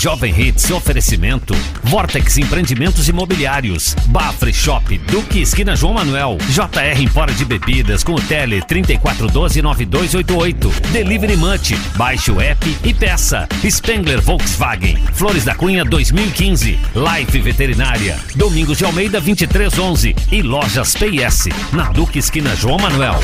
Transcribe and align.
Jovem 0.00 0.34
Hits, 0.34 0.70
oferecimento. 0.70 1.54
Vortex 1.84 2.38
Empreendimentos 2.38 3.06
Imobiliários. 3.06 3.94
Bafre 4.06 4.50
Shop, 4.50 4.96
Duque 4.96 5.42
Esquina 5.42 5.76
João 5.76 5.92
Manuel. 5.92 6.38
JR 6.48 7.02
Empora 7.02 7.34
de 7.34 7.44
Bebidas 7.44 8.02
com 8.02 8.14
o 8.14 8.20
Tele 8.22 8.62
34129288. 8.62 10.72
Delivery 10.90 11.36
Munch. 11.36 11.76
Baixe 11.96 12.32
o 12.32 12.40
app 12.40 12.78
e 12.82 12.94
peça. 12.94 13.46
Spengler 13.62 14.22
Volkswagen. 14.22 14.96
Flores 15.12 15.44
da 15.44 15.54
Cunha 15.54 15.84
2015. 15.84 16.78
Life 16.94 17.38
Veterinária. 17.38 18.18
Domingos 18.34 18.78
de 18.78 18.86
Almeida 18.86 19.20
2311. 19.20 20.16
E 20.32 20.40
Lojas 20.40 20.94
PS. 20.94 21.48
Na 21.74 21.90
Duque 21.90 22.20
Esquina 22.20 22.56
João 22.56 22.78
Manuel. 22.78 23.20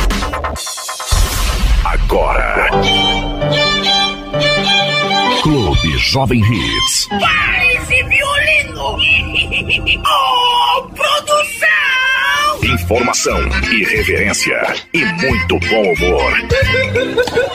Agora. 1.83 2.69
Clube 5.47 5.97
Jovem 5.99 6.41
Hits. 6.41 7.07
Para 7.07 7.75
esse 7.75 8.03
violino! 8.03 8.97
Oh, 10.05 10.83
produção! 10.89 12.65
Informação, 12.75 13.39
irreverência 13.73 14.75
e 14.93 15.05
muito 15.05 15.59
bom 15.61 15.93
humor. 15.93 16.33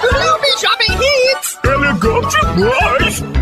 Clube 0.08 0.48
Jovem 0.62 0.98
Hits! 1.02 1.60
Elegante 1.66 2.38
demais! 2.56 3.41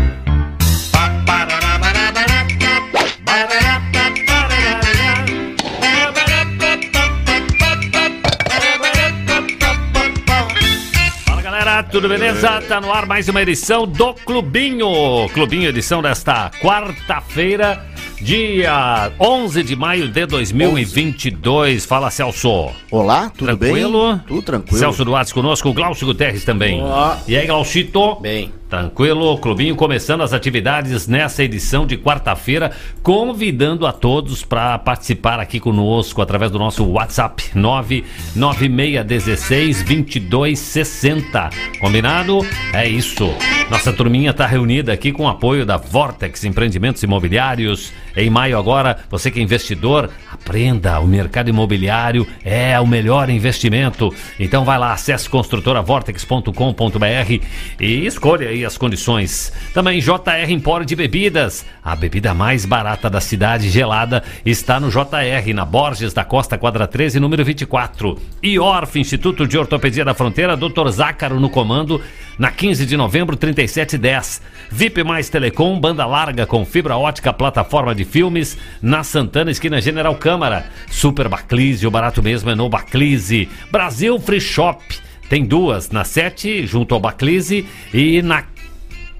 Tudo 11.90 12.08
beleza? 12.08 12.60
Tá 12.68 12.80
no 12.80 12.92
ar 12.92 13.04
mais 13.06 13.28
uma 13.28 13.42
edição 13.42 13.86
do 13.86 14.14
Clubinho. 14.14 15.28
Clubinho, 15.34 15.68
edição 15.68 16.00
desta 16.00 16.50
quarta-feira, 16.60 17.84
dia 18.20 19.10
11 19.18 19.62
de 19.64 19.74
maio 19.74 20.08
de 20.08 20.24
2022. 20.26 21.84
Fala 21.84 22.10
Celso. 22.10 22.70
Olá, 22.90 23.30
tudo 23.30 23.56
Tranquilo? 23.56 24.12
bem? 24.14 24.22
Tudo 24.26 24.42
tranquilo. 24.42 24.78
Celso 24.78 25.04
Duarte 25.04 25.34
conosco, 25.34 25.68
o 25.68 25.72
Glaucio 25.74 26.06
Guterres 26.06 26.44
também. 26.44 26.80
Olá. 26.80 27.18
E 27.26 27.36
aí, 27.36 27.46
Glaucito? 27.46 28.16
Bem. 28.20 28.52
Tranquilo, 28.70 29.36
Clubinho 29.38 29.74
começando 29.74 30.22
as 30.22 30.32
atividades 30.32 31.08
nessa 31.08 31.42
edição 31.42 31.84
de 31.84 31.98
quarta-feira, 31.98 32.70
convidando 33.02 33.84
a 33.84 33.92
todos 33.92 34.44
para 34.44 34.78
participar 34.78 35.40
aqui 35.40 35.58
conosco 35.58 36.22
através 36.22 36.52
do 36.52 36.58
nosso 36.58 36.84
WhatsApp 36.84 37.50
99616 37.52 39.82
2260. 39.82 41.50
Combinado? 41.80 42.46
É 42.72 42.88
isso. 42.88 43.28
Nossa 43.68 43.92
turminha 43.92 44.30
está 44.30 44.46
reunida 44.46 44.92
aqui 44.92 45.10
com 45.10 45.24
o 45.24 45.28
apoio 45.28 45.66
da 45.66 45.76
Vortex 45.76 46.44
Empreendimentos 46.44 47.02
Imobiliários. 47.02 47.92
Em 48.16 48.30
maio 48.30 48.56
agora, 48.56 48.98
você 49.10 49.32
que 49.32 49.40
é 49.40 49.42
investidor, 49.42 50.10
aprenda, 50.40 50.98
o 51.00 51.06
mercado 51.06 51.50
imobiliário 51.50 52.26
é 52.44 52.78
o 52.80 52.86
melhor 52.86 53.28
investimento. 53.28 54.12
Então 54.38 54.64
vai 54.64 54.78
lá, 54.78 54.92
acesse 54.92 55.28
construtoravortex.com.br 55.28 57.44
e 57.78 58.06
escolha 58.06 58.48
aí 58.48 58.64
as 58.64 58.78
condições. 58.78 59.52
Também 59.74 60.00
JR 60.00 60.50
Empório 60.50 60.86
de 60.86 60.96
Bebidas, 60.96 61.66
a 61.84 61.94
bebida 61.94 62.32
mais 62.34 62.64
barata 62.64 63.10
da 63.10 63.20
cidade 63.20 63.68
gelada 63.68 64.24
está 64.44 64.80
no 64.80 64.90
JR, 64.90 65.54
na 65.54 65.64
Borges 65.64 66.12
da 66.12 66.24
Costa 66.24 66.58
Quadra 66.58 66.86
13, 66.86 67.20
número 67.20 67.44
24. 67.44 68.18
E 68.42 68.58
ORF, 68.58 68.98
Instituto 68.98 69.46
de 69.46 69.58
Ortopedia 69.58 70.04
da 70.04 70.14
Fronteira, 70.14 70.56
Dr. 70.56 70.88
Zácaro 70.88 71.38
no 71.38 71.50
comando, 71.50 72.00
na 72.38 72.50
15 72.50 72.86
de 72.86 72.96
novembro, 72.96 73.36
3710. 73.36 74.40
VIP 74.72 75.04
mais 75.04 75.28
Telecom, 75.28 75.78
banda 75.78 76.06
larga 76.06 76.46
com 76.46 76.64
fibra 76.64 76.96
ótica, 76.96 77.32
plataforma 77.32 77.94
de 77.94 78.04
filmes, 78.04 78.56
na 78.80 79.04
Santana, 79.04 79.50
esquina 79.50 79.80
General 79.80 80.14
Câmara. 80.30 80.66
Super 80.88 81.28
Baclise, 81.28 81.84
o 81.88 81.90
barato 81.90 82.22
mesmo 82.22 82.50
é 82.50 82.54
no 82.54 82.68
Baclise. 82.68 83.48
Brasil 83.68 84.16
Free 84.20 84.40
Shop. 84.40 84.80
Tem 85.28 85.44
duas, 85.44 85.90
na 85.90 86.04
7, 86.04 86.68
junto 86.68 86.94
ao 86.94 87.00
Baclise, 87.00 87.66
e 87.92 88.22
na 88.22 88.44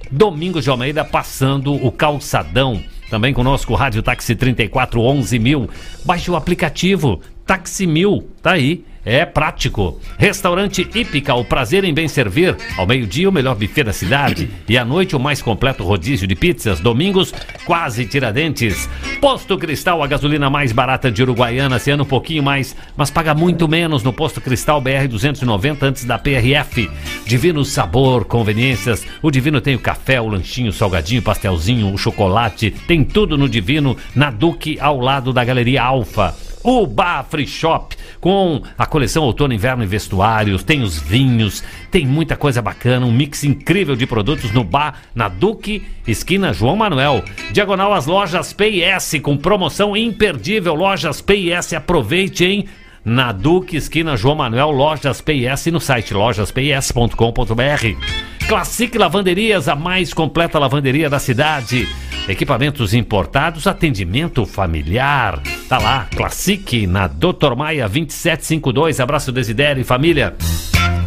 Domingos 0.09 0.63
de 0.63 0.71
Almeida, 0.71 1.05
passando 1.05 1.75
o 1.75 1.91
calçadão. 1.91 2.81
Também 3.11 3.35
conosco, 3.35 3.75
Rádio 3.75 4.05
Táxi 4.05 4.37
3411 4.37 5.37
mil. 5.41 5.69
Baixe 6.05 6.31
o 6.31 6.37
aplicativo 6.37 7.21
Táxi 7.45 7.89
Mil, 7.89 8.31
tá 8.41 8.53
aí. 8.53 8.85
É 9.05 9.25
prático. 9.25 9.99
Restaurante 10.19 10.87
Hípica, 10.95 11.35
o 11.35 11.45
prazer 11.45 11.85
em 11.85 11.95
bem 11.95 12.07
servir. 12.07 12.57
Ao 12.77 12.87
meio-dia, 12.87 13.29
o 13.29 13.33
melhor 13.33 13.55
buffet 13.55 13.85
da 13.85 13.93
cidade. 13.93 14.51
E 14.69 14.77
à 14.77 14.85
noite, 14.85 15.17
o 15.17 15.21
mais 15.21 15.41
completo 15.41 15.83
rodízio 15.83 16.27
de 16.27 16.35
pizzas. 16.35 16.81
Domingos, 16.81 17.33
quase 17.65 18.05
Tiradentes. 18.05 18.89
Posto 19.21 19.57
Cristal, 19.57 20.03
a 20.03 20.07
gasolina 20.07 20.51
mais 20.51 20.71
barata 20.71 21.11
de 21.11 21.23
Uruguaiana. 21.23 21.79
Se 21.79 21.91
anda 21.91 22.03
um 22.03 22.07
pouquinho 22.07 22.43
mais, 22.43 22.77
mas 22.95 23.11
paga 23.11 23.35
muito 23.35 23.67
menos 23.67 24.03
no 24.03 24.13
Posto 24.13 24.41
Cristal 24.41 24.81
BR 24.81 25.09
290 25.09 25.87
antes 25.87 26.05
da 26.05 26.19
PRF. 26.19 26.91
Divino 27.25 27.65
Sabor, 27.65 28.27
conveniências. 28.27 29.07
O 29.23 29.31
Divino 29.31 29.63
tem 29.63 29.75
o 29.75 29.81
café, 29.81 30.21
o 30.21 30.29
lanchinho, 30.29 30.69
o 30.69 30.75
salgadinho, 30.75 31.21
o 31.21 31.25
pastelzinho, 31.25 31.93
o 31.93 31.97
chocolate. 31.97 32.71
Tem 32.71 33.03
tudo 33.03 33.39
no 33.39 33.49
Divino, 33.49 33.97
na 34.15 34.31
Duque, 34.31 34.79
ao 34.79 35.01
lado 35.01 35.33
da 35.33 35.43
Galeria 35.43 35.83
Alfa. 35.83 36.50
O 36.63 36.87
Bar 36.87 37.25
Free 37.25 37.47
Shop, 37.47 37.97
com 38.21 38.63
a 38.77 38.85
coleção 38.85 39.25
outono, 39.25 39.55
inverno 39.55 39.83
e 39.83 39.87
vestuários, 39.87 40.63
tem 40.63 40.83
os 40.83 40.99
vinhos, 40.99 41.65
tem 41.91 42.07
muita 42.07 42.37
coisa 42.37 42.61
bacana, 42.61 43.07
um 43.07 43.13
mix 43.13 43.45
incrível 43.45 43.97
de 43.97 44.07
produtos 44.07 44.53
no 44.53 44.63
bar, 44.63 45.01
na 45.15 45.29
Duque, 45.29 45.83
esquina 46.07 46.53
João 46.53 46.77
Manuel. 46.77 47.25
Diagonal 47.51 47.95
às 47.95 48.07
lojas 48.07 48.53
PIS, 48.53 49.21
com 49.23 49.39
promoção 49.39 49.97
imperdível. 49.97 50.75
Lojas 50.75 51.23
PIS, 51.23 51.73
aproveite, 51.73 52.45
hein? 52.45 52.69
Na 53.05 53.33
Duque, 53.33 53.77
esquina 53.77 54.17
João 54.17 54.37
Manuel, 54.37 54.71
lojas 54.71 55.21
PIS 55.21 55.67
no 55.67 55.81
site 55.81 56.13
lojaspis.com.br. 56.13 58.47
Classic 58.47 58.99
Lavanderias, 58.99 59.69
a 59.69 59.77
mais 59.77 60.13
completa 60.13 60.59
lavanderia 60.59 61.09
da 61.09 61.19
cidade. 61.19 61.89
Equipamentos 62.29 62.93
importados, 62.93 63.67
atendimento 63.67 64.45
familiar. 64.45 65.41
Tá 65.69 65.79
lá, 65.79 66.07
Classic, 66.15 66.87
na 66.87 67.07
Doutor 67.07 67.57
Maia 67.57 67.89
2752. 67.89 69.01
Abraço 69.01 69.33
Desidério 69.33 69.81
e 69.81 69.85
família. 69.85 70.37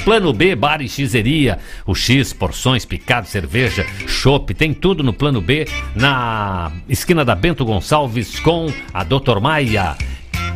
Plano 0.03 0.33
B, 0.33 0.55
bar 0.55 0.81
e 0.81 0.89
xizeria. 0.89 1.59
O 1.85 1.93
X, 1.93 2.33
porções, 2.33 2.85
picado, 2.85 3.27
cerveja, 3.27 3.85
chopp, 4.07 4.53
tem 4.53 4.73
tudo 4.73 5.03
no 5.03 5.13
Plano 5.13 5.39
B, 5.39 5.67
na 5.95 6.71
esquina 6.89 7.23
da 7.23 7.35
Bento 7.35 7.63
Gonçalves 7.63 8.39
com 8.39 8.67
a 8.93 9.03
Doutor 9.03 9.39
Maia. 9.39 9.95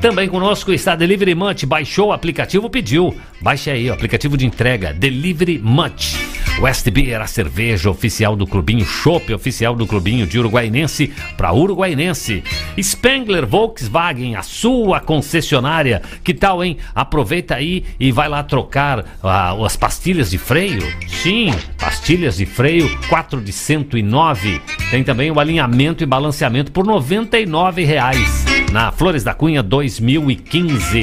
Também 0.02 0.30
conosco 0.30 0.72
está 0.72 0.96
Delivery 0.96 1.34
Munch. 1.34 1.66
Baixou 1.66 2.09
o 2.09 2.13
aplicativo, 2.13 2.69
pediu. 2.69 3.16
Baixe 3.41 3.72
aí 3.72 3.90
o 3.90 3.94
aplicativo 3.94 4.38
de 4.38 4.46
entrega 4.46 4.94
Delivery 4.94 5.58
Munch. 5.58 6.16
West 6.59 6.90
Beer, 6.90 7.22
a 7.22 7.28
cerveja 7.28 7.90
oficial 7.90 8.35
do 8.35 8.47
clubinho, 8.47 8.85
chopp 8.85 9.31
oficial 9.34 9.75
do 9.75 9.85
clubinho 9.85 10.25
de 10.25 10.40
Uruguainense 10.40 11.12
para 11.35 11.53
Uruguainense. 11.53 12.44
Spengler 12.81 13.46
Volkswagen, 13.46 14.35
a 14.35 14.44
sua 14.44 15.00
concessionária. 15.00 16.02
Que 16.24 16.34
tal, 16.34 16.64
hein? 16.64 16.78
Aproveita 16.94 17.56
aí 17.56 17.84
e 18.00 18.12
vai 18.12 18.29
lá 18.29 18.44
trocar 18.44 19.03
ah, 19.24 19.56
as 19.66 19.75
pastilhas 19.75 20.29
de 20.29 20.38
freio. 20.38 20.81
Sim, 21.08 21.53
pastilhas 21.79 22.38
de 22.38 22.46
freio, 22.46 22.90
4 23.09 23.41
de 23.41 23.52
109. 23.52 24.62
Tem 24.91 25.03
também 25.03 25.31
o 25.31 25.40
alinhamento 25.40 26.03
e 26.03 26.08
balanceamento 26.08 26.72
por 26.72 26.85
99 26.85 27.84
reais 27.84 28.56
na 28.72 28.91
Flores 28.91 29.23
da 29.23 29.34
Cunha 29.34 29.64
2015. 29.64 31.02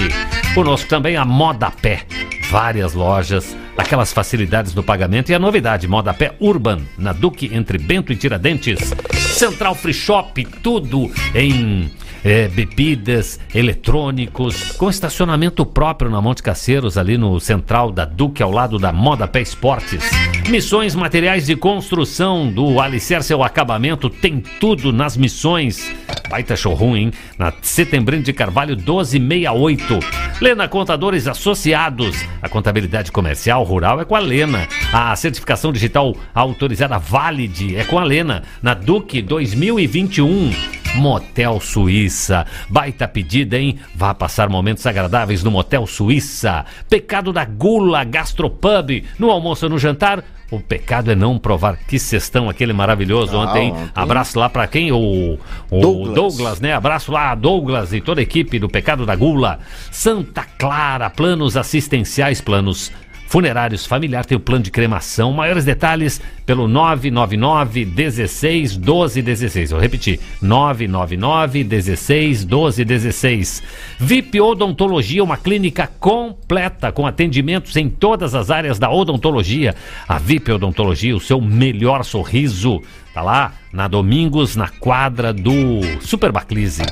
Conosco 0.54 0.88
também 0.88 1.16
a 1.16 1.24
Moda 1.24 1.70
Pé. 1.70 2.02
Várias 2.50 2.94
lojas, 2.94 3.56
aquelas 3.76 4.12
facilidades 4.12 4.74
no 4.74 4.82
pagamento 4.82 5.30
e 5.30 5.34
a 5.34 5.38
novidade, 5.38 5.88
Moda 5.88 6.14
Pé 6.14 6.34
Urban, 6.40 6.80
na 6.98 7.12
Duque 7.12 7.50
entre 7.52 7.78
Bento 7.78 8.12
e 8.12 8.16
Tiradentes. 8.16 8.92
Central 9.12 9.74
Free 9.74 9.94
Shop, 9.94 10.44
tudo 10.62 11.10
em 11.34 11.90
é, 12.24 12.48
bebidas, 12.48 13.38
eletrônicos, 13.54 14.72
com 14.72 14.88
estacionamento 14.88 15.66
próprio 15.66 16.10
na 16.10 16.22
Monte 16.22 16.42
Caceiros, 16.42 16.96
ali 16.96 17.18
no 17.18 17.38
central 17.38 17.92
da 17.92 18.06
Duque, 18.06 18.42
ao 18.42 18.50
lado 18.50 18.78
da 18.78 18.92
Moda 18.92 19.28
Pé 19.28 19.42
Esportes. 19.42 20.02
Missões 20.48 20.94
materiais 20.94 21.46
de 21.46 21.54
construção, 21.54 22.50
do 22.50 22.80
alicerce 22.80 23.32
ao 23.32 23.42
acabamento, 23.42 24.08
tem 24.08 24.42
tudo 24.58 24.92
nas 24.92 25.16
missões. 25.16 25.94
Baita 26.30 26.56
showroom, 26.56 26.96
hein? 26.96 27.10
Na 27.38 27.52
Setembrino 27.60 28.22
de 28.22 28.32
Carvalho 28.32 28.74
1268. 28.76 29.98
Lena 30.40 30.66
Contadores 30.66 31.28
Associados. 31.28 32.16
A 32.40 32.48
contabilidade 32.48 33.12
comercial 33.12 33.62
rural 33.62 34.00
é 34.00 34.04
com 34.04 34.16
a 34.16 34.20
Lena. 34.20 34.66
A 34.92 35.14
certificação 35.14 35.72
digital 35.72 36.16
autorizada 36.34 36.98
Valid 36.98 37.76
é 37.76 37.84
com 37.84 37.98
a 37.98 38.04
Lena. 38.04 38.42
Na 38.62 38.74
Duque 38.74 39.20
2021. 39.20 40.83
Motel 40.94 41.60
Suíça. 41.60 42.46
Baita 42.68 43.06
pedida, 43.08 43.58
hein? 43.58 43.78
Vá 43.94 44.14
passar 44.14 44.48
momentos 44.48 44.86
agradáveis 44.86 45.42
no 45.42 45.50
Motel 45.50 45.86
Suíça. 45.86 46.64
Pecado 46.88 47.32
da 47.32 47.44
Gula 47.44 48.04
Gastropub. 48.04 49.04
No 49.18 49.30
almoço 49.30 49.66
ou 49.66 49.70
no 49.70 49.78
jantar, 49.78 50.22
O 50.50 50.60
pecado 50.60 51.10
é 51.10 51.16
não 51.16 51.36
provar. 51.38 51.76
Que 51.76 51.98
cestão 51.98 52.48
aquele 52.48 52.72
maravilhoso 52.72 53.34
Ah, 53.36 53.40
ontem. 53.40 53.72
ontem. 53.72 53.90
Abraço 53.94 54.38
lá 54.38 54.48
pra 54.48 54.66
quem? 54.68 54.92
O, 54.92 55.36
o 55.70 55.80
Douglas. 55.80 56.14
Douglas. 56.14 56.60
né? 56.60 56.72
Abraço 56.74 57.10
lá, 57.10 57.34
Douglas 57.34 57.92
e 57.92 58.00
toda 58.00 58.20
a 58.20 58.22
equipe 58.22 58.58
do 58.60 58.68
Pecado 58.68 59.04
da 59.04 59.16
Gula. 59.16 59.58
Santa 59.90 60.44
Clara, 60.58 61.10
planos 61.10 61.56
assistenciais, 61.56 62.40
planos 62.40 62.92
funerários 63.26 63.86
familiar, 63.86 64.24
tem 64.24 64.36
o 64.36 64.40
plano 64.40 64.62
de 64.62 64.70
cremação. 64.70 65.32
Maiores 65.32 65.64
detalhes 65.64 66.20
pelo 66.46 66.68
999 66.68 67.84
16 67.84 68.76
12 68.76 69.22
16. 69.22 69.70
Eu 69.72 69.78
repeti, 69.78 70.20
999 70.40 71.64
16 71.64 72.44
12 72.44 72.84
16. 72.84 73.62
VIP 73.98 74.40
Odontologia, 74.40 75.24
uma 75.24 75.36
clínica 75.36 75.90
completa 75.98 76.92
com 76.92 77.06
atendimentos 77.06 77.76
em 77.76 77.88
todas 77.88 78.34
as 78.34 78.50
áreas 78.50 78.78
da 78.78 78.90
odontologia. 78.90 79.74
A 80.06 80.18
VIP 80.18 80.52
Odontologia, 80.52 81.16
o 81.16 81.20
seu 81.20 81.40
melhor 81.40 82.04
sorriso. 82.04 82.82
Tá 83.14 83.22
lá 83.22 83.52
na 83.72 83.86
Domingos, 83.86 84.56
na 84.56 84.68
quadra 84.68 85.32
do 85.32 85.80
Super 86.00 86.32
Baclise. 86.32 86.82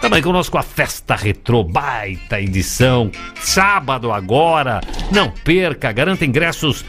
Também 0.00 0.20
conosco 0.20 0.58
a 0.58 0.62
Festa 0.62 1.14
Retrô, 1.14 1.62
baita 1.62 2.40
edição. 2.40 3.12
Sábado 3.36 4.12
agora. 4.12 4.80
Não 5.12 5.30
perca, 5.30 5.92
garanta 5.92 6.24
ingressos 6.24 6.84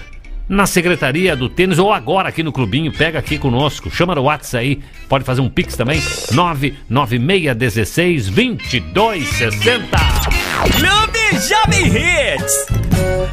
na 0.48 0.66
Secretaria 0.66 1.36
do 1.36 1.48
Tênis 1.48 1.78
ou 1.78 1.94
agora 1.94 2.30
aqui 2.30 2.42
no 2.42 2.52
Clubinho. 2.52 2.92
Pega 2.92 3.20
aqui 3.20 3.38
conosco. 3.38 3.92
Chama 3.92 4.16
no 4.16 4.24
WhatsApp 4.24 4.66
aí. 4.66 4.80
Pode 5.08 5.24
fazer 5.24 5.42
um 5.42 5.50
pix 5.50 5.78
também. 5.78 6.02
99616 6.32 8.30
2260. 8.30 10.39
Clube 10.64 11.48
Jovem 11.48 11.88
Hits. 11.88 12.66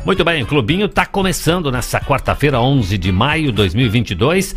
Muito 0.05 0.25
bem, 0.25 0.44
o 0.44 0.46
Clubinho 0.46 0.87
está 0.87 1.05
começando 1.05 1.73
nessa 1.73 1.99
quarta-feira, 2.00 2.61
11 2.61 2.96
de 2.96 3.11
maio 3.11 3.46
de 3.46 3.52
2022, 3.52 4.55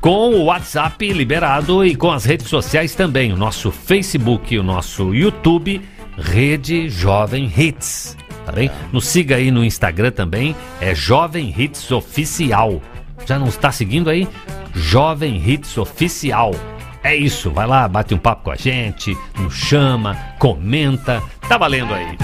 com 0.00 0.34
o 0.34 0.44
WhatsApp 0.44 1.10
liberado 1.12 1.82
e 1.84 1.96
com 1.96 2.12
as 2.12 2.26
redes 2.26 2.48
sociais 2.48 2.94
também. 2.94 3.32
O 3.32 3.36
nosso 3.36 3.70
Facebook, 3.70 4.56
o 4.58 4.62
nosso 4.62 5.14
YouTube, 5.14 5.80
Rede 6.18 6.90
Jovem 6.90 7.50
Hits. 7.56 8.16
Tá 8.44 8.52
bem? 8.52 8.70
Nos 8.92 9.06
siga 9.06 9.36
aí 9.36 9.50
no 9.50 9.64
Instagram 9.64 10.10
também, 10.10 10.54
é 10.78 10.94
Jovem 10.94 11.54
Hits 11.56 11.90
Oficial. 11.90 12.82
Já 13.26 13.38
não 13.38 13.48
está 13.48 13.72
seguindo 13.72 14.10
aí? 14.10 14.28
Jovem 14.74 15.42
Hits 15.42 15.78
Oficial. 15.78 16.54
É 17.02 17.16
isso, 17.16 17.50
vai 17.50 17.66
lá, 17.66 17.88
bate 17.88 18.14
um 18.14 18.18
papo 18.18 18.44
com 18.44 18.50
a 18.50 18.56
gente, 18.56 19.16
nos 19.38 19.54
chama, 19.54 20.14
comenta, 20.38 21.22
tá 21.48 21.56
valendo 21.56 21.94
aí. 21.94 22.16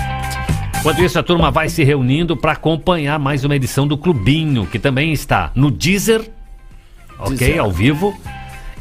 Enquanto 0.78 1.02
isso, 1.02 1.18
a 1.18 1.22
turma 1.22 1.50
vai 1.50 1.68
se 1.68 1.82
reunindo 1.82 2.36
para 2.36 2.52
acompanhar 2.52 3.18
mais 3.18 3.42
uma 3.42 3.56
edição 3.56 3.88
do 3.88 3.96
Clubinho, 3.96 4.66
que 4.66 4.78
também 4.78 5.12
está 5.12 5.50
no 5.54 5.70
Deezer, 5.70 6.30
ok, 7.18 7.36
Deezer. 7.36 7.60
ao 7.60 7.72
vivo, 7.72 8.14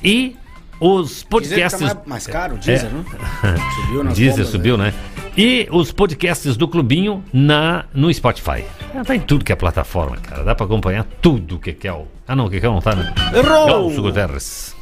e 0.04 0.36
os 0.80 1.24
que 1.24 1.30
podcasts. 1.30 1.80
tá 1.80 1.96
mais, 1.96 2.08
mais 2.08 2.28
caro 2.28 2.56
o 2.56 2.58
diesel, 2.58 2.90
né? 2.90 3.04
Subiu 3.76 4.04
nas 4.04 4.14
Deezer 4.16 4.36
bombas, 4.36 4.50
subiu, 4.50 4.78
né? 4.78 4.86
né? 4.92 4.94
E 5.38 5.68
os 5.72 5.92
podcasts 5.92 6.56
do 6.58 6.68
Clubinho 6.68 7.24
na, 7.34 7.86
no 7.94 8.14
Spotify. 8.14 8.66
Ah, 8.94 9.04
Tá 9.04 9.16
em 9.16 9.20
tudo 9.22 9.44
que 9.44 9.52
é 9.52 9.56
plataforma, 9.56 10.18
cara. 10.18 10.44
Dá 10.44 10.54
pra 10.54 10.66
acompanhar 10.66 11.06
tudo 11.22 11.58
que 11.58 11.74
que 11.74 11.88
é 11.88 11.94
o. 11.94 12.06
Ah, 12.28 12.36
não, 12.36 12.50
que 12.50 12.60
que 12.60 12.66
é 12.66 12.70
não 12.70 12.82
tá, 12.82 12.96
né? 12.96 13.14
Errou! 13.34 13.90
Guterres. 14.02 14.75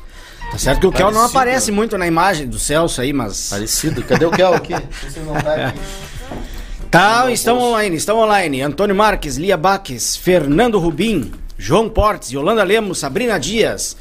Tá 0.54 0.60
certo 0.60 0.82
que 0.82 0.88
o 0.88 0.92
Kel 0.92 1.12
não 1.12 1.24
aparece 1.26 1.72
muito 1.72 1.98
na 1.98 2.06
imagem 2.06 2.48
do 2.48 2.60
Celso 2.60 3.02
aí, 3.02 3.12
mas... 3.12 3.50
Parecido. 3.50 4.04
Cadê 4.04 4.24
o 4.26 4.30
Kel 4.32 4.54
aqui? 4.54 4.74
Você 4.74 5.20
não 5.22 5.34
tá 5.34 5.68
aqui. 5.68 5.80
Tá, 6.92 7.32
estão 7.32 7.58
online, 7.60 7.96
estão 7.96 8.20
online. 8.20 8.62
Antônio 8.62 8.96
Marques, 8.96 9.36
Lia 9.36 9.58
Baques, 9.58 10.16
Fernando 10.16 10.78
Rubim, 10.78 11.32
João 11.58 11.90
Portes, 11.90 12.30
Yolanda 12.32 12.64
Lemos, 12.64 13.00
Sabrina 13.00 13.40
Dias. 13.40 13.98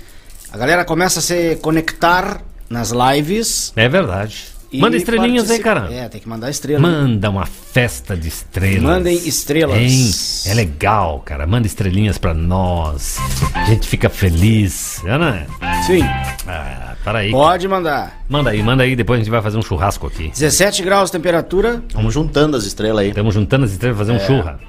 A 0.53 0.59
galera 0.59 0.85
começa 0.85 1.21
a 1.21 1.23
se 1.23 1.57
conectar 1.63 2.43
nas 2.69 2.91
lives. 2.93 3.73
É 3.75 3.89
verdade. 3.89 4.45
e 4.71 4.79
Manda 4.79 4.99
estrelinhas 4.99 5.51
aí, 5.51 5.63
participa- 5.63 5.89
cara. 5.89 5.95
É, 6.05 6.09
tem 6.11 6.21
que 6.21 6.29
mandar 6.29 6.51
estrela. 6.51 6.81
Manda 6.81 7.31
uma 7.31 7.47
festa 7.47 8.15
de 8.15 8.29
estrelas. 8.29 8.83
Mandem 8.83 9.17
estrelas. 9.27 9.79
Hein? 9.79 10.11
É 10.45 10.55
legal, 10.55 11.23
cara. 11.25 11.47
Manda 11.47 11.67
estrelinhas 11.67 12.19
pra 12.19 12.35
nós. 12.35 13.17
A 13.55 13.65
gente 13.65 13.89
fica 13.89 14.11
feliz. 14.11 15.03
É, 15.07 15.17
né? 15.17 15.47
Sim, 15.87 16.03
Ah, 16.47 16.95
para 17.05 17.21
aí. 17.21 17.31
pode 17.33 17.67
mandar. 17.67 18.23
Manda 18.29 18.51
aí, 18.51 18.63
manda 18.63 18.83
aí. 18.85 18.95
Depois 18.95 19.19
a 19.19 19.23
gente 19.23 19.31
vai 19.31 19.43
fazer 19.43 19.59
um 19.59 19.63
churrasco 19.63 20.07
aqui. 20.07 20.29
17 20.29 20.83
graus 20.83 21.11
temperatura. 21.11 21.83
Vamos 21.93 22.15
juntando 22.15 22.57
as 22.57 22.65
estrelas 22.65 23.01
aí. 23.03 23.09
Estamos 23.09 23.35
juntando 23.35 23.65
as 23.65 23.73
estrelas 23.73 23.97
pra 23.97 24.07
fazer 24.07 24.17
um 24.17 24.25
churra. 24.27 24.61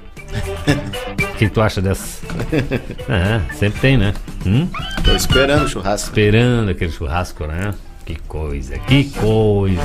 O 1.32 1.36
que 1.38 1.48
tu 1.48 1.60
acha 1.60 1.80
dessa? 1.80 2.26
Ah, 3.08 3.40
sempre 3.54 3.80
tem, 3.80 3.96
né? 3.96 4.12
Hum? 4.44 4.68
Tô 5.04 5.12
esperando 5.12 5.64
o 5.64 5.68
churrasco. 5.68 6.08
Esperando 6.10 6.70
aquele 6.70 6.90
churrasco, 6.90 7.46
né? 7.46 7.72
Que 8.04 8.16
coisa, 8.26 8.76
que 8.80 9.04
coisa. 9.10 9.80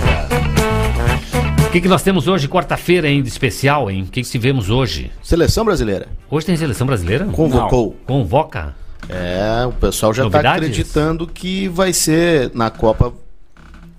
O 1.68 1.72
que, 1.72 1.80
que 1.82 1.88
nós 1.88 2.02
temos 2.02 2.28
hoje, 2.28 2.48
quarta-feira, 2.48 3.08
hein, 3.08 3.22
de 3.22 3.30
especial, 3.30 3.92
hein? 3.92 4.02
O 4.02 4.06
que, 4.08 4.24
que 4.24 4.30
tivemos 4.30 4.72
hoje? 4.72 5.12
Seleção 5.22 5.64
brasileira. 5.64 6.08
Hoje 6.30 6.48
tem 6.48 6.58
seleção 6.58 6.88
brasileira? 6.88 7.26
Convocou. 7.26 7.96
Convoca? 8.08 8.74
É, 9.10 9.66
o 9.66 9.72
pessoal 9.72 10.14
já 10.14 10.24
tá 10.24 10.30
Novidades? 10.30 10.70
acreditando 10.70 11.26
que 11.28 11.68
vai 11.68 11.92
ser 11.94 12.52
na 12.54 12.70
Copa 12.70 13.12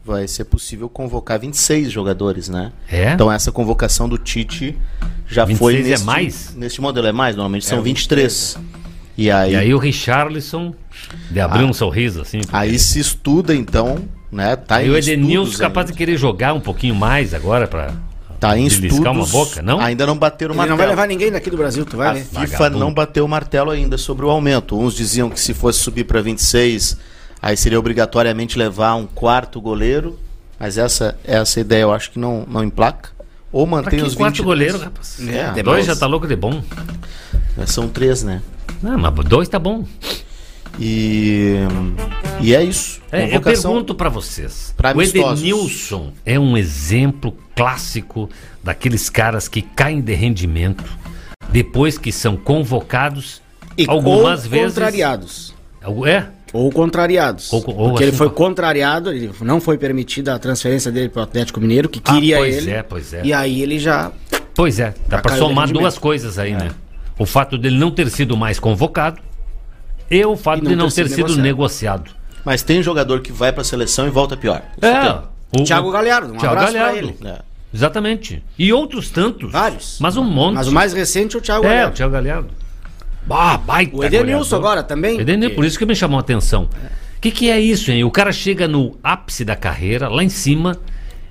vai 0.05 0.27
ser 0.29 0.45
possível 0.45 0.89
convocar 0.89 1.39
26 1.39 1.91
jogadores, 1.91 2.49
né? 2.49 2.73
É? 2.89 3.13
Então 3.13 3.31
essa 3.31 3.51
convocação 3.53 4.09
do 4.09 4.17
Tite 4.17 4.77
já 5.27 5.45
26 5.45 5.59
foi 5.59 5.81
é 5.87 5.91
neste, 5.91 6.07
mais? 6.07 6.55
neste 6.57 6.81
modelo 6.81 7.07
é 7.07 7.13
mais, 7.13 7.35
normalmente 7.37 7.65
são 7.67 7.83
23. 7.83 8.57
E 9.19 9.31
aí 9.31 9.53
E 9.53 9.57
aí 9.57 9.75
o 9.75 9.79
Richarlison 9.79 10.75
de 11.31 11.41
abrir 11.41 11.65
um 11.65 11.73
sorriso, 11.73 12.23
assim. 12.23 12.41
porque- 12.41 12.57
aí 12.57 12.79
se 12.79 12.99
estuda 13.01 13.55
então, 13.55 13.99
né? 14.33 14.57
Tá 14.57 14.83
E 14.83 14.89
o 14.91 14.97
Edenilson 14.97 15.59
capaz 15.59 15.87
de 15.89 15.93
querer 15.93 16.17
jogar 16.17 16.55
um 16.55 16.61
pouquinho 16.61 16.95
mais 16.95 17.35
agora 17.35 17.67
pra 17.69 17.93
tá 18.41 18.59
em 18.59 18.67
estudos. 18.67 18.99
uma 18.99 19.27
boca, 19.27 19.61
não? 19.63 19.79
Ainda 19.81 20.07
não 20.07 20.17
bateram 20.17 20.51
o 20.51 20.55
Ele 20.55 20.59
martelo. 20.59 20.77
não 20.79 20.85
vai 20.85 20.89
levar 20.89 21.07
ninguém 21.07 21.31
daqui 21.31 21.51
do 21.51 21.57
Brasil, 21.57 21.85
tu 21.85 21.97
vai 21.97 22.09
A 22.09 22.13
ver. 22.15 22.25
FIFA 22.25 22.47
Vagabundo. 22.47 22.79
não 22.85 22.93
bateu 22.95 23.25
o 23.25 23.29
martelo 23.29 23.71
ainda 23.71 23.97
sobre 23.99 24.25
o 24.25 24.31
aumento. 24.31 24.79
Uns 24.79 24.95
diziam 24.95 25.29
que 25.31 25.39
se 25.39 25.53
fosse 25.55 25.79
subir 25.81 26.05
para 26.05 26.21
26, 26.23 26.97
aí 27.41 27.57
seria 27.57 27.79
obrigatoriamente 27.79 28.59
levar 28.59 28.95
um 28.95 29.07
quarto 29.07 29.61
goleiro. 29.61 30.19
Mas 30.59 30.77
essa 30.79 31.17
essa 31.25 31.61
ideia 31.61 31.83
eu 31.83 31.93
acho 31.93 32.11
que 32.11 32.19
não, 32.19 32.45
não 32.49 32.65
emplaca. 32.65 33.11
Ou 33.53 33.67
Pra 33.67 33.77
mantém 33.79 33.99
que 33.99 34.05
os 34.07 34.15
quarto 34.15 34.37
20. 34.37 34.45
goleiro, 34.45 34.79
rapaz? 34.79 35.19
É, 35.29 35.63
dois 35.63 35.79
mas- 35.79 35.87
já 35.87 35.97
tá 35.97 36.07
louco 36.07 36.27
de 36.27 36.37
bom. 36.37 36.63
São 37.67 37.89
três, 37.89 38.23
né? 38.23 38.43
Não, 38.83 38.97
mas 38.99 39.13
dois 39.27 39.49
tá 39.49 39.59
bom. 39.59 39.85
E, 40.79 41.57
e 42.41 42.55
é 42.55 42.63
isso. 42.63 43.01
É, 43.13 43.35
eu 43.37 43.41
pergunto 43.41 43.95
pra 43.95 44.09
vocês. 44.09 44.73
pra 44.77 44.97
o. 44.97 45.03
Edenilson 45.03 46.13
é 46.25 46.39
um 46.39 46.57
exemplo 46.57 47.37
clássico 47.55 48.29
daqueles 48.63 49.11
caras 49.11 49.49
que 49.49 49.63
caem 49.63 50.01
de 50.01 50.15
rendimento 50.15 50.85
depois 51.51 51.99
que 51.99 52.13
são 52.13 52.37
convocados 52.37 53.43
E 53.77 53.85
algumas 53.89 54.45
ou 54.45 54.51
vezes. 54.51 54.75
contrariados. 54.75 55.55
É, 56.07 56.27
Ou 56.53 56.71
contrariados. 56.71 57.53
Ou- 57.53 57.65
ou 57.67 57.89
porque 57.91 58.03
ele 58.05 58.11
assim, 58.11 58.19
foi 58.19 58.27
ó. 58.27 58.31
contrariado, 58.31 59.11
ele 59.13 59.31
não 59.41 59.61
foi 59.61 59.79
permitida 59.79 60.35
a 60.35 60.39
transferência 60.39 60.91
dele 60.93 61.09
para 61.09 61.21
o 61.21 61.23
Atlético 61.23 61.61
Mineiro, 61.61 61.89
que 61.89 62.01
Ah, 62.05 62.13
queria 62.15 62.37
pois 62.39 62.57
ele. 62.59 62.71
é, 62.71 62.83
pois 62.83 63.13
é. 63.15 63.23
E 63.25 63.33
aí 63.33 63.63
ele 63.63 63.79
já. 63.79 64.13
pois 64.55 64.79
é. 64.79 64.95
Dá 65.09 65.21
de 65.21 65.39
somar 65.39 65.71
duas 65.71 65.97
coisas 65.99 66.39
aí, 66.39 66.53
né? 66.53 66.71
O 67.19 67.25
fato 67.27 67.57
dele 67.59 67.79
não 67.79 67.91
ter 67.91 68.11
sido 68.11 68.37
mais 68.37 68.59
convocado 68.59 69.21
e 70.11 70.25
o 70.25 70.37
fato 70.37 70.59
E 70.61 70.63
não 70.65 70.71
de 70.71 70.77
não 70.77 70.89
ter 70.89 71.05
ter 71.09 71.15
sido 71.15 71.29
sido 71.31 71.43
negociado. 71.43 72.01
negociado. 72.05 72.21
Mas 72.45 72.63
tem 72.63 72.83
jogador 72.83 73.21
que 73.21 73.31
vai 73.33 73.53
para 73.53 73.61
a 73.63 73.65
seleção 73.65 74.07
e 74.07 74.11
volta 74.11 74.37
pior. 74.37 74.63
Isso 74.77 74.87
É. 74.87 75.03
tem. 75.03 75.63
O, 75.63 75.65
Thiago 75.65 75.91
Galhardo, 75.91 76.33
um 76.33 76.37
Thiago 76.37 76.55
abraço 76.57 76.73
Galhardo. 76.75 76.99
ele. 76.99 77.17
É. 77.25 77.39
Exatamente. 77.73 78.43
E 78.59 78.73
outros 78.73 79.11
tantos. 79.11 79.51
Vários. 79.53 79.99
Mas 80.01 80.17
um 80.17 80.25
monte. 80.25 80.55
Mas 80.55 80.69
o 80.69 80.73
mais 80.73 80.93
recente 80.93 81.37
é 81.37 81.39
o 81.39 81.43
Thiago 81.43 81.65
É, 81.65 81.69
o 81.69 81.71
Galhardo. 81.71 81.97
Thiago 81.97 82.13
Galhardo. 82.13 82.49
Bah, 83.27 83.57
baita 83.59 83.97
O 83.97 84.03
Edenilson 84.05 84.57
goleador. 84.57 84.59
agora 84.59 84.83
também. 84.83 85.21
Edenilson, 85.21 85.51
que- 85.51 85.55
por 85.57 85.65
isso 85.65 85.79
que 85.79 85.87
me 85.87 85.95
chamou 85.95 86.17
a 86.17 86.21
atenção. 86.21 86.65
O 86.65 87.21
que, 87.21 87.31
que 87.31 87.51
é 87.51 87.61
isso, 87.61 87.91
hein? 87.93 88.03
O 88.05 88.11
cara 88.11 88.33
chega 88.33 88.67
no 88.67 88.97
ápice 89.05 89.45
da 89.45 89.55
carreira, 89.55 90.09
lá 90.09 90.25
em 90.25 90.29
cima, 90.31 90.77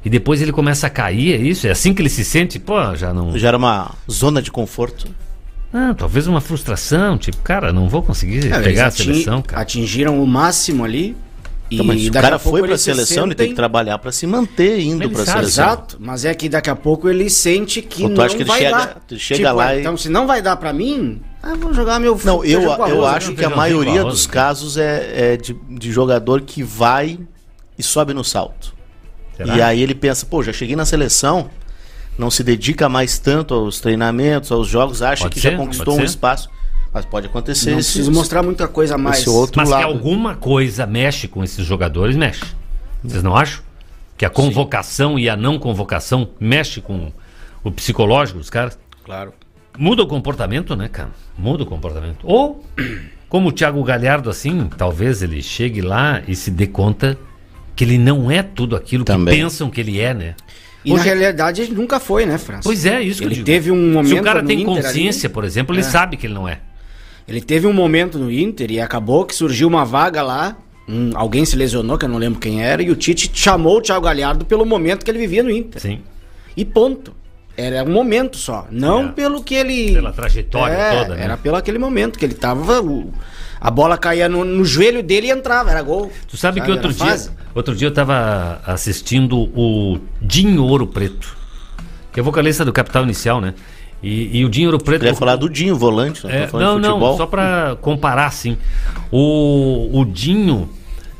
e 0.06 0.10
depois 0.10 0.40
ele 0.42 0.52
começa 0.52 0.86
a 0.86 0.90
cair, 0.90 1.34
é 1.34 1.38
isso? 1.38 1.66
É 1.68 1.72
assim 1.72 1.94
que 1.94 2.02
ele 2.02 2.10
se 2.10 2.24
sente? 2.24 2.60
Pô, 2.60 2.96
já 2.96 3.12
não. 3.12 3.36
Já 3.38 3.48
era 3.50 3.58
uma 3.58 3.92
zona 4.10 4.42
de 4.42 4.52
conforto. 4.52 5.08
Ah, 5.74 5.94
talvez 5.96 6.26
uma 6.28 6.42
frustração, 6.42 7.18
tipo, 7.18 7.38
cara, 7.44 7.72
não 7.72 7.88
vou 7.88 8.02
conseguir 8.02 8.52
É, 8.52 8.60
pegar 8.60 8.88
a 8.88 8.92
seleção, 8.92 9.42
cara. 9.42 9.62
Atingiram 9.62 10.22
o 10.22 10.26
máximo 10.28 10.84
ali. 10.84 11.16
E 11.72 11.76
Então, 11.76 11.86
mas 11.86 12.02
se 12.02 12.08
o 12.10 12.12
daqui 12.12 12.24
cara 12.24 12.36
a 12.38 12.40
pouco 12.40 12.58
foi 12.58 12.68
para 12.68 12.74
a 12.76 12.78
seleção, 12.80 13.26
ele 13.26 13.36
tem 13.36 13.44
sentem- 13.46 13.50
que 13.50 13.56
trabalhar 13.56 14.00
para 14.00 14.12
se 14.12 14.26
manter 14.26 14.80
indo 14.80 15.08
para 15.12 15.22
a 15.22 15.26
seleção. 15.28 15.64
Exato, 15.66 15.98
mas 16.00 16.26
é 16.26 16.34
que 16.34 16.50
daqui 16.50 16.68
a 16.72 16.76
pouco 16.76 17.08
ele 17.08 17.30
sente 17.30 17.84
que 17.84 18.02
Ou 18.02 18.10
tu 18.10 18.16
não 18.16 18.24
acha 18.26 18.36
que 18.36 18.42
ele 18.42 18.50
vai 18.50 18.60
chega- 18.62 18.78
dar. 18.78 18.98
chega 19.20 19.52
lá 19.52 19.76
e- 19.76 19.80
Então, 19.82 19.96
se 19.96 20.10
não 20.10 20.26
vai 20.26 20.42
dar 20.42 20.56
pra 20.58 20.74
mim, 20.74 21.22
ah, 21.44 21.54
vou 21.54 21.72
jogar 21.72 22.00
meu 22.00 22.20
Não, 22.24 22.44
eu, 22.44 22.64
eu 22.64 22.72
arroz, 22.72 23.14
acho 23.16 23.30
né? 23.30 23.36
que 23.38 23.46
a 23.46 23.50
maioria 23.52 24.04
dos 24.04 24.26
né? 24.26 24.34
casos 24.34 24.78
é, 24.78 25.34
é 25.34 25.38
de, 25.38 25.54
de 25.70 25.92
jogador 25.92 26.42
que 26.42 26.64
vai 26.64 27.20
e 27.78 27.84
sobe 27.84 28.16
no 28.16 28.24
salto. 28.24 28.74
Será? 29.38 29.56
E 29.56 29.62
aí 29.62 29.80
ele 29.84 29.94
pensa, 29.94 30.26
pô, 30.26 30.42
já 30.42 30.52
cheguei 30.52 30.76
na 30.76 30.86
seleção, 30.86 31.52
não 32.20 32.30
se 32.30 32.44
dedica 32.44 32.90
mais 32.90 33.18
tanto 33.18 33.54
aos 33.54 33.80
treinamentos, 33.80 34.52
aos 34.52 34.68
jogos, 34.68 35.02
acha 35.02 35.24
Pode 35.24 35.36
que 35.36 35.42
ser, 35.42 35.52
já 35.52 35.58
conquistou 35.58 35.94
um 35.94 36.00
ser. 36.00 36.04
espaço. 36.04 36.50
Mas 36.94 37.06
pode 37.06 37.28
acontecer 37.28 37.72
Não 37.72 37.80
esse, 37.80 37.92
preciso 37.94 38.12
mostrar 38.12 38.44
muita 38.44 38.68
coisa 38.68 38.96
a 38.96 38.98
mais. 38.98 39.26
outro 39.28 39.58
Mas 39.62 39.70
que 39.70 39.76
lado. 39.76 39.86
alguma 39.86 40.36
coisa 40.36 40.86
mexe 40.86 41.28
com 41.28 41.44
esses 41.44 41.66
jogadores, 41.66 42.16
mexe. 42.16 42.44
Vocês 43.04 43.24
não 43.24 43.36
acham? 43.36 43.62
Que 44.18 44.26
a 44.26 44.30
convocação 44.30 45.18
e 45.18 45.30
a 45.30 45.38
não 45.38 45.58
convocação 45.58 46.30
mexe 46.40 46.82
com 46.82 47.12
o 47.64 47.72
psicológico 47.72 48.40
dos 48.40 48.50
caras? 48.50 48.78
Claro. 49.06 49.34
Muda 49.78 50.04
o 50.04 50.08
comportamento, 50.08 50.76
né, 50.76 50.90
cara? 50.90 51.12
Muda 51.38 51.64
o 51.64 51.66
comportamento. 51.66 52.18
Ou, 52.24 52.66
como 53.30 53.48
o 53.48 53.52
Thiago 53.52 53.82
Galhardo, 53.84 54.30
assim, 54.30 54.68
talvez 54.76 55.22
ele 55.22 55.42
chegue 55.42 55.82
lá 55.82 56.22
e 56.28 56.36
se 56.36 56.52
dê 56.52 56.68
conta 56.68 57.18
que 57.76 57.86
ele 57.86 57.98
não 57.98 58.30
é 58.30 58.44
tudo 58.44 58.76
aquilo 58.76 59.06
Também. 59.06 59.34
que 59.36 59.42
pensam 59.42 59.70
que 59.70 59.80
ele 59.80 60.02
é, 60.02 60.14
né? 60.14 60.36
E 60.86 60.94
na 60.94 61.02
realidade 61.02 61.62
ele 61.62 61.74
nunca 61.74 62.00
foi, 62.00 62.26
né, 62.26 62.38
França? 62.38 62.62
Pois 62.64 62.86
é, 62.86 63.02
isso 63.02 63.20
que 63.20 63.26
Ele 63.26 63.32
eu 63.34 63.36
digo. 63.36 63.46
teve 63.46 63.72
um 63.72 63.92
momento 63.92 64.14
Se 64.16 64.20
o 64.20 64.24
cara 64.24 64.42
tem 64.44 64.62
Inter 64.62 64.76
consciência, 64.84 65.28
ali- 65.28 65.34
por 65.34 65.44
exemplo, 65.44 65.74
ele 65.76 65.82
É. 65.82 65.84
sabe 65.84 66.16
que 66.18 66.26
ele 66.28 66.34
não 66.34 66.48
é. 66.48 66.60
Ele 67.28 67.42
teve 67.42 67.68
um 67.68 67.74
momento 67.74 68.18
no 68.18 68.32
Inter 68.32 68.72
e 68.72 68.80
acabou 68.80 69.26
que 69.26 69.36
surgiu 69.36 69.68
uma 69.68 69.84
vaga 69.86 70.22
lá. 70.24 70.56
um- 70.92 71.12
alguém 71.14 71.46
se 71.46 71.56
lesionou, 71.56 72.00
que 72.00 72.06
eu 72.06 72.10
não 72.10 72.18
lembro 72.18 72.40
quem 72.40 72.64
era, 72.64 72.82
e 72.82 72.90
o 72.90 72.96
Tite 72.96 73.30
chamou 73.32 73.78
o 73.78 73.82
Thiago 73.82 74.04
Galhardo 74.06 74.44
pelo 74.44 74.66
momento 74.66 75.04
que 75.06 75.12
ele 75.12 75.20
vivia 75.20 75.44
no 75.44 75.52
Inter. 75.52 75.80
Sim. 75.80 76.00
E 76.58 76.66
ponto. 76.66 77.14
Era 77.56 77.84
um 77.84 77.92
momento 77.92 78.38
só. 78.38 78.68
Não 78.72 79.04
É. 79.04 79.12
pelo 79.12 79.44
que 79.44 79.54
ele. 79.54 79.94
Pela 79.94 80.12
trajetória 80.12 80.74
É, 80.74 81.04
toda, 81.04 81.16
né? 81.16 81.24
Era 81.26 81.38
pelo 81.38 81.58
aquele 81.58 81.78
momento 81.78 82.18
que 82.18 82.26
ele 82.26 82.34
tava. 82.34 82.82
o- 82.82 83.14
a 83.62 83.70
bola 83.72 83.98
caía 83.98 84.28
no, 84.30 84.44
no 84.46 84.64
joelho 84.66 85.02
dele 85.04 85.28
e 85.28 85.32
entrava, 85.32 85.72
era 85.72 85.82
gol. 85.82 86.12
Tu 86.28 86.38
sabe 86.38 86.60
que 86.62 86.66
Era 86.66 86.74
outro 86.76 86.94
dia, 86.94 87.06
fase. 87.06 87.32
outro 87.54 87.76
dia 87.76 87.88
eu 87.88 87.94
tava 87.94 88.62
assistindo 88.66 89.38
o 89.56 90.00
Dinho 90.22 90.64
Ouro 90.64 90.88
Preto, 90.88 91.36
que 92.14 92.20
é 92.20 92.24
vocalista 92.24 92.64
do 92.64 92.72
Capital 92.74 93.04
Inicial, 93.04 93.40
né? 93.42 93.54
E, 94.02 94.40
e 94.40 94.46
o 94.46 94.50
Dinho 94.50 94.68
Ouro 94.70 94.82
Preto. 94.84 95.02
Queria 95.02 95.16
falar 95.16 95.36
do 95.36 95.50
Dinho, 95.50 95.76
volante, 95.76 96.24
não 96.24 96.32
É, 96.32 96.46
tô 96.46 96.52
falando 96.52 96.68
não, 96.68 96.76
de 96.76 96.82
não, 96.82 96.90
futebol. 96.94 97.18
só 97.18 97.26
pra 97.26 97.78
comparar, 97.82 98.28
assim. 98.28 98.58
O, 99.12 99.90
o 100.00 100.06
Dinho, 100.06 100.70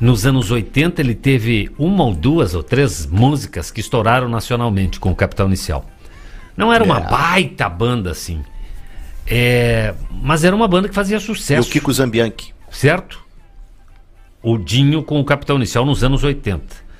nos 0.00 0.24
anos 0.24 0.50
80, 0.50 1.00
ele 1.02 1.14
teve 1.14 1.70
uma 1.78 2.04
ou 2.04 2.14
duas 2.14 2.54
ou 2.54 2.62
três 2.62 3.04
músicas 3.06 3.70
que 3.70 3.80
estouraram 3.80 4.28
nacionalmente 4.30 4.98
com 4.98 5.10
o 5.10 5.14
Capital 5.14 5.46
Inicial. 5.46 5.84
Não 6.56 6.72
era 6.72 6.82
uma 6.82 6.98
É. 7.00 7.10
baita 7.10 7.68
banda, 7.68 8.10
assim. 8.12 8.40
É, 9.30 9.94
mas 10.10 10.42
era 10.42 10.54
uma 10.56 10.66
banda 10.66 10.88
que 10.88 10.94
fazia 10.94 11.16
E 11.16 11.18
o 11.18 11.20
sucesso. 11.20 11.70
Kiko 11.70 11.92
Zambianchi. 11.92 12.52
certo? 12.70 13.20
O 14.42 14.58
Dinho 14.58 15.02
com 15.02 15.20
o 15.20 15.24
Capital 15.24 15.56
Inicial 15.56 15.84
nos 15.86 16.02
anos 16.02 16.24
80. 16.24 16.90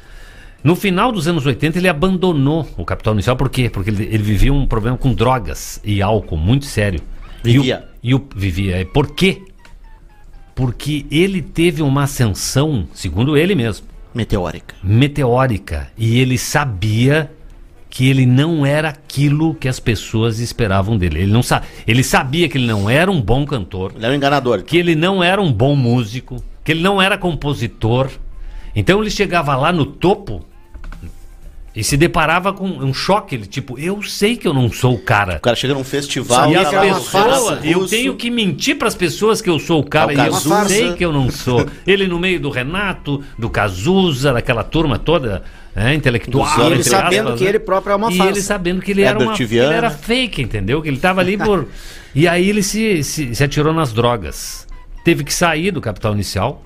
No 0.62 0.76
final 0.76 1.10
dos 1.10 1.26
anos 1.26 1.44
80, 1.46 1.78
ele 1.78 1.88
abandonou 1.88 2.68
o 2.76 2.84
Capital 2.84 3.14
Inicial, 3.14 3.34
por 3.34 3.48
quê? 3.48 3.68
Porque 3.70 3.88
ele, 3.90 4.04
ele 4.04 4.22
vivia 4.22 4.52
um 4.52 4.66
problema 4.66 4.96
com 4.96 5.12
drogas 5.12 5.80
e 5.82 6.02
álcool 6.02 6.36
muito 6.36 6.66
sério. 6.66 7.00
Vivia. 7.42 7.88
E 8.02 8.14
o, 8.14 8.18
e 8.18 8.22
o, 8.22 8.28
vivia. 8.36 8.86
Por 8.92 9.14
quê? 9.14 9.42
Porque 10.54 11.06
ele 11.10 11.40
teve 11.40 11.82
uma 11.82 12.02
ascensão, 12.02 12.86
segundo 12.92 13.36
ele 13.36 13.54
mesmo, 13.54 13.86
Meteórica. 14.14 14.74
meteórica. 14.84 15.90
E 15.96 16.18
ele 16.18 16.36
sabia 16.36 17.32
que 17.90 18.08
ele 18.08 18.24
não 18.24 18.64
era 18.64 18.88
aquilo 18.90 19.52
que 19.54 19.68
as 19.68 19.80
pessoas 19.80 20.38
esperavam 20.38 20.96
dele. 20.96 21.22
Ele, 21.22 21.32
não 21.32 21.42
sa 21.42 21.62
ele 21.86 22.04
sabia 22.04 22.48
que 22.48 22.56
ele 22.56 22.66
não 22.68 22.88
era 22.88 23.10
um 23.10 23.20
bom 23.20 23.44
cantor 23.44 23.92
Ele 23.96 24.06
é 24.06 24.08
um 24.10 24.14
enganador. 24.14 24.62
que 24.62 24.78
ele 24.78 24.94
não 24.94 25.22
era 25.22 25.42
um 25.42 25.52
bom 25.52 25.74
músico, 25.74 26.42
que 26.64 26.70
ele 26.70 26.82
não 26.82 27.02
era 27.02 27.18
compositor. 27.18 28.08
Então 28.76 29.00
ele 29.00 29.10
chegava 29.10 29.56
lá 29.56 29.72
no 29.72 29.84
topo 29.84 30.46
e 31.74 31.82
se 31.84 31.96
deparava 31.96 32.52
com 32.52 32.66
um 32.68 32.94
choque. 32.94 33.34
Ele, 33.34 33.46
tipo, 33.46 33.78
eu 33.78 34.00
sei 34.02 34.36
que 34.36 34.46
eu 34.46 34.54
não 34.54 34.70
sou 34.70 34.94
o 34.94 34.98
cara. 34.98 35.36
O 35.36 35.40
cara 35.40 35.56
chega 35.56 35.74
num 35.74 35.84
festival. 35.84 36.50
E 36.50 36.56
as 36.56 36.72
era 36.72 36.82
pessoas, 36.82 37.08
farsa 37.08 37.60
eu 37.64 37.86
tenho 37.88 38.14
que 38.14 38.30
mentir 38.30 38.76
para 38.78 38.86
as 38.88 38.94
pessoas 38.94 39.42
que 39.42 39.50
eu 39.50 39.58
sou 39.58 39.80
o 39.80 39.84
cara 39.84 40.12
Ah, 40.12 40.14
o 40.14 40.16
e 40.16 40.26
eu 40.26 40.32
Cazuza. 40.32 40.68
sei 40.68 40.92
que 40.94 41.04
eu 41.04 41.12
não 41.12 41.28
sou. 41.28 41.66
Ele 41.86 42.06
no 42.06 42.18
meio 42.20 42.38
do 42.40 42.50
Renato, 42.50 43.22
do 43.36 43.50
Cazuza, 43.50 44.32
daquela 44.32 44.62
turma 44.62 44.98
toda 44.98 45.42
é, 45.74 45.94
intelectual. 45.94 46.70
Ele 46.72 46.82
sabendo 46.82 47.28
aspas, 47.28 47.38
que 47.38 47.44
né? 47.44 47.50
ele 47.50 47.58
próprio 47.58 47.92
é 47.92 47.96
uma 47.96 48.12
E 48.12 48.16
farsa. 48.16 48.32
ele 48.32 48.42
sabendo 48.42 48.82
que 48.82 48.90
ele 48.90 49.02
era, 49.02 49.18
uma, 49.18 49.34
ele 49.38 49.58
era 49.58 49.90
fake, 49.90 50.42
entendeu? 50.42 50.82
Que 50.82 50.88
ele 50.88 50.98
tava 50.98 51.20
ali 51.20 51.36
por. 51.36 51.68
e 52.14 52.26
aí 52.26 52.48
ele 52.48 52.62
se, 52.62 53.02
se, 53.04 53.34
se 53.34 53.44
atirou 53.44 53.72
nas 53.72 53.92
drogas. 53.92 54.66
Teve 55.04 55.24
que 55.24 55.32
sair 55.32 55.70
do 55.70 55.80
Capital 55.80 56.12
Inicial 56.12 56.64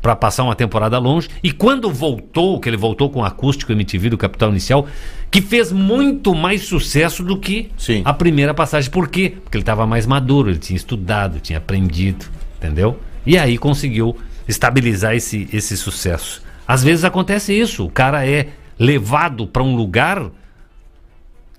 para 0.00 0.14
passar 0.14 0.44
uma 0.44 0.54
temporada 0.54 0.98
longe. 0.98 1.28
E 1.42 1.50
quando 1.50 1.90
voltou, 1.90 2.60
que 2.60 2.68
ele 2.68 2.76
voltou 2.76 3.10
com 3.10 3.20
o 3.20 3.24
acústico 3.24 3.72
MTV 3.72 4.10
do 4.10 4.16
Capital 4.18 4.50
Inicial, 4.50 4.86
que 5.30 5.42
fez 5.42 5.72
muito 5.72 6.34
mais 6.34 6.62
sucesso 6.62 7.24
do 7.24 7.38
que 7.38 7.70
Sim. 7.76 8.02
a 8.04 8.14
primeira 8.14 8.54
passagem. 8.54 8.90
Por 8.90 9.08
quê? 9.08 9.34
Porque 9.42 9.56
ele 9.56 9.62
estava 9.62 9.86
mais 9.86 10.06
maduro, 10.06 10.50
ele 10.50 10.58
tinha 10.58 10.76
estudado, 10.76 11.40
tinha 11.40 11.58
aprendido, 11.58 12.24
entendeu? 12.56 12.98
E 13.26 13.36
aí 13.36 13.58
conseguiu 13.58 14.16
estabilizar 14.48 15.14
esse, 15.16 15.48
esse 15.52 15.76
sucesso. 15.76 16.45
Às 16.66 16.82
vezes 16.82 17.04
acontece 17.04 17.52
isso, 17.52 17.84
o 17.84 17.90
cara 17.90 18.26
é 18.26 18.48
levado 18.78 19.46
para 19.46 19.62
um 19.62 19.74
lugar 19.76 20.30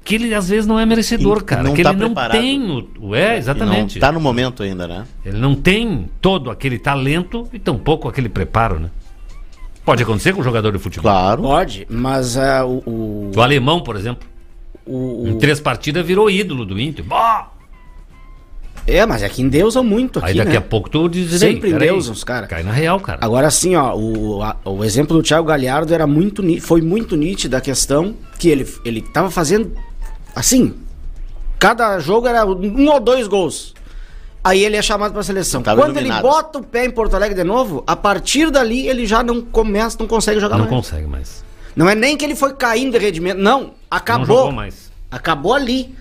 que 0.04 0.16
ele 0.16 0.34
às 0.34 0.48
vezes 0.48 0.66
não 0.66 0.80
é 0.80 0.86
merecedor, 0.86 1.40
E 1.40 1.44
cara. 1.44 1.64
não 1.64 1.74
que 1.74 1.84
tá 1.84 1.90
ele 1.90 2.00
não 2.00 2.08
preparado. 2.08 2.40
tem 2.40 2.88
o, 3.00 3.16
É, 3.16 3.36
E 3.36 3.38
exatamente. 3.38 3.96
Não 3.96 4.02
tá 4.02 4.12
no 4.12 4.20
momento 4.22 4.64
ainda, 4.64 4.88
né? 4.88 5.06
Ele 5.26 5.38
não 5.38 5.54
tem 5.56 6.10
todo 6.22 6.50
aquele 6.50 6.80
talento 6.80 7.48
e 7.52 7.60
tampouco 7.60 8.08
aquele 8.08 8.30
preparo, 8.30 8.80
né? 8.80 8.90
Pode 9.84 10.04
acontecer 10.04 10.34
com 10.34 10.42
o 10.42 10.44
jogador 10.44 10.72
de 10.72 10.80
futebol. 10.80 11.12
Claro. 11.12 11.42
Pode, 11.44 11.86
mas 11.90 12.38
ah, 12.38 12.66
o, 12.66 12.78
o, 12.86 13.32
O 13.36 13.42
alemão, 13.42 13.82
por 13.82 13.96
exemplo, 13.96 14.28
o- 14.86 15.26
em 15.28 15.32
o- 15.34 15.38
três 15.40 15.60
partidas 15.60 16.06
virou 16.06 16.30
ídolo 16.30 16.66
do 16.66 16.80
Inter. 16.80 17.04
Bah! 17.06 17.52
É, 18.88 19.06
mas 19.06 19.22
é 19.22 19.28
que 19.28 19.42
endeusam 19.42 19.84
muito 19.84 20.20
aqui, 20.20 20.30
Aí 20.30 20.38
daqui 20.38 20.52
né? 20.52 20.58
a 20.58 20.62
pouco 20.62 20.90
tu 20.90 21.10
diz 21.10 21.30
Sempre 21.32 21.68
"Ei, 21.68 21.74
peraí, 21.74 21.90
endeusam 21.90 22.14
os 22.14 22.24
cara." 22.24 22.48
Cai 22.48 22.64
na 22.64 22.72
real, 22.72 23.00
cara. 23.02 23.20
Agora 23.22 23.52
sim, 23.52 23.76
ó, 23.76 23.94
o, 23.96 24.42
a- 24.42 24.56
o 24.64 24.84
exemplo 24.84 25.18
do 25.18 25.22
Thiago 25.22 25.46
Galhardo 25.48 25.94
era 25.94 26.08
muito 26.08 26.42
foi 26.62 26.82
muito 26.82 27.16
nítido 27.18 27.58
a 27.58 27.62
questão 27.62 28.16
que 28.40 28.48
ele 28.50 28.66
ele 28.86 29.02
tava 29.02 29.30
fazendo 29.30 29.74
assim, 30.34 30.74
cada 31.60 32.00
jogo 32.00 32.28
era 32.28 32.46
um 32.46 32.90
ou 32.90 33.00
dois 33.00 33.28
gols. 33.28 33.74
Aí 34.44 34.64
ele 34.64 34.78
é 34.78 34.82
chamado 34.82 35.12
pra 35.12 35.22
seleção. 35.24 35.62
Tava 35.62 35.82
Quando 35.82 35.98
iluminado. 35.98 36.24
ele 36.24 36.32
bota 36.34 36.60
o 36.60 36.64
pé 36.64 36.86
em 36.86 36.90
Porto 36.92 37.14
Alegre 37.16 37.36
de 37.36 37.44
novo, 37.44 37.84
a 37.86 37.96
partir 37.98 38.50
dali 38.50 38.88
ele 38.88 39.06
já 39.06 39.22
não 39.22 39.42
começa, 39.42 39.98
não 40.00 40.08
consegue 40.08 40.40
jogar 40.40 40.58
não 40.58 40.66
mais. 40.66 40.76
consegue 40.78 41.06
mais. 41.08 41.44
Não 41.76 41.90
é 41.90 41.94
nem 41.94 42.16
que 42.16 42.24
ele 42.24 42.36
foi 42.36 42.54
caindo 42.54 42.94
de 42.98 43.00
rendimento, 43.06 43.38
não, 43.40 43.74
acabou. 43.92 44.26
Não 44.28 44.36
jogou 44.36 44.52
mais. 44.54 44.90
Acabou 45.12 45.54
ali. 45.54 45.94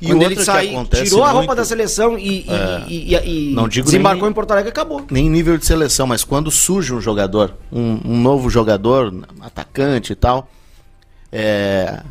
E 0.00 0.06
Quando 0.06 0.22
ele 0.22 0.42
saiu, 0.42 0.70
acontece 0.70 1.04
tirou 1.04 1.22
a 1.24 1.26
roupa 1.30 1.46
muito- 1.48 1.56
da 1.58 1.64
seleção 1.64 2.18
e, 2.18 2.40
e- 2.40 2.46
É. 2.48 2.84
e- 2.88 3.14
e- 3.14 3.50
e 3.50 3.54
Não 3.54 3.68
digo 3.68 3.84
desembarcou 3.84 4.22
nem- 4.22 4.30
em 4.30 4.34
Porto 4.34 4.50
Alegre, 4.52 4.70
acabou. 4.70 5.04
Nem 5.10 5.28
nível 5.28 5.58
de 5.58 5.66
seleção, 5.66 6.06
mas 6.06 6.24
quando 6.24 6.50
surge 6.50 6.94
um 6.94 7.00
jogador, 7.00 7.54
um, 7.70 8.00
um 8.04 8.20
novo 8.20 8.48
jogador, 8.48 9.12
atacante 9.42 10.12
e 10.12 10.16
tal, 10.16 10.48
é, 11.30 12.02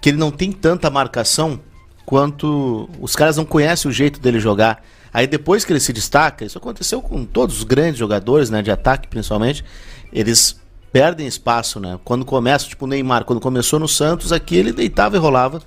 que 0.00 0.08
ele 0.08 0.18
não 0.18 0.30
tem 0.30 0.50
tanta 0.52 0.90
marcação 0.90 1.60
quanto 2.04 2.88
os 3.00 3.14
caras 3.14 3.36
não 3.36 3.44
conhecem 3.44 3.88
o 3.88 3.92
jeito 3.92 4.18
dele 4.20 4.40
jogar. 4.40 4.82
Aí 5.12 5.26
depois 5.26 5.64
que 5.64 5.72
ele 5.72 5.80
se 5.80 5.92
destaca, 5.92 6.44
isso 6.44 6.58
aconteceu 6.58 7.00
com 7.00 7.24
todos 7.24 7.58
os 7.58 7.64
grandes 7.64 7.98
jogadores, 7.98 8.50
né, 8.50 8.62
de 8.62 8.70
ataque 8.70 9.08
principalmente, 9.08 9.64
eles 10.12 10.58
perdem 10.92 11.26
espaço, 11.26 11.78
né? 11.78 11.98
Quando 12.04 12.24
começa, 12.24 12.66
tipo 12.66 12.84
o 12.84 12.88
Neymar, 12.88 13.24
quando 13.24 13.40
começou 13.40 13.78
no 13.78 13.86
Santos, 13.86 14.32
aqui 14.32 14.56
ele 14.56 14.72
deitava 14.72 15.16
e 15.16 15.18
rolava 15.18 15.60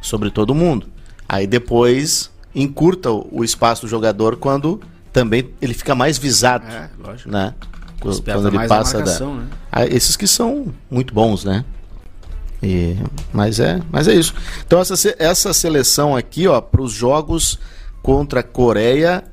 sobre 0.00 0.30
todo 0.30 0.54
mundo. 0.54 0.86
Aí 1.32 1.46
depois 1.46 2.30
encurta 2.54 3.10
o, 3.10 3.42
espaço 3.42 3.82
do 3.82 3.88
jogador 3.88 4.36
quando 4.36 4.78
também 5.10 5.48
ele 5.62 5.72
fica 5.72 5.94
mais 5.94 6.18
visado, 6.18 6.66
É, 6.66 6.90
lógico. 7.02 7.30
né? 7.30 7.54
Quando, 7.98 8.22
quando 8.22 8.48
ele 8.48 8.68
passa 8.68 8.98
da, 8.98 9.04
marcação, 9.04 9.36
né? 9.36 9.46
Ah, 9.70 9.86
esses 9.86 10.14
que 10.14 10.26
são 10.26 10.66
muito 10.90 11.14
bons, 11.14 11.42
né? 11.44 11.64
E, 12.62 12.96
mas 13.32 13.58
é, 13.58 13.80
mas 13.90 14.06
é 14.08 14.14
isso. 14.14 14.34
Então 14.66 14.78
essa, 14.80 14.94
essa 15.18 15.54
seleção 15.54 16.14
aqui, 16.14 16.46
ó, 16.46 16.60
para 16.60 16.82
os 16.82 16.92
jogos 16.92 17.58
contra 18.02 18.42
Coreia, 18.42 19.24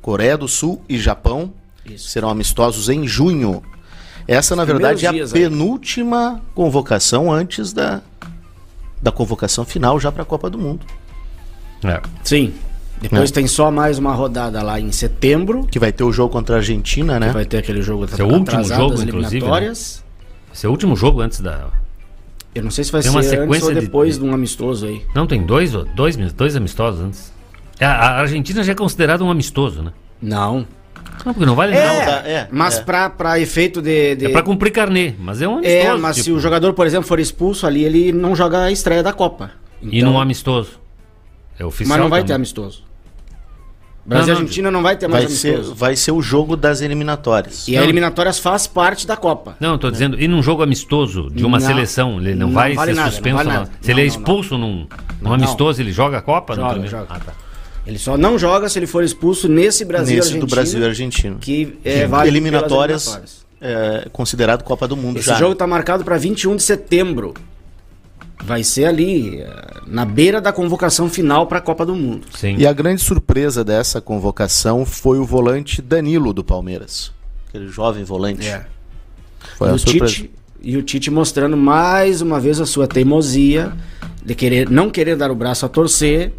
Coreia 0.00 0.38
do 0.38 0.46
Sul 0.46 0.80
e 0.88 0.96
Japão 0.96 1.52
Isso. 1.84 2.08
serão 2.08 2.30
amistosos 2.30 2.88
em 2.88 3.04
junho. 3.06 3.62
Essa 4.28 4.54
na 4.54 4.64
primeiros 4.64 5.00
verdade 5.00 5.06
é 5.06 5.08
a 5.08 5.12
dias 5.12 5.34
aí. 5.34 5.42
penúltima 5.42 6.40
convocação 6.54 7.32
antes 7.32 7.72
da 7.72 8.00
da 9.02 9.10
convocação 9.12 9.64
final 9.64 9.98
já 10.00 10.10
para 10.12 10.22
a 10.22 10.26
Copa 10.26 10.50
do 10.50 10.58
Mundo, 10.58 10.84
É. 11.84 12.00
Sim. 12.24 12.52
Depois 13.00 13.30
É. 13.30 13.34
tem 13.34 13.46
só 13.46 13.70
mais 13.70 13.98
uma 13.98 14.12
rodada 14.12 14.60
lá 14.62 14.80
em 14.80 14.90
setembro. 14.90 15.66
que 15.70 15.78
vai 15.78 15.92
ter 15.92 16.02
o 16.04 16.12
jogo 16.12 16.32
contra 16.32 16.56
a 16.56 16.58
Argentina, 16.58 17.20
né? 17.20 17.30
Vai 17.30 17.44
ter 17.44 17.58
aquele 17.58 17.80
jogo 17.82 18.04
Esse 18.06 18.20
é 18.20 18.24
o 18.24 18.28
último 18.32 18.64
jogo, 18.64 18.94
inclusive, 19.02 19.36
eliminatórias. 19.36 20.04
Esse 20.52 20.66
é 20.66 20.68
o 20.68 20.72
último 20.72 20.96
jogo 20.96 21.20
antes 21.20 21.40
da. 21.40 21.66
Eu 22.54 22.64
não 22.64 22.70
sei 22.72 22.82
se 22.82 22.90
vai 22.90 23.02
Tem 23.02 23.10
ser 23.12 23.16
uma 23.16 23.22
sequência 23.22 23.68
ou 23.68 23.74
de- 23.74 23.80
depois 23.82 24.14
de- 24.18 24.24
de... 24.24 24.28
um 24.28 24.34
amistoso 24.34 24.86
aí. 24.86 25.02
Não, 25.14 25.26
tem 25.26 25.42
dois, 25.44 25.70
dois, 25.94 26.16
dois 26.32 26.56
amistosos 26.56 27.00
antes. 27.00 27.32
É, 27.78 27.84
A, 27.84 27.92
a 27.92 28.20
Argentina 28.20 28.64
já 28.64 28.72
é 28.72 28.74
considerada 28.74 29.22
um 29.22 29.30
amistoso, 29.30 29.80
né? 29.82 29.92
Não. 30.20 30.66
Não, 31.24 31.32
porque 31.34 31.46
não 31.46 31.54
vale 31.54 31.76
É, 31.76 31.84
nada. 31.86 32.04
dá- 32.22 32.28
é, 32.28 32.48
mas 32.50 32.78
é. 32.78 32.82
Pra, 32.82 33.10
pra 33.10 33.38
efeito 33.38 33.80
de... 33.80 34.16
de- 34.16 34.26
É 34.26 34.28
pra 34.30 34.42
cumprir 34.42 34.72
carnê, 34.72 35.14
mas 35.20 35.40
é 35.40 35.46
um 35.46 35.58
amistoso. 35.58 35.76
É, 35.76 35.96
mas 35.96 36.16
se 36.16 36.22
tipo, 36.24 36.36
o 36.36 36.40
jogador, 36.40 36.72
por 36.72 36.86
exemplo, 36.86 37.06
for 37.06 37.20
expulso 37.20 37.64
ali, 37.66 37.84
ele 37.84 38.10
não 38.12 38.34
joga 38.34 38.64
a 38.64 38.72
estreia 38.72 39.02
da 39.04 39.12
Copa. 39.12 39.52
E 39.80 39.98
Então- 39.98 40.12
não 40.12 40.20
amistoso. 40.20 40.70
É 41.58 41.64
oficial. 41.64 41.88
Mas 41.96 41.98
não 42.04 42.08
vai 42.10 42.20
ter 42.20 42.26
também. 42.28 42.36
amistoso. 42.36 42.82
Brasil 44.06 44.24
e 44.24 44.28
Não, 44.28 44.34
não, 44.34 44.40
Argentina 44.40 44.70
não 44.70 44.82
vai 44.82 44.96
ter 44.96 45.06
mais 45.06 45.24
Vai 45.24 45.32
ser, 45.34 45.48
amistoso. 45.54 45.74
vai 45.74 45.94
ser 45.96 46.12
o 46.12 46.22
jogo 46.22 46.56
das 46.56 46.80
eliminatórias. 46.80 47.68
E 47.68 47.76
a 47.76 47.82
eliminatórias 47.82 48.38
faz 48.38 48.66
parte 48.66 49.06
da 49.06 49.16
Copa. 49.18 49.54
Não, 49.60 49.72
eu 49.72 49.78
tô 49.78 49.90
dizendo, 49.90 50.18
e 50.18 50.26
num 50.26 50.42
jogo 50.42 50.62
amistoso 50.62 51.28
de 51.30 51.44
uma 51.44 51.58
Não. 51.58 51.66
seleção, 51.66 52.18
ele 52.18 52.34
não, 52.34 52.46
Não 52.46 52.54
vai 52.54 52.74
vale 52.74 52.92
ser 52.92 52.96
nada, 52.96 53.06
não 53.06 53.12
suspenso? 53.12 53.36
vale 53.36 53.48
não? 53.50 53.56
nada. 53.56 53.70
Se 53.82 53.90
ele 53.90 54.00
é 54.00 54.04
Não, 54.06 54.12
não, 54.14 54.18
expulso 54.20 54.56
num, 54.56 54.66
num 54.76 54.86
Não. 55.20 55.32
amistoso, 55.34 55.82
ele 55.82 55.92
joga 55.92 56.18
a 56.18 56.22
Copa? 56.22 56.54
Joga, 56.54 56.86
joga. 56.86 57.06
Ah, 57.10 57.20
tá. 57.20 57.32
Ele 57.86 57.98
só 57.98 58.16
não 58.16 58.38
joga 58.38 58.68
se 58.68 58.78
ele 58.78 58.86
for 58.86 59.02
expulso 59.04 59.46
nesse 59.48 59.84
Brasil 59.84 60.16
Nesse 60.16 60.28
Argentina. 60.28 60.46
do 60.46 60.50
Brasil 60.50 60.80
e 60.80 60.84
Argentina. 60.86 61.36
Que 61.40 61.78
é 61.84 62.06
válido 62.06 62.34
eliminatórias, 62.36 63.06
eliminatórias. 63.06 63.46
é 63.60 64.08
considerado 64.10 64.62
Copa 64.62 64.86
do 64.88 64.96
Mundo 64.96 65.18
Esse 65.18 65.28
já. 65.28 65.34
jogo 65.36 65.54
tá 65.54 65.66
marcado 65.66 66.02
para 66.04 66.16
21 66.16 66.56
de 66.56 66.62
setembro. 66.62 67.34
Vai 68.44 68.62
ser 68.62 68.84
ali, 68.84 69.40
eh, 69.40 69.66
na 69.86 70.04
beira 70.04 70.40
da 70.40 70.52
convocação 70.52 71.08
final 71.08 71.46
para 71.46 71.58
a 71.58 71.60
Copa 71.60 71.84
do 71.84 71.94
Mundo. 71.94 72.26
Sim. 72.34 72.56
E 72.56 72.66
a 72.66 72.72
grande 72.72 73.02
surpresa 73.02 73.64
dessa 73.64 74.00
convocação 74.00 74.86
foi 74.86 75.18
o 75.18 75.24
volante 75.24 75.82
Danilo 75.82 76.32
do 76.32 76.44
Palmeiras. 76.44 77.12
Aquele 77.48 77.68
jovem 77.68 78.04
volante. 78.04 78.48
Foi 79.56 79.68
É. 79.68 79.70
e, 79.70 79.72
a 79.72 79.74
o 79.74 79.78
surpresa. 79.78 80.06
Tite, 80.06 80.30
e 80.62 80.76
o 80.76 80.82
Tite 80.82 81.10
mostrando 81.10 81.56
mais 81.56 82.20
uma 82.20 82.38
vez 82.38 82.60
a 82.60 82.66
sua 82.66 82.86
teimosia 82.86 83.72
de 84.24 84.34
querer 84.34 84.70
não 84.70 84.88
querer 84.90 85.16
dar 85.16 85.30
o 85.30 85.34
braço 85.34 85.66
a 85.66 85.68
torcer 85.68 86.32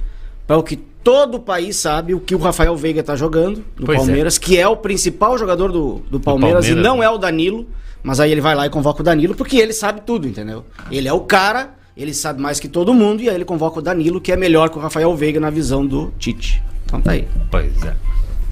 para 0.48 0.58
o 0.58 0.63
que 0.63 0.75
todo 1.03 1.36
o 1.36 1.39
país 1.39 1.75
sabe 1.75 2.13
o 2.13 2.20
que 2.20 2.36
o 2.36 2.38
Rafael 2.38 2.75
Veiga 2.75 3.01
tá 3.03 3.15
jogando 3.15 3.63
no 3.77 3.86
Pois 3.86 3.98
é. 3.98 4.01
Palmeiras, 4.01 4.38
que 4.38 4.58
é 4.58 4.68
o 4.68 4.77
principal 4.77 5.38
jogador 5.38 5.72
do, 5.72 6.01
do 6.10 6.20
Palmeiras, 6.20 6.65
Palmeiras, 6.65 6.68
e 6.68 6.75
não 6.75 6.98
né? 6.98 7.06
é 7.06 7.10
o 7.10 7.18
Danilo, 7.18 7.68
mas 8.03 8.20
aí 8.20 8.32
ele 8.32 8.41
vai 8.41 8.56
lá 8.56 8.65
e 8.65 8.70
convoca 8.70 9.01
o 9.01 9.03
Danilo 9.03 9.36
porque 9.36 9.58
ele 9.58 9.74
sabe 9.74 10.01
tudo, 10.01 10.27
entendeu? 10.27 10.65
Ele 10.91 11.08
é 11.08 11.13
o 11.13 11.22
cara, 11.22 11.75
ele 12.01 12.13
sabe 12.13 12.41
mais 12.41 12.60
que 12.60 12.70
todo 12.70 12.94
mundo 12.94 13.22
e 13.22 13.29
aí 13.29 13.36
ele 13.36 13.46
convoca 13.46 13.79
o 13.79 13.82
Danilo, 13.82 14.22
que 14.22 14.32
é 14.32 14.38
melhor 14.38 14.70
que 14.70 14.77
o 14.77 14.82
Rafael 14.82 15.13
Veiga 15.15 15.39
na 15.39 15.50
visão 15.50 15.86
do 15.86 16.13
Tite. 16.18 16.63
Então 16.86 17.01
tá 17.01 17.12
aí. 17.12 17.27
Pois 17.51 17.84
é. 17.84 17.94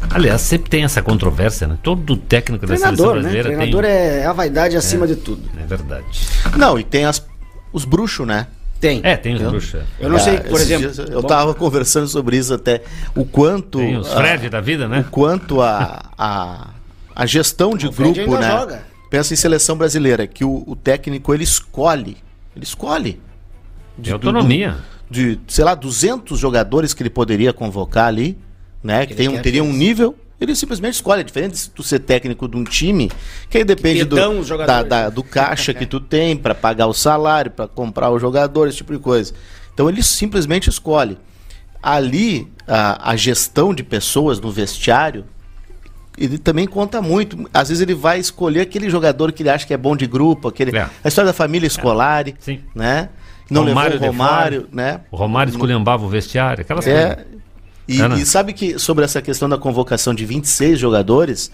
Aliás, 0.09 0.41
sempre 0.41 0.69
tem 0.69 0.83
essa 0.83 1.01
controvérsia, 1.01 1.65
né? 1.65 1.77
Todo 1.81 2.15
técnico 2.17 2.67
da 2.67 2.77
seleção 2.77 3.07
né? 3.07 3.21
brasileira 3.21 3.49
Treinador 3.49 3.83
tem... 3.83 3.91
é 3.91 4.25
a 4.25 4.33
vaidade 4.33 4.75
acima 4.75 5.07
de 5.07 5.15
tudo. 5.15 5.49
É 5.59 5.65
verdade. 5.65 6.27
Não, 6.57 6.77
e 6.77 6.83
tem 6.83 7.05
as, 7.05 7.25
os 7.73 7.85
bruxos, 7.85 8.27
né? 8.27 8.47
Tem. 8.79 9.01
É, 9.03 9.15
tem 9.17 9.33
os 9.35 9.41
bruxos. 9.41 9.81
Eu 9.99 10.09
não 10.09 10.19
sei, 10.19 10.35
Ah, 10.35 10.41
por 10.41 10.59
exemplo. 10.59 10.91
dias 10.91 11.09
eu 11.09 11.21
bom, 11.21 11.27
tava 11.27 11.53
conversando 11.55 12.07
sobre 12.07 12.37
isso 12.37 12.53
até. 12.53 12.83
O 13.15 13.25
quanto. 13.25 13.79
Tem 13.79 13.97
os 13.97 14.13
Fred 14.13 14.49
da 14.49 14.61
vida, 14.61 14.87
né? 14.87 14.99
o 15.07 15.09
quanto 15.09 15.61
a, 15.61 16.03
a, 16.17 16.67
a 17.15 17.25
gestão 17.25 17.75
de 17.75 17.87
O 17.87 17.91
Fred 17.91 18.13
grupo, 18.13 18.35
ainda 18.35 18.47
né? 18.47 18.59
joga. 18.59 18.83
Pensa 19.09 19.33
em 19.33 19.37
seleção 19.37 19.75
brasileira, 19.77 20.27
que 20.27 20.45
o, 20.45 20.63
o 20.67 20.75
técnico 20.75 21.33
ele 21.33 21.43
escolhe. 21.43 22.17
Ele 22.55 22.65
escolhe. 22.65 23.19
Tem 24.01 24.13
autonomia. 24.13 24.77
de, 25.09 25.39
sei 25.47 25.63
lá, 25.63 25.73
200 25.75 26.37
jogadores 26.39 26.93
que 26.93 27.01
ele 27.01 27.09
poderia 27.09 27.53
convocar 27.53 28.07
ali, 28.07 28.37
né? 28.83 29.05
Que 29.05 29.13
tem 29.15 29.27
um, 29.29 29.41
teria 29.41 29.63
um 29.63 29.71
nível, 29.73 30.15
ele 30.39 30.55
simplesmente 30.55 30.95
escolhe. 30.95 31.21
É 31.21 31.23
diferente 31.23 31.53
de 31.55 31.69
tu 31.69 31.81
ser 31.83 31.99
técnico 31.99 32.47
de 32.47 32.57
um 32.57 32.63
time, 32.63 33.09
que 33.49 33.57
aí 33.57 33.63
depende 33.63 33.99
Que 33.99 34.05
do, 34.05 34.15
da, 34.65 34.83
da- 34.83 35.09
do 35.09 35.23
caixa 35.23 35.73
que 35.73 35.85
tu 35.85 35.99
tem 35.99 36.35
para 36.37 36.53
pagar 36.53 36.87
o 36.87 36.93
salário, 36.93 37.49
para 37.51 37.67
comprar 37.67 38.09
o 38.11 38.19
jogador, 38.19 38.67
esse 38.67 38.77
tipo 38.77 38.93
de 38.93 38.99
coisa. 38.99 39.33
Então 39.73 39.89
ele 39.89 40.03
simplesmente 40.03 40.69
escolhe. 40.69 41.17
Ali, 41.81 42.51
a, 42.67 43.11
a 43.11 43.15
gestão 43.15 43.73
de 43.73 43.83
pessoas 43.83 44.39
no 44.39 44.51
vestiário, 44.51 45.25
ele 46.17 46.37
também 46.37 46.67
conta 46.67 47.01
muito. 47.01 47.47
Às 47.53 47.69
vezes 47.69 47.81
ele 47.81 47.93
vai 47.93 48.19
escolher 48.19 48.61
aquele 48.61 48.89
jogador 48.89 49.31
que 49.31 49.43
ele 49.43 49.49
acha 49.49 49.65
que 49.65 49.73
é 49.73 49.77
bom 49.77 49.95
de 49.95 50.07
grupo, 50.07 50.47
aquele, 50.47 50.75
É. 50.75 50.89
a 51.03 51.07
história 51.07 51.27
da 51.27 51.33
família 51.33 51.67
escolar, 51.67 52.25
Sim. 52.39 52.59
né? 52.75 53.09
Não 53.49 53.63
Romário 53.65 53.93
levou 53.93 54.07
o 54.07 54.11
Romário, 54.11 54.67
né? 54.71 55.01
O 55.11 55.15
Romário 55.15 55.51
esculhambava 55.51 56.05
o 56.05 56.09
vestiário, 56.09 56.61
aquelas 56.61 56.85
É. 56.87 57.15
coisas. 57.15 57.37
E, 57.87 58.01
É, 58.01 58.07
e 58.19 58.25
sabe 58.25 58.51
que 58.51 58.77
sobre 58.77 59.05
essa 59.05 59.21
questão 59.21 59.47
da 59.47 59.57
convocação 59.57 60.13
de 60.13 60.25
26 60.25 60.77
jogadores, 60.77 61.49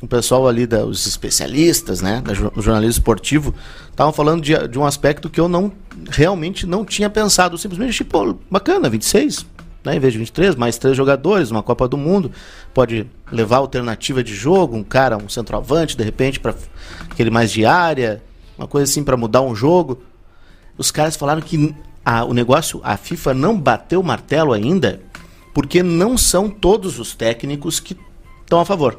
o 0.00 0.06
pessoal 0.06 0.46
ali, 0.46 0.64
da, 0.66 0.84
os 0.84 1.06
especialistas, 1.06 2.00
né, 2.00 2.22
da, 2.24 2.32
do 2.32 2.62
jornalismo 2.62 2.92
esportivo, 3.00 3.52
estavam 3.90 4.12
falando 4.12 4.40
de, 4.42 4.68
de 4.68 4.78
um 4.78 4.84
aspecto 4.84 5.28
que 5.28 5.40
eu 5.40 5.48
não 5.48 5.72
realmente 6.10 6.66
não 6.66 6.84
tinha 6.84 7.10
pensado. 7.10 7.58
Simplesmente, 7.58 7.94
tipo, 7.96 8.38
bacana, 8.48 8.88
26, 8.88 9.44
né, 9.84 9.96
em 9.96 9.98
vez 9.98 10.12
de 10.12 10.20
23, 10.20 10.54
mais 10.54 10.78
três 10.78 10.96
jogadores, 10.96 11.50
uma 11.50 11.62
Copa 11.64 11.88
do 11.88 11.96
Mundo, 11.96 12.30
pode 12.72 13.04
levar 13.32 13.56
alternativa 13.56 14.22
de 14.22 14.34
jogo, 14.36 14.76
um 14.76 14.84
cara, 14.84 15.16
um 15.16 15.28
centroavante, 15.28 15.96
de 15.96 16.04
repente, 16.04 16.38
para 16.38 16.54
aquele 17.10 17.30
mais 17.30 17.50
de 17.50 17.64
área, 17.64 18.22
uma 18.56 18.68
coisa 18.68 18.88
assim 18.88 19.02
para 19.02 19.16
mudar 19.16 19.42
um 19.42 19.54
jogo. 19.54 20.00
Os 20.78 20.90
caras 20.90 21.16
falaram 21.16 21.40
que 21.40 21.74
a- 22.04 22.24
o 22.24 22.32
negócio, 22.32 22.80
a 22.82 22.96
FIFA 22.96 23.34
não 23.34 23.58
bateu 23.58 24.00
o 24.00 24.04
martelo 24.04 24.52
ainda, 24.52 25.00
porque 25.54 25.82
não 25.82 26.16
são 26.16 26.48
todos 26.48 26.98
os 26.98 27.14
técnicos 27.14 27.78
que 27.78 27.96
estão 28.42 28.60
a 28.60 28.64
favor 28.64 28.98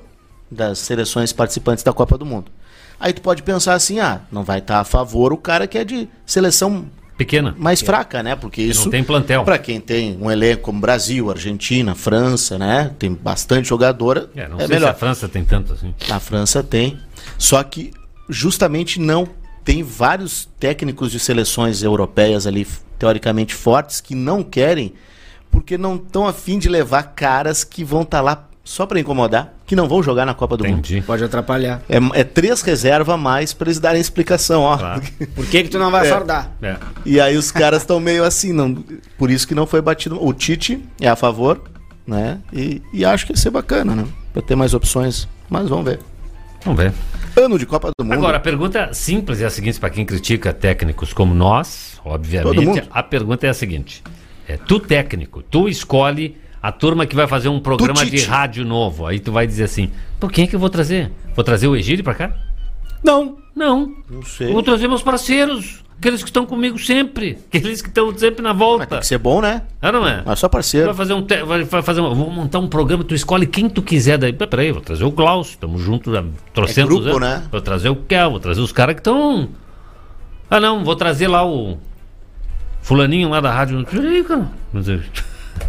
das 0.50 0.80
seleções 0.80 1.34
participantes 1.34 1.84
da 1.84 1.92
Copa 1.92 2.18
do 2.18 2.26
Mundo. 2.26 2.52
Aí 3.00 3.12
tu 3.12 3.22
pode 3.22 3.42
pensar 3.44 3.74
assim, 3.74 4.00
ah, 4.00 4.22
não 4.32 4.44
vai 4.44 4.60
estar 4.60 4.80
a 4.80 4.84
favor 4.84 5.34
o 5.34 5.38
cara 5.38 5.68
que 5.68 5.78
é 5.78 5.84
de 5.84 6.08
seleção 6.26 6.86
Pequena. 7.18 7.54
mais 7.58 7.82
fraca, 7.82 8.24
né? 8.24 8.36
Porque 8.36 8.62
isso 8.62 8.86
não 8.86 8.92
tem 8.92 9.04
plantel. 9.04 9.44
Para 9.44 9.58
quem 9.58 9.82
tem 9.82 10.18
um 10.22 10.32
elenco 10.32 10.62
como 10.64 10.80
Brasil, 10.80 11.30
Argentina, 11.30 11.96
França, 11.96 12.58
né? 12.58 12.92
Tem 12.98 13.12
bastante 13.14 13.68
jogadora. 13.68 14.30
É, 14.36 14.48
não 14.48 14.58
é 14.58 14.60
sei 14.68 14.76
melhor. 14.76 14.88
se 14.90 14.92
a 14.92 14.94
França 15.00 15.28
tem 15.28 15.44
tanto 15.44 15.74
assim. 15.74 15.94
A 16.10 16.20
França 16.20 16.64
tem. 16.64 16.98
Só 17.38 17.62
que 17.64 17.92
justamente 18.30 19.00
não. 19.00 19.28
Tem 19.64 19.82
vários 19.84 20.48
técnicos 20.60 21.12
de 21.12 21.20
seleções 21.20 21.84
europeias 21.84 22.46
ali, 22.48 22.68
teoricamente 23.00 23.54
fortes, 23.56 24.02
que 24.02 24.14
não 24.16 24.44
querem, 24.44 24.94
porque 25.50 25.78
não 25.78 25.96
estão 25.96 26.28
afim 26.28 26.58
de 26.60 26.68
levar 26.70 27.04
caras 27.16 27.64
que 27.64 27.84
vão 27.84 28.02
estar 28.02 28.22
lá 28.22 28.48
só 28.64 28.86
para 28.86 28.98
incomodar, 29.00 29.54
que 29.66 29.76
não 29.76 29.90
vão 29.90 30.02
jogar 30.02 30.26
na 30.26 30.34
Copa 30.34 30.56
do 30.56 30.64
Mundo. 30.64 30.80
Entendi. 30.80 31.02
Pode 31.02 31.22
atrapalhar. 31.24 31.82
É, 31.90 31.98
é 32.22 32.24
três 32.24 32.62
reservas 32.62 33.14
a 33.14 33.18
mais 33.18 33.52
para 33.54 33.68
eles 33.68 33.80
darem 33.80 34.00
explicação, 34.00 34.62
ó. 34.62 34.78
Claro. 34.78 35.02
Por 35.36 35.46
que, 35.48 35.64
que 35.64 35.70
tu 35.70 35.78
não 35.78 35.92
vai 35.92 36.08
É. 36.08 36.10
fardar? 36.10 36.52
É. 36.62 36.78
E 37.06 37.20
aí 37.20 37.36
os 37.36 37.52
caras 37.52 37.82
estão 37.82 38.00
meio 38.00 38.24
assim, 38.24 38.54
não, 38.54 38.74
por 39.18 39.30
isso 39.30 39.46
que 39.48 39.54
não 39.54 39.68
foi 39.68 39.82
batido. 39.82 40.18
O 40.24 40.34
Tite 40.34 40.82
é 41.02 41.10
a 41.10 41.16
favor, 41.16 41.62
né? 42.08 42.40
E, 42.54 42.82
e 42.94 43.04
acho 43.04 43.26
que 43.26 43.34
ia 43.34 43.38
ser 43.38 43.50
bacana, 43.50 43.94
né? 43.96 44.06
Pra 44.32 44.42
ter 44.42 44.56
mais 44.56 44.74
opções. 44.74 45.28
Mas 45.50 45.68
vamos 45.68 45.84
ver. 45.86 46.00
Vamos 46.64 46.82
ver. 46.82 46.94
Ano 47.36 47.58
de 47.58 47.66
Copa 47.66 47.92
do 47.98 48.06
Mundo. 48.06 48.14
Agora, 48.14 48.38
a 48.38 48.40
pergunta 48.40 48.94
simples 48.94 49.42
é 49.42 49.46
a 49.46 49.50
seguinte, 49.50 49.80
para 49.80 49.90
quem 49.90 50.06
critica 50.06 50.54
técnicos 50.54 51.14
como 51.14 51.34
nós, 51.34 52.00
Todo 52.04 52.14
obviamente, 52.14 52.66
mundo. 52.66 52.82
a 52.92 53.04
pergunta 53.04 53.48
é 53.48 53.50
a 53.50 53.54
seguinte. 53.54 54.04
É, 54.48 54.58
tu 54.58 54.80
técnico, 54.80 55.42
tu 55.42 55.68
escolhe 55.68 56.38
a 56.62 56.72
turma 56.72 57.06
que 57.06 57.16
vai 57.16 57.28
fazer 57.28 57.50
um 57.50 57.60
programa 57.60 58.06
de 58.06 58.24
rádio 58.24 58.64
novo. 58.64 59.06
Aí 59.06 59.20
tu 59.20 59.32
vai 59.32 59.46
dizer 59.48 59.66
assim, 59.66 59.92
pô, 60.20 60.28
quem 60.28 60.46
é 60.46 60.48
que 60.48 60.56
eu 60.56 60.60
vou 60.60 60.70
trazer? 60.70 61.12
Vou 61.36 61.44
trazer 61.44 61.68
o 61.68 61.76
Egílio 61.76 62.04
para 62.04 62.14
cá? 62.14 62.36
Não. 63.04 63.38
Não. 63.56 63.94
Não 64.10 64.24
sei. 64.24 64.52
vou 64.52 64.64
trazer 64.64 64.88
meus 64.88 65.04
parceiros. 65.04 65.83
Aqueles 65.98 66.22
que 66.22 66.30
estão 66.30 66.46
comigo 66.46 66.78
sempre. 66.78 67.38
Aqueles 67.54 67.82
que 67.82 67.88
estão 67.88 68.16
sempre 68.18 68.42
na 68.42 68.52
volta. 68.52 68.86
tem 68.86 69.00
que 69.00 69.08
ser 69.08 69.18
bom, 69.18 69.40
né? 69.42 69.62
Ah, 69.82 69.92
não 69.92 70.06
é? 70.08 70.22
Mas 70.26 70.40
só 70.40 70.50
parceiro. 70.50 70.88
Vai 70.88 70.96
fazer 70.96 71.14
um. 71.14 71.22
te- 71.22 71.44
Vai, 71.44 71.64
fazer 71.82 72.02
um. 72.02 72.14
Vou 72.14 72.30
montar 72.30 72.60
um 72.60 72.68
programa, 72.68 73.04
tu 73.04 73.16
escolhe 73.16 73.46
quem 73.48 73.70
tu 73.70 73.82
quiser 73.82 74.18
daí. 74.18 74.34
Pera- 74.34 74.50
Peraí, 74.50 74.72
vou 74.72 74.82
trazer 74.82 75.04
o 75.06 75.12
Klaus, 75.12 75.50
estamos 75.52 75.82
juntos 75.82 76.14
há 76.14 76.24
trocentos 76.54 76.84
É 76.84 76.86
grupo, 77.02 77.08
anos. 77.10 77.22
né? 77.22 77.44
Vou 77.52 77.62
trazer 77.62 77.90
o 77.90 77.96
Kel, 77.96 78.32
vou 78.32 78.40
trazer 78.40 78.60
os 78.62 78.72
caras 78.72 78.96
que 78.96 79.00
estão. 79.02 79.48
Ah 80.50 80.60
não, 80.60 80.84
vou 80.84 80.96
trazer 80.96 81.28
lá 81.28 81.46
o. 81.48 81.78
Fulaninho 82.82 83.30
lá 83.30 83.40
da 83.40 83.52
rádio. 83.52 83.86
Peraí, 83.86 84.24
cara. 84.24 84.50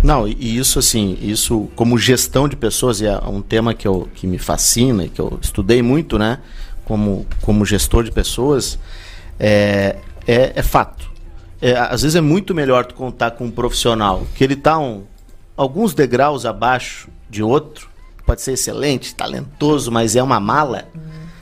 Não, 0.02 0.26
e 0.26 0.56
isso 0.58 0.78
assim, 0.78 1.16
isso 1.20 1.68
como 1.76 1.96
gestão 1.98 2.48
de 2.48 2.56
pessoas, 2.56 3.00
e 3.00 3.06
é 3.06 3.16
um 3.18 3.40
tema 3.42 3.74
que, 3.74 3.87
eu, 3.87 4.08
que 4.14 4.26
me 4.26 4.38
fascina, 4.38 5.04
e 5.04 5.08
que 5.10 5.20
eu 5.20 5.38
estudei 5.40 5.82
muito, 5.82 6.18
né? 6.18 6.38
Como, 6.87 7.26
como 7.42 7.64
gestor 7.66 8.02
de 8.02 8.10
pessoas, 8.10 8.78
é, 9.38 9.96
é, 10.26 10.52
é 10.54 10.62
fato. 10.62 11.10
É, 11.60 11.76
às 11.76 12.02
vezes 12.02 12.14
é 12.14 12.20
muito 12.20 12.54
melhor 12.54 12.84
tu 12.84 12.94
contar 12.94 13.32
com 13.32 13.46
um 13.46 13.50
profissional 13.50 14.26
que 14.34 14.44
ele 14.44 14.54
está 14.54 14.78
um, 14.78 15.04
alguns 15.56 15.94
degraus 15.94 16.44
abaixo 16.44 17.08
de 17.30 17.42
outro, 17.42 17.88
pode 18.26 18.42
ser 18.42 18.52
excelente, 18.52 19.14
talentoso, 19.14 19.90
mas 19.90 20.16
é 20.16 20.22
uma 20.22 20.40
mala, 20.40 20.87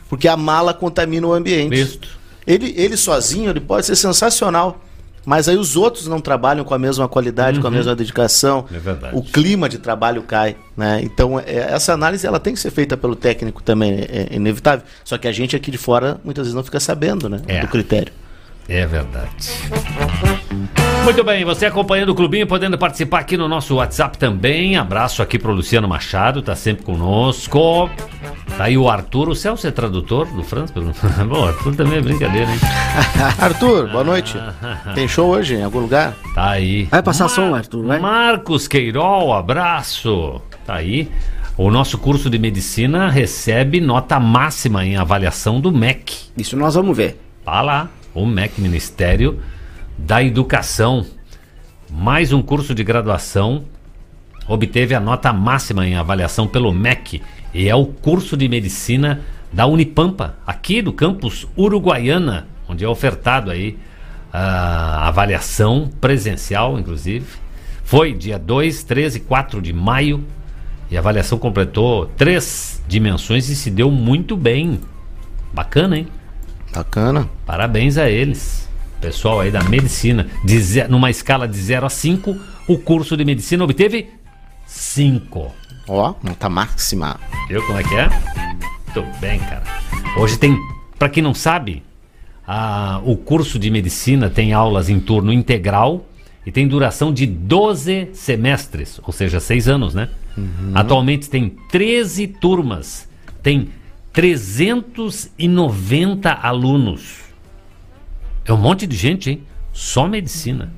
porque 0.09 0.29
a 0.29 0.37
mala 0.37 0.73
contamina 0.75 1.27
o 1.27 1.33
ambiente. 1.33 2.01
Ele, 2.47 2.75
ele 2.77 2.97
sozinho, 2.97 3.51
ele 3.51 3.61
pode 3.61 3.87
ser 3.87 3.97
sensacional. 3.97 4.81
Mas 5.25 5.49
aí 5.49 5.57
os 5.57 5.77
outros 5.77 6.09
não 6.09 6.21
trabalham 6.21 6.65
com 6.65 6.75
a 6.75 6.79
mesma 6.79 7.09
qualidade, 7.09 7.61
com 7.61 7.67
a 7.69 7.71
mesma 7.71 7.95
dedicação. 7.95 8.67
É 8.75 8.79
verdade. 8.79 9.17
O 9.17 9.23
clima 9.23 9.69
de 9.69 9.79
trabalho 9.79 10.23
cai, 10.23 10.57
né? 10.77 11.01
Então, 11.03 11.39
é, 11.39 11.73
essa 11.73 11.93
análise 11.93 12.27
ela 12.27 12.41
tem 12.41 12.55
que 12.55 12.61
ser 12.61 12.73
feita 12.73 12.97
pelo 12.97 13.15
técnico 13.15 13.63
também, 13.63 13.93
é, 13.93 14.29
é 14.31 14.35
inevitável. 14.35 14.85
Só 15.05 15.17
que 15.17 15.29
a 15.29 15.33
gente 15.33 15.55
aqui 15.55 15.71
de 15.71 15.79
fora 15.79 16.21
muitas 16.25 16.47
vezes 16.47 16.55
não 16.55 16.65
fica 16.65 16.81
sabendo, 16.81 17.29
né? 17.29 17.41
É. 17.47 17.61
Do 17.61 17.69
critério. 17.69 18.13
É 18.69 18.87
verdade. 18.87 19.49
Muito 21.05 21.25
bem, 21.25 21.45
você 21.45 21.67
acompanhando 21.67 22.11
o 22.11 22.15
Clubinho, 22.15 22.47
podendo 22.47 22.79
participar 22.79 23.19
aqui 23.19 23.37
no 23.37 23.49
nosso 23.49 23.75
WhatsApp 23.75 24.17
também. 24.17 24.77
Abraço 24.77 25.21
aqui 25.21 25.39
pro 25.39 25.53
Luciano 25.53 25.89
Machado, 25.89 26.41
tá 26.43 26.55
sempre 26.55 26.85
conosco. 26.85 27.91
Tá 28.57 28.65
aí 28.65 28.79
o 28.79 28.89
Arthur, 28.89 29.31
o 29.31 29.35
Celso 29.35 29.67
é 29.67 29.71
tradutor 29.71 30.27
do 30.27 30.45
França? 30.45 30.73
Bom, 31.29 31.45
Arthur 31.45 31.75
também 31.75 31.99
é 31.99 32.01
brincadeira, 32.01 32.51
hein? 32.51 32.59
Arthur, 33.39 33.89
boa 33.89 34.05
noite. 34.05 34.39
Tem 34.95 35.09
show 35.09 35.29
hoje 35.31 35.57
em 35.57 35.65
algum 35.65 35.81
lugar? 35.81 36.15
Tá 36.35 36.51
aí. 36.51 36.85
Vai 36.85 37.03
passar 37.03 37.29
som, 37.29 37.55
Arthur, 37.55 37.85
vai. 37.85 37.99
Marcos 37.99 38.69
Queirol, 38.69 39.33
abraço. 39.33 40.41
Tá 40.65 40.75
aí. 40.77 41.11
O 41.57 41.71
nosso 41.71 41.99
curso 41.99 42.31
de 42.31 42.39
medicina 42.39 43.11
recebe 43.11 43.81
nota 43.81 44.21
máxima 44.21 44.85
em 44.87 44.97
avaliação 44.97 45.61
do 45.61 45.73
MEC. 45.73 46.15
Isso 46.37 46.57
nós 46.57 46.75
vamos 46.75 46.97
ver. 46.97 47.21
Tá 47.45 47.61
lá, 47.61 47.89
o 48.15 48.27
MEC 48.27 48.61
Ministério 48.61 49.41
da 49.97 50.23
Educação. 50.23 51.05
Mais 51.91 52.33
um 52.33 52.43
curso 52.43 52.75
de 52.75 52.83
graduação 52.83 53.65
obteve 54.49 54.95
a 54.95 55.01
nota 55.01 55.33
máxima 55.33 55.87
em 55.87 55.95
avaliação 55.95 56.47
pelo 56.47 56.73
MEC 56.73 57.23
e 57.55 57.69
é 57.69 57.75
o 57.75 57.87
curso 57.87 58.37
de 58.37 58.49
medicina 58.49 59.21
da 59.53 59.67
Unipampa, 59.67 60.37
aqui 60.47 60.81
do 60.81 60.93
campus 60.93 61.47
Uruguaiana, 61.57 62.47
onde 62.69 62.85
é 62.85 62.89
ofertado 62.89 63.51
aí 63.51 63.79
a 64.33 65.07
avaliação 65.09 65.91
presencial, 66.01 66.79
inclusive. 66.79 67.27
Foi 67.85 68.15
dia 68.15 68.39
2, 68.39 68.85
3 68.85 69.17
e 69.17 69.21
4 69.21 69.61
de 69.61 69.73
maio 69.73 70.25
e 70.91 70.97
a 70.97 71.01
avaliação 71.01 71.39
completou 71.39 72.07
três 72.17 72.83
dimensões 72.89 73.49
e 73.51 73.57
se 73.57 73.71
deu 73.71 73.91
muito 73.91 74.37
bem. 74.37 74.81
Bacana, 75.53 75.99
hein? 75.99 76.09
Bacana. 76.75 77.29
Parabéns 77.47 77.99
a 77.99 78.09
eles. 78.09 78.69
Pessoal 79.01 79.41
aí 79.41 79.51
da 79.51 79.63
medicina. 79.65 80.27
De 80.45 80.59
numa 80.89 81.11
escala 81.11 81.47
de 81.49 81.57
0 81.57 81.87
a 81.87 81.91
5, 81.91 82.37
o 82.69 82.79
curso 82.79 83.17
de 83.17 83.25
medicina 83.25 83.65
obteve 83.65 84.09
5. 84.67 85.53
Ó, 85.89 86.15
nota 86.23 86.49
máxima. 86.49 87.19
Viu 87.49 87.63
como 87.67 87.79
é 87.79 87.83
que 87.83 87.95
é? 87.95 88.09
Muito 88.95 89.19
bem, 89.21 89.39
cara. 89.41 89.63
Hoje 90.19 90.39
tem, 90.39 90.57
pra 90.99 91.09
quem 91.09 91.23
não 91.23 91.35
sabe, 91.35 91.83
a- 92.47 93.01
o 93.05 93.17
curso 93.17 93.59
de 93.59 93.71
medicina 93.71 94.31
tem 94.31 94.53
aulas 94.53 94.89
em 94.89 95.01
turno 95.01 95.33
integral 95.33 96.07
e 96.47 96.53
tem 96.53 96.67
duração 96.69 97.13
de 97.13 97.27
12 97.27 98.09
semestres, 98.15 99.01
ou 99.03 99.13
seja, 99.13 99.41
6 99.41 99.69
anos, 99.69 99.95
né? 99.95 100.09
Atualmente 100.75 101.29
tem 101.29 101.51
13 101.71 102.27
turmas, 102.27 103.09
tem 103.43 103.69
390 104.13 106.31
alunos. 106.31 107.23
É 108.45 108.53
um 108.53 108.59
monte 108.59 108.87
de 108.87 108.95
gente, 108.97 109.31
hein? 109.31 109.43
Só 109.73 110.07
medicina. 110.07 110.71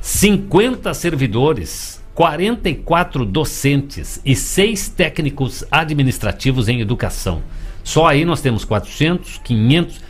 50 0.00 0.94
servidores, 0.94 2.02
44 2.14 3.26
docentes 3.26 4.20
e 4.24 4.34
6 4.34 4.88
técnicos 4.88 5.62
administrativos 5.70 6.68
em 6.68 6.80
educação. 6.80 7.42
Só 7.84 8.06
aí 8.06 8.24
nós 8.24 8.40
temos 8.40 8.64
400, 8.64 9.38
500, 9.44 10.00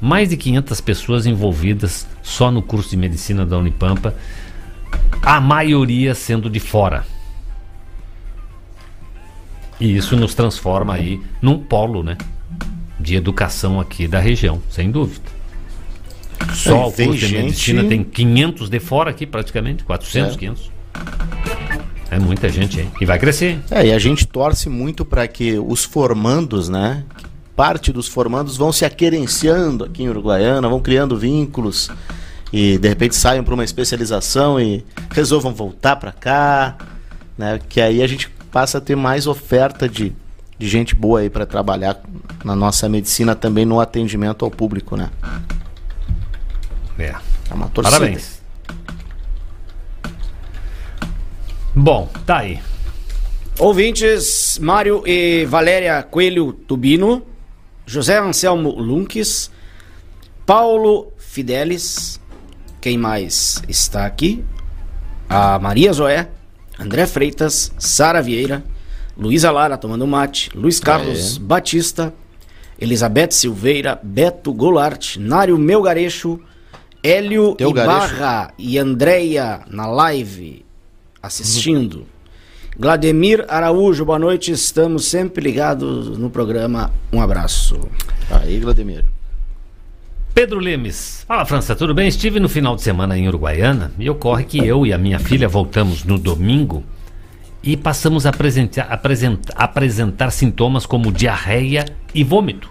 mais 0.00 0.28
de 0.28 0.36
500 0.36 0.80
pessoas 0.82 1.26
envolvidas 1.26 2.06
só 2.22 2.50
no 2.50 2.62
curso 2.62 2.90
de 2.90 2.98
medicina 2.98 3.46
da 3.46 3.56
Unipampa, 3.56 4.14
a 5.22 5.40
maioria 5.40 6.14
sendo 6.14 6.50
de 6.50 6.60
fora. 6.60 7.06
E 9.80 9.96
isso 9.96 10.16
nos 10.16 10.34
transforma 10.34 10.94
aí 10.94 11.20
num 11.42 11.58
polo, 11.58 12.02
né? 12.02 12.16
De 12.98 13.14
educação 13.14 13.78
aqui 13.78 14.08
da 14.08 14.18
região, 14.18 14.60
sem 14.70 14.90
dúvida. 14.90 15.36
Só 16.54 16.88
o 16.88 16.92
curso 16.92 17.12
de 17.12 17.26
gente- 17.26 17.42
medicina 17.44 17.84
tem 17.84 18.02
500 18.04 18.68
de 18.70 18.80
fora 18.80 19.10
aqui, 19.10 19.26
praticamente, 19.26 19.84
400, 19.84 20.34
É. 20.34 20.38
500. 20.38 20.70
É 22.10 22.18
muita 22.18 22.48
gente, 22.48 22.80
hein? 22.80 22.90
E 23.00 23.04
vai 23.04 23.18
crescer. 23.18 23.58
É, 23.70 23.86
e 23.86 23.92
a 23.92 23.98
gente 23.98 24.26
torce 24.26 24.68
muito 24.68 25.04
para 25.04 25.26
que 25.26 25.58
os 25.58 25.84
formandos, 25.84 26.68
né? 26.68 27.04
Parte 27.54 27.92
dos 27.92 28.06
formandos 28.06 28.56
vão 28.56 28.70
se 28.72 28.84
aquerenciando 28.84 29.84
aqui 29.84 30.02
em 30.04 30.08
Uruguaiana, 30.08 30.68
vão 30.68 30.78
criando 30.80 31.16
vínculos 31.18 31.90
e 32.52 32.78
de 32.78 32.88
repente 32.88 33.16
saiam 33.16 33.42
para 33.42 33.54
uma 33.54 33.64
especialização 33.64 34.60
e 34.60 34.84
resolvam 35.10 35.52
voltar 35.52 35.96
para 35.96 36.12
cá, 36.12 36.76
né? 37.36 37.58
Que 37.68 37.80
aí 37.80 38.02
a 38.02 38.06
gente 38.06 38.30
passa 38.56 38.78
a 38.78 38.80
ter 38.80 38.96
mais 38.96 39.26
oferta 39.26 39.86
de, 39.86 40.14
de 40.58 40.66
gente 40.66 40.94
boa 40.94 41.20
aí 41.20 41.28
para 41.28 41.44
trabalhar 41.44 42.00
na 42.42 42.56
nossa 42.56 42.88
medicina 42.88 43.34
também 43.34 43.66
no 43.66 43.78
atendimento 43.78 44.46
ao 44.46 44.50
público, 44.50 44.96
né? 44.96 45.10
É. 46.98 47.14
É 47.50 47.54
uma 47.54 47.68
torcida. 47.68 47.98
Parabéns. 47.98 48.40
Bom, 51.74 52.08
tá 52.24 52.38
aí. 52.38 52.58
Ouvintes, 53.58 54.58
Mário 54.58 55.02
e 55.06 55.44
Valéria 55.44 56.02
Coelho 56.02 56.54
Tubino, 56.54 57.26
José 57.84 58.18
Anselmo 58.18 58.70
Lunques, 58.70 59.50
Paulo 60.46 61.12
Fidelis, 61.18 62.18
quem 62.80 62.96
mais 62.96 63.62
está 63.68 64.06
aqui? 64.06 64.42
A 65.28 65.58
Maria 65.58 65.92
Zoé, 65.92 66.30
André 66.78 67.06
Freitas, 67.06 67.72
Sara 67.78 68.20
Vieira, 68.20 68.62
Luísa 69.16 69.50
Lara 69.50 69.78
tomando 69.78 70.06
mate, 70.06 70.50
Luiz 70.54 70.78
Carlos 70.78 71.38
Batista, 71.38 72.12
Elizabeth 72.78 73.30
Silveira, 73.30 73.98
Beto 74.02 74.52
Goulart, 74.52 75.16
Nário 75.16 75.56
Melgarecho, 75.56 76.38
Hélio 77.02 77.54
Teu 77.54 77.72
Garecho. 77.72 78.14
Ibarra 78.14 78.52
e 78.58 78.78
Andréia 78.78 79.60
na 79.70 79.86
live 79.86 80.64
assistindo. 81.22 82.06
Vladimir 82.78 83.44
Araújo, 83.48 84.04
boa 84.04 84.18
noite. 84.18 84.52
Estamos 84.52 85.06
sempre 85.06 85.42
ligados 85.42 86.18
no 86.18 86.28
programa. 86.28 86.92
Um 87.10 87.22
abraço. 87.22 87.88
Aí, 88.30 88.60
Vladimir. 88.60 89.04
Pedro 90.36 90.60
Lemes. 90.60 91.24
Fala, 91.26 91.46
França, 91.46 91.74
tudo 91.74 91.94
bem? 91.94 92.08
Estive 92.08 92.38
no 92.38 92.46
final 92.46 92.76
de 92.76 92.82
semana 92.82 93.16
em 93.16 93.26
Uruguaiana 93.26 93.90
e 93.98 94.10
ocorre 94.10 94.44
que 94.44 94.58
eu 94.58 94.84
e 94.84 94.92
a 94.92 94.98
minha 94.98 95.18
filha 95.18 95.48
voltamos 95.48 96.04
no 96.04 96.18
domingo 96.18 96.84
e 97.62 97.74
passamos 97.74 98.26
a 98.26 98.28
apresentar, 98.28 98.82
apresent- 98.90 99.48
apresentar 99.54 100.30
sintomas 100.30 100.84
como 100.84 101.10
diarreia 101.10 101.86
e 102.14 102.22
vômito. 102.22 102.70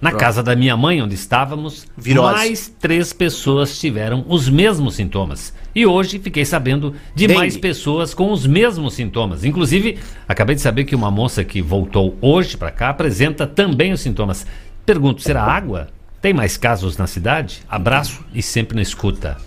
Na 0.00 0.12
casa 0.12 0.40
da 0.44 0.54
minha 0.54 0.76
mãe, 0.76 1.02
onde 1.02 1.16
estávamos, 1.16 1.84
Virose. 1.96 2.32
mais 2.32 2.72
três 2.78 3.12
pessoas 3.12 3.76
tiveram 3.80 4.24
os 4.28 4.48
mesmos 4.48 4.94
sintomas. 4.94 5.52
E 5.74 5.84
hoje 5.84 6.20
fiquei 6.20 6.44
sabendo 6.44 6.94
de 7.12 7.26
Dengue. 7.26 7.40
mais 7.40 7.56
pessoas 7.56 8.14
com 8.14 8.30
os 8.30 8.46
mesmos 8.46 8.94
sintomas. 8.94 9.42
Inclusive, 9.42 9.98
acabei 10.28 10.54
de 10.54 10.60
saber 10.62 10.84
que 10.84 10.94
uma 10.94 11.10
moça 11.10 11.42
que 11.42 11.60
voltou 11.60 12.16
hoje 12.20 12.56
para 12.56 12.70
cá 12.70 12.90
apresenta 12.90 13.44
também 13.44 13.92
os 13.92 14.00
sintomas. 14.00 14.46
Pergunto, 14.86 15.20
será 15.20 15.42
água? 15.42 15.88
Tem 16.28 16.34
mais 16.34 16.58
casos 16.58 16.98
na 16.98 17.06
cidade? 17.06 17.62
Abraço 17.66 18.20
e 18.34 18.42
sempre 18.42 18.76
na 18.76 18.82
escuta. 18.82 19.38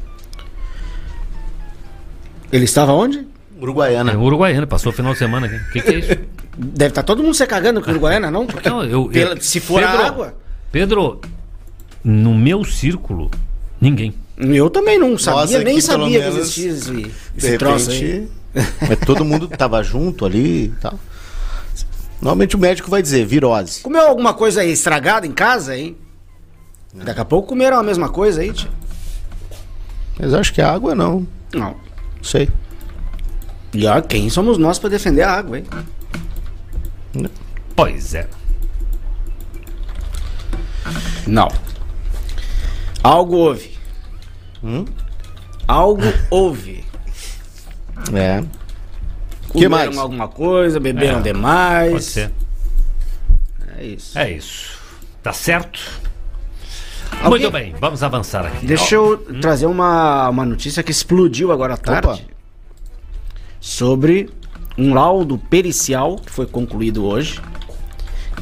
Ele 2.51 2.65
estava 2.65 2.91
onde? 2.91 3.27
Uruguaiana. 3.61 4.13
É 4.13 4.17
Uruguaiana, 4.17 4.65
passou 4.65 4.91
o 4.91 4.95
final 4.95 5.13
de 5.13 5.19
semana 5.19 5.45
aqui. 5.45 5.57
O 5.57 5.71
que, 5.73 5.79
que 5.79 5.89
é 5.91 5.99
isso? 5.99 6.17
Deve 6.57 6.89
estar 6.89 7.03
todo 7.03 7.21
mundo 7.21 7.35
se 7.35 7.45
cagando 7.45 7.81
com 7.83 7.87
o 7.87 7.91
Uruguaiana, 7.91 8.31
não? 8.31 8.47
Porque 8.47 8.67
Não, 8.67 8.81
eu- 8.83 8.89
eu- 9.03 9.09
pela- 9.09 9.39
se 9.39 9.59
for 9.59 9.79
Pedro, 9.79 9.95
a 9.95 10.07
água. 10.07 10.35
Pedro, 10.71 11.21
no 12.03 12.33
meu 12.33 12.65
círculo, 12.65 13.29
ninguém. 13.79 14.15
Eu 14.39 14.67
também 14.67 14.97
não 14.97 15.15
sabia, 15.19 15.57
aqui, 15.57 15.65
nem 15.65 15.79
sabia 15.79 16.19
que 16.19 16.27
existia 16.39 16.71
esse, 16.71 16.91
De 16.91 17.11
esse 17.37 17.57
troço 17.59 17.91
aí. 17.91 18.27
mas 18.89 18.97
todo 19.05 19.23
mundo 19.23 19.47
tava 19.47 19.83
junto 19.83 20.25
ali 20.25 20.63
e 20.65 20.69
tal. 20.81 20.99
Normalmente 22.19 22.55
o 22.55 22.59
médico 22.59 22.89
vai 22.89 23.03
dizer 23.03 23.23
virose. 23.23 23.81
Comeu 23.83 24.01
alguma 24.07 24.33
coisa 24.33 24.61
aí 24.61 24.71
estragada 24.71 25.27
em 25.27 25.31
casa, 25.31 25.77
hein? 25.77 25.95
Daqui 26.93 27.19
a 27.21 27.25
pouco 27.25 27.49
comeram 27.49 27.77
a 27.77 27.83
mesma 27.83 28.09
coisa 28.09 28.41
aí, 28.41 28.51
tio. 28.51 28.69
Mas 30.19 30.33
acho 30.33 30.53
que 30.53 30.61
a 30.61 30.71
água 30.71 30.93
não. 30.93 31.25
Não. 31.53 31.71
Não 31.71 32.23
sei. 32.23 32.49
E 33.73 33.87
ó, 33.87 34.01
quem 34.01 34.29
somos 34.29 34.57
nós 34.57 34.77
pra 34.77 34.89
defender 34.89 35.21
a 35.21 35.31
água, 35.31 35.57
hein? 35.59 35.65
Pois 37.75 38.13
é. 38.13 38.27
Não. 41.25 41.47
Algo 43.01 43.35
houve. 43.37 43.77
Hum? 44.63 44.85
Algo 45.67 46.03
houve. 46.29 46.83
É. 48.13 48.43
Comeram 49.47 49.69
mais? 49.71 49.97
alguma 49.97 50.27
coisa, 50.27 50.79
beberam 50.79 51.19
É, 51.19 51.21
demais. 51.21 51.91
Pode 51.91 52.03
ser. 52.03 52.31
É 53.77 53.83
isso. 53.85 54.17
É 54.19 54.31
isso. 54.31 54.79
Tá 55.23 55.33
certo? 55.33 55.79
Alguém- 57.23 57.41
Muito 57.41 57.51
bem, 57.51 57.75
vamos 57.79 58.01
avançar 58.03 58.45
aqui. 58.45 58.65
Deixa 58.65 58.95
eu 58.95 59.17
trazer 59.39 59.65
uma, 59.67 60.29
uma 60.29 60.45
notícia 60.45 60.81
que 60.81 60.91
explodiu 60.91 61.51
agora 61.51 61.75
à 61.75 61.77
tarde. 61.77 62.25
Sobre 63.59 64.29
um 64.77 64.93
laudo 64.93 65.37
pericial 65.37 66.15
que 66.15 66.31
foi 66.31 66.45
concluído 66.45 67.05
hoje 67.05 67.39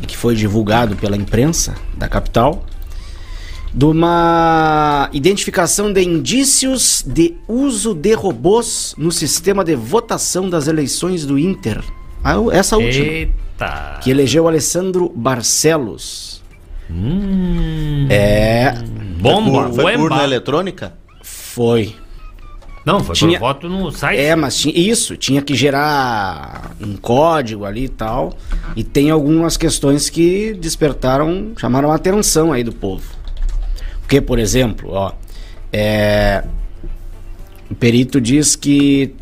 e 0.01 0.05
que 0.05 0.15
foi 0.15 0.35
divulgado 0.35 0.95
pela 0.95 1.17
imprensa 1.17 1.75
da 1.97 2.07
capital 2.07 2.63
de 3.73 3.85
uma 3.85 5.09
identificação 5.13 5.91
de 5.91 6.01
indícios 6.01 7.03
de 7.05 7.35
uso 7.47 7.93
de 7.93 8.13
robôs 8.13 8.95
no 8.97 9.11
sistema 9.11 9.63
de 9.63 9.75
votação 9.75 10.49
das 10.49 10.67
eleições 10.67 11.25
do 11.25 11.37
Inter. 11.37 11.83
Ah, 12.23 12.35
Essa 12.51 12.77
última. 12.77 13.05
Eita. 13.05 13.99
Que 14.01 14.09
elegeu 14.09 14.47
Alessandro 14.47 15.11
Barcelos. 15.13 16.41
Hum, 16.89 18.07
É, 18.09 18.73
bomba, 19.19 19.69
Foi 19.71 19.95
urna 19.95 20.15
uemba. 20.17 20.23
eletrônica? 20.23 20.93
foi. 21.21 21.95
Não, 22.85 23.03
foi 23.03 23.13
Tinha- 23.13 23.37
por 23.39 23.45
voto 23.47 23.69
no 23.69 23.91
site. 23.91 24.19
É, 24.19 24.35
mas 24.35 24.57
tinha, 24.57 24.73
isso, 24.75 25.15
tinha 25.17 25.41
que 25.41 25.53
gerar 25.53 26.71
um 26.81 26.95
código 26.95 27.65
ali 27.65 27.83
e 27.85 27.89
tal. 27.89 28.33
E 28.75 28.83
tem 28.83 29.11
algumas 29.11 29.57
questões 29.57 30.09
que 30.09 30.53
despertaram, 30.53 31.51
chamaram 31.57 31.91
a 31.91 31.95
atenção 31.95 32.51
aí 32.53 32.63
do 32.63 32.71
povo. 32.71 33.03
Porque, 34.01 34.21
por 34.21 34.39
exemplo, 34.39 34.91
ó, 34.93 35.11
é, 35.71 36.43
o 37.69 37.75
perito 37.75 38.19
diz 38.19 38.55
que 38.55 39.13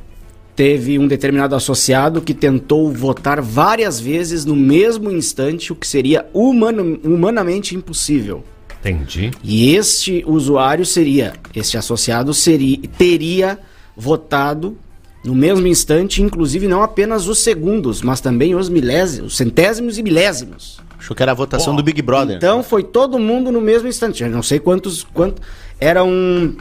teve 0.58 0.98
um 0.98 1.08
determinado 1.08 1.56
associado 1.56 2.20
que 2.20 2.34
tentou 2.34 2.92
votar 2.92 3.40
várias 3.40 4.00
vezes 4.00 4.44
no 4.44 4.56
mesmo 4.56 5.12
instante, 5.12 5.72
o 5.72 5.76
que 5.76 5.86
seria 5.86 6.26
humano- 6.34 7.00
humanamente 7.04 7.76
impossível. 7.76 8.44
Entendi. 8.80 9.30
E 9.44 9.76
este 9.76 10.24
usuário 10.26 10.84
seria, 10.84 11.34
este 11.56 11.78
associado 11.78 12.34
seria, 12.34 12.80
teria 12.98 13.60
votado 13.96 14.76
no 15.24 15.36
mesmo 15.36 15.68
instante, 15.68 16.24
inclusive 16.24 16.68
não 16.68 16.82
apenas 16.82 17.28
os 17.28 17.38
segundos, 17.40 18.02
mas 18.02 18.20
também 18.20 18.56
os 18.56 18.68
milésimos, 18.68 19.34
os 19.34 19.38
centésimos 19.38 20.00
e 20.00 20.04
milésimos. 20.04 20.80
Achou 20.98 21.16
que 21.16 21.22
era 21.22 21.34
a 21.34 21.36
votação 21.36 21.76
do 21.76 21.84
Big 21.84 22.02
Brother. 22.02 22.38
Então 22.38 22.64
foi 22.64 22.82
todo 22.82 23.20
mundo 23.20 23.52
no 23.52 23.62
mesmo 23.62 23.88
instante. 23.88 24.24
Eu 24.24 24.30
não 24.32 24.42
sei 24.42 24.58
quantos, 24.60 25.04
quanto 25.04 25.40
eram 25.80 26.56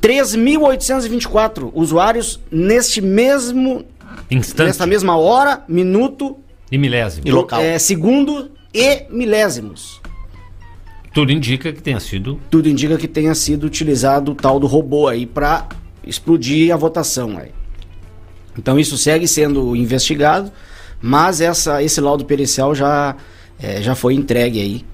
3.824 0.00 1.70
usuários 1.74 2.40
neste 2.50 3.00
mesmo 3.00 3.84
Instante 4.30 4.66
nesta 4.66 4.86
mesma 4.86 5.16
hora, 5.16 5.64
minuto, 5.68 6.36
e 6.70 6.76
milésimo. 6.76 7.26
E 7.26 7.32
local. 7.32 7.60
é, 7.60 7.78
segundo 7.78 8.50
e 8.72 9.04
milésimos. 9.10 10.00
Tudo 11.12 11.32
indica 11.32 11.72
que 11.72 11.82
tenha 11.82 11.98
sido. 11.98 12.38
tudo 12.50 12.68
indica 12.68 12.96
que 12.96 13.08
tenha 13.08 13.34
sido 13.34 13.64
utilizado 13.64 14.32
o 14.32 14.34
tal 14.34 14.60
do 14.60 14.66
robô 14.66 15.08
aí 15.08 15.26
para 15.26 15.66
explodir 16.04 16.72
a 16.72 16.76
votação 16.76 17.38
aí. 17.38 17.50
Então 18.56 18.78
isso 18.78 18.98
segue 18.98 19.26
sendo 19.26 19.74
investigado, 19.74 20.52
mas 21.00 21.40
essa, 21.40 21.82
esse 21.82 22.00
laudo 22.00 22.24
pericial 22.24 22.74
já, 22.74 23.16
eh, 23.60 23.80
já 23.80 23.94
foi 23.94 24.14
entregue 24.14 24.60
aí. 24.60 24.84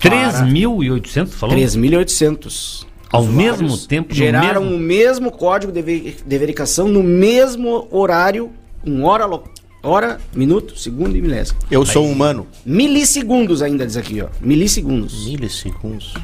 3.800, 0.00 1.28
falou? 1.28 1.56
3.800. 1.56 2.87
Ao 3.10 3.22
usuários 3.22 3.60
mesmo 3.60 3.78
tempo, 3.86 4.14
Geraram 4.14 4.62
mesmo- 4.62 4.76
o 4.76 4.78
mesmo 4.78 5.30
código 5.32 5.72
de, 5.72 5.82
de 5.82 6.38
verificação 6.38 6.88
no 6.88 7.02
mesmo 7.02 7.88
horário, 7.90 8.50
em 8.84 9.02
hora, 9.02 9.24
lo- 9.24 9.44
hora, 9.82 10.20
minuto, 10.34 10.78
segundo 10.78 11.16
e 11.16 11.22
milésimo. 11.22 11.58
Eu 11.70 11.86
sou 11.86 12.06
um 12.06 12.12
humano. 12.12 12.46
Milissegundos 12.66 13.62
ainda 13.62 13.86
diz 13.86 13.96
aqui, 13.96 14.20
ó. 14.20 14.28
Milissegundos. 14.40 15.24
Milissegundos. 15.26 16.14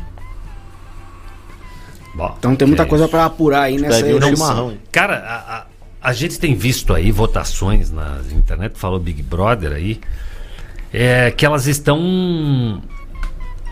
Bom, 2.15 2.35
Então 2.39 2.55
tem 2.55 2.69
muita 2.69 2.85
é 2.85 2.87
coisa 2.87 3.09
para 3.09 3.25
apurar 3.25 3.63
aí 3.63 3.79
nessa 3.79 4.05
um 4.05 4.09
eleição. 4.09 4.75
Cara, 4.93 5.17
a, 5.19 5.57
a- 5.59 5.67
a 6.03 6.13
gente 6.13 6.39
tem 6.39 6.55
visto 6.55 6.93
aí 6.95 7.11
votações 7.11 7.91
na 7.91 8.21
internet, 8.31 8.79
falou 8.79 9.01
Big 9.01 9.23
Brother 9.23 9.73
aí, 9.73 9.99
é, 10.93 11.31
que 11.31 11.45
elas 11.47 11.67
estão 11.67 12.81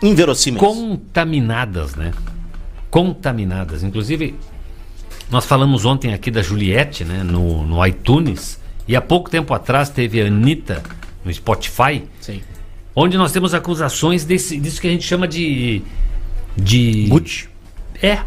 Inverossímeis. 0.03 0.61
contaminadas, 0.64 1.94
né? 1.94 2.11
Contaminadas. 2.92 3.83
Inclusive, 3.83 4.35
nós 5.31 5.46
falamos 5.46 5.87
ontem 5.87 6.12
aqui 6.12 6.31
da 6.31 6.42
Juliette, 6.42 7.07
né? 7.07 7.22
No, 7.22 7.66
no 7.66 7.87
iTunes. 7.87 8.61
E 8.87 8.94
há 8.94 9.00
pouco 9.00 9.31
tempo 9.31 9.55
atrás 9.55 9.88
teve 9.88 10.20
a 10.20 10.26
Anitta 10.26 10.83
no 11.24 11.33
Spotify, 11.33 12.05
Sim. 12.20 12.42
onde 12.94 13.16
nós 13.16 13.33
temos 13.33 13.55
acusações 13.55 14.26
desse, 14.26 14.61
disso 14.61 14.78
que 14.78 14.88
a 14.88 14.90
gente 14.90 15.05
chama 15.05 15.26
de. 15.26 15.81
De. 16.55 17.07
Gucci. 17.09 17.48
É. 18.02 18.18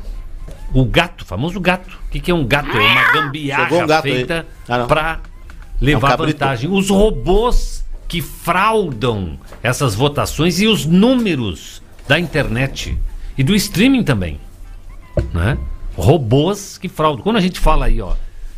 O 0.74 0.84
gato, 0.84 1.22
o 1.22 1.26
famoso 1.26 1.60
gato. 1.60 2.00
O 2.08 2.10
que, 2.10 2.20
que 2.20 2.32
é 2.32 2.34
um 2.34 2.44
gato? 2.44 2.76
É 2.76 2.82
uma 2.82 3.14
gambiarra 3.14 3.86
um 3.86 4.02
feita 4.02 4.48
Ah, 4.68 4.86
para 4.86 5.20
levar 5.80 6.14
É 6.14 6.16
um 6.16 6.18
vantagem. 6.26 6.72
Os 6.72 6.90
robôs 6.90 7.86
que 8.08 8.20
fraudam 8.20 9.38
essas 9.62 9.94
votações 9.94 10.60
e 10.60 10.66
os 10.66 10.88
números 10.88 11.84
da 12.08 12.20
internet 12.20 12.98
e 13.38 13.44
do 13.44 13.54
streaming 13.54 14.02
também. 14.02 14.40
Né? 15.34 15.58
Robôs 15.96 16.78
que 16.78 16.88
fraudam. 16.90 17.24
Quando 17.24 17.38
a 17.38 17.42
gente 17.42 17.60
fala 17.60 17.86
aí, 17.86 18.02
ó, 18.02 18.14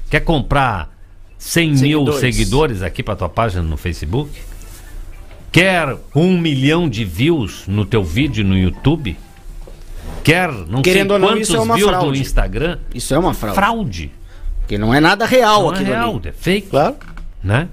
quer 0.09 0.21
comprar 0.21 0.89
100 1.37 1.69
mil 1.69 1.77
Seguidores. 1.77 2.19
seguidores 2.19 2.81
aqui 2.81 3.03
para 3.03 3.15
tua 3.15 3.29
página 3.29 3.61
no 3.63 3.77
Facebook? 3.77 4.31
Quer 5.51 5.95
um 6.15 6.37
milhão 6.39 6.89
de 6.89 7.03
views 7.05 7.63
no 7.67 7.85
teu 7.85 8.03
vídeo 8.03 8.43
no 8.43 8.57
YouTube? 8.57 9.17
Quer 10.23 10.51
não 10.51 10.81
Querendo 10.81 11.11
sei 11.13 11.19
não, 11.19 11.27
quantos 11.27 11.53
é 11.53 11.59
uma 11.59 11.75
views 11.75 11.91
no. 11.91 12.15
Instagram? 12.15 12.79
Isso 12.93 13.13
é 13.13 13.17
uma 13.19 13.33
fraude. 13.33 13.55
Fraude. 13.55 14.11
Porque 14.59 14.77
não 14.77 14.93
é 14.93 14.99
nada 14.99 15.25
real 15.25 15.63
Não 15.63 15.71
é 15.71 15.73
aquilo 15.75 15.89
real, 15.89 16.15
ali. 16.17 16.27
é 16.27 16.31
fake, 16.31 16.67
Claro. 16.69 16.95
né? 17.43 17.69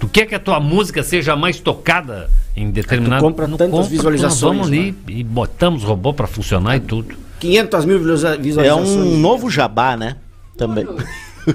Tu 0.00 0.08
quer 0.08 0.26
que 0.26 0.34
a 0.34 0.38
tua 0.38 0.58
música 0.58 1.02
seja 1.02 1.36
mais 1.36 1.60
tocada 1.60 2.30
em 2.56 2.70
determinado... 2.70 3.22
compra 3.22 3.46
Não 3.46 3.58
tantas 3.58 3.72
compra, 3.74 3.90
visualizações, 3.90 4.42
Nós 4.42 4.56
vamos 4.56 4.66
ali 4.68 4.92
né? 4.92 4.98
e 5.08 5.22
botamos 5.24 5.82
robô 5.82 6.14
para 6.14 6.26
funcionar 6.26 6.76
e 6.76 6.80
tudo. 6.80 7.14
500 7.40 7.84
mil 7.84 7.98
visualiza- 7.98 8.34
É 8.34 8.38
visualizações. 8.38 8.88
um 8.90 9.18
novo 9.18 9.50
jabá, 9.50 9.96
né? 9.96 10.16
Também. 10.56 10.86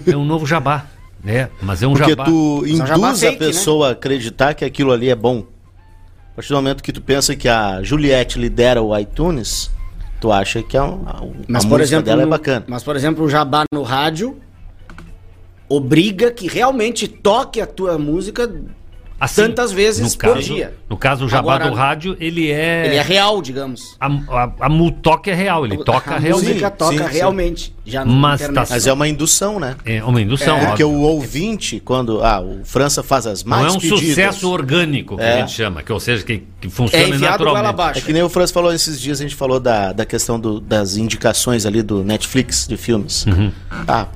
É 0.08 0.15
um 0.15 0.26
novo 0.26 0.46
jabá. 0.46 0.86
É, 1.26 1.50
mas 1.62 1.84
é 1.84 1.88
um 1.88 1.94
Porque 1.94 2.10
jabá. 2.12 2.26
tu 2.26 2.63
Só 2.78 2.86
jabá 2.86 3.08
induz 3.10 3.20
fake, 3.20 3.36
a 3.36 3.38
pessoa 3.48 3.88
a 3.89 3.91
acreditar 3.91 4.54
que 4.54 4.65
aquilo 4.65 4.91
ali 4.91 5.10
é 5.10 5.15
bom. 5.15 5.46
A 6.32 6.36
partir 6.36 6.50
do 6.50 6.56
momento 6.56 6.82
que 6.82 6.91
tu 6.94 7.02
pensa 7.02 7.36
que 7.36 7.48
a 7.50 7.84
Juliette 7.84 8.39
lidera 8.39 8.82
o 8.82 8.98
iTunes, 8.98 9.70
tu 10.20 10.32
acha 10.32 10.63
que 10.63 10.78
a, 10.78 10.84
a, 10.84 11.24
Mas, 11.48 11.65
a 11.65 11.67
por 11.67 11.78
música 11.78 11.84
exemplo, 11.84 12.06
dela 12.06 12.24
é 12.24 12.26
bacana. 12.26 12.65
mas, 12.67 12.84
por 12.84 12.96
exemplo, 12.96 13.24
o 13.26 13.30
jabá 13.30 13.63
no 13.74 13.84
rádio 13.84 14.38
obriga 15.70 16.32
que 16.32 16.48
realmente 16.48 17.08
toque 17.08 17.62
a 17.62 17.65
tua 17.67 17.98
música. 17.98 18.50
Assim, 19.21 19.43
tantas 19.43 19.71
vezes 19.71 20.13
no 20.13 20.19
por 20.19 20.34
caso, 20.34 20.41
dia. 20.53 20.73
No 20.89 20.97
caso, 20.97 21.25
o 21.25 21.29
jabá 21.29 21.53
Agora, 21.55 21.69
do 21.69 21.75
rádio, 21.75 22.17
ele 22.19 22.49
é... 22.51 22.88
Ele 22.88 22.95
é 22.95 23.01
real, 23.03 23.39
digamos. 23.39 23.95
A, 23.99 24.07
a, 24.07 24.51
a 24.62 24.69
é 25.29 25.34
real, 25.36 25.63
ele 25.63 25.77
toca 25.84 26.15
a 26.15 26.17
realmente. 26.17 26.47
música 26.49 26.69
Sim, 26.71 26.75
toca 26.75 26.97
sim, 26.97 27.07
sim. 27.07 27.13
realmente. 27.19 27.75
Já 27.86 28.03
Mas 28.03 28.41
tá 28.41 28.65
Mas 28.67 28.88
é 28.88 28.91
uma 28.93 29.07
indução, 29.07 29.60
né? 29.60 29.75
É 29.86 30.03
uma 30.03 30.19
indução. 30.19 30.57
Porque 30.60 30.84
óbvio. 30.84 30.97
o 30.99 31.01
ouvinte, 31.03 31.79
quando 31.79 32.23
ah, 32.23 32.41
o 32.41 32.62
França 32.63 33.03
faz 33.03 33.27
as 33.27 33.43
Não 33.43 33.49
mais 33.57 33.73
é 33.73 33.77
um 33.77 33.79
pedidas, 33.79 33.99
sucesso 33.99 34.49
orgânico, 34.49 35.15
que 35.17 35.23
É. 35.23 35.34
a 35.34 35.39
gente 35.41 35.51
chama, 35.51 35.84
que, 35.84 35.93
ou 35.93 35.99
seja, 35.99 36.23
que, 36.23 36.43
que 36.60 36.67
funciona 36.69 37.15
É 37.15 37.17
naturalmente. 37.19 37.67
abaixo. 37.67 37.99
É 37.99 38.01
que 38.01 38.12
nem 38.13 38.23
o 38.23 38.29
França 38.29 38.51
falou 38.51 38.73
esses 38.73 38.99
dias, 38.99 39.19
a 39.19 39.23
gente 39.23 39.36
falou 39.36 39.60
da, 39.60 39.93
da 39.93 40.05
questão 40.05 40.39
do- 40.39 40.60
das 40.60 40.97
indicações 40.97 41.65
ali 41.67 41.84
do 41.84 42.03
Netflix 42.03 42.65
de 42.67 42.75
filmes. 42.75 43.25
Ah, 43.69 44.01
a- 44.01 44.07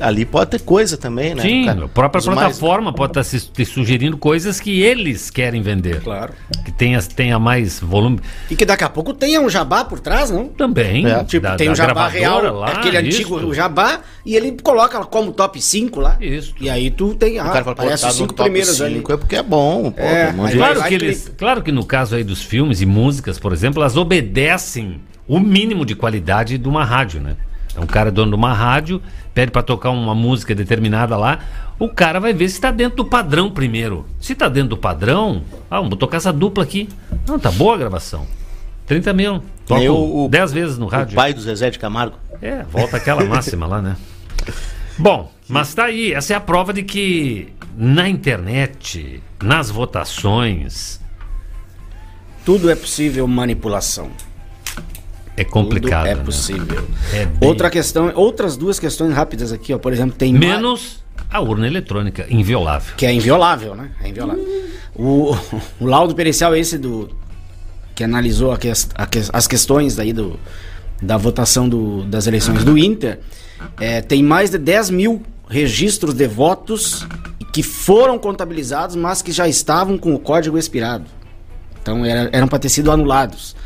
ali 0.00 0.24
pode 0.24 0.50
ter 0.52 0.60
coisa 0.60 0.96
também, 0.96 1.34
né? 1.34 1.42
Sim, 1.42 1.64
cara? 1.66 1.84
a 1.84 1.88
própria 1.88 2.18
Os 2.20 2.26
mais- 2.26 2.38
plataforma 2.38 2.92
pode 2.92 3.10
estar 3.10 3.22
se, 3.24 3.40
te 3.50 3.64
sugerindo 3.64 4.16
coisas 4.16 4.58
que 4.60 4.80
eles 4.80 5.30
querem 5.30 5.60
vender. 5.62 6.00
Claro. 6.00 6.32
Que 6.64 6.72
tenha, 6.72 7.00
tenha 7.02 7.38
mais 7.38 7.78
volume. 7.80 8.20
E 8.50 8.56
que 8.56 8.64
daqui 8.64 8.84
a 8.84 8.88
pouco 8.88 9.12
tenha 9.12 9.40
um 9.40 9.48
jabá 9.48 9.84
por 9.84 10.00
trás, 10.00 10.30
não? 10.30 10.48
Também. 10.48 11.06
É, 11.06 11.22
Tipo, 11.24 11.42
da- 11.44 11.56
tem 11.56 11.66
da 11.68 11.72
o 11.72 11.76
jabá 11.76 12.08
real, 12.08 12.42
lá, 12.58 12.68
aquele 12.68 12.98
isso. 13.08 13.18
antigo 13.34 13.54
jabá, 13.54 14.00
e 14.24 14.34
ele 14.36 14.52
coloca 14.62 14.98
como 15.04 15.32
top 15.32 15.60
5 15.60 16.00
lá. 16.00 16.16
Isso. 16.20 16.54
E 16.60 16.68
aí 16.70 16.90
tu 16.90 17.14
tem. 17.14 17.38
O 17.38 17.42
Ah, 17.42 17.44
cara 17.50 17.64
fala, 17.64 17.76
pô, 17.76 17.82
aparece 17.82 18.02
tá 18.02 18.08
os 18.08 18.14
cinco 18.16 18.32
top 18.34 18.42
primeiros 18.50 18.80
ali. 18.80 18.98
É 18.98 19.16
porque 19.16 19.36
é 19.36 19.42
bom, 19.42 19.90
pô. 19.90 20.00
É, 20.02 20.30
um 20.36 20.48
Claro 20.50 20.82
que, 20.84 20.94
eles, 20.94 21.32
claro 21.36 21.62
que 21.62 21.70
no 21.72 21.84
caso 21.84 22.16
aí 22.16 22.24
dos 22.24 22.42
filmes 22.42 22.80
e 22.80 22.86
músicas, 22.86 23.38
por 23.38 23.52
exemplo, 23.52 23.82
elas 23.82 23.96
obedecem 23.96 25.00
o 25.26 25.38
mínimo 25.38 25.84
de 25.84 25.94
qualidade 25.94 26.56
de 26.58 26.68
uma 26.68 26.84
rádio, 26.84 27.20
né? 27.20 27.36
É 27.78 27.80
um 27.80 27.86
cara 27.86 28.10
dono 28.10 28.32
de 28.32 28.34
uma 28.36 28.52
rádio, 28.52 29.00
pede 29.32 29.52
pra 29.52 29.62
tocar 29.62 29.90
uma 29.90 30.14
música 30.14 30.52
determinada 30.52 31.16
lá, 31.16 31.38
o 31.78 31.88
cara 31.88 32.18
vai 32.18 32.32
ver 32.34 32.48
se 32.48 32.60
tá 32.60 32.72
dentro 32.72 32.96
do 32.96 33.04
padrão 33.04 33.48
primeiro. 33.50 34.04
Se 34.20 34.34
tá 34.34 34.48
dentro 34.48 34.70
do 34.70 34.76
padrão, 34.76 35.42
ah, 35.70 35.80
vamos 35.80 35.96
tocar 35.96 36.16
essa 36.16 36.32
dupla 36.32 36.64
aqui. 36.64 36.88
Não, 37.26 37.38
tá 37.38 37.52
boa 37.52 37.74
a 37.74 37.78
gravação. 37.78 38.26
30 38.84 39.12
mil. 39.12 39.42
Toco 39.64 39.78
Nem 39.80 39.88
o- 39.88 40.24
o- 40.24 40.28
10 40.28 40.52
vezes 40.52 40.76
no 40.76 40.86
O 40.86 40.88
rádio. 40.88 41.14
pai 41.14 41.32
do 41.32 41.40
Zezé 41.40 41.70
de 41.70 41.78
Camargo. 41.78 42.16
É, 42.42 42.64
volta 42.64 42.96
aquela 42.96 43.22
máxima 43.26 43.64
lá, 43.66 43.80
né? 43.80 43.96
Bom, 44.98 45.30
mas 45.48 45.72
tá 45.72 45.84
aí. 45.84 46.12
Essa 46.12 46.32
é 46.32 46.36
a 46.36 46.40
prova 46.40 46.72
de 46.72 46.82
que 46.82 47.52
na 47.76 48.08
internet, 48.08 49.22
nas 49.40 49.70
votações, 49.70 51.00
Tudo 52.44 52.70
é 52.70 52.74
possível 52.74 53.26
manipulação. 53.28 54.10
É 55.40 55.44
complicado. 55.44 56.02
Tudo 56.04 56.12
é 56.12 56.14
né? 56.16 56.24
possível. 56.24 56.84
É 57.12 57.24
bem- 57.26 57.48
Outra 57.48 57.70
questão, 57.70 58.12
outras 58.14 58.56
duas 58.56 58.78
questões 58.78 59.12
rápidas 59.14 59.52
aqui, 59.52 59.72
ó. 59.72 59.78
Por 59.78 59.92
exemplo, 59.92 60.16
tem 60.16 60.32
Menos 60.32 61.02
a 61.30 61.40
urna 61.40 61.66
eletrônica, 61.66 62.26
inviolável. 62.30 62.94
que 62.96 63.04
é 63.06 63.12
inviolável, 63.12 63.74
né? 63.74 63.90
É 64.02 64.08
inviolável. 64.08 64.44
O, 64.94 65.36
o 65.80 65.86
laudo 65.86 66.14
pericial 66.14 66.54
esse 66.56 66.78
do 66.78 67.10
que 67.94 68.04
analisou 68.04 68.52
a 68.52 68.54
a 68.54 69.06
ques- 69.06 69.30
as 69.32 69.46
questões 69.46 69.96
daí 69.96 70.12
do, 70.12 70.38
da 71.02 71.16
votação 71.16 71.68
do- 71.68 72.04
das 72.04 72.26
eleições 72.26 72.62
do 72.64 72.78
Inter 72.78 73.18
é, 73.80 74.00
tem 74.00 74.22
mais 74.22 74.50
de 74.50 74.58
10 74.58 74.90
mil 74.90 75.22
registros 75.48 76.14
de 76.14 76.26
votos 76.28 77.06
que 77.52 77.62
foram 77.62 78.18
contabilizados, 78.18 78.94
mas 78.94 79.20
que 79.22 79.32
já 79.32 79.48
estavam 79.48 79.98
com 79.98 80.14
o 80.14 80.18
código 80.18 80.56
expirado. 80.58 81.06
Então 81.82 82.04
era- 82.04 82.28
eram 82.32 82.46
para 82.46 82.58
ter 82.60 82.68
sido 82.68 82.90
anulados. 82.92 83.56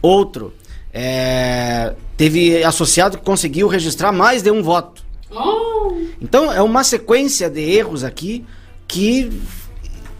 Outro, 0.00 0.54
é, 0.94 1.92
teve 2.16 2.62
associado 2.62 3.18
que 3.18 3.24
conseguiu 3.24 3.66
registrar 3.66 4.12
mais 4.12 4.42
de 4.42 4.50
um 4.50 4.62
voto. 4.62 5.02
Oh, 5.30 5.92
Então 6.22 6.52
é 6.52 6.62
uma 6.62 6.84
sequência 6.84 7.50
de 7.50 7.60
erros 7.60 8.04
aqui 8.04 8.44
que 8.86 9.42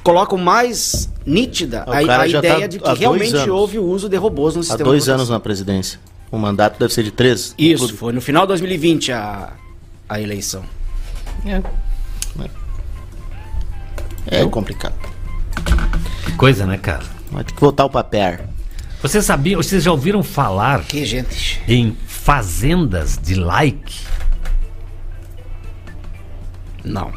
colocam 0.03 0.37
mais 0.37 1.09
nítida 1.25 1.85
O 1.87 1.93
a, 1.93 1.97
a 1.99 2.29
já 2.29 2.39
ideia 2.41 2.61
tá 2.61 2.67
de 2.67 2.77
há 2.77 2.81
que 2.81 2.85
dois 2.87 2.99
realmente 2.99 3.37
anos. 3.37 3.49
houve 3.49 3.79
o 3.79 3.85
uso 3.85 4.09
de 4.09 4.17
robôs 4.17 4.55
no 4.57 4.61
Há 4.61 4.65
sistema. 4.65 4.85
dois 4.85 5.05
de 5.05 5.11
votação. 5.11 5.15
anos 5.21 5.31
na 5.31 5.39
presidência. 5.41 6.01
O 6.31 6.37
mandato 6.37 6.79
deve 6.81 6.93
ser 6.93 7.05
de 7.05 7.13
três. 7.13 7.55
Isso, 7.57 7.95
foi 7.97 8.13
no 8.13 8.21
final 8.21 8.43
de 8.43 8.49
2020 8.49 9.13
a, 9.13 9.53
a 10.09 10.21
eleição. 10.21 10.65
É 14.27 14.45
complicado. 14.47 14.95
Que 16.25 16.33
coisa, 16.37 16.67
né, 16.67 16.79
cara? 16.79 17.05
Vai 17.31 17.45
ter 17.45 17.53
que 17.55 17.61
voltar 17.61 17.85
o 17.85 17.91
papel. 17.91 18.39
Vocês 19.05 19.23
sabiam, 19.27 19.63
vocês 19.63 19.85
já 19.85 19.91
ouviram 19.93 20.23
falar 20.23 20.83
Que 20.85 21.05
gente. 21.05 21.61
em 21.69 21.95
fazendas 22.07 23.19
de 23.23 23.35
like? 23.35 24.01
Não. 26.83 27.13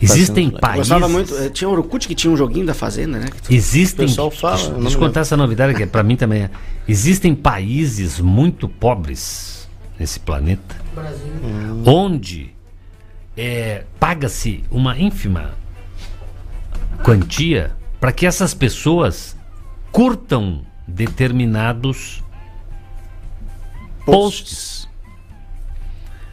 Existem. 0.00 0.50
Eu 0.52 0.60
países. 0.60 0.88
gostava 0.88 1.08
muito. 1.08 1.34
eh, 1.36 1.48
Tinha 1.48 1.68
Orkut 1.68 2.06
que 2.06 2.14
tinha 2.14 2.32
um 2.32 2.36
joguinho 2.36 2.64
da 2.66 2.74
Fazenda, 2.74 3.18
né? 3.18 3.26
tu- 3.42 3.52
Existem. 3.52 4.04
O 4.04 4.08
pessoal 4.08 4.30
fala, 4.30 4.56
Deixa, 4.56 4.70
deixa 4.72 4.94
eu 4.96 5.00
contar 5.00 5.20
essa 5.20 5.36
novidade 5.36 5.74
que 5.74 5.84
pra 5.84 6.04
mim 6.04 6.14
também 6.14 6.42
é. 6.44 6.50
Existem 6.86 7.34
países 7.34 8.20
muito 8.20 8.68
pobres 8.68 9.68
nesse 9.98 10.20
planeta 10.20 10.76
Brasil. 10.94 11.82
onde 11.86 12.54
é, 13.36 13.82
paga-se 13.98 14.62
uma 14.70 14.96
ínfima 14.96 15.54
quantia 17.02 17.72
para 18.00 18.12
que 18.12 18.26
essas 18.26 18.54
pessoas 18.54 19.36
curtam 19.90 20.62
determinados 20.86 22.22
posts. 24.04 24.88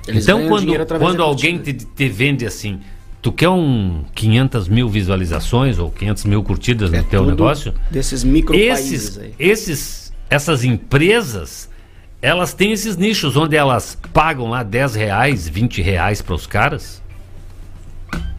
Eles 0.07 0.23
então, 0.23 0.47
quando, 0.47 0.73
quando 0.99 1.21
alguém 1.23 1.59
te, 1.59 1.73
te 1.73 2.09
vende 2.09 2.45
assim, 2.45 2.79
tu 3.21 3.31
quer 3.31 3.49
um 3.49 4.03
500 4.15 4.67
mil 4.67 4.89
visualizações 4.89 5.77
ou 5.77 5.91
500 5.91 6.25
mil 6.25 6.43
curtidas 6.43 6.91
É 6.91 6.97
no 6.97 7.03
teu 7.03 7.25
negócio, 7.25 7.73
Desses 7.89 8.23
micro 8.23 8.55
esses, 8.55 9.17
aí. 9.17 9.33
esses, 9.37 10.11
essas 10.29 10.63
empresas, 10.63 11.69
elas 12.21 12.53
têm 12.53 12.71
esses 12.71 12.97
nichos 12.97 13.37
onde 13.37 13.55
elas 13.55 13.97
pagam 14.11 14.49
lá 14.49 14.63
10 14.63 14.95
reais, 14.95 15.47
20 15.47 15.81
reais 15.81 16.21
para 16.21 16.35
os 16.35 16.47
caras. 16.47 17.01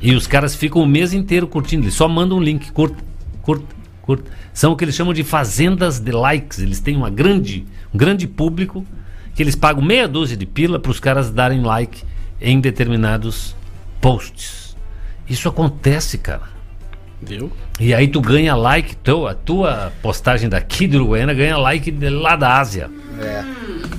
E 0.01 0.15
os 0.15 0.27
caras 0.27 0.55
ficam 0.57 0.83
o 0.83 0.87
mês 0.87 1.13
inteiro 1.15 1.47
curtindo. 1.47 1.85
Eles 1.85 1.95
só 1.95 2.09
mandam 2.09 2.39
um 2.39 2.43
link, 2.43 2.73
curta, 2.73 2.97
curta, 3.41 3.67
curta. 4.03 4.31
São 4.53 4.73
o 4.73 4.77
que 4.77 4.85
eles 4.85 4.95
chamam 4.95 5.15
de 5.15 5.25
fazendas 5.25 5.99
de 5.99 6.13
likes. 6.13 6.59
Eles 6.59 6.81
têm 6.81 6.97
uma 6.97 7.11
grande, 7.11 7.67
um 7.93 7.99
grande 7.99 8.27
público 8.27 8.85
que 9.35 9.43
eles 9.43 9.57
pagam 9.57 9.83
meia 9.83 10.07
dúzia 10.07 10.37
de 10.37 10.45
pila 10.45 10.79
para 10.79 10.91
os 10.91 11.01
caras 11.01 11.31
darem 11.31 11.63
like 11.63 12.03
em 12.41 12.61
determinados 12.61 13.57
posts. 14.01 14.77
Isso 15.29 15.49
acontece, 15.49 16.19
cara. 16.19 16.53
Viu? 17.23 17.53
E 17.79 17.95
aí 17.95 18.09
tu 18.09 18.21
ganha 18.21 18.55
like, 18.55 18.97
teu, 18.97 19.27
a 19.29 19.35
tua 19.35 19.93
postagem 20.03 20.49
daqui 20.49 20.89
de 20.89 20.97
Uruguaiana 20.97 21.33
ganha 21.33 21.57
like 21.57 21.91
de 21.91 22.11
lá 22.11 22.35
da 22.35 22.59
Ásia. 22.59 22.91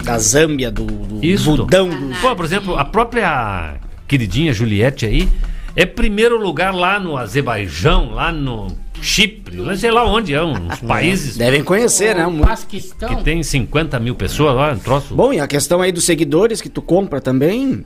Da 0.04 0.20
Zâmbia, 0.20 0.70
do, 0.70 0.86
do 0.86 1.26
Isso. 1.26 1.56
Budão. 1.56 1.89
Do... 1.89 2.16
Pô, 2.20 2.36
por 2.36 2.44
exemplo, 2.44 2.78
a 2.78 2.84
própria 2.84 3.76
queridinha 4.08 4.54
Juliette 4.54 5.06
aí 5.06 5.30
é 5.76 5.86
primeiro 5.86 6.38
lugar 6.38 6.76
lá 6.76 7.00
no 7.00 7.18
Azerbaijão, 7.18 8.12
lá 8.12 8.32
no 8.32 8.68
Chipre, 9.04 9.58
lá 9.58 9.76
sei 9.76 9.92
lá 9.92 10.06
onde 10.06 10.34
é, 10.34 10.42
uns 10.44 10.80
países 10.88 11.36
Devem 11.38 11.63
conhecer, 11.63 12.16
né? 12.16 12.26
Muito. 12.26 12.48
Paquistão. 12.48 13.16
que 13.16 13.24
tem 13.24 13.44
50 13.44 14.00
mil 14.00 14.16
pessoas 14.16 14.56
lá, 14.56 14.72
um 14.72 14.80
troço. 14.80 15.13
Bom, 15.13 15.34
e 15.34 15.39
a 15.39 15.48
questão 15.48 15.82
aí 15.82 15.92
dos 15.92 16.06
seguidores 16.06 16.62
que 16.62 16.70
tu 16.70 16.82
compra 16.82 17.20
também. 17.22 17.86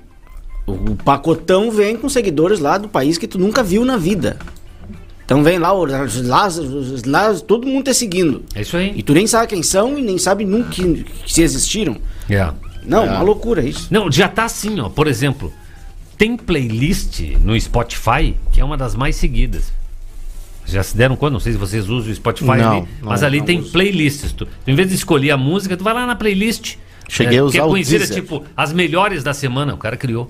O 0.65 0.95
pacotão 0.97 1.71
vem 1.71 1.95
com 1.95 2.09
seguidores 2.09 2.59
lá 2.59 2.77
do 2.77 2.89
país 2.89 3.17
que 3.17 3.25
tu 3.27 3.39
nunca 3.39 3.63
viu 3.63 3.85
na 3.85 3.95
vida. 3.95 4.37
Então 5.23 5.41
vem 5.43 5.57
lá, 5.57 5.73
os- 5.73 6.21
lá, 6.27 6.47
os- 6.47 7.03
lá 7.03 7.33
todo 7.35 7.65
mundo 7.67 7.85
te 7.85 7.93
seguindo. 7.93 8.43
É 8.53 8.61
isso 8.61 8.77
E 8.77 8.79
aí. 8.91 9.03
tu 9.03 9.13
nem 9.13 9.25
sabe 9.27 9.47
quem 9.47 9.63
são 9.63 9.97
e 9.97 10.01
nem 10.01 10.17
sabe 10.17 10.45
nunca 10.45 10.69
que, 10.69 11.03
que 11.25 11.33
se 11.33 11.41
existiram. 11.41 11.97
É. 12.29 12.49
Não, 12.85 13.05
uma 13.05 13.21
loucura 13.21 13.61
isso. 13.63 13.87
Não, 13.91 14.11
já 14.11 14.27
tá 14.27 14.45
assim, 14.45 14.79
ó. 14.79 14.87
Por 14.89 15.07
exemplo, 15.07 15.51
tem 16.17 16.35
playlist 16.37 17.19
no 17.43 17.59
Spotify 17.59 18.35
que 18.51 18.59
é 18.61 18.63
uma 18.65 18.77
das 18.77 18.93
mais 18.95 19.15
seguidas. 19.15 19.71
Já 20.67 20.83
se 20.83 20.95
deram 20.97 21.15
conta? 21.15 21.31
Não 21.31 21.39
sei 21.39 21.53
se 21.53 21.57
vocês 21.57 21.89
usam 21.89 22.11
o 22.11 22.15
Spotify 22.15 22.45
Não, 22.45 22.53
ali, 22.53 22.87
não, 23.01 23.09
mas 23.09 23.23
ali 23.23 23.39
não 23.39 23.45
tem 23.45 23.59
uso. 23.59 23.71
playlists. 23.71 24.33
Tu, 24.33 24.47
em 24.67 24.75
vez 24.75 24.89
de 24.89 24.95
escolher 24.95 25.31
a 25.31 25.37
música, 25.37 25.77
tu 25.77 25.83
vai 25.83 25.93
lá 25.93 26.05
na 26.05 26.15
playlist. 26.15 26.75
Cheguei 27.07 27.37
a 27.37 27.41
que 27.41 27.47
usar 27.47 27.59
é 27.59 27.63
o 27.63 27.69
conhecida 27.69 28.05
tipo 28.05 28.43
as 28.55 28.73
melhores 28.73 29.23
da 29.23 29.33
semana. 29.33 29.73
O 29.73 29.77
cara 29.77 29.95
criou. 29.95 30.29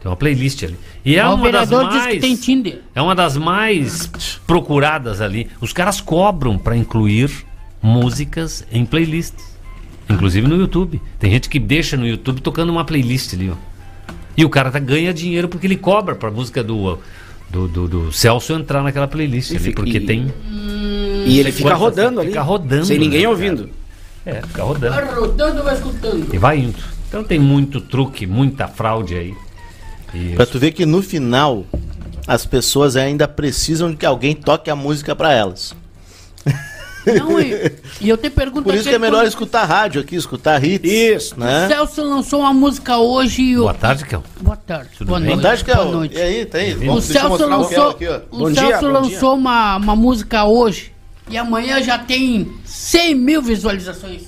Tem 0.00 0.10
uma 0.10 0.16
playlist 0.16 0.62
ali. 0.64 0.76
E 1.04 1.16
é 1.16 1.26
o 1.26 1.34
uma 1.34 1.50
das 1.52 1.70
mais. 1.70 2.06
que 2.14 2.20
tem 2.20 2.36
Tinder. 2.36 2.80
É 2.94 3.00
uma 3.00 3.14
das 3.14 3.36
mais 3.36 4.10
procuradas 4.46 5.20
ali. 5.20 5.48
Os 5.60 5.72
caras 5.72 6.00
cobram 6.00 6.58
pra 6.58 6.76
incluir 6.76 7.30
músicas 7.80 8.66
em 8.72 8.84
playlists. 8.84 9.56
Inclusive 10.08 10.46
no 10.46 10.56
YouTube. 10.56 11.00
Tem 11.18 11.30
gente 11.30 11.48
que 11.48 11.58
deixa 11.58 11.96
no 11.96 12.06
YouTube 12.06 12.40
tocando 12.40 12.70
uma 12.70 12.84
playlist 12.84 13.34
ali, 13.34 13.50
ó. 13.50 13.54
E 14.36 14.44
o 14.44 14.50
cara 14.50 14.70
tá, 14.70 14.78
ganha 14.78 15.14
dinheiro 15.14 15.48
porque 15.48 15.66
ele 15.66 15.76
cobra 15.76 16.14
pra 16.14 16.30
música 16.30 16.62
do, 16.62 16.98
do, 17.50 17.68
do, 17.68 17.88
do 17.88 18.12
Celso 18.12 18.52
entrar 18.52 18.82
naquela 18.82 19.06
playlist 19.08 19.50
ali, 19.50 19.58
fica- 19.60 19.76
porque 19.82 19.98
e- 19.98 20.06
tem. 20.06 20.32
E 21.26 21.38
ele 21.40 21.50
fica 21.52 21.70
quantas- 21.70 21.80
rodando 21.80 22.20
ali. 22.20 22.28
fica 22.30 22.42
rodando, 22.42 22.86
Sem 22.86 22.98
ninguém 22.98 23.22
né, 23.22 23.28
ouvindo. 23.28 23.70
É, 24.24 24.42
fica 24.42 24.62
rodando. 24.62 24.94
Vai 24.94 25.14
rodando, 25.14 25.62
vai 25.62 25.74
escutando. 25.74 26.34
E 26.34 26.38
vai 26.38 26.58
indo. 26.58 26.78
Então 27.08 27.22
tem 27.24 27.38
muito 27.38 27.80
truque, 27.80 28.26
muita 28.26 28.66
fraude 28.68 29.14
aí. 29.16 29.34
E 30.14 30.34
Pra 30.34 30.44
tu 30.46 30.58
ver 30.58 30.72
que 30.72 30.84
no 30.86 31.02
final 31.02 31.64
as 32.26 32.44
pessoas 32.44 32.96
ainda 32.96 33.28
precisam 33.28 33.90
de 33.90 33.96
que 33.96 34.06
alguém 34.06 34.34
toque 34.34 34.68
a 34.70 34.74
música 34.76 35.14
pra 35.14 35.32
elas. 35.32 35.74
Não, 37.06 37.40
e, 37.40 37.72
e 38.00 38.08
eu 38.08 38.16
te 38.16 38.28
pergunto 38.28 38.64
Por 38.64 38.74
isso 38.74 38.88
que 38.88 38.94
é 38.94 38.98
melhor 38.98 39.20
quando 39.20 39.28
escutar 39.28 39.64
rádio 39.64 40.00
aqui, 40.00 40.16
escutar 40.16 40.62
hits. 40.64 40.90
Isso. 40.90 41.34
O 41.36 41.40
Né? 41.40 41.68
Celso 41.68 42.02
lançou 42.02 42.40
uma 42.40 42.52
música 42.52 42.98
hoje 42.98 43.42
e 43.42 43.56
o... 43.58 43.62
Boa 43.62 43.74
tarde, 43.74 44.04
Kel. 44.04 44.24
Boa 44.40 44.56
tarde. 44.56 44.90
Tudo 44.98 45.06
Boa 45.08 45.20
bem? 45.20 45.28
noite. 45.28 45.36
Vontade 45.42 45.64
que 45.64 45.70
é 45.70 45.74
Boa 45.76 45.86
o- 45.86 45.92
noite. 45.92 46.14
E 46.16 46.20
aí, 46.20 46.44
tá 46.46 46.58
aí. 46.58 46.74
O 46.74 46.78
Vamos, 46.86 47.04
Celso 47.04 47.34
o 47.34 47.38
Kel 47.38 47.48
lançou, 47.48 47.90
aqui, 47.90 48.08
ó. 48.08 48.16
o 48.30 48.38
Bom 48.38 48.54
Celso 48.54 48.78
dia, 48.80 48.88
lançou 48.88 49.34
uma, 49.36 49.76
uma 49.76 49.94
música 49.96 50.44
hoje 50.44 50.92
e 51.30 51.36
amanhã 51.38 51.82
já 51.82 51.98
tem 51.98 52.52
100 52.64 53.14
mil 53.14 53.40
visualizações. 53.42 54.22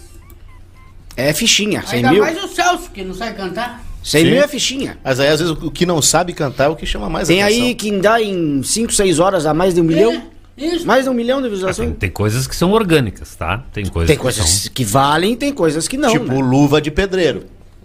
É 1.17 1.33
fichinha, 1.33 1.83
100 1.85 1.97
Ainda 1.97 2.11
mil. 2.13 2.21
mais 2.23 2.43
o 2.43 2.49
Celso, 2.49 2.91
que 2.93 3.03
não 3.03 3.13
sabe 3.15 3.35
cantar. 3.37 3.83
100 4.05 4.25
Sim. 4.25 4.31
mil 4.31 4.41
é 4.43 4.49
fichinha. 4.49 4.99
Mas 5.03 5.19
aí 5.19 5.29
às 5.29 5.41
vezes 5.41 5.53
o 5.61 5.71
que 5.71 5.85
não 5.85 6.01
sabe 6.01 6.33
cantar 6.33 6.67
é 6.67 6.69
o 6.69 6.77
que 6.77 6.87
chama 6.87 7.11
mais 7.11 7.27
Tem 7.27 7.43
atenção. 7.43 7.65
aí 7.67 7.75
quem 7.75 7.99
dá 7.99 8.23
em 8.23 8.63
5, 8.63 8.93
6 8.93 9.19
horas 9.19 9.45
a 9.45 9.53
mais 9.53 9.75
de 9.75 9.81
um 9.81 9.85
milhão. 9.85 10.23
É, 10.59 10.65
isso. 10.67 10.87
Mais 10.87 11.05
de 11.05 11.11
um 11.11 11.15
milhão 11.15 11.39
de 11.39 11.45
Tem, 11.45 11.51
visualizações. 11.53 11.97
tem 11.99 12.11
coisas 12.11 12.47
que 12.47 12.57
são 12.57 12.73
orgânicas, 12.73 13.35
tá? 13.37 13.63
Tem 13.73 13.87
coisas 13.87 14.07
Tem 14.09 14.17
que 14.17 14.23
coisas 14.23 14.45
são- 14.49 14.73
que 14.73 14.85
valem, 14.85 15.37
tem 15.37 15.53
coisas 15.53 15.87
que 15.87 15.97
não. 15.97 16.11
tipo 16.11 16.25
né? 16.33 16.41
luva 16.43 16.81
de 16.81 16.91
pedreiro. 16.91 17.45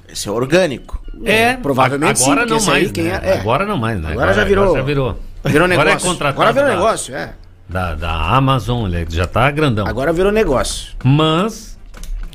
Esse 0.09 0.27
é 0.27 0.31
orgânico. 0.31 1.01
É, 1.25 1.53
provavelmente 1.57 2.19
sim, 2.19 2.25
agora 2.31 2.41
porque 2.47 2.53
não 2.53 2.73
aí 2.73 2.81
mais, 2.81 2.91
quem 2.91 3.03
né? 3.05 3.21
é- 3.23 3.29
é. 3.29 3.39
Agora 3.39 3.65
não 3.65 3.77
mais, 3.77 3.99
né? 4.01 4.11
Agora 4.11 4.33
já 4.33 4.43
virou- 4.43 4.75
já 4.75 4.81
virou. 4.81 5.19
Virou 5.45 5.65
Agora 5.65 5.67
negócio. 5.89 6.07
é 6.07 6.09
contratado 6.11 6.41
Agora 6.41 6.53
virou 6.53 6.67
da- 6.69 6.75
negócio, 6.75 7.15
é. 7.15 7.33
Da, 7.69 7.95
da 7.95 8.11
Amazon, 8.35 8.85
ele 8.93 9.05
já 9.09 9.25
tá 9.27 9.49
grandão. 9.51 9.87
Agora 9.87 10.11
virou 10.13 10.31
negócio. 10.31 10.93
Mas 11.03 11.73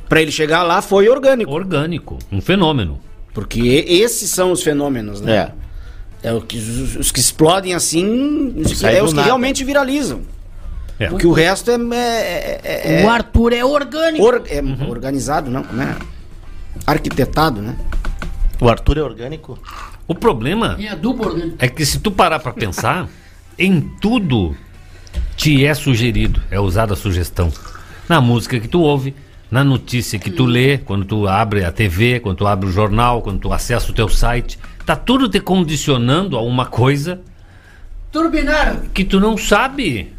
Pra 0.09 0.23
ele 0.23 0.33
chegar 0.33 0.63
lá 0.63 0.81
foi 0.81 1.09
orgânico. 1.09 1.51
orgânico, 1.53 2.19
um 2.33 2.41
fenômeno. 2.41 2.99
Porque 3.35 3.85
esses 3.87 4.31
são 4.31 4.51
os 4.53 4.63
fenômenos, 4.63 5.21
né? 5.21 5.35
É. 5.37 5.53
É, 6.23 6.33
o 6.33 6.41
que, 6.41 6.59
os, 6.59 6.97
os 6.97 7.13
que 7.13 7.21
explodem 7.21 7.75
assim, 7.75 8.55
os 8.57 8.69
que- 8.73 8.77
Sai 8.77 8.97
é 8.99 9.03
os 9.03 9.11
que 9.11 9.17
nada. 9.17 9.27
realmente 9.27 9.63
viralizam. 9.65 10.23
É. 10.99 11.07
Porque 11.09 11.27
o 11.27 11.33
resto 11.33 11.71
é, 11.71 11.75
é- 11.75 12.61
é- 12.65 13.01
é- 13.03 13.05
O 13.05 13.09
Arthur 13.09 13.53
é 13.53 13.65
orgânico. 13.65 14.25
or- 14.25 14.43
é 14.49 14.61
Uhum. 14.61 14.91
organizado, 14.91 15.49
não? 15.51 15.63
Como 15.63 15.81
é? 15.81 15.95
Arquitetado, 16.87 17.61
né? 17.63 17.77
O 18.61 18.69
Arthur 18.69 18.99
é 18.99 19.03
orgânico? 19.03 19.59
O 20.07 20.15
problema 20.15 20.77
É 21.59 21.67
é 21.67 21.69
que 21.69 21.85
se 21.87 21.99
tu 22.01 22.11
parar 22.11 22.41
pra 22.41 22.53
pensar, 22.53 23.07
em 23.59 23.81
tudo 24.01 24.57
te 25.37 25.65
é 25.65 25.75
sugerido, 25.75 26.41
é 26.51 26.59
usada 26.59 26.95
a 26.95 26.97
sugestão. 26.97 27.53
Na 28.09 28.21
música 28.21 28.59
que 28.59 28.67
tu 28.67 28.81
ouve, 28.81 29.15
na 29.51 29.63
notícia 29.63 30.19
que 30.19 30.31
tu 30.31 30.45
lê, 30.47 30.79
quando 30.79 31.05
tu 31.05 31.29
abre 31.29 31.65
a 31.65 31.71
TV, 31.71 32.19
quando 32.21 32.39
tu 32.39 32.47
abre 32.47 32.69
o 32.69 32.73
jornal, 32.73 33.23
quando 33.23 33.39
tu 33.39 33.53
acessa 33.53 33.91
o 33.91 33.95
teu 33.95 34.09
site, 34.09 34.59
tá 34.89 34.97
tudo 34.97 35.29
te 35.29 35.39
condicionando 35.39 36.35
a 36.35 36.41
uma 36.41 36.65
coisa 36.65 37.21
Turbinar. 38.11 38.85
que 38.95 39.05
tu 39.05 39.21
não 39.21 39.37
sabe. 39.37 40.15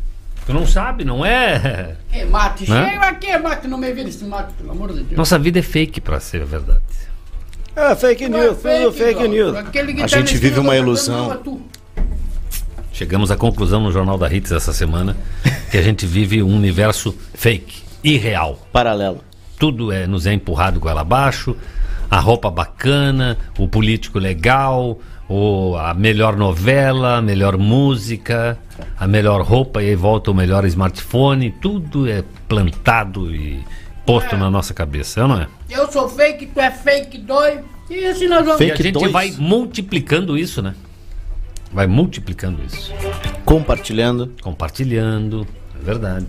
Tu 0.46 0.54
não 0.54 0.68
sabe, 0.68 1.04
não 1.04 1.26
é? 1.26 1.96
Que 2.12 2.24
mate. 2.26 2.70
Né? 2.70 2.92
Chega 2.92 3.08
aqui, 3.08 3.38
mate. 3.40 3.68
Não 3.68 3.80
me 3.80 3.92
vira 3.92 4.08
esse 4.08 4.24
mate, 4.26 4.54
pelo 4.54 4.70
amor 4.70 4.90
de 4.94 5.02
Deus. 5.02 5.18
Nossa 5.18 5.40
vida 5.40 5.58
é 5.58 5.64
fake 5.64 6.00
pra 6.00 6.20
ser 6.20 6.46
verdade. 6.46 6.84
É, 7.76 7.96
fake 7.96 8.30
news, 8.30 8.58
tudo 8.58 8.92
fake 8.92 9.20
bro. 9.22 9.28
news. 9.28 9.56
A 9.56 9.64
tá 9.64 10.08
gente 10.08 10.38
vive 10.38 10.60
uma 10.60 10.76
ilusão. 10.76 11.42
Chegamos 12.94 13.32
à 13.32 13.36
conclusão 13.36 13.82
no 13.82 13.92
Jornal 13.92 14.20
da 14.20 14.32
Hits 14.32 14.52
essa 14.52 14.72
semana 14.72 15.18
que 15.72 15.80
a 15.80 15.82
gente 15.82 16.06
vive 16.06 16.44
um 16.44 16.56
universo 16.56 17.18
fake, 17.34 17.82
irreal. 18.04 18.68
Paralelo. 18.72 19.24
tudo 19.58 19.92
é, 19.92 20.06
nos 20.06 20.28
é 20.28 20.34
empurrado 20.34 20.80
goela 20.80 21.02
abaixo, 21.02 21.58
a 22.10 22.20
roupa 22.20 22.50
bacana, 22.50 23.38
o 23.58 23.68
político 23.68 24.18
legal, 24.20 25.00
o, 25.28 25.76
a 25.78 25.94
melhor 25.94 26.36
novela, 26.36 27.18
a 27.18 27.22
melhor 27.22 27.58
música, 27.58 28.58
a 28.98 29.08
melhor 29.08 29.42
roupa 29.42 29.84
e 29.84 29.90
aí 29.90 29.96
volta 29.96 30.32
o 30.32 30.34
melhor 30.34 30.66
smartphone, 30.66 31.52
tudo 31.52 32.10
é 32.10 32.24
plantado 32.48 33.34
e 33.34 33.64
posto 34.06 34.36
na 34.36 34.50
nossa 34.50 34.74
cabeça, 34.74 35.20
é 35.20 35.24
ou 35.24 35.30
não 35.30 35.42
é? 35.42 35.48
Eu 35.70 35.92
sou 35.92 36.10
fake, 36.10 36.48
tu 36.48 36.60
é 36.60 36.72
fake 36.72 37.20
dois. 37.20 37.60
E 37.90 38.06
assim 38.06 38.28
nós 38.28 38.46
vamos. 38.46 38.62
E 38.62 38.66
a 38.66 38.68
Fake 38.70 38.84
gente 38.84 38.94
dois. 38.94 39.12
vai 39.12 39.32
multiplicando 39.38 40.38
isso, 40.38 40.62
né? 40.62 40.76
Vai 41.72 41.88
multiplicando 41.88 42.62
isso. 42.64 42.92
Compartilhando. 43.46 44.34
Compartilhando, 44.42 45.46
é 45.80 45.84
verdade. 45.84 46.26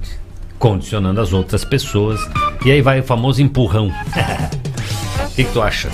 Condicionando 0.58 1.20
as 1.20 1.32
outras 1.32 1.64
pessoas. 1.64 2.20
E 2.64 2.70
aí 2.70 2.82
vai 2.82 3.00
o 3.00 3.02
famoso 3.02 3.40
empurrão. 3.40 3.90
O 5.40 5.42
que, 5.42 5.48
que 5.48 5.52
tu 5.54 5.62
acha? 5.62 5.88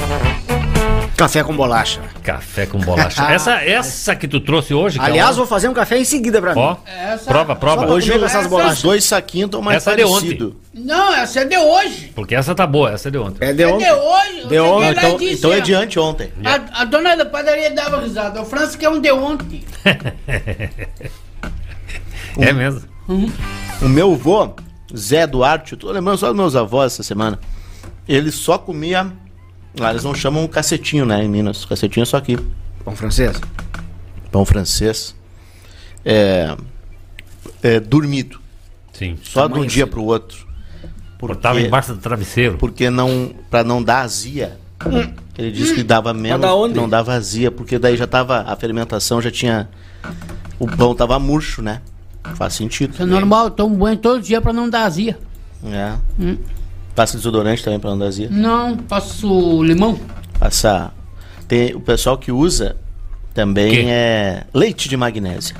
Café 1.16 1.44
com 1.44 1.54
bolacha. 1.56 2.00
Café 2.20 2.66
com 2.66 2.78
bolacha. 2.80 3.22
Essa, 3.32 3.62
essa 3.62 4.16
que 4.16 4.26
tu 4.26 4.40
trouxe 4.40 4.74
hoje, 4.74 4.98
que 4.98 5.04
é 5.04 5.08
Aliás, 5.08 5.30
uma- 5.30 5.36
vou 5.36 5.46
fazer 5.46 5.68
um 5.68 5.72
café 5.72 5.96
em 5.98 6.04
seguida 6.04 6.40
pra 6.42 6.52
mim. 6.52 6.60
Ó, 6.60 6.76
Essa- 6.84 7.24
prova, 7.30 7.54
prova. 7.54 7.86
Hoje 7.86 8.18
com 8.18 8.24
essas 8.24 8.48
bolachas. 8.48 8.82
dois 8.82 9.04
saquinhos 9.04 9.46
estão 9.46 9.62
mais 9.62 9.76
Essa 9.76 9.92
é 9.92 9.96
de 9.98 10.02
ontem. 10.04 10.20
parecidos. 10.36 10.52
Não, 10.74 11.14
essa 11.14 11.40
é 11.42 11.44
de 11.44 11.56
hoje. 11.56 12.12
Porque 12.12 12.34
essa 12.34 12.56
tá 12.56 12.66
boa, 12.66 12.90
essa 12.90 13.06
é 13.06 13.10
de 13.12 13.18
ontem. 13.18 13.48
É 13.48 13.52
de 13.52 13.62
É 13.62 13.68
ontem. 13.68 13.84
de 13.86 13.92
hoje. 13.92 14.40
Eu 14.42 14.48
De 14.48 14.58
ontem, 14.58 14.90
Então, 14.90 15.16
disse, 15.16 15.34
então 15.34 15.52
é 15.52 15.56
ó, 15.58 15.60
de 15.60 15.74
anteontem. 15.74 16.32
A, 16.44 16.82
a 16.82 16.84
dona 16.84 17.16
da 17.16 17.24
padaria 17.26 17.70
dava 17.70 18.00
risada. 18.00 18.42
O 18.42 18.44
França 18.44 18.76
quer 18.76 18.88
um 18.88 19.00
de 19.00 19.12
ontem. 19.12 19.62
É 22.38 22.52
mesmo. 22.52 22.82
O 23.80 23.88
meu 23.88 24.12
avô, 24.12 24.54
Zé 24.94 25.26
Duarte, 25.26 25.72
eu 25.72 25.78
tô 25.78 25.90
lembrando 25.90 26.18
só 26.18 26.26
dos 26.26 26.36
meus 26.36 26.54
avós 26.56 26.92
essa 26.94 27.02
semana. 27.04 27.38
Ele 28.08 28.30
só 28.30 28.58
comia. 28.58 29.10
Lá 29.78 29.90
eles 29.90 30.04
não 30.04 30.14
chamam 30.14 30.46
cacetinho, 30.48 31.04
né, 31.04 31.22
em 31.22 31.28
Minas. 31.28 31.64
Cacetinho 31.64 32.02
é 32.02 32.06
só 32.06 32.16
aqui. 32.16 32.38
Pão 32.84 32.96
francês. 32.96 33.40
Pão 34.30 34.44
francês. 34.44 35.14
É. 36.04 36.56
é 37.62 37.80
dormido. 37.80 38.40
Sim. 38.92 39.18
Só 39.22 39.46
de 39.46 39.58
um 39.58 39.66
dia 39.66 39.86
pro 39.86 40.04
outro. 40.04 40.46
Botava 41.18 41.54
Porque, 41.54 41.66
embaixo 41.66 41.94
do 41.94 41.98
travesseiro. 42.00 42.56
porque 42.58 42.90
não. 42.90 43.34
Pra 43.50 43.64
não 43.64 43.82
dar 43.82 44.00
azia. 44.00 44.58
Ele 45.36 45.50
disse 45.50 45.74
que 45.74 45.82
dava 45.82 46.12
menos. 46.14 46.40
que 46.40 46.74
Não 46.74 46.88
dava 46.88 47.14
azia, 47.14 47.50
porque 47.50 47.78
daí 47.78 47.96
já 47.96 48.06
tava. 48.06 48.40
A 48.40 48.56
fermentação 48.56 49.20
já 49.20 49.30
tinha. 49.30 49.68
O 50.58 50.66
pão 50.66 50.94
tava 50.94 51.18
murcho, 51.18 51.60
né? 51.62 51.80
Faz 52.34 52.54
sentido. 52.54 52.92
Isso 52.92 53.02
é 53.02 53.06
normal, 53.06 53.46
eu 53.46 53.50
tomo 53.50 53.76
banho 53.76 53.96
todo 53.96 54.20
dia 54.20 54.40
pra 54.40 54.52
não 54.52 54.68
dar 54.68 54.84
azia. 54.84 55.18
É. 55.64 55.94
Passa 56.96 57.16
desodorante 57.18 57.62
também 57.62 57.78
pra 57.78 57.90
não 57.90 57.98
dar 57.98 58.06
azia. 58.06 58.28
Não, 58.30 58.76
passo 58.76 59.62
limão. 59.62 60.00
Passa. 60.38 60.90
Tem 61.46 61.74
o 61.74 61.80
pessoal 61.80 62.16
que 62.18 62.32
usa 62.32 62.76
também 63.34 63.70
Quê? 63.70 63.84
é 63.88 64.44
leite 64.52 64.88
de 64.88 64.96
magnésia. 64.96 65.54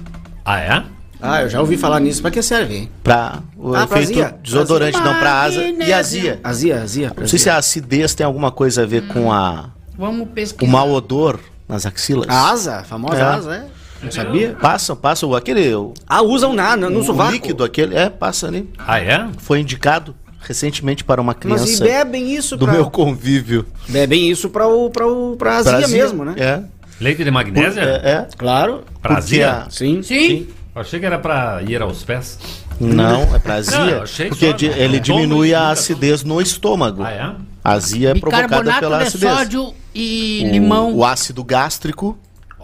Ah, 0.44 0.58
é? 0.58 0.82
Ah, 1.20 1.42
eu 1.42 1.48
já 1.48 1.60
ouvi 1.60 1.76
falar 1.76 2.00
nisso. 2.00 2.20
Pra 2.22 2.30
que 2.30 2.42
serve, 2.42 2.74
hein? 2.74 2.90
Pra 3.04 3.40
o 3.56 3.74
Ah, 3.74 3.86
pra 3.86 4.00
efeito 4.00 4.18
azia. 4.22 4.38
desodorante, 4.42 4.98
não 5.00 5.14
pra 5.18 5.42
asa 5.42 5.60
e 5.62 5.92
azia. 5.92 6.40
Azia, 6.42 6.82
azia. 6.82 7.12
Não 7.18 7.26
sei 7.28 7.38
se 7.38 7.48
a 7.50 7.56
acidez 7.58 8.14
tem 8.14 8.24
alguma 8.26 8.50
coisa 8.50 8.82
a 8.82 8.86
ver 8.86 9.06
com 9.06 9.30
a, 9.32 9.70
Vamos 9.96 10.28
pesquisar. 10.30 10.66
o 10.68 10.72
mau 10.72 10.90
odor 10.90 11.38
nas 11.68 11.84
axilas. 11.86 12.28
A 12.28 12.50
asa, 12.50 12.76
a 12.78 12.84
famosa 12.84 13.16
É. 13.18 13.22
asa, 13.22 13.54
é? 13.56 13.66
Não 14.02 14.10
sabia? 14.10 14.54
Passa, 14.60 14.94
passa 14.96 15.26
o- 15.26 15.34
aquele. 15.34 15.74
O, 15.74 15.94
Ah, 16.06 16.22
usam 16.22 16.52
na, 16.52 16.76
no, 16.76 16.90
no 16.90 17.00
o 17.00 17.04
sovaco. 17.04 17.32
líquido 17.32 17.64
aquele. 17.64 17.94
É, 17.96 18.08
passa 18.10 18.46
ali. 18.46 18.68
Ah, 18.78 18.98
é? 19.00 19.26
Foi 19.38 19.60
indicado 19.60 20.14
recentemente 20.40 21.02
para 21.04 21.20
uma 21.20 21.32
Mas 21.32 21.40
criança 21.40 21.84
e 21.84 21.88
bebem 21.88 22.34
isso 22.34 22.56
do 22.56 22.64
pra... 22.64 22.74
meu 22.74 22.90
convívio. 22.90 23.66
Bebem 23.88 24.30
isso 24.30 24.48
pra, 24.50 24.66
o, 24.68 24.90
pra, 24.90 25.06
o, 25.06 25.36
pra 25.36 25.56
azia, 25.58 25.78
Pra 25.78 25.88
mesmo, 25.88 26.24
né? 26.24 26.34
É. 26.36 26.62
Leite 27.00 27.22
de 27.24 27.30
magnésia? 27.30 27.80
É, 27.82 28.10
é. 28.10 28.28
Claro. 28.36 28.82
Pra 29.02 29.16
Porque 29.16 29.34
azia? 29.36 29.50
a- 29.52 29.70
Sim. 29.70 30.02
Sim. 30.02 30.46
Eu 30.74 30.80
achei 30.80 31.00
que 31.00 31.06
era 31.06 31.18
pra 31.18 31.62
ir 31.66 31.80
aos 31.82 32.04
pés. 32.04 32.38
Não, 32.78 33.22
é 33.34 33.38
pra 33.38 33.54
Não, 33.54 33.58
azia. 33.60 34.02
achei 34.02 34.28
porque 34.28 34.46
só, 34.46 34.52
não. 34.66 34.76
ele 34.76 34.96
Não 34.98 35.04
tomo 35.04 35.20
diminui 35.20 35.54
a 35.54 35.60
nunca 35.60 35.72
acidez 35.72 36.22
no 36.22 36.40
estômago. 36.40 37.02
Ah, 37.02 37.10
é? 37.10 37.32
A 37.64 37.72
azia 37.72 38.10
é 38.10 38.14
provocada 38.14 38.78
pela 38.78 38.98
de 38.98 39.04
acidez. 39.08 39.32
sódio 39.34 39.74
e 39.94 40.42
O- 40.44 40.52
limão. 40.52 40.94
O 40.94 41.04
ácido 41.04 41.42
gástrico 41.42 42.16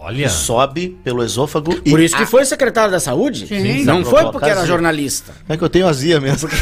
Olha. 0.03 0.29
sobe 0.29 0.89
pelo 1.03 1.23
esôfago 1.23 1.73
e 1.85 1.89
Por 1.89 1.99
isso 1.99 2.17
que 2.17 2.25
foi 2.25 2.43
secretário 2.43 2.91
da 2.91 2.99
saúde? 2.99 3.47
Sim. 3.47 3.85
Não 3.85 4.03
foi 4.03 4.29
porque 4.31 4.49
era 4.49 4.65
jornalista. 4.65 5.33
É 5.47 5.55
que 5.55 5.63
eu 5.63 5.69
tenho 5.69 5.87
azia 5.87 6.19
mesmo. 6.19 6.49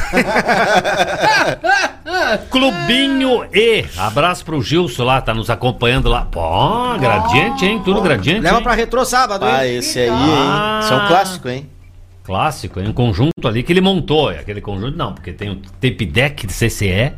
Clubinho 2.50 3.46
E. 3.54 3.86
Abraço 3.98 4.46
pro 4.46 4.62
Gilson 4.62 5.04
lá, 5.04 5.20
tá 5.22 5.34
nos 5.34 5.50
acompanhando 5.50 6.08
lá. 6.08 6.26
Pô, 6.26 6.98
gradiente, 7.00 7.66
hein? 7.66 7.82
Tudo 7.84 8.02
gradiente. 8.02 8.42
Leva 8.42 8.58
hein? 8.58 8.64
pra 8.64 8.74
retrô 8.74 9.04
sábado, 9.04 9.46
ah, 9.46 9.68
hein? 9.68 9.78
esse 9.78 10.00
aí, 10.00 10.08
hein? 10.08 10.14
Ah. 10.16 10.80
Esse 10.84 10.94
é 10.94 10.96
um 10.96 11.08
clássico, 11.08 11.50
hein? 11.50 11.70
Clássico, 12.24 12.80
hein? 12.80 12.90
Um 12.90 12.94
conjunto 12.94 13.48
ali 13.48 13.64
que 13.64 13.74
ele 13.74 13.82
montou. 13.82 14.32
É 14.32 14.40
Aquele 14.40 14.62
conjunto 14.62 14.96
não, 14.98 15.14
porque 15.14 15.34
tem 15.34 15.50
o 15.50 15.56
tape 15.56 16.06
deck 16.06 16.46
de 16.46 16.54
CCE, 16.54 17.14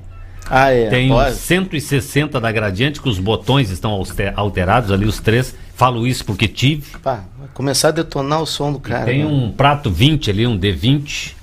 Ah, 0.50 0.70
é. 0.72 0.90
tem 0.90 1.12
o 1.12 1.16
pode. 1.16 1.36
160 1.36 2.40
da 2.40 2.52
gradiente, 2.52 3.02
que 3.02 3.08
os 3.10 3.20
botões 3.20 3.70
estão 3.70 3.92
alter- 3.92 4.34
alterados 4.36 4.92
ali, 4.92 5.06
os 5.06 5.20
três. 5.20 5.56
Falo 5.76 6.06
isso 6.06 6.24
porque 6.26 6.48
tive. 6.48 6.98
Pá, 7.02 7.24
vai 7.40 7.48
começar 7.54 7.88
a 7.88 7.92
detonar 7.92 8.42
o 8.42 8.46
som 8.46 8.72
do 8.72 8.80
cara. 8.80 9.06
tem 9.06 9.20
né? 9.20 9.26
um 9.26 9.52
prato 9.52 9.90
20 9.90 10.30
ali, 10.30 10.46
um 10.46 10.58
D20. 10.58 11.34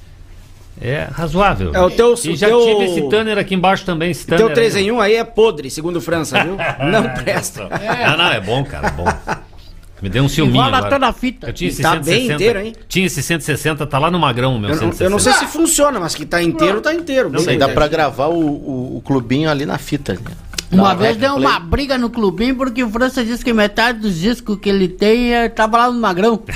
É 0.82 1.09
razoável. 1.12 1.72
É 1.74 1.80
o 1.80 1.90
teu- 1.90 2.14
E 2.24 2.30
o 2.30 2.36
já 2.36 2.46
teu- 2.46 2.61
tive 2.64 2.84
esse 2.84 3.03
Tanner 3.11 3.36
aqui 3.36 3.55
embaixo 3.55 3.84
também. 3.84 4.11
Esse 4.12 4.26
Teu 4.26 4.38
Tanner 4.38 4.55
3 4.55 4.76
aí. 4.76 4.86
em 4.86 4.90
1 4.92 5.01
aí 5.01 5.14
é 5.16 5.24
podre, 5.24 5.68
segundo 5.70 6.01
França, 6.01 6.42
viu? 6.42 6.57
Não 6.90 7.03
presta. 7.22 7.68
Não, 7.68 8.16
não, 8.16 8.32
é 8.32 8.40
bom, 8.40 8.64
cara, 8.64 8.88
é 8.88 8.90
bom. 8.92 9.05
Me 10.03 10.09
deu 10.09 10.22
um 10.24 10.28
ciúminho 10.28 10.57
Enrola 10.62 10.78
agora. 10.78 10.92
toda 10.92 11.09
a 11.09 11.12
fita. 11.12 11.48
Eu 11.48 11.53
tinha 11.53 11.68
esse 11.68 11.82
Tá 11.82 11.92
160. 11.92 12.16
bem 12.26 12.34
inteiro, 12.34 12.59
hein? 12.61 12.72
Tinha 12.88 13.07
esse 13.07 13.22
160, 13.22 13.86
tá 13.86 13.98
lá 13.98 14.11
no 14.11 14.18
Magrão, 14.18 14.59
meu 14.59 14.70
Eu, 14.70 14.76
não- 14.76 14.80
160. 14.92 15.05
eu 15.05 15.11
não 15.11 15.18
sei 15.18 15.32
se 15.34 15.46
funciona, 15.46 16.01
mas 16.01 16.14
que 16.14 16.24
tá 16.24 16.42
inteiro, 16.42 16.80
tá 16.80 16.94
inteiro. 16.94 17.28
Não 17.30 17.40
aí 17.48 17.59
dá 17.59 17.68
pra 17.68 17.86
gravar 17.88 18.26
o, 18.28 18.38
o, 18.40 18.96
o 18.96 19.03
clubinho 19.03 19.51
ali 19.51 19.66
na 19.66 19.76
fita. 19.78 20.14
né? 20.14 20.20
Uma 20.72 20.94
vez 20.94 21.16
deu 21.16 21.34
play. 21.34 21.44
uma 21.46 21.59
briga 21.59 21.98
no 21.98 22.09
clubinho 22.09 22.55
porque 22.55 22.84
o 22.84 22.88
França 22.88 23.24
disse 23.24 23.44
que 23.44 23.53
metade 23.53 23.98
dos 23.98 24.16
discos 24.16 24.57
que 24.61 24.68
ele 24.68 24.86
tem 24.86 25.34
eh, 25.34 25.48
tava 25.48 25.78
lá 25.78 25.90
no 25.90 25.98
Magrão. 26.01 26.40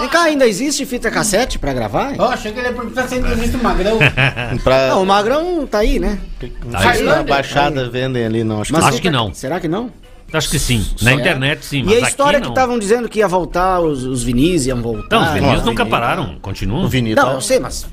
Vem 0.00 0.08
cá, 0.08 0.22
ainda 0.24 0.46
existe 0.46 0.86
fita 0.86 1.10
cassete 1.10 1.58
pra 1.58 1.72
gravar? 1.72 2.12
Ó, 2.18 2.28
achei 2.28 2.52
que 2.52 2.58
ele 2.60 2.68
ia 2.68 2.72
perguntar 2.74 3.08
se 3.08 3.14
ainda 3.16 3.32
existe 3.32 3.56
o 3.56 3.62
Magrão. 3.62 3.98
Pra, 4.62 4.88
Não, 4.90 5.02
o 5.02 5.06
Magrão 5.06 5.66
tá 5.66 5.78
aí, 5.78 5.98
né? 5.98 6.18
não 6.40 6.48
sei 6.48 6.50
se 6.60 6.66
na 6.70 6.78
Tailândia. 6.80 7.24
Baixada 7.34 7.88
vendem 7.90 8.24
ali, 8.24 8.44
não. 8.44 8.60
Acho 8.60 8.72
que 8.72 8.78
Mas 8.78 8.84
Acho 8.86 9.02
que 9.02 9.10
não. 9.10 9.34
Será 9.34 9.58
que 9.58 9.66
não? 9.68 9.90
Acho 10.32 10.50
que 10.50 10.58
sim. 10.58 10.84
Na 11.02 11.12
internet 11.12 11.64
sim, 11.64 11.82
mas 11.84 11.94
E 11.94 11.96
a 12.04 12.08
história 12.08 12.38
aqui 12.38 12.46
que 12.48 12.52
estavam 12.52 12.78
dizendo 12.78 13.08
que 13.08 13.20
ia 13.20 13.28
voltar, 13.28 13.80
os, 13.80 14.02
os 14.04 14.22
vinis 14.24 14.66
iam 14.66 14.82
voltar. 14.82 15.18
Não, 15.20 15.26
os 15.28 15.32
vinis 15.34 15.62
nunca 15.64 15.86
pararam, 15.86 16.36
continuam. 16.42 16.84
o 16.84 16.88
vinil 16.88 17.14
Não, 17.14 17.24
tá- 17.26 17.32
eu 17.34 17.40
sei, 17.40 17.60
mas 17.60 17.86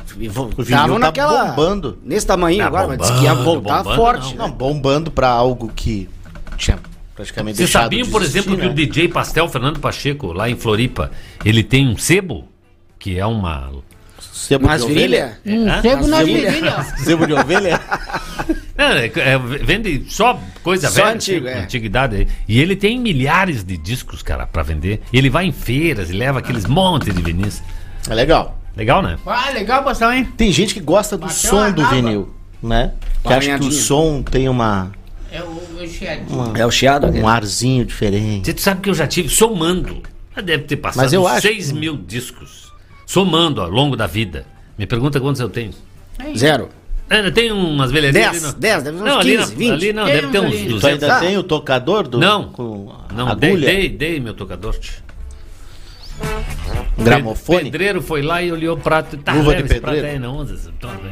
estavam 0.60 0.94
tá 0.96 1.00
naquela... 1.00 1.46
bombando. 1.46 1.98
Nesse 2.04 2.26
tamanho 2.26 2.58
Tá 2.58 2.66
agora, 2.68 2.88
mas 2.88 2.98
disse 2.98 3.14
que 3.14 3.24
ia 3.24 3.36
bombando, 3.36 3.46
voltar 3.62 3.78
bombando, 3.84 3.96
forte. 3.96 4.36
Não, 4.36 4.52
bombando 4.52 5.12
pra 5.12 5.30
algo 5.30 5.72
que 5.76 6.10
tinha 6.58 6.80
praticamente 7.16 7.58
Vocês 7.58 7.70
deixado 7.70 7.84
sabiam, 7.84 8.04
de 8.06 8.10
por 8.12 8.22
existir, 8.24 8.40
exemplo, 8.40 8.58
que 8.58 8.66
né? 8.66 8.72
o 8.72 8.74
DJ 8.74 9.08
Pastel 9.10 9.48
Fernando 9.48 9.80
Pacheco, 9.80 10.34
lá 10.34 10.50
em 10.50 10.56
Floripa, 10.56 11.12
ele 11.46 11.64
tem 11.64 11.88
um 11.88 11.96
sebo, 11.98 12.46
que 12.98 13.18
é 13.20 13.26
uma. 13.26 13.70
Sebo 14.20 14.66
Mas 14.66 14.84
de 14.84 14.92
ovelha? 14.92 15.38
virilha? 15.46 15.64
Um 15.64 15.72
Hã? 15.72 15.82
cego 15.84 16.08
na 16.08 16.18
Mas 16.18 16.26
virilha. 16.26 16.84
Sebo 16.98 17.28
de 17.28 17.34
ovelha? 17.34 17.80
É, 18.78 19.06
é, 19.06 19.38
vende 19.38 20.06
só 20.10 20.40
coisa 20.64 20.90
Só 20.90 21.04
velha, 21.04 21.16
antigo, 21.16 21.48
assim, 21.48 21.58
é. 21.58 21.62
antiguidade. 21.64 22.28
E 22.48 22.60
ele 22.60 22.76
tem 22.76 23.00
milhares 23.00 23.64
de 23.64 23.78
discos, 23.78 24.24
cara, 24.24 24.48
pra 24.48 24.64
vender. 24.64 25.02
E 25.14 25.18
ele 25.18 25.30
vai 25.30 25.46
em 25.46 25.52
feiras 25.52 26.10
e 26.10 26.14
leva 26.14 26.40
aqueles 26.40 26.66
montes 26.66 27.14
de 27.14 27.22
vinis. 27.22 27.62
É 28.10 28.14
legal. 28.16 28.60
Legal, 28.76 29.04
né? 29.04 29.18
Ah, 29.28 29.52
legal, 29.52 29.84
Bastão, 29.84 30.12
hein? 30.12 30.28
Tem 30.36 30.52
gente 30.52 30.74
que 30.74 30.80
gosta 30.80 31.16
do 31.16 31.28
Bateu 31.28 31.36
som 31.52 31.72
do 31.72 31.86
vinil, 31.90 32.34
né? 32.64 32.94
Que 33.24 33.32
acha 33.34 33.60
que 33.60 33.66
o 33.66 33.72
som 33.72 34.24
tem 34.24 34.50
uma, 34.50 34.92
É 35.32 35.40
o, 35.44 35.46
o 35.80 35.88
chiadinho. 35.88 36.28
uma- 36.42 36.58
É 36.58 36.66
o 36.66 36.72
chiado 36.72 37.06
um 37.08 37.28
arzinho 37.28 37.86
diferente. 37.86 38.52
Você 38.52 38.58
sabe 38.58 38.82
que 38.82 38.90
eu 38.90 38.96
já 38.96 39.06
tive 39.06 39.30
somando. 39.30 40.02
Já 40.36 40.42
deve 40.42 40.64
ter 40.64 40.78
passado 40.78 41.04
Mas 41.04 41.14
eu 41.14 41.28
acho 41.28 41.42
6 41.44 41.72
que- 41.72 41.78
mil 41.78 41.96
discos. 41.96 42.74
Somando 43.06 43.62
ao 43.62 43.70
longo 43.70 43.96
da 43.96 44.08
vida. 44.08 44.48
Me 44.76 44.88
pergunta 44.88 45.20
quantos 45.20 45.40
eu 45.40 45.50
tenho. 45.50 45.72
Zero. 46.36 46.70
É, 47.10 47.30
tem 47.32 47.52
umas 47.52 47.92
velharias. 47.92 48.32
Dez, 48.32 48.44
ali, 48.44 48.54
não. 48.54 48.60
dez, 48.60 48.84
deve 48.84 48.98
ter 48.98 49.04
uns 49.04 49.08
não, 49.10 49.20
ali, 49.20 49.38
15, 49.38 49.52
na- 49.52 49.58
20. 49.58 49.72
ali 49.72 49.94
não, 49.94 50.06
Tem 50.06 50.14
deve 50.16 50.28
ter 50.28 50.40
uns 50.40 50.46
uns 50.46 50.52
ali. 50.54 50.64
Tu 50.64 50.70
200. 50.70 51.04
ainda 51.04 51.16
Ah. 51.16 51.20
tem 51.20 51.38
o 51.38 51.44
tocador 51.44 52.08
do 52.08 52.18
Não. 52.18 52.48
com 52.50 52.94
Não, 53.14 53.36
dei, 53.36 53.50
agulha? 53.52 53.66
dei, 53.68 53.90
dei 53.90 54.20
meu 54.20 54.34
tocador. 54.34 54.76
Gramofone? 56.98 57.64
Pedreiro 57.66 58.02
foi 58.02 58.22
lá 58.22 58.42
e 58.42 58.52
olhou 58.52 58.76
o 58.78 58.80
prato. 58.80 59.18
Tá, 59.18 59.34
Luva 59.34 59.56
de 59.56 59.64
prato 59.64 59.82
pedreiro. 59.96 60.08
aí, 60.08 60.20
não 60.20 60.46
prato 60.80 61.02
aí. 61.04 61.12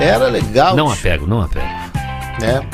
Era 0.00 0.28
legal. 0.28 0.74
Não 0.76 0.90
apego, 0.90 1.26
não 1.26 1.42
apego. 1.42 1.66
né? 2.40 2.66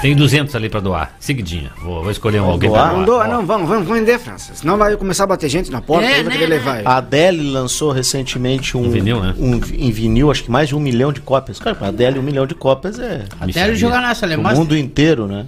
Tem 0.00 0.14
200 0.16 0.54
ali 0.56 0.68
pra 0.68 0.80
doar. 0.80 1.14
Seguidinha. 1.20 1.70
Vou, 1.82 2.02
vou 2.02 2.10
escolher 2.10 2.40
um 2.40 2.44
Vai 2.44 2.52
alguém 2.52 2.70
doar? 2.70 2.88
pra 2.88 2.96
Não 2.98 3.04
doar. 3.04 3.26
doa, 3.28 3.36
não, 3.36 3.46
vamos, 3.46 3.68
vamos 3.68 3.86
vender, 3.88 4.18
França. 4.18 4.54
Senão 4.54 4.76
vai 4.78 4.96
começar 4.96 5.24
a 5.24 5.26
bater 5.26 5.48
gente 5.48 5.70
na 5.70 5.80
porta 5.82 6.06
É, 6.06 6.14
aí 6.14 6.22
vai 6.22 6.24
né, 6.24 6.30
querer 6.40 6.48
né? 6.48 6.56
levar. 6.56 6.82
A 6.86 6.96
Adele 6.96 7.50
lançou 7.50 7.92
recentemente 7.92 8.76
um, 8.76 8.86
Um 8.86 8.90
vinil, 8.90 9.20
né? 9.20 9.34
um 9.38 9.56
em 9.56 9.90
vinil, 9.90 10.30
acho 10.30 10.44
que 10.44 10.50
mais 10.50 10.68
de 10.68 10.74
um 10.76 10.80
milhão 10.80 11.12
de 11.12 11.20
cópias. 11.20 11.58
Cara, 11.58 11.76
pra 11.76 11.88
Adele, 11.88 12.18
um 12.18 12.22
milhão 12.22 12.46
de 12.46 12.54
cópias 12.54 12.98
é 12.98 13.24
Até 13.38 13.64
ele 13.64 13.74
jogar 13.74 14.00
nessa, 14.00 14.26
o 14.26 14.42
mundo 14.56 14.76
inteiro, 14.76 15.26
né? 15.26 15.46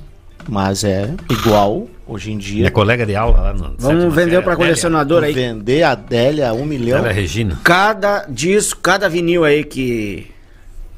Mas 0.48 0.82
é 0.82 1.14
igual 1.30 1.86
hoje 2.06 2.30
em 2.32 2.36
Minha 2.36 2.46
dia. 2.46 2.70
colega 2.72 3.06
de 3.06 3.14
aula 3.14 3.40
lá 3.40 3.52
no. 3.52 3.58
sétima 3.60 3.76
Vamos 3.78 4.14
vender 4.14 4.30
série, 4.32 4.42
pra 4.42 4.56
colecionador 4.56 5.22
aí. 5.22 5.32
Vender 5.32 5.82
a 5.84 5.92
Adele 5.92 6.42
a 6.42 6.52
um 6.52 6.66
milhão. 6.66 6.98
Adélia 6.98 7.14
Regina. 7.14 7.58
Cada 7.62 8.26
disco, 8.28 8.80
cada 8.80 9.08
vinil 9.08 9.44
aí 9.44 9.62
que 9.64 10.26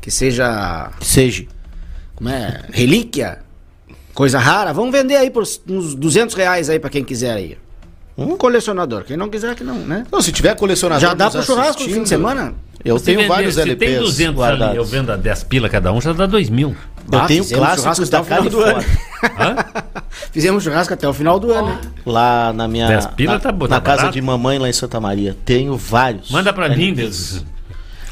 que 0.00 0.10
seja, 0.10 0.90
Seja. 1.00 1.44
como 2.14 2.28
é, 2.30 2.62
relíquia, 2.72 3.38
coisa 4.14 4.38
rara, 4.38 4.72
vamos 4.72 4.92
vender 4.92 5.16
aí 5.16 5.30
por 5.30 5.42
uns 5.68 5.94
200 5.94 6.34
reais 6.34 6.70
aí 6.70 6.78
pra 6.78 6.88
quem 6.88 7.04
quiser 7.04 7.32
aí. 7.32 7.58
Um 8.16 8.36
colecionador, 8.36 9.02
quem 9.02 9.16
não 9.16 9.28
quiser 9.28 9.54
que 9.56 9.64
não, 9.64 9.74
né? 9.74 10.06
Não, 10.12 10.22
se 10.22 10.30
tiver 10.30 10.54
colecionador. 10.54 11.00
Já 11.00 11.14
dá 11.14 11.28
pro 11.28 11.42
churrasco 11.42 11.82
no 11.82 11.88
fim 11.88 12.02
de 12.04 12.08
semana? 12.08 12.54
Eu 12.84 12.98
Se 12.98 13.06
tenho 13.06 13.18
vender- 13.18 13.28
vários 13.28 13.54
se 13.54 13.60
LPs 13.62 13.90
tem 13.90 13.98
200 13.98 14.20
ali, 14.28 14.36
guardados. 14.58 14.76
eu 14.76 14.84
vendo 14.84 15.10
a 15.10 15.16
10 15.16 15.42
pila 15.44 15.68
cada 15.68 15.92
um, 15.92 16.00
já 16.00 16.12
dá 16.12 16.26
2 16.26 16.48
mil. 16.48 16.76
Eu 17.10 17.18
Ah, 17.18 17.26
tenho 17.26 17.44
clássicos 17.44 17.82
churrasco 17.82 18.06
da 18.06 18.18
até 18.18 18.20
o 18.20 18.24
final 18.24 18.50
do 18.50 18.58
Califórnia. 18.58 18.98
Hã? 19.38 20.02
Fizemos 20.30 20.62
churrasco 20.62 20.94
até 20.94 21.08
o 21.08 21.12
final 21.12 21.40
do 21.40 21.50
ano. 21.52 21.78
Lá 22.06 22.52
na 22.52 22.68
minha. 22.68 22.86
Dez 22.86 23.06
pila 23.06 23.32
na, 23.34 23.40
tá 23.40 23.50
bo- 23.50 23.66
na 23.66 23.76
tá 23.76 23.80
casa 23.80 23.96
barato. 24.02 24.14
de 24.14 24.22
mamãe 24.22 24.58
lá 24.58 24.68
em 24.68 24.72
Santa 24.72 25.00
Maria. 25.00 25.36
Tenho 25.44 25.76
vários. 25.76 26.30
Manda 26.30 26.52
pra 26.52 26.68
mim, 26.68 26.88
LPs. 26.92 26.96
Deus. 26.96 27.44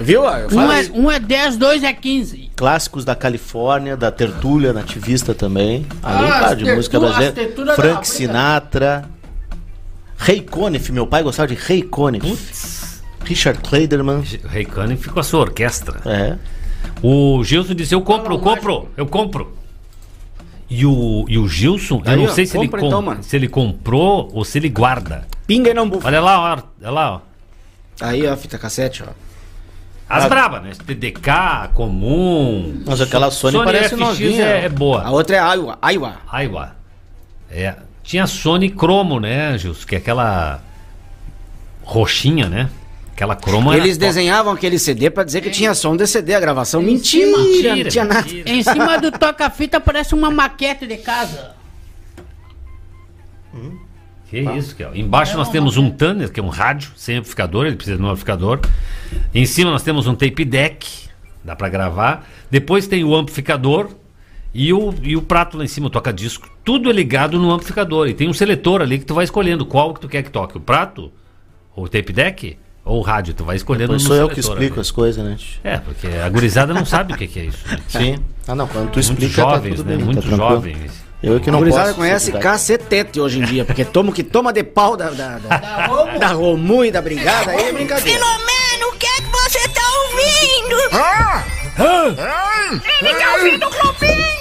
Viu? 0.00 0.22
Um 0.22 0.72
é, 0.72 0.90
um 0.94 1.10
é 1.10 1.18
10, 1.20 1.56
dois 1.56 1.82
é 1.84 1.92
15. 1.92 2.50
Clássicos 2.56 3.04
da 3.04 3.14
Califórnia, 3.14 3.96
da 3.96 4.10
Tertúlia 4.10 4.72
Nativista 4.72 5.34
também. 5.34 5.86
Além, 6.02 6.30
Ah, 6.30 6.38
claro, 6.38 6.56
de 6.56 6.70
as 6.70 6.76
música 6.76 6.98
tertu- 6.98 7.06
brasileira. 7.14 7.40
as 7.40 7.46
terturas 7.46 7.76
da 7.76 7.82
Frank 7.82 7.98
África. 7.98 8.16
Sinatra. 8.16 9.04
Ray 10.16 10.40
Conniff, 10.40 10.92
meu 10.92 11.06
pai 11.06 11.22
gostava 11.22 11.48
de 11.48 11.54
Ray 11.54 11.82
Conniff. 11.82 12.82
Richard 13.24 13.60
Kleiderman. 13.60 14.22
O 14.44 14.48
Ray 14.48 14.64
Cunningham 14.64 14.96
ficou 14.96 15.20
a 15.20 15.24
sua 15.24 15.40
orquestra. 15.40 16.00
É. 16.04 16.36
O 17.02 17.42
Gilson 17.44 17.74
disse: 17.74 17.94
Eu 17.94 18.02
compro, 18.02 18.34
eu 18.34 18.38
compro, 18.40 18.88
eu 18.96 19.06
compro. 19.06 19.56
E 20.68 20.86
o, 20.86 21.24
e 21.28 21.38
o 21.38 21.46
Gilson, 21.46 22.02
eu 22.04 22.10
Aí, 22.10 22.16
não 22.16 22.24
ó, 22.24 22.28
sei 22.28 22.46
se 22.46 22.56
ele, 22.56 22.64
compra 22.66 22.80
com- 22.80 22.86
então, 22.86 23.02
mano. 23.02 23.22
se 23.22 23.36
ele 23.36 23.46
comprou 23.46 24.30
ou 24.32 24.44
se 24.44 24.58
ele 24.58 24.68
guarda. 24.68 25.26
Pinga 25.46 25.70
e 25.70 25.74
não 25.74 25.88
bufa. 25.88 26.06
Olha 26.08 26.20
lá, 26.20 26.38
ó, 26.40 26.62
olha 26.80 26.90
lá, 26.90 27.12
ó. 27.16 27.20
Aí, 28.00 28.26
ó, 28.26 28.36
fita 28.36 28.58
cassete, 28.58 29.02
ó. 29.06 29.12
As 30.18 30.28
brabas, 30.28 30.62
né? 30.62 30.72
TDK, 30.86 31.70
comum. 31.74 32.82
Mas 32.86 33.00
aquela 33.00 33.30
Sony, 33.30 33.58
parece 33.64 33.90
FX 33.90 33.98
novinha. 33.98 34.44
é, 34.44 34.64
é 34.64 34.68
boa. 34.68 35.02
A 35.02 35.10
outra 35.10 35.36
é 35.36 35.38
Aiwa. 35.38 35.78
Aiwa. 35.80 36.16
Aiwa. 36.30 36.76
É. 37.50 37.74
Tinha 38.02 38.26
Sony 38.26 38.68
Cromo, 38.68 39.18
né, 39.20 39.56
Gilson? 39.58 39.86
Que 39.86 39.94
é 39.94 39.98
aquela 39.98 40.60
roxinha, 41.82 42.48
né? 42.48 42.68
Aquela 43.14 43.36
cromo 43.36 43.72
era 43.72 43.82
Eles 43.82 43.96
top. 43.98 44.06
desenhavam 44.06 44.52
aquele 44.54 44.78
CD 44.78 45.08
pra 45.10 45.22
dizer 45.22 45.42
que 45.42 45.50
tinha 45.50 45.74
som 45.74 45.96
de 45.96 46.06
CD, 46.06 46.34
a 46.34 46.40
gravação. 46.40 46.82
Em 46.82 46.86
Mentira. 46.86 47.36
Mentira, 47.36 47.76
não 47.76 47.90
tinha 47.90 48.04
nada. 48.04 48.22
mentira. 48.22 48.50
Em 48.50 48.62
cima 48.62 48.98
do 48.98 49.12
toca-fita 49.12 49.78
parece 49.80 50.14
uma 50.14 50.30
maquete 50.30 50.86
de 50.86 50.96
casa. 50.96 51.52
Que 54.32 54.40
isso, 54.56 54.74
que 54.74 54.82
ó. 54.82 54.88
Embaixo 54.94 55.36
nós 55.36 55.50
temos 55.50 55.76
um 55.76 55.90
Tanner, 55.90 56.32
que 56.32 56.40
é 56.40 56.42
um 56.42 56.48
rádio 56.48 56.90
sem 56.96 57.16
amplificador, 57.18 57.66
ele 57.66 57.76
precisa 57.76 57.98
de 57.98 58.02
um 58.02 58.06
amplificador. 58.08 58.60
Em 59.34 59.44
cima 59.44 59.70
nós 59.70 59.82
temos 59.82 60.06
um 60.06 60.14
tape 60.14 60.42
deck, 60.46 60.88
dá 61.44 61.54
pra 61.54 61.68
gravar. 61.68 62.26
Depois 62.50 62.86
tem 62.86 63.04
o 63.04 63.14
amplificador 63.14 63.90
e 64.54 64.72
o, 64.72 64.94
e 65.02 65.16
o 65.18 65.20
prato 65.20 65.58
lá 65.58 65.64
em 65.64 65.68
cima, 65.68 65.88
o 65.88 65.90
toca-disco. 65.90 66.48
Tudo 66.64 66.88
é 66.88 66.94
ligado 66.94 67.38
no 67.38 67.50
amplificador. 67.52 68.08
E 68.08 68.14
tem 68.14 68.26
um 68.26 68.32
seletor 68.32 68.80
ali 68.80 68.98
que 68.98 69.04
tu 69.04 69.12
vai 69.14 69.24
escolhendo 69.24 69.66
qual 69.66 69.92
que 69.92 70.00
tu 70.00 70.08
quer 70.08 70.22
que 70.22 70.30
toque. 70.30 70.56
O 70.56 70.60
prato, 70.60 71.12
ou 71.76 71.84
o 71.84 71.88
tape 71.88 72.10
deck, 72.10 72.56
ou 72.86 73.00
o 73.00 73.02
rádio. 73.02 73.34
Tu 73.34 73.44
vai 73.44 73.56
escolhendo 73.56 73.88
Pois 73.88 74.02
no 74.02 74.08
sou 74.08 74.16
eu 74.16 74.28
que 74.30 74.40
explico 74.40 74.74
ali. 74.76 74.80
as 74.80 74.90
coisas, 74.90 75.22
né? 75.22 75.36
É, 75.62 75.76
porque 75.76 76.06
a 76.06 76.28
gurizada 76.30 76.72
não 76.72 76.86
sabe 76.86 77.12
o 77.12 77.16
que, 77.18 77.26
que 77.26 77.38
é 77.38 77.44
isso. 77.44 77.68
né? 77.68 77.78
Sim. 77.86 78.16
Ah, 78.48 78.54
não, 78.54 78.66
quando 78.66 78.90
tu 78.90 78.96
Muito 78.96 79.00
explica, 79.00 79.32
jovens, 79.42 79.70
tá 79.72 79.76
tudo 79.76 79.88
né? 79.90 79.96
bem, 79.96 80.04
Muito 80.06 80.22
tá 80.22 80.36
jovens. 80.36 81.02
Eu 81.22 81.38
que 81.40 81.50
não 81.50 81.58
gurizada 81.60 81.84
posso. 81.86 81.96
conhece 81.98 82.32
cacetete 82.32 83.20
hoje 83.20 83.38
em 83.38 83.42
dia, 83.44 83.64
porque 83.64 83.84
toma 83.84 84.12
que 84.12 84.22
toma 84.24 84.52
de 84.52 84.64
pau 84.64 84.96
da, 84.96 85.10
da, 85.10 85.38
da, 85.38 85.56
Da 85.56 85.86
Romo. 85.86 86.18
da 86.18 86.26
Romu 86.28 86.84
e 86.84 86.90
da 86.90 87.00
Brigada, 87.00 87.52
aí 87.52 87.68
é 87.68 87.72
brincadeira. 87.72 88.18
Filomeno, 88.18 88.88
o 88.92 88.96
que 88.98 89.06
é 89.06 89.16
que 89.16 89.30
você 89.30 89.68
tá 89.68 89.82
ouvindo? 90.04 91.61
Ele 91.78 93.14
tá 93.14 93.34
ouvindo 93.34 93.66
o 93.66 93.70
Globinho! 93.70 94.32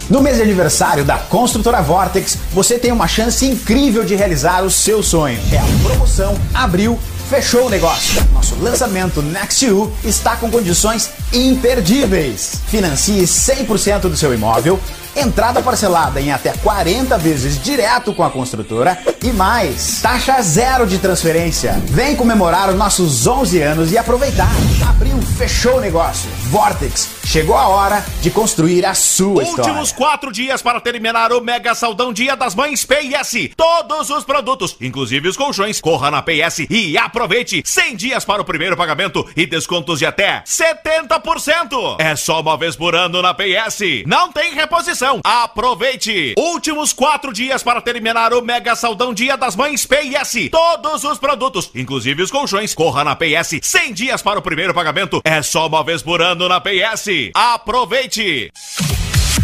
No 0.09 0.21
mês 0.21 0.37
de 0.37 0.43
aniversário 0.43 1.03
da 1.03 1.17
Construtora 1.17 1.81
Vortex, 1.81 2.37
você 2.53 2.79
tem 2.79 2.93
uma 2.93 3.07
chance 3.07 3.45
incrível 3.45 4.05
de 4.05 4.15
realizar 4.15 4.63
o 4.63 4.71
seu 4.71 5.03
sonho. 5.03 5.37
É 5.51 5.57
a 5.57 5.65
promoção 5.83 6.39
Abril 6.53 6.97
Fechou 7.29 7.67
o 7.67 7.69
negócio. 7.69 8.27
Nosso 8.33 8.55
lançamento 8.55 9.21
Next 9.21 9.63
You 9.63 9.93
está 10.03 10.35
com 10.35 10.49
condições 10.49 11.11
imperdíveis. 11.31 12.55
Financie 12.65 13.21
100% 13.21 14.09
do 14.09 14.17
seu 14.17 14.33
imóvel, 14.33 14.79
entrada 15.15 15.61
parcelada 15.61 16.21
em 16.21 16.31
até 16.31 16.53
40 16.53 17.17
vezes 17.17 17.61
direto 17.61 18.13
com 18.13 18.23
a 18.23 18.29
construtora 18.29 18.97
e 19.23 19.31
mais, 19.31 20.01
taxa 20.01 20.41
zero 20.41 20.87
de 20.87 20.97
transferência. 20.97 21.73
Vem 21.85 22.15
comemorar 22.15 22.69
os 22.69 22.75
nossos 22.75 23.27
11 23.27 23.61
anos 23.61 23.91
e 23.91 23.97
aproveitar. 23.97 24.49
Abril 24.87 25.19
fechou 25.37 25.77
o 25.77 25.81
negócio. 25.81 26.29
Vortex, 26.49 27.09
chegou 27.25 27.57
a 27.57 27.67
hora 27.67 28.03
de 28.21 28.29
construir 28.29 28.85
a 28.85 28.93
sua 28.93 29.43
história. 29.43 29.71
Últimos 29.71 29.91
quatro 29.91 30.31
dias 30.31 30.61
para 30.61 30.79
terminar 30.79 31.31
o 31.31 31.41
Mega 31.41 31.75
Saldão 31.75 32.13
Dia 32.13 32.35
das 32.35 32.55
Mães 32.55 32.85
PS. 32.85 33.49
Todos 33.55 34.09
os 34.09 34.23
produtos, 34.23 34.75
inclusive 34.79 35.27
os 35.27 35.37
colchões, 35.37 35.81
corra 35.81 36.09
na 36.09 36.21
PS 36.21 36.65
e 36.69 36.97
aproveite 36.97 37.61
100 37.65 37.95
dias 37.95 38.25
para 38.25 38.41
o 38.41 38.45
primeiro 38.45 38.77
pagamento 38.77 39.27
e 39.35 39.45
descontos 39.45 39.99
de 39.99 40.05
até 40.05 40.43
70%. 40.45 41.97
É 41.99 42.15
só 42.15 42.41
uma 42.41 42.57
vez 42.57 42.75
por 42.75 42.95
ano 42.95 43.21
na 43.21 43.33
PS. 43.33 44.03
Não 44.05 44.31
tem 44.31 44.53
reposição. 44.53 44.98
Aproveite. 45.23 46.33
Últimos 46.37 46.91
quatro 46.91 47.31
dias 47.31 47.63
para 47.63 47.81
terminar 47.81 48.33
o 48.33 48.41
Mega 48.41 48.75
Saldão 48.75 49.13
Dia 49.13 49.37
das 49.37 49.55
Mães 49.55 49.85
PS. 49.85 50.49
Todos 50.51 51.03
os 51.03 51.17
produtos, 51.17 51.71
inclusive 51.73 52.21
os 52.21 52.31
colchões, 52.31 52.73
corra 52.73 53.03
na 53.03 53.15
PS. 53.15 53.59
100 53.61 53.93
dias 53.93 54.21
para 54.21 54.39
o 54.39 54.41
primeiro 54.41 54.73
pagamento. 54.73 55.21
É 55.23 55.41
só 55.41 55.67
uma 55.67 55.83
vez 55.83 56.01
por 56.01 56.21
ano 56.21 56.49
na 56.49 56.59
PS. 56.59 57.31
Aproveite. 57.33 58.51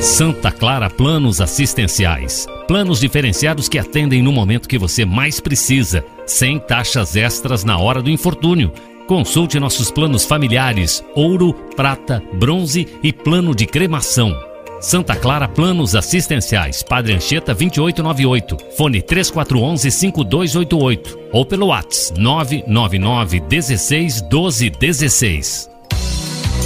Santa 0.00 0.52
Clara 0.52 0.90
Planos 0.90 1.40
Assistenciais. 1.40 2.46
Planos 2.68 3.00
diferenciados 3.00 3.68
que 3.68 3.78
atendem 3.78 4.22
no 4.22 4.30
momento 4.30 4.68
que 4.68 4.78
você 4.78 5.04
mais 5.04 5.40
precisa, 5.40 6.04
sem 6.26 6.58
taxas 6.58 7.16
extras 7.16 7.64
na 7.64 7.78
hora 7.78 8.02
do 8.02 8.10
infortúnio. 8.10 8.72
Consulte 9.06 9.58
nossos 9.58 9.90
planos 9.90 10.24
familiares: 10.24 11.02
ouro, 11.14 11.54
prata, 11.74 12.22
bronze 12.34 12.86
e 13.02 13.12
plano 13.12 13.54
de 13.54 13.66
cremação. 13.66 14.36
Santa 14.80 15.16
Clara 15.16 15.48
Planos 15.48 15.96
Assistenciais, 15.96 16.82
Padre 16.82 17.14
Anchieta 17.14 17.54
2898, 17.54 18.56
fone 18.76 19.00
3411 19.00 19.90
5288 19.90 21.18
ou 21.32 21.46
pelo 21.46 21.68
WhatsApp 21.68 22.20
999 22.20 23.40
16 23.40 24.20
12 24.22 24.70
16. 24.70 25.75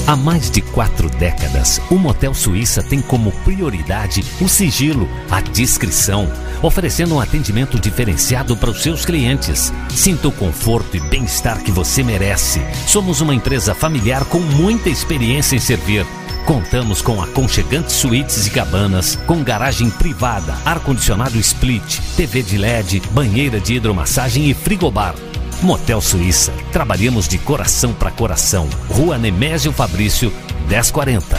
Há 0.06 0.16
mais 0.16 0.50
de 0.50 0.60
quatro 0.60 1.08
décadas, 1.08 1.80
o 1.90 1.94
Motel 1.96 2.34
Suíça 2.34 2.82
tem 2.82 3.00
como 3.00 3.30
prioridade 3.44 4.24
o 4.40 4.48
sigilo, 4.48 5.08
a 5.30 5.40
discrição, 5.40 6.30
oferecendo 6.62 7.14
um 7.14 7.20
atendimento 7.20 7.78
diferenciado 7.78 8.56
para 8.56 8.70
os 8.70 8.82
seus 8.82 9.04
clientes. 9.04 9.72
Sinta 9.90 10.28
o 10.28 10.32
conforto 10.32 10.96
e 10.96 11.00
bem-estar 11.00 11.62
que 11.62 11.70
você 11.70 12.02
merece. 12.02 12.60
Somos 12.86 13.20
uma 13.20 13.34
empresa 13.34 13.74
familiar 13.74 14.24
com 14.24 14.40
muita 14.40 14.88
experiência 14.88 15.54
em 15.54 15.60
servir. 15.60 16.04
Contamos 16.44 17.00
com 17.00 17.22
aconchegantes 17.22 17.94
suítes 17.94 18.46
e 18.46 18.50
cabanas, 18.50 19.14
com 19.26 19.44
garagem 19.44 19.90
privada, 19.90 20.56
ar-condicionado 20.64 21.38
split, 21.38 22.00
TV 22.16 22.42
de 22.42 22.58
LED, 22.58 23.02
banheira 23.12 23.60
de 23.60 23.74
hidromassagem 23.74 24.50
e 24.50 24.54
frigobar. 24.54 25.14
Motel 25.62 26.00
Suíça. 26.00 26.52
Trabalhamos 26.72 27.28
de 27.28 27.36
coração 27.36 27.92
para 27.92 28.10
coração. 28.10 28.68
Rua 28.88 29.18
Nemésio 29.18 29.72
Fabrício, 29.72 30.32
1040. 30.68 31.36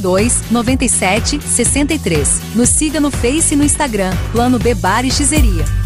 02 0.00 0.50
97 0.50 1.40
63. 1.40 2.40
Nos 2.54 2.68
siga 2.68 3.00
no 3.00 3.10
Face 3.10 3.54
e 3.54 3.56
no 3.56 3.64
Instagram, 3.64 4.12
Plano 4.32 4.58
B 4.58 4.74
Bar 4.74 5.04
e. 5.04 5.10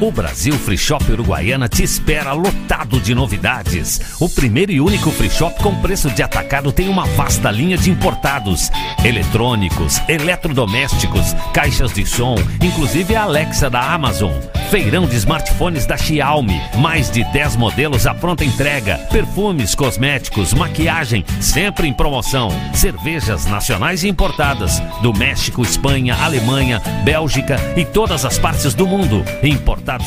O 0.00 0.10
Brasil 0.10 0.54
Free 0.54 0.78
Shop 0.78 1.12
Uruguaiana 1.12 1.68
te 1.68 1.82
espera 1.82 2.32
lotado 2.32 2.98
de 2.98 3.14
novidades. 3.14 4.00
O 4.18 4.30
primeiro 4.30 4.72
e 4.72 4.80
único 4.80 5.10
free 5.10 5.28
shop 5.28 5.62
com 5.62 5.74
preço 5.82 6.08
de 6.10 6.22
atacado 6.22 6.72
tem 6.72 6.88
uma 6.88 7.04
vasta 7.04 7.50
linha 7.50 7.76
de 7.76 7.90
importados, 7.90 8.70
eletrônicos, 9.04 10.00
eletrodomésticos, 10.08 11.34
caixas 11.52 11.92
de 11.92 12.06
som, 12.06 12.34
inclusive 12.62 13.14
a 13.14 13.24
Alexa 13.24 13.68
da 13.68 13.92
Amazon. 13.92 14.32
Feirão 14.70 15.04
de 15.04 15.16
smartphones 15.16 15.84
da 15.84 15.96
Xiaomi, 15.96 16.60
mais 16.78 17.10
de 17.10 17.24
10 17.24 17.56
modelos 17.56 18.06
à 18.06 18.14
pronta 18.14 18.44
entrega, 18.44 18.96
perfumes, 19.10 19.74
cosméticos, 19.74 20.54
maquiagem, 20.54 21.24
sempre 21.40 21.88
em 21.88 21.92
promoção. 21.92 22.50
Cervejas 22.72 23.46
nacionais 23.46 24.04
e 24.04 24.08
importadas 24.08 24.80
do 25.02 25.12
México, 25.12 25.60
Espanha, 25.60 26.14
Alemanha, 26.14 26.80
Bélgica 27.04 27.56
e 27.76 27.84
todas 27.84 28.24
as 28.24 28.38
partes 28.38 28.72
do 28.72 28.86
mundo. 28.86 29.24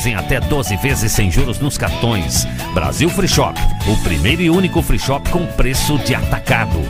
Em 0.06 0.14
até 0.14 0.40
12 0.40 0.76
vezes 0.78 1.12
sem 1.12 1.30
juros 1.30 1.58
nos 1.58 1.76
cartões. 1.76 2.46
Brasil 2.72 3.10
Free 3.10 3.28
Shop, 3.28 3.54
o 3.86 4.02
primeiro 4.02 4.40
e 4.40 4.48
único 4.48 4.80
free 4.80 4.98
shop 4.98 5.28
com 5.28 5.44
preço 5.46 5.98
de 5.98 6.14
atacado. 6.14 6.80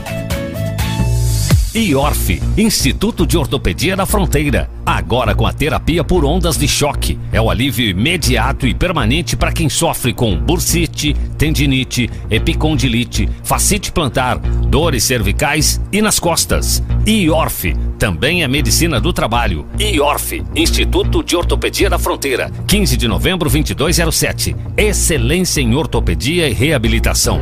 IORF, 1.75 2.41
Instituto 2.57 3.27
de 3.27 3.37
Ortopedia 3.37 3.97
da 3.97 4.05
Fronteira. 4.05 4.69
Agora 4.85 5.35
com 5.35 5.45
a 5.45 5.51
terapia 5.51 6.05
por 6.05 6.23
ondas 6.23 6.57
de 6.57 6.69
choque. 6.69 7.19
É 7.33 7.41
o 7.41 7.49
alívio 7.49 7.89
imediato 7.89 8.65
e 8.65 8.73
permanente 8.73 9.35
para 9.35 9.51
quem 9.51 9.67
sofre 9.67 10.13
com 10.13 10.39
bursite, 10.39 11.13
tendinite, 11.37 12.09
epicondilite, 12.31 13.27
facite 13.43 13.91
plantar, 13.91 14.37
dores 14.37 15.03
cervicais 15.03 15.81
e 15.91 16.01
nas 16.01 16.17
costas. 16.17 16.81
IORF, 17.05 17.75
também 17.99 18.41
é 18.41 18.47
medicina 18.47 19.01
do 19.01 19.11
trabalho. 19.11 19.67
IORF, 19.77 20.45
Instituto 20.55 21.21
de 21.21 21.35
Ortopedia 21.35 21.89
da 21.89 21.99
Fronteira. 21.99 22.49
15 22.67 22.95
de 22.95 23.05
novembro 23.05 23.49
2207. 23.49 24.55
Excelência 24.77 25.59
em 25.59 25.75
ortopedia 25.75 26.47
e 26.47 26.53
reabilitação. 26.53 27.41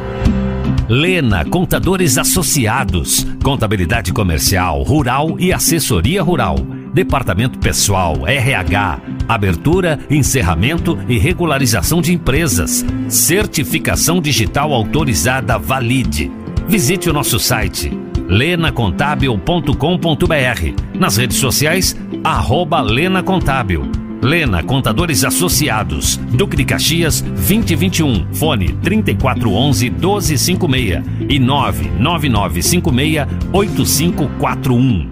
Lena 0.88 1.45
Contadores 1.45 2.17
Associados, 2.17 3.25
Contabilidade 3.41 4.11
Comercial, 4.11 4.84
Rural 4.84 5.39
e 5.39 5.53
Assessoria 5.53 6.21
Rural. 6.21 6.57
Departamento 6.93 7.57
Pessoal, 7.57 8.27
RH, 8.27 8.99
Abertura, 9.27 9.99
Encerramento 10.09 10.99
e 11.07 11.17
Regularização 11.17 12.01
de 12.01 12.13
Empresas. 12.13 12.86
Certificação 13.07 14.21
Digital 14.21 14.73
Autorizada 14.73 15.57
Valide. 15.57 16.29
Visite 16.67 17.09
o 17.09 17.13
nosso 17.13 17.39
site 17.39 17.91
lenacontábil.com.br. 18.27 20.97
Nas 20.97 21.17
redes 21.17 21.38
sociais, 21.38 21.95
arroba 22.23 22.81
Lena 22.81 23.21
Contábil. 23.21 23.84
Lena 24.24 24.63
Contadores 24.63 25.24
Associados, 25.26 26.15
Duque 26.15 26.55
de 26.55 26.63
Caxias 26.63 27.19
2021, 27.19 28.34
fone 28.34 28.71
3411 28.82 29.89
1256 29.89 31.03
e 31.28 31.38
99956 31.39 33.28
8541. 33.51 35.11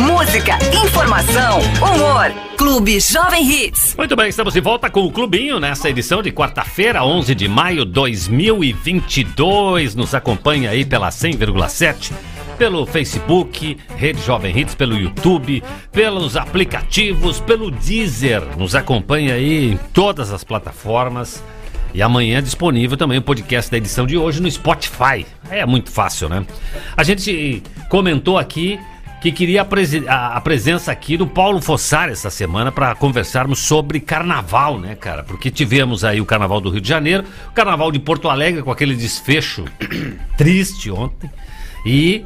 Música, 0.00 0.58
informação, 0.84 1.60
humor. 1.78 2.32
Clube 2.56 2.98
Jovem 2.98 3.48
Hits. 3.48 3.94
Muito 3.96 4.16
bem, 4.16 4.28
estamos 4.28 4.54
de 4.54 4.60
volta 4.60 4.90
com 4.90 5.04
o 5.04 5.12
Clubinho 5.12 5.60
nessa 5.60 5.88
edição 5.88 6.20
de 6.22 6.32
quarta-feira, 6.32 7.04
11 7.04 7.36
de 7.36 7.46
maio 7.46 7.84
2022. 7.84 9.94
Nos 9.94 10.12
acompanha 10.12 10.70
aí 10.70 10.84
pela 10.84 11.10
100,7 11.10 12.10
pelo 12.56 12.86
Facebook, 12.86 13.76
Rede 13.96 14.20
Jovem 14.22 14.56
Hits, 14.58 14.74
pelo 14.74 14.96
YouTube, 14.96 15.62
pelos 15.92 16.36
aplicativos, 16.36 17.40
pelo 17.40 17.70
Deezer. 17.70 18.42
Nos 18.56 18.74
acompanha 18.74 19.34
aí 19.34 19.72
em 19.72 19.76
todas 19.92 20.32
as 20.32 20.44
plataformas. 20.44 21.42
E 21.92 22.02
amanhã 22.02 22.38
é 22.38 22.42
disponível 22.42 22.96
também 22.96 23.18
o 23.18 23.22
podcast 23.22 23.70
da 23.70 23.76
edição 23.76 24.06
de 24.06 24.16
hoje 24.16 24.42
no 24.42 24.50
Spotify. 24.50 25.24
É 25.50 25.64
muito 25.64 25.90
fácil, 25.90 26.28
né? 26.28 26.44
A 26.96 27.04
gente 27.04 27.62
comentou 27.88 28.36
aqui 28.36 28.78
que 29.22 29.30
queria 29.32 29.62
a, 29.62 30.12
a- 30.12 30.36
a 30.36 30.40
presença 30.40 30.90
aqui 30.92 31.16
do 31.16 31.26
Paulo 31.26 31.60
Fossar 31.62 32.08
essa 32.10 32.28
semana 32.30 32.70
para 32.72 32.94
conversarmos 32.94 33.60
sobre 33.60 34.00
carnaval, 34.00 34.78
né, 34.78 34.94
cara? 34.96 35.22
Porque 35.22 35.50
tivemos 35.50 36.04
aí 36.04 36.20
o 36.20 36.26
carnaval 36.26 36.60
do 36.60 36.68
Rio 36.68 36.80
de 36.80 36.88
Janeiro, 36.88 37.24
o 37.48 37.52
carnaval 37.52 37.90
de 37.92 37.98
Porto 38.00 38.28
Alegre 38.28 38.62
com 38.62 38.70
aquele 38.72 38.94
desfecho 38.96 39.64
triste 40.36 40.90
ontem. 40.90 41.30
E 41.86 42.24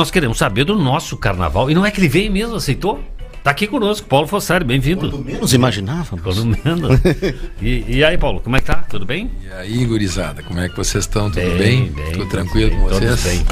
nós 0.00 0.10
queremos 0.10 0.38
saber 0.38 0.64
do 0.64 0.74
nosso 0.78 1.14
carnaval. 1.14 1.70
E 1.70 1.74
não 1.74 1.84
é 1.84 1.90
que 1.90 2.00
ele 2.00 2.08
veio 2.08 2.32
mesmo, 2.32 2.56
aceitou? 2.56 3.04
Tá 3.44 3.50
aqui 3.50 3.66
conosco, 3.66 4.06
Paulo 4.06 4.26
Fossari, 4.26 4.64
bem-vindo. 4.64 5.18
Menos 5.22 5.52
imaginávamos. 5.52 6.22
Quando 6.24 6.46
menos. 6.46 6.98
E, 7.60 7.84
e 7.98 8.02
aí, 8.04 8.16
Paulo, 8.16 8.40
como 8.40 8.56
é 8.56 8.60
que 8.60 8.66
tá? 8.66 8.76
Tudo 8.88 9.04
bem? 9.04 9.30
E 9.44 9.52
aí, 9.52 9.84
gurizada, 9.84 10.42
como 10.42 10.58
é 10.58 10.70
que 10.70 10.76
vocês 10.76 11.04
estão? 11.04 11.30
Tudo 11.30 11.42
Bem, 11.42 11.58
bem? 11.58 11.88
bem, 11.92 12.12
Tudo 12.12 12.26
tranquilo 12.30 12.70
bem, 12.70 12.80
com 12.80 12.88
todos 12.88 13.08
vocês? 13.20 13.38
bem. 13.44 13.46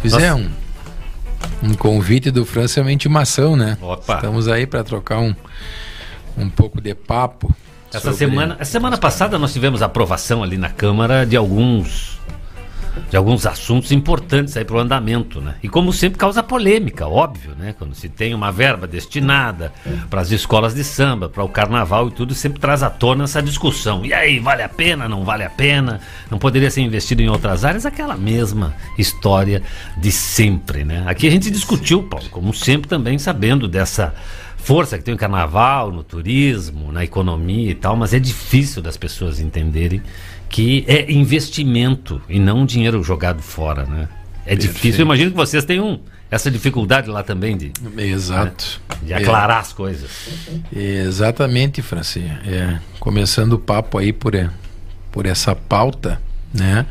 Pois 0.00 0.14
é, 0.14 0.32
um, 0.32 0.48
um 1.62 1.74
convite 1.74 2.30
do 2.30 2.44
França 2.46 2.78
é 2.78 2.82
uma 2.82 2.92
intimação, 2.92 3.56
né? 3.56 3.76
Opa. 3.82 4.14
Estamos 4.14 4.46
aí 4.46 4.68
para 4.68 4.84
trocar 4.84 5.18
um, 5.18 5.34
um 6.38 6.48
pouco 6.48 6.80
de 6.80 6.94
papo. 6.94 7.52
Essa 7.90 8.12
sobre- 8.12 8.16
semana, 8.18 8.56
a 8.60 8.64
semana 8.64 8.96
passada 8.96 9.38
nós 9.40 9.52
tivemos 9.52 9.82
aprovação 9.82 10.40
ali 10.40 10.56
na 10.56 10.70
Câmara 10.70 11.26
de 11.26 11.36
alguns 11.36 12.14
de 13.10 13.16
alguns 13.16 13.46
assuntos 13.46 13.92
importantes 13.92 14.56
aí 14.56 14.64
para 14.64 14.76
o 14.76 14.78
andamento, 14.78 15.40
né? 15.40 15.56
E 15.62 15.68
como 15.68 15.92
sempre 15.92 16.18
causa 16.18 16.42
polêmica, 16.42 17.06
óbvio, 17.06 17.52
né? 17.58 17.74
Quando 17.78 17.94
se 17.94 18.08
tem 18.08 18.34
uma 18.34 18.50
verba 18.50 18.86
destinada 18.86 19.72
para 20.08 20.20
as 20.20 20.30
escolas 20.30 20.74
de 20.74 20.84
samba, 20.84 21.28
para 21.28 21.42
o 21.42 21.48
carnaval 21.48 22.08
e 22.08 22.10
tudo, 22.12 22.34
sempre 22.34 22.60
traz 22.60 22.82
à 22.82 22.90
tona 22.90 23.24
essa 23.24 23.42
discussão. 23.42 24.04
E 24.04 24.12
aí, 24.12 24.38
vale 24.38 24.62
a 24.62 24.68
pena, 24.68 25.08
não 25.08 25.24
vale 25.24 25.44
a 25.44 25.50
pena? 25.50 26.00
Não 26.30 26.38
poderia 26.38 26.70
ser 26.70 26.82
investido 26.82 27.22
em 27.22 27.28
outras 27.28 27.64
áreas? 27.64 27.86
Aquela 27.86 28.16
mesma 28.16 28.74
história 28.98 29.62
de 29.96 30.12
sempre, 30.12 30.84
né? 30.84 31.04
Aqui 31.06 31.26
a 31.26 31.30
gente 31.30 31.50
discutiu, 31.50 32.02
Paulo, 32.02 32.28
como 32.30 32.52
sempre 32.54 32.88
também 32.88 33.18
sabendo 33.18 33.68
dessa 33.68 34.14
força 34.56 34.96
que 34.96 35.04
tem 35.04 35.12
o 35.12 35.18
carnaval, 35.18 35.92
no 35.92 36.02
turismo, 36.02 36.90
na 36.90 37.04
economia 37.04 37.70
e 37.70 37.74
tal, 37.74 37.94
mas 37.96 38.14
é 38.14 38.18
difícil 38.18 38.80
das 38.80 38.96
pessoas 38.96 39.38
entenderem 39.38 40.02
que 40.54 40.84
é 40.86 41.10
investimento 41.10 42.22
e 42.28 42.38
não 42.38 42.64
dinheiro 42.64 43.02
jogado 43.02 43.42
fora, 43.42 43.84
né? 43.86 44.08
É 44.46 44.54
difícil. 44.54 45.00
Eu 45.00 45.04
imagino 45.06 45.32
que 45.32 45.36
vocês 45.36 45.64
tenham 45.64 45.98
essa 46.30 46.48
dificuldade 46.48 47.10
lá 47.10 47.24
também 47.24 47.56
de, 47.56 47.72
Exato. 47.98 48.80
né? 48.88 48.96
de 49.02 49.12
É. 49.14 49.16
aclarar 49.16 49.58
as 49.58 49.72
coisas. 49.72 50.08
Exatamente, 50.72 51.82
Franci. 51.82 52.20
É, 52.46 52.78
começando 53.00 53.54
o 53.54 53.58
papo 53.58 53.98
aí 53.98 54.12
por, 54.12 54.36
é, 54.36 54.48
por 55.10 55.26
essa 55.26 55.56
pauta, 55.56 56.22
né? 56.52 56.86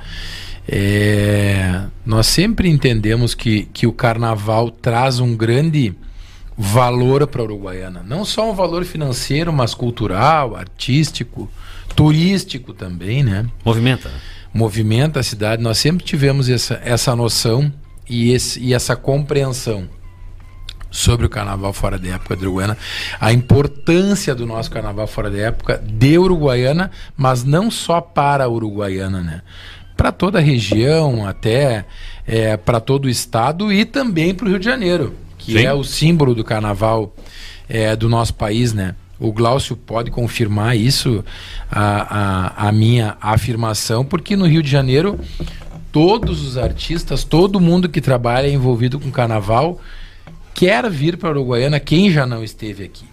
É, 0.68 1.84
nós 2.05 2.28
sempre 2.28 2.68
entendemos 2.68 3.34
que, 3.34 3.70
que 3.72 3.88
o 3.88 3.93
carnaval 3.93 4.70
traz 4.70 5.22
um 5.22 5.38
grande 5.38 5.95
valor 6.57 7.26
para 7.28 7.41
a 7.41 7.45
Uruguaiana. 7.45 8.03
Não 8.05 8.26
só 8.26 8.51
um 8.51 8.53
valor 8.53 8.84
financeiro, 8.84 9.53
mas 9.53 9.74
cultural, 9.74 10.53
artístico, 10.53 11.49
turístico 11.95 12.73
também, 12.73 13.23
né? 13.23 13.45
Movimenta. 13.65 14.11
Movimenta 14.53 15.19
a 15.19 15.23
cidade. 15.23 15.61
Nós 15.61 15.77
sempre 15.77 16.03
tivemos 16.03 16.49
essa, 16.49 16.79
essa 16.83 17.15
noção 17.15 17.71
e, 18.09 18.31
esse, 18.31 18.59
e 18.59 18.73
essa 18.73 18.95
compreensão 18.95 19.87
sobre 20.93 21.25
o 21.25 21.29
carnaval 21.29 21.73
fora 21.73 21.97
da 21.97 22.09
época 22.09 22.37
de 22.37 22.45
Uruguaiana, 22.45 22.77
a 23.19 23.33
importância 23.33 24.35
do 24.35 24.45
nosso 24.45 24.69
carnaval 24.69 25.07
fora 25.07 25.31
da 25.31 25.39
época 25.39 25.83
de 25.83 26.19
Uruguaiana, 26.19 26.91
mas 27.17 27.43
não 27.43 27.71
só 27.71 27.99
para 27.99 28.43
a 28.43 28.47
Uruguaiana, 28.47 29.21
né? 29.21 29.41
Para 29.97 30.11
toda 30.11 30.37
a 30.37 30.41
região, 30.41 31.25
até 31.25 31.85
é, 32.27 32.55
para 32.55 32.79
todo 32.79 33.05
o 33.05 33.09
estado 33.09 33.73
e 33.73 33.85
também 33.85 34.35
para 34.35 34.45
o 34.45 34.49
Rio 34.49 34.59
de 34.59 34.65
Janeiro, 34.65 35.15
que 35.37 35.53
Sim. 35.53 35.65
é 35.65 35.73
o 35.73 35.83
símbolo 35.83 36.35
do 36.35 36.43
carnaval 36.43 37.15
é, 37.67 37.95
do 37.95 38.07
nosso 38.07 38.35
país, 38.35 38.71
né? 38.71 38.95
O 39.24 39.32
Glaucio 39.32 39.78
pode 39.78 40.11
confirmar 40.11 40.76
isso, 40.76 41.24
a, 41.71 42.65
a, 42.65 42.67
a 42.67 42.71
minha 42.74 43.15
afirmação, 43.21 44.03
porque 44.03 44.36
no 44.36 44.45
Rio 44.45 44.61
de 44.61 44.69
Janeiro 44.69 45.17
todos 45.93 46.45
os 46.45 46.57
artistas, 46.57 47.24
todo 47.24 47.61
mundo 47.61 47.88
que 47.88 48.01
trabalha 48.01 48.49
envolvido 48.49 48.99
com 48.99 49.09
carnaval 49.09 49.80
quer 50.53 50.89
vir 50.89 51.15
para 51.15 51.30
Uruguaiana, 51.30 51.80
quem 51.80 52.11
já 52.11 52.26
não 52.26 52.43
esteve 52.43 52.84
aqui. 52.84 53.05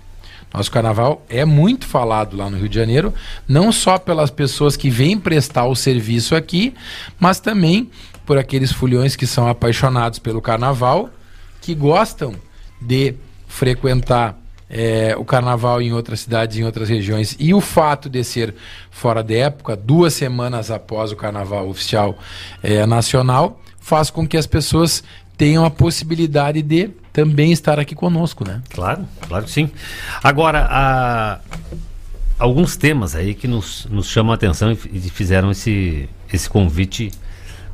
Nosso 0.53 0.73
carnaval 0.73 1.25
é 1.29 1.45
muito 1.45 1.87
falado 1.87 2.37
lá 2.37 2.51
no 2.51 2.59
Rio 2.59 2.69
de 2.69 2.75
Janeiro, 2.75 3.15
não 3.47 3.71
só 3.71 3.97
pelas 3.97 4.33
pessoas 4.33 4.77
que 4.77 4.91
vêm 4.91 5.17
prestar 5.17 5.67
o 5.67 5.77
serviço 5.77 6.35
aqui, 6.35 6.75
mas 7.21 7.39
também 7.39 7.89
por 8.27 8.37
aqueles 8.37 8.73
fulhões 8.73 9.15
que 9.15 9.29
são 9.29 9.47
apaixonados 9.47 10.19
pelo 10.19 10.43
carnaval, 10.43 11.09
que 11.61 11.73
gostam 11.73 12.35
de 12.81 13.15
frequentar 13.47 14.40
eh, 14.71 15.15
o 15.19 15.25
carnaval 15.25 15.83
em 15.83 15.93
outras 15.93 16.21
cidades, 16.21 16.57
em 16.57 16.65
outras 16.65 16.89
regiões. 16.89 17.37
E 17.39 17.53
o 17.53 17.61
fato 17.61 18.09
de 18.09 18.23
ser 18.23 18.55
fora 18.91 19.23
de 19.23 19.37
época, 19.37 19.77
duas 19.77 20.15
semanas 20.15 20.71
após 20.71 21.11
o 21.11 21.17
carnaval 21.17 21.69
oficial 21.69 22.17
eh, 22.63 22.87
nacional, 22.87 23.61
faz 23.81 24.11
com 24.11 24.27
que 24.27 24.37
as 24.37 24.47
pessoas 24.47 25.03
tenham 25.37 25.65
a 25.65 25.71
possibilidade 25.71 26.63
de 26.63 26.91
também 27.13 27.51
estar 27.51 27.81
aqui 27.81 27.95
conosco, 27.95 28.47
né? 28.47 28.63
Claro, 28.71 29.05
claro 29.27 29.45
que 29.45 29.51
sim. 29.51 29.71
Agora, 30.23 31.41
alguns 32.39 32.77
temas 32.77 33.17
aí 33.17 33.35
que 33.35 33.49
nos, 33.49 33.87
nos 33.91 34.07
chamam 34.07 34.33
a 34.33 34.35
atenção 34.35 34.71
e 34.71 35.01
fizeram 35.11 35.51
esse, 35.51 36.09
esse 36.33 36.49
convite 36.49 37.11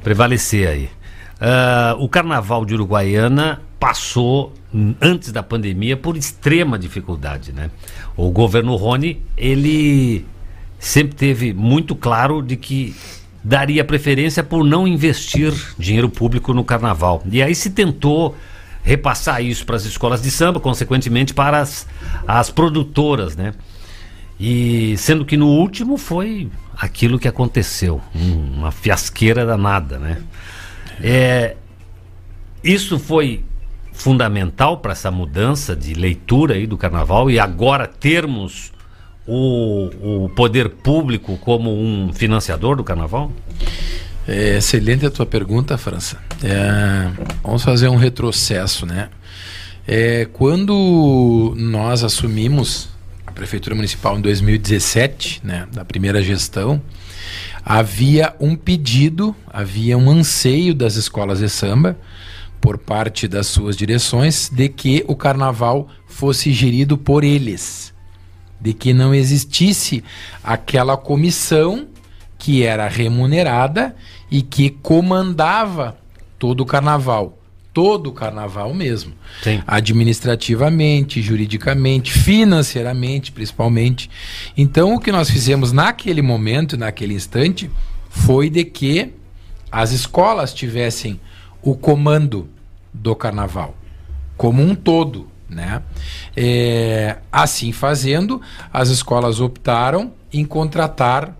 prevalecer 0.03 0.68
aí. 0.68 0.90
Ah, 1.40 1.97
o 1.99 2.09
carnaval 2.09 2.64
de 2.64 2.74
Uruguaiana 2.74 3.61
passou, 3.79 4.53
antes 5.01 5.31
da 5.33 5.43
pandemia, 5.43 5.97
por 5.97 6.16
extrema 6.16 6.79
dificuldade, 6.79 7.53
né? 7.53 7.70
O 8.16 8.31
governo 8.31 8.74
Rony, 8.77 9.22
ele 9.37 10.24
sempre 10.79 11.14
teve 11.14 11.53
muito 11.53 11.95
claro 11.95 12.43
de 12.43 12.57
que 12.57 12.95
daria 13.45 13.85
preferência 13.85 14.43
por 14.43 14.64
não 14.64 14.89
investir 14.89 15.53
dinheiro 15.79 16.09
público 16.09 16.53
no 16.53 16.64
carnaval. 16.64 17.22
E 17.31 17.43
aí 17.43 17.55
se 17.55 17.70
tentou 17.70 18.37
repassar 18.83 19.43
isso 19.43 19.64
para 19.66 19.77
as 19.77 19.85
escolas 19.85 20.22
de 20.22 20.31
samba, 20.31 20.59
consequentemente 20.61 21.35
para 21.35 21.61
as, 21.61 21.87
as 22.27 22.51
produtoras, 22.51 23.37
né? 23.37 23.53
E 24.39 24.95
sendo 24.99 25.24
que 25.24 25.37
no 25.37 25.49
último 25.49 25.97
foi 25.97 26.51
aquilo 26.77 27.18
que 27.18 27.27
aconteceu, 27.29 28.01
um- 28.14 28.59
uma 28.59 28.70
fiasqueira 28.70 29.45
danada, 29.47 29.99
né? 29.99 30.22
É, 31.01 31.57
isso 32.62 32.99
foi 32.99 33.45
fundamental 33.97 34.76
para 34.78 34.92
essa 34.92 35.11
mudança 35.11 35.74
de 35.74 35.94
leitura 35.94 36.55
aí 36.55 36.66
do 36.66 36.76
carnaval 36.76 37.30
e 37.30 37.40
agora 37.40 37.86
termos 37.86 38.70
o, 39.26 40.24
o 40.24 40.28
poder 40.28 40.68
público 40.68 41.36
como 41.38 41.72
um 41.72 42.12
financiador 42.12 42.76
do 42.76 42.84
carnaval? 42.84 43.32
É 44.28 44.59
excelente 44.59 45.07
a 45.07 45.11
tua 45.11 45.24
pergunta, 45.24 45.78
França. 45.78 46.18
É, 46.42 47.11
vamos 47.42 47.64
fazer 47.64 47.88
um 47.88 47.97
retrocesso, 47.97 48.84
né? 48.84 49.09
É, 49.88 50.28
quando 50.32 51.55
nós 51.57 52.05
assumimos 52.05 52.88
a 53.26 53.32
prefeitura 53.32 53.74
municipal 53.74 54.18
em 54.18 54.20
2017, 54.20 55.40
né, 55.42 55.66
da 55.72 55.84
primeira 55.84 56.20
gestão, 56.22 56.82
havia 57.64 58.34
um 58.38 58.57
pedido, 58.57 59.34
havia 59.47 59.97
um 59.97 60.11
anseio 60.11 60.74
das 60.74 60.97
escolas 60.97 61.38
de 61.38 61.49
samba 61.49 61.97
por 62.67 62.79
parte 62.79 63.29
das 63.29 63.47
suas 63.47 63.77
direções 63.77 64.51
de 64.53 64.69
que 64.69 65.05
o 65.07 65.14
carnaval 65.14 65.87
fosse 66.09 66.53
gerido 66.53 66.99
por 66.99 67.23
eles, 67.23 67.95
de 68.61 68.75
que 68.75 68.93
não 68.93 69.14
existisse 69.14 70.03
aquela 70.43 70.97
comissão 70.97 71.87
que 72.37 72.64
era 72.64 72.89
remunerada 72.89 73.95
e 74.29 74.43
que 74.43 74.69
comandava 74.69 75.97
todo 76.41 76.62
o 76.62 76.67
carnaval. 76.67 77.39
Todo 77.73 78.09
o 78.09 78.12
carnaval 78.12 78.75
mesmo. 78.75 79.12
Sim. 79.45 79.62
Administrativamente, 79.64 81.23
juridicamente, 81.23 82.11
financeiramente, 82.11 83.31
principalmente. 83.31 84.11
Então, 84.57 84.93
o 84.93 84.99
que 84.99 85.12
nós 85.12 85.31
fizemos 85.31 85.71
naquele 85.71 86.21
momento, 86.21 86.77
naquele 86.77 87.14
instante, 87.14 87.71
foi 88.11 88.51
de 88.51 88.64
que 88.64 89.12
as 89.71 89.93
escolas 89.93 90.53
tivessem 90.53 91.21
o 91.62 91.77
comando 91.77 92.55
do 92.97 93.14
carnaval, 93.14 93.74
como 94.36 94.62
um 94.62 94.74
todo. 94.74 95.28
Né? 95.49 95.80
É, 96.36 97.18
assim 97.30 97.70
fazendo, 97.70 98.42
as 98.72 98.88
escolas 98.88 99.40
optaram 99.40 100.12
em 100.32 100.44
contratar 100.44 101.36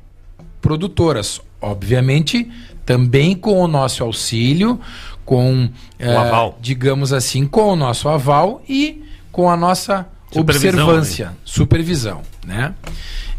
produtoras, 0.61 1.41
obviamente 1.61 2.49
também 2.87 3.35
com 3.35 3.61
o 3.61 3.67
nosso 3.67 4.05
auxílio, 4.05 4.81
com, 5.25 5.69
aval. 6.01 6.57
digamos 6.61 7.13
assim, 7.13 7.45
com 7.47 7.73
o 7.73 7.77
nosso 7.77 8.09
aval 8.09 8.63
e 8.69 9.05
com 9.33 9.51
a 9.51 9.57
nossa 9.57 10.07
observância, 10.35 11.33
supervisão, 11.45 12.23
né? 12.47 12.75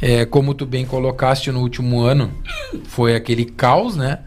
É, 0.02 0.26
como 0.26 0.54
tu 0.54 0.66
bem 0.66 0.86
colocaste 0.86 1.52
no 1.52 1.62
último 1.62 2.02
ano, 2.02 2.32
foi 2.88 3.16
aquele 3.16 3.46
caos, 3.46 3.96
né? 3.96 4.20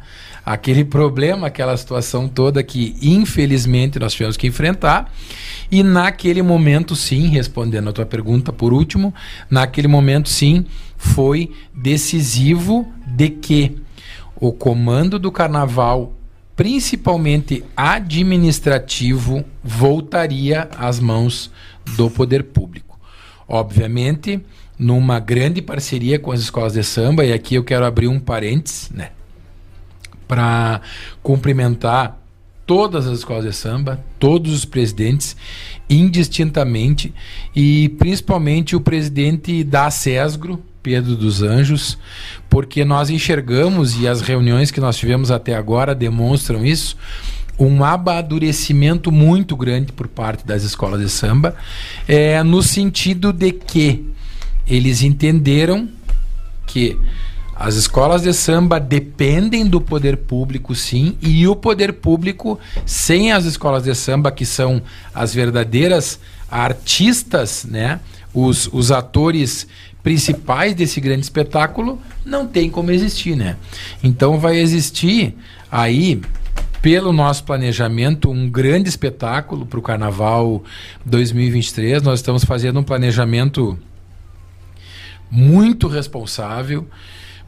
Aquele 0.53 0.84
problema, 0.84 1.46
aquela 1.46 1.76
situação 1.76 2.26
toda 2.26 2.61
que 2.61 2.96
infelizmente 3.01 4.01
nós 4.01 4.12
tivemos 4.12 4.36
que 4.36 4.48
enfrentar. 4.48 5.14
E 5.70 5.80
naquele 5.80 6.42
momento, 6.42 6.96
sim, 6.96 7.28
respondendo 7.28 7.88
a 7.88 7.92
tua 7.92 8.05
pergunta 8.05 8.53
por 8.53 8.72
último, 8.72 9.14
naquele 9.48 9.86
momento, 9.86 10.28
sim, 10.28 10.66
foi 10.96 11.53
decisivo 11.72 12.92
de 13.07 13.30
que 13.30 13.76
o 14.34 14.51
comando 14.51 15.20
do 15.20 15.30
carnaval, 15.30 16.14
principalmente 16.57 17.62
administrativo, 17.76 19.44
voltaria 19.62 20.68
às 20.76 20.98
mãos 20.98 21.48
do 21.96 22.11
poder 22.11 22.42
público. 22.42 22.98
Obviamente, 23.46 24.40
numa 24.76 25.20
grande 25.20 25.62
parceria 25.62 26.18
com 26.18 26.32
as 26.32 26.40
escolas 26.40 26.72
de 26.72 26.82
samba, 26.82 27.24
e 27.24 27.32
aqui 27.32 27.55
eu 27.55 27.62
quero 27.62 27.84
abrir 27.84 28.09
um 28.09 28.18
parênteses, 28.18 28.90
né? 28.90 29.11
Para 30.31 30.81
cumprimentar 31.22 32.16
todas 32.70 33.09
as 33.09 33.18
escolas 33.18 33.45
de 33.45 33.53
samba, 33.53 33.99
todos 34.16 34.53
os 34.53 34.64
presidentes, 34.64 35.37
indistintamente, 35.89 37.12
e 37.55 37.89
principalmente 37.99 38.76
o 38.76 38.81
presidente 38.81 39.64
da 39.64 39.91
SESGRO, 39.91 40.62
Pedro 40.81 41.16
dos 41.16 41.43
Anjos, 41.43 41.99
porque 42.49 42.85
nós 42.85 43.11
enxergamos, 43.11 44.01
e 44.01 44.07
as 44.07 44.20
reuniões 44.20 44.70
que 44.70 44.78
nós 44.78 44.97
tivemos 44.97 45.33
até 45.33 45.57
agora 45.57 45.97
demonstram 45.97 46.64
isso, 46.64 46.97
um 47.59 47.83
amadurecimento 47.83 49.11
muito 49.11 49.57
grande 49.57 49.91
por 49.91 50.07
parte 50.07 50.47
das 50.47 50.62
escolas 50.62 51.01
de 51.01 51.09
samba, 51.09 51.57
é, 52.07 52.41
no 52.45 52.62
sentido 52.62 53.33
de 53.33 53.51
que 53.51 54.07
eles 54.64 55.03
entenderam 55.03 55.89
que 56.68 56.97
as 57.61 57.75
escolas 57.75 58.23
de 58.23 58.33
samba 58.33 58.81
dependem 58.81 59.67
do 59.67 59.83
poder 59.83 60.17
público, 60.17 60.75
sim, 60.75 61.19
e 61.21 61.47
o 61.47 61.55
poder 61.55 61.93
público, 61.93 62.59
sem 62.87 63.33
as 63.33 63.45
escolas 63.45 63.83
de 63.83 63.95
samba, 63.95 64.33
que 64.33 64.47
são 64.47 64.81
as 65.15 65.35
verdadeiras 65.35 66.19
artistas, 66.51 67.67
né? 67.69 68.01
Os, 68.33 68.67
os 68.73 68.91
atores 68.91 69.67
principais 70.03 70.75
desse 70.75 71.03
grande 71.03 71.21
espetáculo, 71.21 72.01
não 72.25 72.47
tem 72.47 72.71
como 72.71 72.93
existir, 72.93 73.37
né? 73.37 73.59
Então 74.03 74.39
vai 74.39 74.57
existir 74.57 75.37
aí 75.71 76.23
pelo 76.81 77.13
nosso 77.13 77.45
planejamento, 77.45 78.31
um 78.31 78.49
grande 78.49 78.89
espetáculo 78.89 79.67
para 79.67 79.79
o 79.79 79.83
Carnaval 79.83 80.65
2023. 81.05 82.03
Nós 82.03 82.21
estamos 82.21 82.43
fazendo 82.43 82.81
um 82.81 82.83
planejamento 82.83 83.79
muito 85.31 85.89
responsável, 85.89 86.89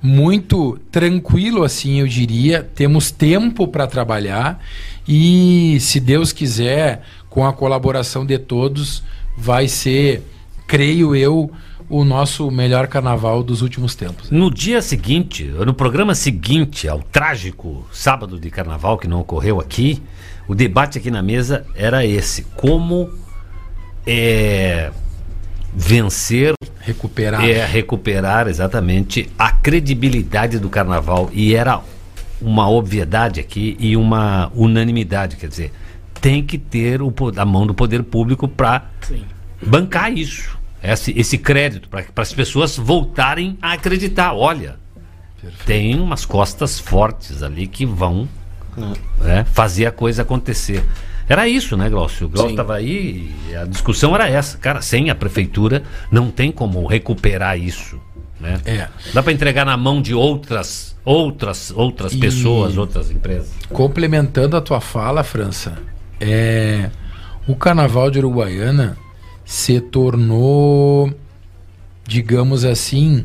muito 0.02 0.78
tranquilo, 0.90 1.62
assim 1.62 2.00
eu 2.00 2.08
diria. 2.08 2.62
Temos 2.62 3.10
tempo 3.10 3.68
para 3.68 3.86
trabalhar 3.86 4.60
e, 5.06 5.78
se 5.80 6.00
Deus 6.00 6.32
quiser, 6.32 7.02
com 7.30 7.46
a 7.46 7.52
colaboração 7.52 8.26
de 8.26 8.38
todos, 8.38 9.02
vai 9.36 9.68
ser, 9.68 10.22
creio 10.66 11.14
eu, 11.14 11.50
o 11.88 12.04
nosso 12.04 12.50
melhor 12.50 12.86
carnaval 12.86 13.42
dos 13.42 13.60
últimos 13.60 13.94
tempos. 13.94 14.30
No 14.30 14.50
dia 14.50 14.80
seguinte, 14.80 15.44
no 15.44 15.74
programa 15.74 16.14
seguinte 16.14 16.88
ao 16.88 17.00
trágico 17.00 17.86
sábado 17.92 18.40
de 18.40 18.50
carnaval 18.50 18.96
que 18.96 19.06
não 19.06 19.20
ocorreu 19.20 19.60
aqui, 19.60 20.02
o 20.48 20.54
debate 20.54 20.98
aqui 20.98 21.10
na 21.10 21.22
mesa 21.22 21.66
era 21.74 22.04
esse: 22.04 22.44
como 22.56 23.10
é, 24.06 24.90
vencer, 25.74 26.54
recuperar, 26.80 27.44
é, 27.44 27.64
recuperar 27.64 28.48
exatamente 28.48 29.30
a 29.38 29.50
credibilidade 29.50 30.58
do 30.58 30.68
carnaval. 30.68 31.30
E 31.32 31.54
era 31.54 31.80
uma 32.40 32.68
obviedade 32.68 33.40
aqui 33.40 33.76
e 33.78 33.96
uma 33.96 34.50
unanimidade, 34.54 35.36
quer 35.36 35.48
dizer, 35.48 35.72
tem 36.20 36.42
que 36.42 36.58
ter 36.58 37.00
o, 37.00 37.12
a 37.36 37.44
mão 37.44 37.66
do 37.66 37.74
poder 37.74 38.02
público 38.02 38.46
para 38.46 38.86
bancar 39.64 40.12
isso. 40.12 40.58
Esse, 40.82 41.16
esse 41.16 41.38
crédito, 41.38 41.88
para 41.88 42.04
as 42.16 42.32
pessoas 42.32 42.76
voltarem 42.76 43.56
a 43.62 43.72
acreditar. 43.72 44.34
Olha, 44.34 44.76
tem 45.64 45.98
umas 45.98 46.24
costas 46.24 46.78
fortes 46.78 47.42
ali 47.42 47.68
que 47.68 47.86
vão 47.86 48.28
né, 49.20 49.44
fazer 49.52 49.86
a 49.86 49.92
coisa 49.92 50.22
acontecer. 50.22 50.84
Era 51.32 51.48
isso, 51.48 51.78
né, 51.78 51.88
Glaucio? 51.88 52.26
O 52.26 52.28
Glaucio 52.28 52.50
estava 52.50 52.74
aí 52.74 53.32
e 53.48 53.56
a 53.56 53.64
discussão 53.64 54.14
era 54.14 54.28
essa. 54.28 54.58
Cara, 54.58 54.82
sem 54.82 55.08
a 55.08 55.14
prefeitura 55.14 55.82
não 56.10 56.30
tem 56.30 56.52
como 56.52 56.84
recuperar 56.84 57.58
isso. 57.58 57.98
Né? 58.38 58.60
É. 58.66 58.88
Dá 59.14 59.22
para 59.22 59.32
entregar 59.32 59.64
na 59.64 59.74
mão 59.74 60.02
de 60.02 60.12
outras, 60.12 60.94
outras, 61.02 61.70
outras 61.74 62.12
E- 62.12 62.18
pessoas, 62.18 62.76
outras 62.76 63.10
empresas. 63.10 63.50
Complementando 63.70 64.58
a 64.58 64.60
tua 64.60 64.78
fala, 64.78 65.24
França, 65.24 65.78
é, 66.20 66.90
o 67.48 67.56
Carnaval 67.56 68.10
de 68.10 68.18
Uruguaiana 68.18 68.98
se 69.42 69.80
tornou, 69.80 71.14
digamos 72.06 72.62
assim, 72.62 73.24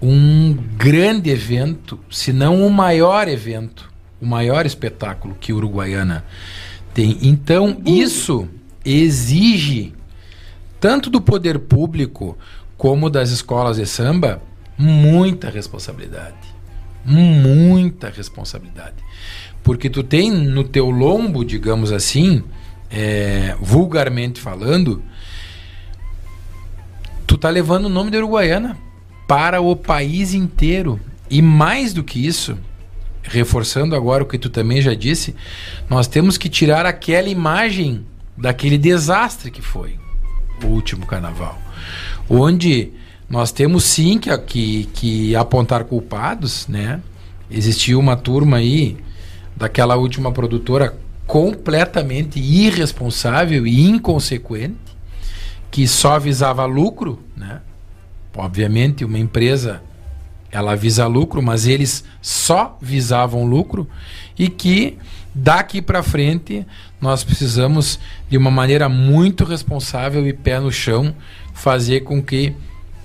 um 0.00 0.56
grande 0.74 1.28
evento, 1.28 2.00
se 2.10 2.32
não 2.32 2.66
o 2.66 2.70
maior 2.70 3.28
evento, 3.28 3.92
o 4.22 4.24
maior 4.24 4.64
espetáculo 4.64 5.36
que 5.38 5.52
Uruguaiana 5.52 6.24
tem. 6.94 7.18
Então, 7.22 7.80
isso 7.84 8.48
exige 8.84 9.92
tanto 10.80 11.10
do 11.10 11.20
poder 11.20 11.58
público 11.58 12.36
como 12.76 13.10
das 13.10 13.30
escolas 13.30 13.76
de 13.76 13.86
samba 13.86 14.42
muita 14.78 15.50
responsabilidade. 15.50 16.36
Muita 17.04 18.08
responsabilidade. 18.08 18.96
Porque 19.62 19.90
tu 19.90 20.02
tem 20.02 20.30
no 20.30 20.64
teu 20.64 20.88
lombo, 20.88 21.44
digamos 21.44 21.92
assim, 21.92 22.42
é, 22.90 23.54
vulgarmente 23.60 24.40
falando, 24.40 25.02
tu 27.26 27.36
tá 27.36 27.50
levando 27.50 27.84
o 27.84 27.90
nome 27.90 28.10
da 28.10 28.18
Uruguaiana 28.18 28.76
para 29.28 29.60
o 29.60 29.76
país 29.76 30.34
inteiro. 30.34 30.98
E 31.30 31.40
mais 31.40 31.92
do 31.92 32.02
que 32.02 32.26
isso, 32.26 32.58
reforçando 33.30 33.94
agora 33.94 34.24
o 34.24 34.26
que 34.26 34.36
tu 34.36 34.50
também 34.50 34.82
já 34.82 34.92
disse, 34.92 35.34
nós 35.88 36.06
temos 36.06 36.36
que 36.36 36.48
tirar 36.48 36.84
aquela 36.84 37.28
imagem 37.28 38.04
daquele 38.36 38.76
desastre 38.76 39.50
que 39.50 39.62
foi 39.62 39.98
o 40.62 40.66
último 40.66 41.06
carnaval. 41.06 41.56
Onde 42.28 42.90
nós 43.28 43.52
temos 43.52 43.84
sim 43.84 44.18
que, 44.18 44.36
que, 44.38 44.84
que 44.92 45.36
apontar 45.36 45.84
culpados, 45.84 46.66
né? 46.66 47.00
Existiu 47.48 48.00
uma 48.00 48.16
turma 48.16 48.56
aí 48.56 48.96
daquela 49.56 49.96
última 49.96 50.32
produtora 50.32 50.96
completamente 51.26 52.40
irresponsável 52.40 53.66
e 53.66 53.80
inconsequente 53.80 54.76
que 55.70 55.86
só 55.86 56.18
visava 56.18 56.64
lucro, 56.64 57.20
né? 57.36 57.60
Obviamente, 58.36 59.04
uma 59.04 59.18
empresa 59.18 59.82
ela 60.50 60.74
visa 60.74 61.06
lucro, 61.06 61.42
mas 61.42 61.66
eles 61.66 62.04
só 62.20 62.76
visavam 62.80 63.44
lucro 63.44 63.88
e 64.38 64.48
que 64.48 64.98
daqui 65.34 65.80
para 65.80 66.02
frente 66.02 66.66
nós 67.00 67.22
precisamos 67.22 67.98
de 68.28 68.36
uma 68.36 68.50
maneira 68.50 68.88
muito 68.88 69.44
responsável 69.44 70.26
e 70.26 70.32
pé 70.32 70.58
no 70.58 70.72
chão 70.72 71.14
fazer 71.54 72.00
com 72.00 72.22
que 72.22 72.54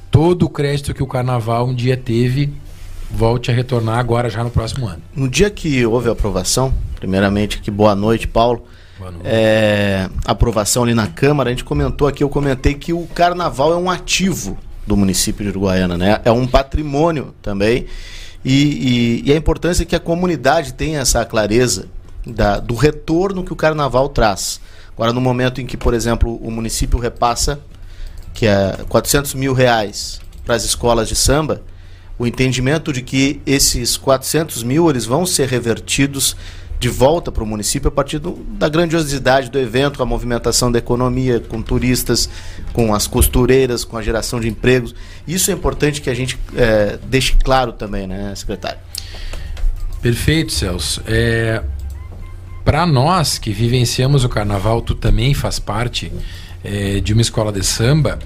todo 0.09 0.43
o 0.43 0.49
crédito 0.49 0.93
que 0.93 1.03
o 1.03 1.07
carnaval 1.07 1.67
um 1.67 1.73
dia 1.73 1.95
teve 1.95 2.51
volte 3.11 3.51
a 3.51 3.53
retornar 3.53 3.99
agora 3.99 4.29
já 4.29 4.43
no 4.43 4.49
próximo 4.49 4.87
ano. 4.87 5.01
No 5.15 5.29
dia 5.29 5.49
que 5.49 5.85
houve 5.85 6.09
a 6.09 6.13
aprovação, 6.13 6.73
primeiramente 6.95 7.57
aqui, 7.57 7.69
boa 7.69 7.95
noite, 7.95 8.27
Paulo. 8.27 8.65
Boa 8.97 9.11
noite. 9.11 9.27
É, 9.27 10.09
aprovação 10.25 10.83
ali 10.83 10.93
na 10.93 11.07
Câmara, 11.07 11.49
a 11.49 11.53
gente 11.53 11.63
comentou 11.63 12.07
aqui, 12.07 12.23
eu 12.23 12.29
comentei 12.29 12.73
que 12.73 12.91
o 12.93 13.05
carnaval 13.07 13.73
é 13.73 13.77
um 13.77 13.89
ativo 13.89 14.57
do 14.85 14.95
município 14.95 15.43
de 15.43 15.49
Uruguaiana, 15.49 15.97
né? 15.97 16.21
É 16.23 16.31
um 16.31 16.45
patrimônio 16.47 17.33
também. 17.41 17.85
E, 18.43 19.21
e- 19.23 19.29
e 19.29 19.33
a 19.33 19.35
importância 19.35 19.83
é 19.83 19.85
que 19.85 19.95
a 19.95 19.99
comunidade 19.99 20.73
tenha 20.73 20.99
essa 20.99 21.25
clareza 21.25 21.87
da- 22.25 22.59
do 22.59 22.75
retorno 22.75 23.43
que 23.43 23.51
o 23.51 23.55
carnaval 23.55 24.09
traz. 24.09 24.59
Agora, 24.93 25.11
no 25.11 25.19
momento 25.19 25.59
em 25.59 25.65
que, 25.65 25.75
por 25.75 25.93
exemplo, 25.93 26.35
o 26.37 26.51
município 26.51 26.99
repassa 26.99 27.59
que 28.33 28.45
é 28.45 28.77
400 28.87 29.33
mil 29.33 29.53
reais 29.53 30.19
para 30.45 30.55
as 30.55 30.63
escolas 30.63 31.07
de 31.07 31.15
samba, 31.15 31.61
o 32.19 32.27
entendimento 32.27 32.93
de 32.93 33.01
que 33.01 33.41
esses 33.45 33.97
400 33.97 34.61
mil 34.63 34.89
eles 34.89 35.05
vão 35.05 35.25
ser 35.25 35.47
revertidos 35.49 36.35
de 36.79 36.89
volta 36.89 37.31
para 37.31 37.43
o 37.43 37.47
município 37.47 37.87
a 37.87 37.91
partir 37.91 38.19
do- 38.19 38.33
da 38.49 38.67
grandiosidade 38.69 39.49
do 39.49 39.57
evento, 39.57 39.97
com 39.97 40.03
a 40.03 40.05
movimentação 40.05 40.71
da 40.71 40.77
economia, 40.79 41.39
com 41.39 41.61
turistas, 41.61 42.29
com 42.73 42.93
as 42.93 43.07
costureiras, 43.07 43.83
com 43.83 43.97
a 43.97 44.01
geração 44.01 44.39
de 44.39 44.47
empregos. 44.47 44.93
Isso 45.27 45.49
é 45.51 45.53
importante 45.53 46.01
que 46.01 46.09
a 46.09 46.13
gente 46.13 46.37
eh, 46.55 46.99
deixe 47.07 47.35
claro 47.43 47.71
também, 47.73 48.05
né, 48.07 48.33
secretário? 48.35 48.79
Perfeito, 50.01 50.51
Celso. 50.51 51.01
É, 51.07 51.63
para 52.63 52.85
nós 52.85 53.37
que 53.37 53.51
vivenciamos 53.51 54.23
o 54.23 54.29
carnaval, 54.29 54.81
tu 54.81 54.93
também 54.93 55.33
faz 55.33 55.57
parte 55.59 56.11
é, 56.63 56.99
de 56.99 57.13
uma 57.13 57.21
escola 57.21 57.51
de 57.51 57.63
samba, 57.63 58.19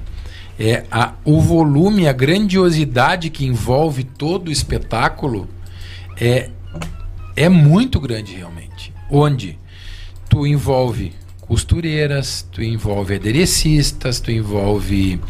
é 0.60 0.84
a, 0.92 1.14
o 1.24 1.40
volume, 1.40 2.08
a 2.08 2.12
grandiosidade 2.14 3.30
que 3.30 3.46
envolve 3.46 4.04
todo 4.04 4.50
o 4.50 4.52
espetáculo 4.52 5.48
é, 6.20 6.50
é 7.40 7.48
muito 7.48 8.02
grande 8.02 8.36
realmente. 8.36 8.94
Onde 9.10 9.58
tu 10.30 10.46
envolve 10.46 11.14
costureiras, 11.40 12.46
tu 12.52 12.62
envolve 12.62 13.16
aderecistas, 13.16 14.20
tu 14.20 14.30
envolve 14.30 15.22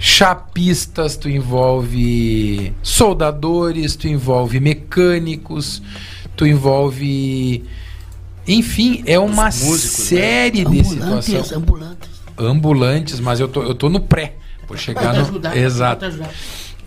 chapistas, 0.00 1.16
tu 1.16 1.28
envolve 1.28 2.74
soldadores, 2.82 3.94
tu 3.94 4.08
envolve 4.08 4.58
mecânicos, 4.58 5.80
tu 6.36 6.44
envolve 6.44 7.64
enfim, 8.48 9.04
é 9.06 9.16
uma 9.16 9.44
músicos, 9.44 10.10
né? 10.10 10.18
série 10.18 10.64
de 10.64 10.80
Ambulantes, 10.80 11.24
situações 11.24 11.52
ambulantes. 11.52 12.10
ambulantes, 12.36 13.20
mas 13.20 13.38
eu 13.38 13.46
tô, 13.46 13.62
eu 13.62 13.76
tô 13.76 13.88
no 13.88 14.00
pré. 14.00 14.34
Vou 14.66 14.76
chegar 14.76 15.14
no. 15.14 15.20
ajudar, 15.20 15.56
Exato. 15.56 16.04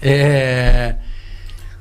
É, 0.01 0.95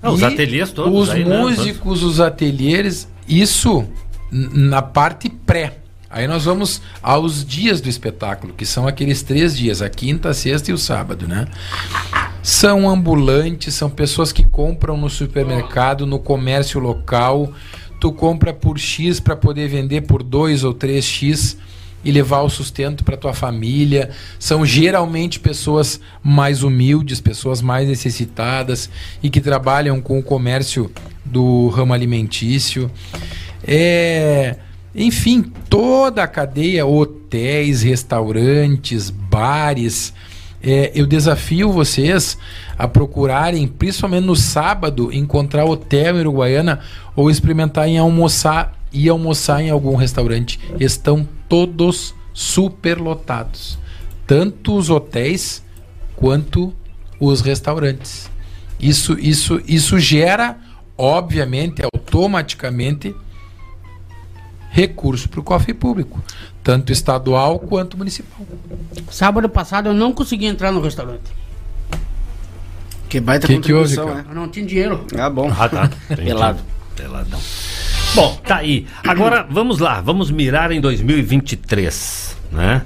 Ah, 0.02 0.10
os 0.10 0.22
ateliês 0.22 0.70
todos 0.72 1.08
Os 1.08 1.10
aí, 1.10 1.24
né? 1.24 1.38
músicos, 1.38 2.02
os 2.02 2.20
ateliês, 2.20 3.08
isso 3.28 3.86
na 4.30 4.82
parte 4.82 5.28
pré. 5.28 5.78
Aí 6.10 6.26
nós 6.26 6.44
vamos 6.44 6.82
aos 7.02 7.44
dias 7.44 7.80
do 7.80 7.88
espetáculo, 7.88 8.52
que 8.52 8.66
são 8.66 8.86
aqueles 8.86 9.22
três 9.22 9.56
dias, 9.56 9.80
a 9.80 9.88
quinta, 9.88 10.30
a 10.30 10.34
sexta 10.34 10.70
e 10.70 10.74
o 10.74 10.78
sábado, 10.78 11.26
né? 11.26 11.46
São 12.42 12.88
ambulantes, 12.88 13.74
são 13.74 13.88
pessoas 13.88 14.30
que 14.30 14.42
compram 14.42 14.96
no 14.96 15.08
supermercado, 15.08 16.06
no 16.06 16.18
comércio 16.18 16.78
local. 16.80 17.52
Tu 17.98 18.12
compra 18.12 18.52
por 18.52 18.78
X 18.78 19.20
para 19.20 19.36
poder 19.36 19.68
vender 19.68 20.02
por 20.02 20.22
2 20.22 20.64
ou 20.64 20.74
3X 20.74 21.56
e 22.04 22.10
levar 22.10 22.42
o 22.42 22.50
sustento 22.50 23.04
para 23.04 23.16
tua 23.16 23.32
família. 23.32 24.10
São 24.38 24.64
geralmente 24.64 25.40
pessoas 25.40 26.00
mais 26.22 26.62
humildes, 26.62 27.20
pessoas 27.20 27.62
mais 27.62 27.88
necessitadas 27.88 28.90
e 29.22 29.30
que 29.30 29.40
trabalham 29.40 30.00
com 30.00 30.18
o 30.18 30.22
comércio 30.22 30.90
do 31.24 31.68
ramo 31.68 31.92
alimentício. 31.92 32.90
É, 33.64 34.56
enfim, 34.94 35.42
toda 35.68 36.22
a 36.22 36.28
cadeia, 36.28 36.84
hotéis, 36.84 37.82
restaurantes, 37.82 39.10
bares. 39.10 40.12
É, 40.62 40.92
eu 40.94 41.06
desafio 41.06 41.72
vocês 41.72 42.38
a 42.78 42.86
procurarem, 42.86 43.66
principalmente 43.66 44.24
no 44.24 44.36
sábado, 44.36 45.12
encontrar 45.12 45.64
hotel 45.64 46.16
em 46.16 46.20
Uruguaiana 46.20 46.80
ou 47.16 47.30
experimentar 47.30 47.88
em 47.88 47.98
almoçar 47.98 48.81
e 48.92 49.08
almoçar 49.08 49.62
em 49.62 49.70
algum 49.70 49.96
restaurante. 49.96 50.58
Estão 50.78 51.26
todos 51.48 52.14
superlotados. 52.32 53.78
Tanto 54.26 54.76
os 54.76 54.90
hotéis 54.90 55.62
quanto 56.16 56.74
os 57.18 57.40
restaurantes. 57.40 58.30
Isso, 58.80 59.18
isso, 59.18 59.60
isso 59.66 59.98
gera, 59.98 60.58
obviamente, 60.98 61.82
automaticamente, 61.82 63.14
recurso 64.70 65.28
para 65.28 65.40
o 65.40 65.42
cofre 65.42 65.74
público, 65.74 66.20
tanto 66.64 66.92
estadual 66.92 67.58
quanto 67.58 67.96
municipal. 67.96 68.40
Sábado 69.10 69.48
passado 69.48 69.88
eu 69.88 69.94
não 69.94 70.12
consegui 70.12 70.46
entrar 70.46 70.72
no 70.72 70.80
restaurante. 70.80 71.30
Que 73.08 73.20
baita 73.20 73.46
Que 73.46 73.58
que 73.58 73.72
houve, 73.72 73.94
contribuição, 73.94 74.14
né? 74.14 74.24
Eu 74.28 74.34
não 74.34 74.48
tinha 74.48 74.64
dinheiro. 74.64 75.06
Ah, 75.18 75.28
bom. 75.28 75.52
Ah, 75.56 75.68
tá. 75.68 75.90
Pelado. 76.16 76.60
Peladão. 76.96 77.40
Bom, 78.14 78.36
tá 78.46 78.56
aí. 78.56 78.86
Agora, 79.08 79.46
vamos 79.48 79.78
lá. 79.78 80.02
Vamos 80.02 80.30
mirar 80.30 80.70
em 80.70 80.82
2023, 80.82 82.36
né? 82.52 82.82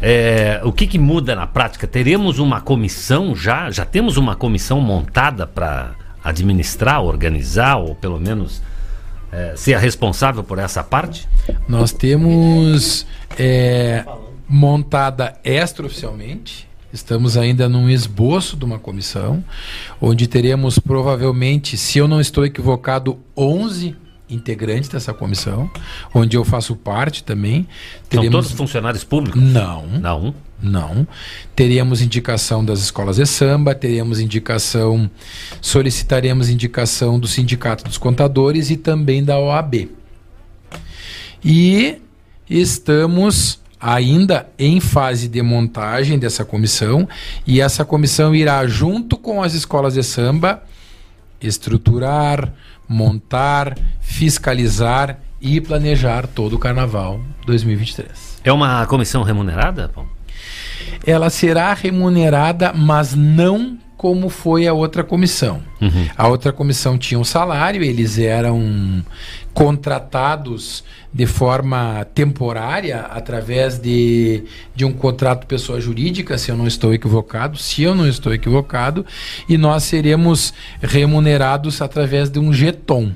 É, 0.00 0.60
o 0.62 0.70
que, 0.70 0.86
que 0.86 1.00
muda 1.00 1.34
na 1.34 1.48
prática? 1.48 1.84
Teremos 1.84 2.38
uma 2.38 2.60
comissão 2.60 3.34
já? 3.34 3.72
Já 3.72 3.84
temos 3.84 4.16
uma 4.16 4.36
comissão 4.36 4.80
montada 4.80 5.48
para 5.48 5.96
administrar, 6.22 7.02
organizar, 7.02 7.78
ou 7.78 7.96
pelo 7.96 8.20
menos 8.20 8.62
é, 9.32 9.54
ser 9.56 9.74
a 9.74 9.80
responsável 9.80 10.44
por 10.44 10.60
essa 10.60 10.84
parte? 10.84 11.28
Nós 11.66 11.90
temos 11.90 13.04
é, 13.36 14.04
montada 14.48 15.34
extraoficialmente. 15.42 16.68
Estamos 16.92 17.36
ainda 17.36 17.68
num 17.68 17.90
esboço 17.90 18.56
de 18.56 18.64
uma 18.64 18.78
comissão, 18.78 19.42
onde 20.00 20.28
teremos 20.28 20.78
provavelmente, 20.78 21.76
se 21.76 21.98
eu 21.98 22.06
não 22.06 22.20
estou 22.20 22.46
equivocado, 22.46 23.18
11 23.36 24.06
integrantes 24.30 24.88
dessa 24.88 25.12
comissão, 25.12 25.70
onde 26.14 26.36
eu 26.36 26.44
faço 26.44 26.76
parte 26.76 27.24
também. 27.24 27.66
São 28.12 28.28
todos 28.30 28.52
funcionários 28.52 29.04
públicos? 29.04 29.40
Não. 29.40 29.86
Não. 29.86 30.34
Não. 30.60 31.06
Teríamos 31.54 32.02
indicação 32.02 32.64
das 32.64 32.80
escolas 32.80 33.16
de 33.16 33.26
samba, 33.26 33.74
teríamos 33.74 34.18
indicação, 34.18 35.08
solicitaremos 35.60 36.48
indicação 36.48 37.18
do 37.18 37.28
Sindicato 37.28 37.84
dos 37.84 37.96
Contadores 37.96 38.68
e 38.70 38.76
também 38.76 39.22
da 39.22 39.38
OAB. 39.38 39.88
E 41.44 41.98
estamos 42.50 43.60
ainda 43.80 44.48
em 44.58 44.80
fase 44.80 45.28
de 45.28 45.40
montagem 45.40 46.18
dessa 46.18 46.44
comissão 46.44 47.08
e 47.46 47.60
essa 47.60 47.84
comissão 47.84 48.34
irá 48.34 48.66
junto 48.66 49.16
com 49.16 49.40
as 49.40 49.54
escolas 49.54 49.94
de 49.94 50.02
samba 50.02 50.64
estruturar, 51.40 52.52
montar, 52.88 53.76
fiscalizar 54.00 55.18
e 55.40 55.60
planejar 55.60 56.26
todo 56.26 56.54
o 56.54 56.58
carnaval 56.58 57.20
2023. 57.46 58.40
É 58.42 58.52
uma 58.52 58.86
comissão 58.86 59.22
remunerada? 59.22 59.88
Paulo? 59.88 60.10
Ela 61.06 61.30
será 61.30 61.72
remunerada, 61.74 62.72
mas 62.72 63.14
não 63.14 63.78
como 63.96 64.28
foi 64.28 64.66
a 64.66 64.72
outra 64.72 65.02
comissão. 65.02 65.60
Uhum. 65.80 66.06
A 66.16 66.28
outra 66.28 66.52
comissão 66.52 66.96
tinha 66.96 67.18
um 67.18 67.24
salário, 67.24 67.82
eles 67.82 68.16
eram 68.18 69.04
contratados 69.58 70.84
de 71.12 71.26
forma 71.26 72.06
temporária 72.14 73.00
através 73.10 73.76
de, 73.76 74.44
de 74.72 74.84
um 74.84 74.92
contrato 74.92 75.48
pessoa 75.48 75.80
jurídica, 75.80 76.38
se 76.38 76.52
eu 76.52 76.56
não 76.56 76.64
estou 76.64 76.94
equivocado, 76.94 77.58
se 77.58 77.82
eu 77.82 77.92
não 77.92 78.06
estou 78.06 78.32
equivocado, 78.32 79.04
e 79.48 79.58
nós 79.58 79.82
seremos 79.82 80.54
remunerados 80.80 81.82
através 81.82 82.30
de 82.30 82.38
um 82.38 82.52
jeton, 82.52 83.10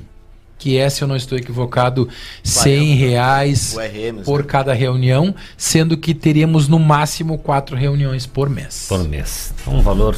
que 0.59 0.77
é, 0.77 0.91
se 0.91 1.03
eu 1.03 1.07
não 1.07 1.15
estou 1.15 1.39
equivocado, 1.39 2.09
100 2.43 2.97
reais 2.97 3.77
O 3.77 3.79
RM, 3.79 4.25
por 4.25 4.45
cada 4.45 4.73
reunião, 4.73 5.33
sendo 5.57 5.97
que 5.97 6.13
teríamos 6.13 6.67
no 6.67 6.81
máximo 6.81 7.39
quatro 7.39 7.77
reuniões 7.77 8.27
por 8.27 8.51
mês. 8.51 8.87
Por 8.89 9.09
mês. 9.09 9.55
Então, 9.63 9.75
um 9.79 9.81
valor. 9.81 10.17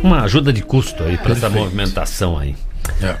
Uma 0.00 0.22
ajuda 0.22 0.52
de 0.52 0.62
custo 0.62 1.02
aí 1.02 1.18
para 1.18 1.32
essa 1.32 1.50
movimentação 1.50 2.38
aí. 2.38 2.54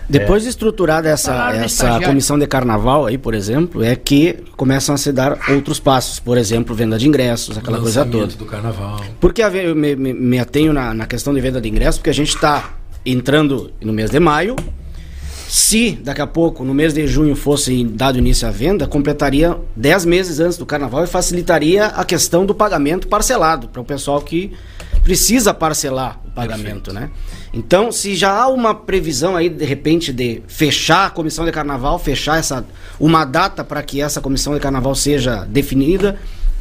Depois 0.08 0.42
de 0.44 0.48
estruturada 0.48 1.08
essa, 1.08 1.32
essa 1.64 1.84
comissão 2.08 2.38
de 2.38 2.46
carnaval 2.46 3.06
aí, 3.06 3.18
por 3.18 3.34
exemplo, 3.34 3.82
é 3.84 3.94
que 3.96 4.36
começam 4.56 4.94
a 4.94 4.98
se 4.98 5.12
dar 5.12 5.38
outros 5.50 5.78
passos. 5.80 6.18
Por 6.18 6.38
exemplo, 6.38 6.74
venda 6.74 6.98
de 6.98 7.06
ingressos, 7.08 7.56
aquela 7.58 7.78
coisa 7.80 8.04
toda. 8.12 8.26
do 8.38 8.44
carnaval. 8.46 9.00
Por 9.20 9.32
que 9.32 9.42
a 9.42 9.48
ve- 9.48 9.66
eu 9.70 9.76
me, 9.76 9.94
me- 9.96 10.14
me 10.14 10.38
atenho 10.38 10.72
na, 10.72 10.94
na 10.94 11.06
questão 11.06 11.34
de 11.34 11.40
venda 11.40 11.60
de 11.60 11.68
ingressos? 11.68 11.98
Porque 11.98 12.10
a 12.10 12.14
gente 12.14 12.28
está 12.34 12.74
entrando 13.04 13.70
no 13.80 13.92
mês 13.92 14.10
de 14.10 14.18
maio. 14.20 14.56
Se 15.48 15.92
daqui 16.02 16.20
a 16.20 16.26
pouco, 16.26 16.64
no 16.64 16.74
mês 16.74 16.92
de 16.92 17.06
junho, 17.06 17.36
fosse 17.36 17.84
dado 17.84 18.18
início 18.18 18.48
à 18.48 18.50
venda, 18.50 18.86
completaria 18.86 19.56
10 19.76 20.04
meses 20.04 20.40
antes 20.40 20.58
do 20.58 20.66
carnaval 20.66 21.04
e 21.04 21.06
facilitaria 21.06 21.86
a 21.86 22.04
questão 22.04 22.44
do 22.44 22.54
pagamento 22.54 23.06
parcelado 23.06 23.68
para 23.68 23.80
o 23.80 23.84
pessoal 23.84 24.20
que 24.20 24.52
precisa 25.04 25.54
parcelar 25.54 26.20
o 26.26 26.30
pagamento, 26.32 26.92
né? 26.92 27.10
Então, 27.56 27.90
se 27.90 28.14
já 28.14 28.38
há 28.38 28.48
uma 28.48 28.74
previsão 28.74 29.34
aí, 29.34 29.48
de 29.48 29.64
repente, 29.64 30.12
de 30.12 30.42
fechar 30.46 31.06
a 31.06 31.10
comissão 31.10 31.42
de 31.46 31.50
carnaval, 31.50 31.98
fechar 31.98 32.38
essa 32.38 32.66
uma 33.00 33.24
data 33.24 33.64
para 33.64 33.82
que 33.82 33.98
essa 34.02 34.20
comissão 34.20 34.52
de 34.52 34.60
carnaval 34.60 34.94
seja 34.94 35.46
definida 35.46 36.18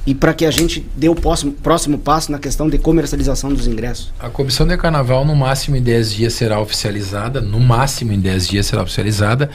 e 0.07 0.15
para 0.15 0.33
que 0.33 0.45
a 0.45 0.51
gente 0.51 0.85
dê 0.95 1.09
o 1.09 1.15
próximo, 1.15 1.51
próximo 1.51 1.97
passo 1.97 2.31
na 2.31 2.39
questão 2.39 2.69
de 2.69 2.77
comercialização 2.77 3.53
dos 3.53 3.67
ingressos. 3.67 4.13
A 4.17 4.29
comissão 4.29 4.65
de 4.65 4.77
carnaval, 4.77 5.25
no 5.25 5.35
máximo 5.35 5.75
em 5.75 5.81
10 5.81 6.13
dias, 6.13 6.33
será 6.33 6.61
oficializada. 6.61 7.41
No 7.41 7.59
máximo 7.59 8.13
em 8.13 8.19
10 8.19 8.47
dias 8.47 8.65
será 8.65 8.81
oficializada. 8.81 9.49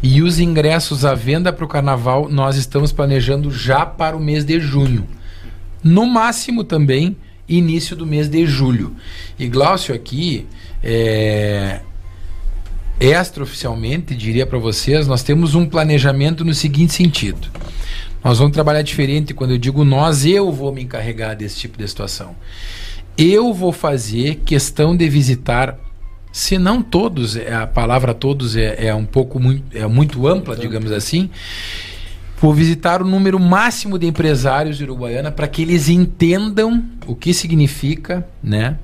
E 0.00 0.22
os 0.22 0.38
ingressos 0.38 1.04
à 1.04 1.12
venda 1.12 1.52
para 1.52 1.64
o 1.64 1.68
carnaval, 1.68 2.28
nós 2.28 2.54
estamos 2.54 2.92
planejando 2.92 3.50
já 3.50 3.84
para 3.84 4.16
o 4.16 4.20
mês 4.20 4.44
de 4.44 4.60
junho. 4.60 5.08
No 5.82 6.06
máximo 6.06 6.62
também, 6.62 7.16
início 7.48 7.96
do 7.96 8.06
mês 8.06 8.28
de 8.28 8.46
julho. 8.46 8.94
E 9.38 9.48
Glaucio 9.48 9.94
aqui, 9.94 10.46
é, 10.84 11.80
extraoficialmente, 13.00 14.14
diria 14.14 14.46
para 14.46 14.58
vocês, 14.58 15.08
nós 15.08 15.22
temos 15.22 15.54
um 15.54 15.66
planejamento 15.66 16.44
no 16.44 16.52
seguinte 16.52 16.92
sentido. 16.92 17.48
Nós 18.22 18.38
vamos 18.38 18.52
trabalhar 18.52 18.82
diferente 18.82 19.32
quando 19.32 19.52
eu 19.52 19.58
digo 19.58 19.82
nós, 19.82 20.26
eu 20.26 20.52
vou 20.52 20.72
me 20.72 20.82
encarregar 20.82 21.34
desse 21.34 21.56
tipo 21.56 21.78
de 21.78 21.88
situação. 21.88 22.36
Eu 23.16 23.52
vou 23.54 23.72
fazer 23.72 24.42
questão 24.44 24.94
de 24.94 25.08
visitar 25.08 25.78
se 26.30 26.58
não 26.58 26.82
todos, 26.82 27.36
é, 27.36 27.54
a 27.54 27.66
palavra 27.66 28.12
todos 28.12 28.56
é, 28.56 28.88
é 28.88 28.94
um 28.94 29.04
pouco 29.04 29.38
muito, 29.38 29.76
é 29.76 29.86
muito 29.86 30.26
ampla, 30.26 30.56
digamos 30.56 30.90
assim, 30.90 31.30
vou 32.40 32.52
visitar 32.52 33.00
o 33.00 33.06
número 33.06 33.38
máximo 33.38 33.98
de 33.98 34.06
empresários 34.06 34.76
de 34.76 34.82
Uruguaiana 34.82 35.30
para 35.30 35.46
que 35.46 35.62
eles 35.62 35.88
entendam 35.88 36.84
o 37.06 37.14
que 37.14 37.32
significa, 37.32 38.26
né, 38.42 38.78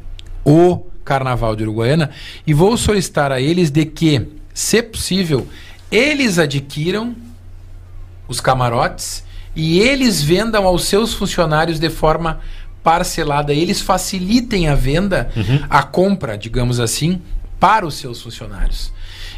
o 0.45 0.90
Carnaval 1.11 1.57
de 1.57 1.65
Uruguaiana 1.65 2.11
e 2.47 2.55
vou 2.55 2.77
solicitar 2.77 3.33
a 3.33 3.41
eles 3.41 3.69
de 3.69 3.85
que, 3.85 4.29
se 4.55 4.81
possível, 4.81 5.45
eles 5.91 6.39
adquiram 6.39 7.17
os 8.29 8.41
camarotes 8.41 9.25
e 9.57 9.81
eles 9.81 10.23
vendam 10.23 10.65
aos 10.65 10.85
seus 10.85 11.13
funcionários 11.13 11.81
de 11.81 11.91
forma 11.91 12.39
parcelada, 12.85 13.53
eles 13.53 13.81
facilitem 13.81 14.69
a 14.69 14.77
venda, 14.77 15.33
a 15.69 15.83
compra, 15.83 16.39
digamos 16.39 16.79
assim, 16.79 17.21
para 17.59 17.85
os 17.85 17.95
seus 17.95 18.23
funcionários. 18.23 18.93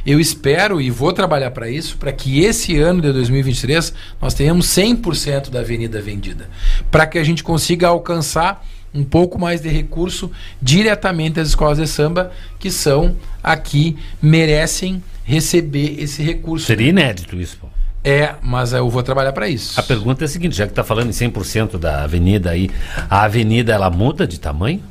Eu 0.05 0.21
espero 0.21 0.79
e 0.79 0.91
vou 0.91 1.11
trabalhar 1.11 1.53
para 1.53 1.71
isso, 1.71 1.97
para 1.97 2.13
que 2.13 2.41
esse 2.45 2.77
ano 2.77 3.01
de 3.01 3.11
2023 3.15 3.95
nós 4.21 4.35
tenhamos 4.35 4.67
100% 4.67 5.49
da 5.49 5.61
avenida 5.61 6.03
vendida, 6.03 6.51
para 6.91 7.07
que 7.07 7.19
a 7.19 7.25
gente 7.25 7.43
consiga 7.43 7.89
alcançar 7.89 8.63
um 8.95 9.05
pouco 9.05 9.39
mais 9.39 9.61
de 9.61 9.69
recurso 9.69 10.31
diretamente 10.61 11.41
às 11.41 11.49
escolas 11.49 11.79
de 11.79 11.87
samba 11.87 12.33
que 12.59 12.71
são 12.71 13.17
aqui 13.43 13.97
merecem 14.21 15.03
receber 15.25 15.97
esse 15.99 16.23
recurso. 16.23 16.67
Seria 16.67 16.89
inédito 16.89 17.37
isso, 17.41 17.59
pô. 17.61 17.69
É, 18.05 18.35
mas 18.43 18.73
eu 18.73 18.89
vou 18.91 19.03
trabalhar 19.03 19.33
para 19.33 19.49
isso. 19.49 19.79
A 19.79 19.83
pergunta 19.83 20.25
é 20.25 20.27
a 20.27 20.29
seguinte, 20.29 20.57
já 20.57 20.67
que 20.67 20.73
tá 20.73 20.83
falando 20.83 21.09
em 21.09 21.13
100% 21.13 21.79
da 21.79 22.03
avenida 22.03 22.51
aí, 22.51 22.69
a 23.09 23.23
avenida 23.23 23.73
ela 23.73 23.89
muda 23.91 24.27
de 24.27 24.41
tamanho? 24.41 24.83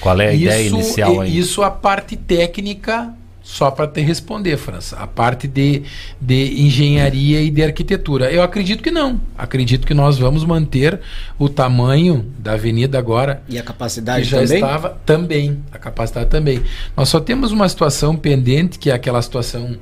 Qual 0.00 0.20
é 0.20 0.28
a 0.30 0.34
ideia 0.34 0.66
inicial 0.66 1.14
e- 1.14 1.20
aí? 1.20 1.38
Isso 1.38 1.62
a 1.62 1.70
parte 1.70 2.16
técnica, 2.16 3.14
só 3.42 3.70
para 3.70 3.88
te 3.88 4.00
responder, 4.00 4.56
França. 4.56 4.96
A 4.96 5.06
parte 5.06 5.48
de, 5.48 5.82
de 6.20 6.62
engenharia 6.62 7.40
e 7.42 7.50
de 7.50 7.62
arquitetura. 7.62 8.30
Eu 8.30 8.42
acredito 8.42 8.82
que 8.82 8.90
não. 8.90 9.20
Acredito 9.36 9.86
que 9.86 9.94
nós 9.94 10.18
vamos 10.18 10.44
manter 10.44 11.00
o 11.38 11.48
tamanho 11.48 12.24
da 12.38 12.52
avenida 12.52 12.98
agora. 12.98 13.42
E 13.48 13.58
a 13.58 13.62
capacidade 13.62 14.24
que 14.24 14.30
já 14.30 14.40
também? 14.40 14.54
estava 14.54 14.90
também. 15.04 15.62
A 15.72 15.78
capacidade 15.78 16.30
também. 16.30 16.62
Nós 16.96 17.08
só 17.08 17.18
temos 17.18 17.50
uma 17.50 17.68
situação 17.68 18.16
pendente, 18.16 18.78
que 18.78 18.90
é 18.90 18.94
aquela 18.94 19.20
situação 19.20 19.76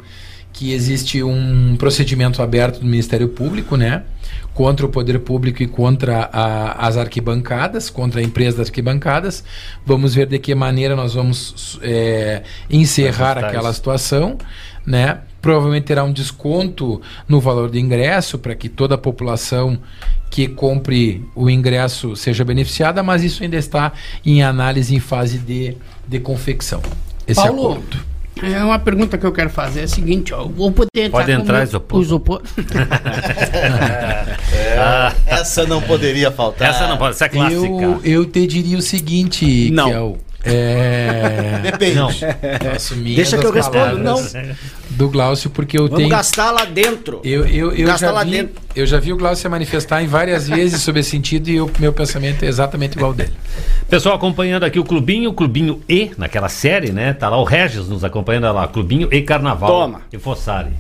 que 0.53 0.73
existe 0.73 1.23
um 1.23 1.77
procedimento 1.77 2.43
aberto 2.43 2.81
do 2.81 2.87
Ministério 2.87 3.29
Público, 3.29 3.77
né? 3.77 4.03
Contra 4.55 4.85
o 4.85 4.89
poder 4.89 5.19
público 5.21 5.63
e 5.63 5.67
contra 5.67 6.29
a- 6.33 6.87
as 6.87 6.97
arquibancadas, 6.97 7.89
contra 7.89 8.21
a 8.21 8.25
empresa 8.25 8.59
das 8.59 8.67
arquibancadas. 8.69 9.45
Vamos 9.87 10.15
ver 10.15 10.27
de 10.27 10.39
que 10.39 10.55
maneira 10.55 10.95
nós 10.97 11.15
vamos 11.15 11.79
é, 11.83 12.43
encerrar 12.69 13.33
Ajustar 13.33 13.45
aquela 13.45 13.69
isso. 13.71 13.77
situação, 13.77 14.37
né? 14.85 15.21
Provavelmente 15.41 15.85
terá 15.85 16.05
um 16.05 16.13
desconto 16.13 17.01
no 17.29 17.41
valor 17.41 17.71
do 17.71 17.79
ingresso 17.79 18.39
para 18.39 18.55
que 18.55 18.69
toda 18.69 18.97
a 18.97 18.99
população 18.99 19.79
que 20.29 20.47
compre 20.49 21.25
o 21.35 21.49
ingresso 21.49 22.15
seja 22.15 22.45
beneficiada, 22.45 23.03
mas 23.03 23.23
isso 23.25 23.43
ainda 23.43 23.57
está 23.57 23.93
em 24.27 24.43
análise 24.43 24.95
em 24.95 25.01
fase 25.01 25.39
de, 25.39 25.77
de 26.07 26.21
confecção. 26.21 26.83
Esse 27.27 27.41
Paulo, 27.41 27.73
acordo. 27.73 27.99
É 28.43 28.65
uma 28.65 28.79
pergunta 28.79 29.17
que 29.19 29.25
eu 29.27 29.33
quero 29.33 29.51
fazer. 29.51 29.81
É 29.81 29.85
a 29.85 29.89
seguinte, 29.89 30.33
ó. 30.35 30.43
eu 30.43 30.49
Vou 30.49 30.73
poder 30.73 30.89
entrar 30.97 31.11
Pode 31.21 31.33
entrar, 31.33 31.63
isopor. 31.63 32.01
isopor. 32.03 32.43
Ah, 34.79 35.13
Essa 35.27 35.67
não 35.67 35.81
poderia 35.83 36.31
faltar. 36.31 36.69
essa 36.71 36.87
não 36.89 36.97
pode, 36.97 37.15
essa 37.15 37.27
é 37.27 37.29
clássica. 37.29 37.67
Eu, 37.67 38.01
eu 38.05 38.25
te 38.27 38.47
diria 38.47 38.79
o 38.79 38.83
seguinte, 38.83 39.71
Não. 39.71 39.91
Kel, 39.91 40.19
é... 40.19 40.30
Depende. 41.63 41.95
Não. 41.97 42.09
Deixa 43.15 43.37
que 43.39 43.47
eu 43.47 43.53
respondo, 43.53 44.03
palavras 44.03 44.33
Do 44.91 45.09
Glaucio, 45.09 45.51
porque 45.51 45.79
eu 45.79 45.83
Vamos 45.85 45.99
tenho. 45.99 46.09
gastar 46.09 46.51
lá 46.51 46.65
dentro. 46.65 47.21
Eu, 47.25 47.47
eu, 47.47 47.73
eu, 47.73 47.87
Gastar 47.87 48.07
já 48.07 48.13
lá 48.13 48.25
vi, 48.25 48.31
dentro. 48.31 48.63
eu 48.75 48.87
já 48.87 48.99
vi 48.99 49.13
o 49.13 49.17
Glaucio 49.17 49.43
se 49.43 49.49
manifestar 49.49 50.03
em 50.03 50.07
várias 50.07 50.49
vezes 50.49 50.81
sobre 50.83 51.01
esse 51.01 51.11
sentido 51.11 51.49
e 51.49 51.61
o 51.61 51.71
meu 51.79 51.93
pensamento 51.93 52.45
é 52.45 52.49
exatamente 52.49 52.95
igual 52.97 53.11
ao 53.11 53.15
dele. 53.17 53.33
Pessoal 53.89 54.15
acompanhando 54.15 54.65
aqui 54.65 54.79
o 54.79 54.85
Clubinho, 54.85 55.31
o 55.31 55.35
Clubinho 55.35 55.83
E, 55.89 56.11
naquela 56.17 56.49
série, 56.49 56.91
né? 56.93 57.13
Tá 57.13 57.29
lá 57.29 57.37
o 57.39 57.45
Regis 57.45 57.89
nos 57.89 58.05
acompanhando 58.05 58.51
lá, 58.53 58.67
Clubinho 58.67 59.09
E 59.13 59.23
Carnaval. 59.23 59.71
Toma. 59.71 60.03
E 60.13 60.19
Fossari. 60.19 60.71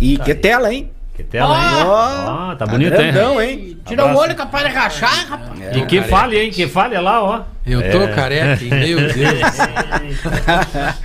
E 0.00 0.16
que 0.18 0.34
tela, 0.34 0.72
hein? 0.72 0.90
Que 1.22 1.24
tela, 1.28 1.54
hein? 1.54 1.84
Ó, 1.86 2.50
Ó, 2.50 2.54
tá 2.56 2.66
bonito, 2.66 2.90
grandão, 2.96 3.40
hein? 3.42 3.50
hein? 3.50 3.78
Tira 3.86 4.06
o 4.06 4.16
olho 4.16 4.34
capaz 4.34 4.66
de 4.66 4.72
rachar, 4.72 5.26
rapaz. 5.28 5.76
E 5.76 5.84
que 5.84 6.00
fale, 6.02 6.38
hein? 6.40 6.50
Que 6.50 6.66
fale 6.66 6.94
é 6.94 7.00
lá, 7.00 7.22
ó. 7.22 7.40
Eu 7.66 7.82
tô 7.90 7.98
É. 8.04 8.08
careca, 8.08 8.64
hein? 8.64 8.70
meu 8.70 8.98
Deus. 9.12 9.40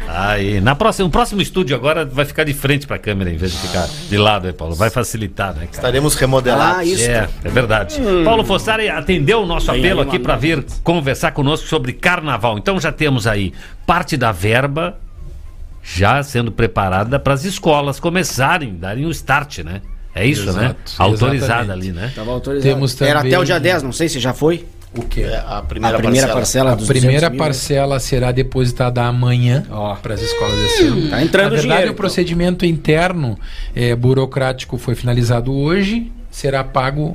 Aí, 0.08 0.62
na 0.62 0.74
próxima, 0.74 1.06
no 1.06 1.12
próximo 1.12 1.42
estúdio 1.42 1.76
agora 1.76 2.06
vai 2.06 2.24
ficar 2.26 2.44
de 2.46 2.54
frente 2.54 2.88
pra 2.88 2.98
câmera 2.98 3.30
em 3.30 3.36
vez 3.36 3.52
de 3.52 3.58
ficar 3.58 3.88
de 4.10 4.18
lado, 4.18 4.48
aí, 4.48 4.54
Paulo. 4.54 4.74
Vai 4.74 4.90
facilitar, 4.90 5.50
né? 5.50 5.62
cara? 5.66 5.70
Estaremos 5.72 6.16
remodelados. 6.16 6.78
Ah, 6.80 6.86
isso. 6.86 7.10
É, 7.10 7.28
é 7.44 7.50
verdade. 7.50 8.00
Paulo 8.24 8.44
Fossari 8.46 8.90
atendeu 8.90 9.42
o 9.42 9.46
nosso 9.46 9.70
apelo 9.70 10.02
aqui 10.02 10.18
para 10.18 10.36
vir 10.38 10.66
conversar 10.84 11.32
conosco 11.32 11.68
sobre 11.68 11.92
carnaval. 11.94 12.58
Então 12.58 12.80
já 12.80 12.92
temos 12.92 13.28
aí 13.28 13.54
parte 13.86 14.16
da 14.16 14.32
verba 14.32 14.98
já 15.84 16.24
sendo 16.24 16.52
preparada 16.52 17.20
para 17.20 17.34
as 17.34 17.44
escolas 17.44 18.00
começarem, 18.00 18.76
darem 18.76 19.06
o 19.06 19.12
start, 19.12 19.60
né? 19.60 19.82
É 20.16 20.26
isso, 20.26 20.46
né? 20.54 20.64
Exato, 20.68 20.78
Autorizada 20.98 21.36
exatamente. 21.64 21.72
ali, 21.72 21.92
né? 21.92 22.12
Tava 22.16 22.32
autorizado. 22.32 22.74
Temos 22.74 23.02
Era 23.02 23.20
também- 23.20 23.34
até 23.34 23.40
o 23.42 23.44
dia 23.46 23.60
10, 23.60 23.84
não 23.84 23.92
sei 23.92 24.08
se 24.10 24.20
já 24.20 24.34
foi. 24.34 24.66
O 24.98 25.02
quê? 25.02 25.24
É, 25.24 25.44
a 25.46 25.62
primeira, 25.62 25.98
a 25.98 26.00
primeira 26.00 26.28
parcela. 26.28 26.70
parcela, 26.70 26.72
A 26.72 26.76
primeira 26.78 27.02
200 27.20 27.30
mil, 27.32 27.38
parcela 27.38 28.00
será 28.00 28.32
depositada 28.32 29.04
amanhã 29.04 29.66
Ó. 29.70 29.94
para 29.96 30.14
as 30.14 30.22
escolas 30.22 30.58
de 30.58 30.68
samba. 30.78 31.10
Tá 31.10 31.22
entrando 31.22 31.44
Na 31.44 31.50
verdade, 31.50 31.62
dinheiro, 31.64 31.82
o 31.82 31.84
então. 31.88 31.96
procedimento 31.96 32.66
interno 32.66 33.38
eh, 33.76 33.94
burocrático 33.94 34.78
foi 34.78 34.96
finalizado 34.96 35.54
hoje, 35.54 36.10
será 36.32 36.64
pago 36.64 37.14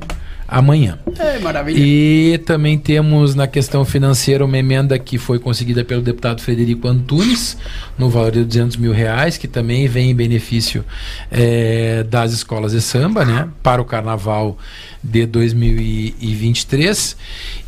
amanhã. 0.50 0.98
É, 1.18 1.38
maravilha. 1.38 1.78
E 1.78 2.38
também 2.38 2.76
temos 2.76 3.34
na 3.36 3.46
questão 3.46 3.84
financeira 3.84 4.44
uma 4.44 4.58
emenda 4.58 4.98
que 4.98 5.16
foi 5.16 5.38
conseguida 5.38 5.84
pelo 5.84 6.02
deputado 6.02 6.42
Frederico 6.42 6.88
Antunes, 6.88 7.56
no 7.96 8.10
valor 8.10 8.32
de 8.32 8.44
200 8.44 8.76
mil 8.76 8.92
reais, 8.92 9.38
que 9.38 9.46
também 9.46 9.86
vem 9.86 10.10
em 10.10 10.14
benefício 10.14 10.84
eh, 11.30 12.04
das 12.10 12.32
escolas 12.32 12.72
de 12.72 12.80
samba, 12.80 13.24
né, 13.24 13.48
para 13.62 13.80
o 13.80 13.84
carnaval 13.84 14.58
de 15.02 15.24
2023. 15.24 17.16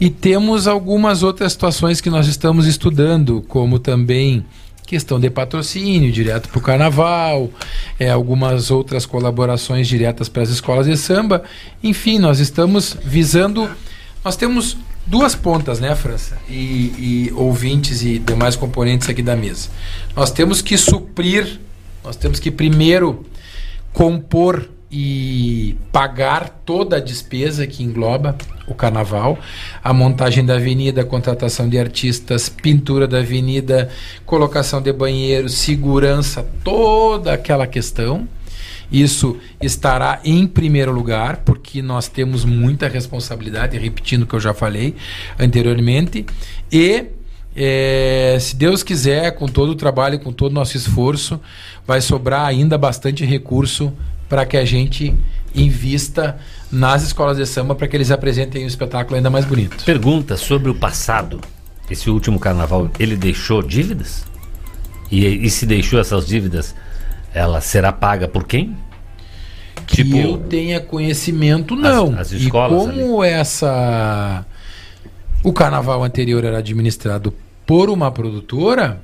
E 0.00 0.10
temos 0.10 0.66
algumas 0.66 1.22
outras 1.22 1.52
situações 1.52 2.00
que 2.00 2.10
nós 2.10 2.26
estamos 2.26 2.66
estudando, 2.66 3.44
como 3.46 3.78
também 3.78 4.44
questão 4.92 5.18
de 5.18 5.30
patrocínio 5.30 6.12
direto 6.12 6.50
para 6.50 6.58
o 6.58 6.60
carnaval, 6.60 7.48
é, 7.98 8.10
algumas 8.10 8.70
outras 8.70 9.06
colaborações 9.06 9.88
diretas 9.88 10.28
para 10.28 10.42
as 10.42 10.50
escolas 10.50 10.84
de 10.84 10.94
samba. 10.98 11.44
Enfim, 11.82 12.18
nós 12.18 12.40
estamos 12.40 12.94
visando. 13.02 13.70
Nós 14.22 14.36
temos 14.36 14.76
duas 15.06 15.34
pontas, 15.34 15.80
né, 15.80 15.94
França? 15.96 16.36
E, 16.46 17.30
e 17.30 17.32
ouvintes 17.34 18.02
e 18.02 18.18
demais 18.18 18.54
componentes 18.54 19.08
aqui 19.08 19.22
da 19.22 19.34
mesa. 19.34 19.70
Nós 20.14 20.30
temos 20.30 20.60
que 20.60 20.76
suprir, 20.76 21.58
nós 22.04 22.14
temos 22.14 22.38
que 22.38 22.50
primeiro 22.50 23.24
compor 23.94 24.68
e 24.92 25.74
pagar 25.90 26.50
toda 26.66 26.98
a 26.98 27.00
despesa 27.00 27.66
que 27.66 27.82
engloba 27.82 28.36
o 28.66 28.74
carnaval, 28.74 29.38
a 29.82 29.90
montagem 29.90 30.44
da 30.44 30.56
avenida, 30.56 31.00
a 31.00 31.04
contratação 31.04 31.66
de 31.66 31.78
artistas, 31.78 32.50
pintura 32.50 33.08
da 33.08 33.18
avenida, 33.18 33.88
colocação 34.26 34.82
de 34.82 34.92
banheiros, 34.92 35.54
segurança, 35.54 36.46
toda 36.62 37.32
aquela 37.32 37.66
questão. 37.66 38.28
Isso 38.90 39.38
estará 39.62 40.20
em 40.22 40.46
primeiro 40.46 40.92
lugar, 40.92 41.38
porque 41.38 41.80
nós 41.80 42.06
temos 42.06 42.44
muita 42.44 42.86
responsabilidade, 42.86 43.78
repetindo 43.78 44.24
o 44.24 44.26
que 44.26 44.34
eu 44.34 44.40
já 44.40 44.52
falei 44.52 44.94
anteriormente, 45.38 46.26
e 46.70 47.06
é, 47.56 48.36
se 48.38 48.54
Deus 48.56 48.82
quiser, 48.82 49.32
com 49.32 49.46
todo 49.46 49.70
o 49.70 49.74
trabalho, 49.74 50.18
com 50.18 50.32
todo 50.32 50.52
o 50.52 50.54
nosso 50.54 50.76
esforço, 50.76 51.40
vai 51.86 52.02
sobrar 52.02 52.44
ainda 52.46 52.76
bastante 52.76 53.24
recurso 53.24 53.92
para 54.32 54.46
que 54.46 54.56
a 54.56 54.64
gente 54.64 55.14
invista 55.54 56.38
nas 56.70 57.02
escolas 57.02 57.36
de 57.36 57.44
samba 57.44 57.74
para 57.74 57.86
que 57.86 57.94
eles 57.94 58.10
apresentem 58.10 58.64
um 58.64 58.66
espetáculo 58.66 59.14
ainda 59.14 59.28
mais 59.28 59.44
bonito. 59.44 59.84
Pergunta 59.84 60.38
sobre 60.38 60.70
o 60.70 60.74
passado. 60.74 61.38
Esse 61.90 62.08
último 62.08 62.40
carnaval, 62.40 62.90
ele 62.98 63.14
deixou 63.14 63.62
dívidas? 63.62 64.24
E, 65.10 65.26
e 65.26 65.50
se 65.50 65.66
deixou 65.66 66.00
essas 66.00 66.26
dívidas, 66.26 66.74
ela 67.34 67.60
será 67.60 67.92
paga 67.92 68.26
por 68.26 68.46
quem? 68.46 68.74
Que 69.86 70.00
eu 70.18 70.38
tenha 70.38 70.80
conhecimento, 70.80 71.76
não. 71.76 72.18
as 72.18 72.32
escolas 72.32 72.84
e 72.84 73.00
como 73.00 73.22
essa. 73.22 74.46
O 75.44 75.52
carnaval 75.52 76.02
anterior 76.02 76.42
era 76.42 76.56
administrado 76.56 77.34
por 77.66 77.90
uma 77.90 78.10
produtora, 78.10 78.98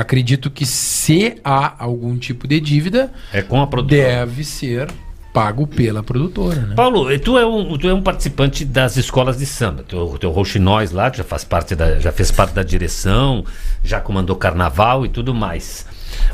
acredito 0.00 0.50
que 0.50 0.64
se 0.66 1.36
há 1.44 1.74
algum 1.82 2.16
tipo 2.16 2.46
de 2.46 2.60
dívida, 2.60 3.12
É 3.32 3.42
com 3.42 3.60
a 3.60 3.66
produtora. 3.66 4.02
deve 4.02 4.44
ser 4.44 4.88
pago 5.32 5.66
pela 5.66 6.02
produtora, 6.02 6.60
né? 6.62 6.74
Paulo, 6.74 7.06
tu 7.18 7.36
é 7.36 7.44
um, 7.44 7.76
tu 7.76 7.86
é 7.88 7.92
um 7.92 8.00
participante 8.02 8.64
das 8.64 8.96
escolas 8.96 9.36
de 9.36 9.44
samba. 9.44 9.82
Teu, 9.82 10.16
teu 10.18 10.30
Rouxinóis 10.30 10.92
lá, 10.92 11.12
já 11.14 11.22
faz 11.24 11.44
parte 11.44 11.74
da, 11.74 11.98
já 12.00 12.10
fez 12.10 12.30
parte 12.30 12.54
da 12.54 12.62
direção, 12.62 13.44
já 13.84 14.00
comandou 14.00 14.34
carnaval 14.36 15.04
e 15.04 15.10
tudo 15.10 15.34
mais. 15.34 15.86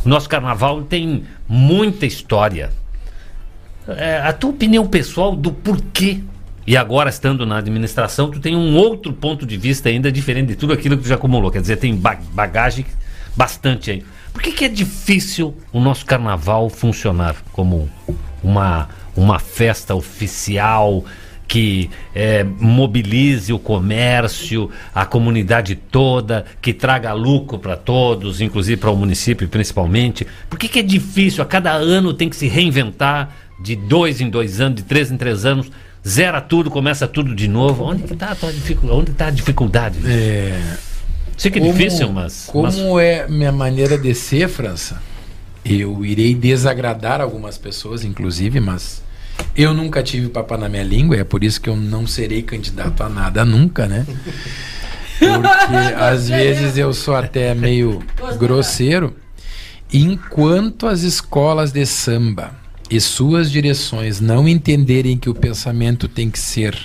O 0.05 0.09
nosso 0.09 0.29
carnaval 0.29 0.83
tem 0.83 1.25
muita 1.49 2.07
história. 2.07 2.71
É, 3.89 4.19
a 4.19 4.33
tua 4.33 4.51
opinião 4.51 4.87
pessoal 4.87 5.35
do 5.35 5.51
porquê 5.51 6.21
e 6.65 6.77
agora 6.77 7.11
estando 7.11 7.45
na 7.45 7.59
administração, 7.59 8.31
tu 8.31 8.39
tem 8.39 8.55
um 8.55 8.77
outro 8.77 9.13
ponto 9.13 9.45
de 9.45 9.57
vista 9.57 9.89
ainda 9.89 10.13
diferente 10.13 10.47
de 10.49 10.55
tudo 10.55 10.73
aquilo 10.73 10.97
que 10.97 11.03
tu 11.03 11.09
já 11.09 11.17
acumulou. 11.17 11.51
Quer 11.51 11.61
dizer, 11.61 11.77
tem 11.77 11.97
ba- 11.97 12.21
bagagem 12.33 12.87
bastante 13.37 13.91
aí. 13.91 14.05
Por 14.33 14.43
que, 14.43 14.53
que 14.53 14.65
é 14.65 14.69
difícil 14.69 15.55
o 15.73 15.81
nosso 15.81 16.07
carnaval 16.07 16.71
funcionar 16.71 17.37
como 17.53 17.89
uma, 18.43 18.89
uma 19.17 19.39
festa 19.39 19.95
oficial 19.95 21.05
que 21.47 21.91
eh, 22.15 22.45
mobilize 22.45 23.53
o 23.53 23.59
comércio, 23.59 24.71
a 24.95 25.05
comunidade 25.05 25.75
toda, 25.75 26.47
que 26.63 26.73
traga 26.73 27.13
lucro 27.13 27.59
para 27.59 27.77
todos, 27.77 28.41
inclusive 28.41 28.79
para 28.79 28.91
o 28.91 28.97
município 28.97 29.47
principalmente? 29.49 30.27
Por 30.49 30.59
que, 30.59 30.67
que 30.67 30.79
é 30.79 30.83
difícil? 30.83 31.43
A 31.43 31.47
cada 31.47 31.73
ano 31.73 32.15
tem 32.15 32.31
que 32.31 32.37
se 32.37 32.49
reinventar, 32.49 33.37
de 33.63 33.77
dois 33.77 34.21
em 34.21 34.31
dois 34.31 34.61
anos, 34.61 34.77
de 34.77 34.83
três 34.83 35.11
em 35.11 35.17
três 35.19 35.45
anos, 35.45 35.71
zera 36.07 36.41
tudo, 36.41 36.71
começa 36.71 37.07
tudo 37.07 37.35
de 37.35 37.47
novo. 37.47 37.85
Onde 37.85 38.11
está 38.11 38.31
a 38.31 38.51
dificuldade? 38.51 39.01
Onde 39.01 39.11
está 39.11 39.27
a 39.27 39.31
dificuldade? 39.31 39.99
É... 40.07 40.59
Sei 41.37 41.51
que 41.51 41.59
é 41.59 41.63
difícil, 41.63 42.13
mas. 42.13 42.47
Como 42.47 42.65
mas- 42.65 42.79
é 43.03 43.27
minha 43.29 43.53
maneira 43.53 43.99
de 43.99 44.15
ser, 44.15 44.49
França? 44.49 45.01
Eu 45.65 46.05
irei 46.05 46.35
desagradar 46.35 47.21
algumas 47.21 47.57
pessoas, 47.57 48.05
inclusive, 48.05 48.61
mas 48.61 49.03
eu 49.57 49.73
nunca 49.73 50.03
tive 50.03 50.29
papo 50.29 50.57
na 50.57 50.69
minha 50.69 50.83
língua, 50.83 51.17
é 51.17 51.25
por 51.25 51.45
isso 51.45 51.61
que 51.61 51.69
eu 51.69 51.77
não 51.77 52.07
serei 52.07 52.43
candidato 52.43 53.03
a 53.03 53.09
nada 53.09 53.45
nunca, 53.45 53.87
né? 53.87 54.05
Porque 54.07 55.95
às 55.97 56.29
vezes 56.29 56.77
eu 56.77 56.93
sou 56.93 57.15
até 57.15 57.55
meio 57.55 58.03
grosseiro. 58.39 59.15
Enquanto 59.93 60.87
as 60.87 61.03
escolas 61.03 61.71
de 61.71 61.85
samba 61.85 62.53
e 62.91 63.01
suas 63.01 63.51
direções 63.51 64.21
não 64.21 64.49
entenderem 64.49 65.19
que 65.19 65.29
o 65.29 65.35
pensamento 65.35 66.09
tem 66.09 66.31
que 66.31 66.39
ser 66.39 66.77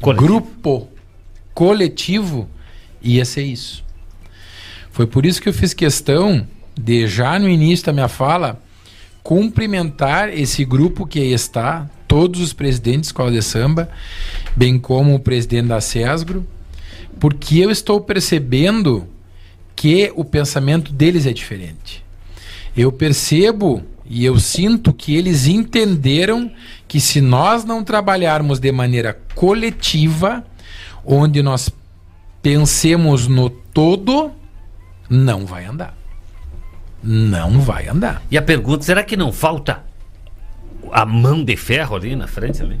grupo, 0.00 0.88
coletivo, 1.52 2.48
ia 3.06 3.24
ser 3.24 3.44
isso. 3.44 3.84
Foi 4.90 5.06
por 5.06 5.24
isso 5.24 5.40
que 5.40 5.48
eu 5.48 5.52
fiz 5.52 5.72
questão 5.74 6.46
de, 6.78 7.06
já 7.06 7.38
no 7.38 7.48
início 7.48 7.86
da 7.86 7.92
minha 7.92 8.08
fala, 8.08 8.62
cumprimentar 9.22 10.28
esse 10.28 10.64
grupo 10.64 11.06
que 11.06 11.18
aí 11.18 11.32
está, 11.32 11.88
todos 12.06 12.40
os 12.40 12.52
presidentes 12.52 13.02
de 13.02 13.06
escola 13.08 13.30
de 13.30 13.42
samba, 13.42 13.88
bem 14.54 14.78
como 14.78 15.14
o 15.14 15.20
presidente 15.20 15.68
da 15.68 15.80
SESGRO, 15.80 16.46
porque 17.18 17.58
eu 17.58 17.70
estou 17.70 18.00
percebendo 18.00 19.06
que 19.74 20.12
o 20.14 20.24
pensamento 20.24 20.92
deles 20.92 21.26
é 21.26 21.32
diferente. 21.32 22.04
Eu 22.76 22.92
percebo 22.92 23.82
e 24.08 24.24
eu 24.24 24.38
sinto 24.38 24.92
que 24.92 25.16
eles 25.16 25.46
entenderam 25.46 26.50
que 26.86 27.00
se 27.00 27.20
nós 27.20 27.64
não 27.64 27.82
trabalharmos 27.82 28.58
de 28.58 28.70
maneira 28.70 29.18
coletiva, 29.34 30.44
onde 31.04 31.42
nós 31.42 31.68
pensemos 32.46 33.26
no 33.26 33.50
todo, 33.50 34.30
não 35.10 35.44
vai 35.44 35.64
andar. 35.64 35.96
Não 37.02 37.58
vai 37.58 37.88
andar. 37.88 38.22
E 38.30 38.38
a 38.38 38.42
pergunta, 38.42 38.84
será 38.84 39.02
que 39.02 39.16
não 39.16 39.32
falta 39.32 39.82
a 40.92 41.04
mão 41.04 41.42
de 41.42 41.56
ferro 41.56 41.96
ali 41.96 42.14
na 42.14 42.28
frente 42.28 42.58
também? 42.58 42.80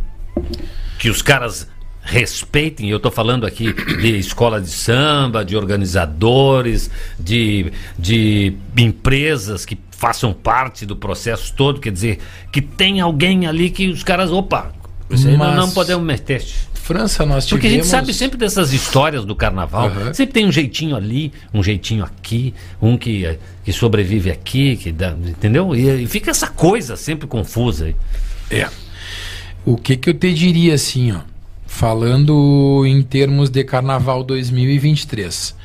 Que 1.00 1.10
os 1.10 1.20
caras 1.20 1.68
respeitem, 2.00 2.88
eu 2.90 2.98
estou 2.98 3.10
falando 3.10 3.44
aqui 3.44 3.72
de 3.72 4.16
escola 4.16 4.60
de 4.60 4.70
samba, 4.70 5.44
de 5.44 5.56
organizadores, 5.56 6.88
de, 7.18 7.72
de 7.98 8.54
empresas 8.78 9.64
que 9.66 9.76
façam 9.90 10.32
parte 10.32 10.86
do 10.86 10.94
processo 10.94 11.52
todo, 11.56 11.80
quer 11.80 11.90
dizer, 11.90 12.20
que 12.52 12.62
tem 12.62 13.00
alguém 13.00 13.48
ali 13.48 13.70
que 13.70 13.88
os 13.88 14.04
caras, 14.04 14.30
opa, 14.30 14.70
isso 15.10 15.26
aí 15.26 15.36
Mas- 15.36 15.56
não, 15.56 15.66
não 15.66 15.72
podemos 15.72 16.06
meter. 16.06 16.44
França, 16.86 17.26
nós 17.26 17.48
Porque 17.48 17.66
a 17.66 17.70
gente 17.70 17.82
tivemos- 17.82 17.90
sabe 18.06 18.14
sempre 18.14 18.38
dessas 18.38 18.72
histórias 18.72 19.24
do 19.24 19.34
carnaval. 19.34 19.86
Aham. 19.88 20.14
Sempre 20.14 20.34
tem 20.34 20.46
um 20.46 20.52
jeitinho 20.52 20.94
ali, 20.94 21.32
um 21.52 21.60
jeitinho 21.60 22.04
aqui, 22.04 22.54
um 22.80 22.96
que, 22.96 23.36
que 23.64 23.72
sobrevive 23.72 24.30
aqui, 24.30 24.76
que 24.76 24.92
dá, 24.92 25.10
entendeu? 25.10 25.74
E, 25.74 26.04
e 26.04 26.06
fica 26.06 26.30
essa 26.30 26.46
coisa 26.46 26.94
sempre 26.94 27.26
confusa 27.26 27.86
aí. 27.86 27.96
É. 28.50 28.68
O 29.64 29.76
que 29.76 29.96
que 29.96 30.10
eu 30.10 30.14
te 30.14 30.32
diria 30.32 30.74
assim, 30.74 31.10
ó, 31.10 31.22
falando 31.66 32.84
em 32.86 33.02
termos 33.02 33.50
de 33.50 33.64
Carnaval 33.64 34.22
2023. 34.22 35.56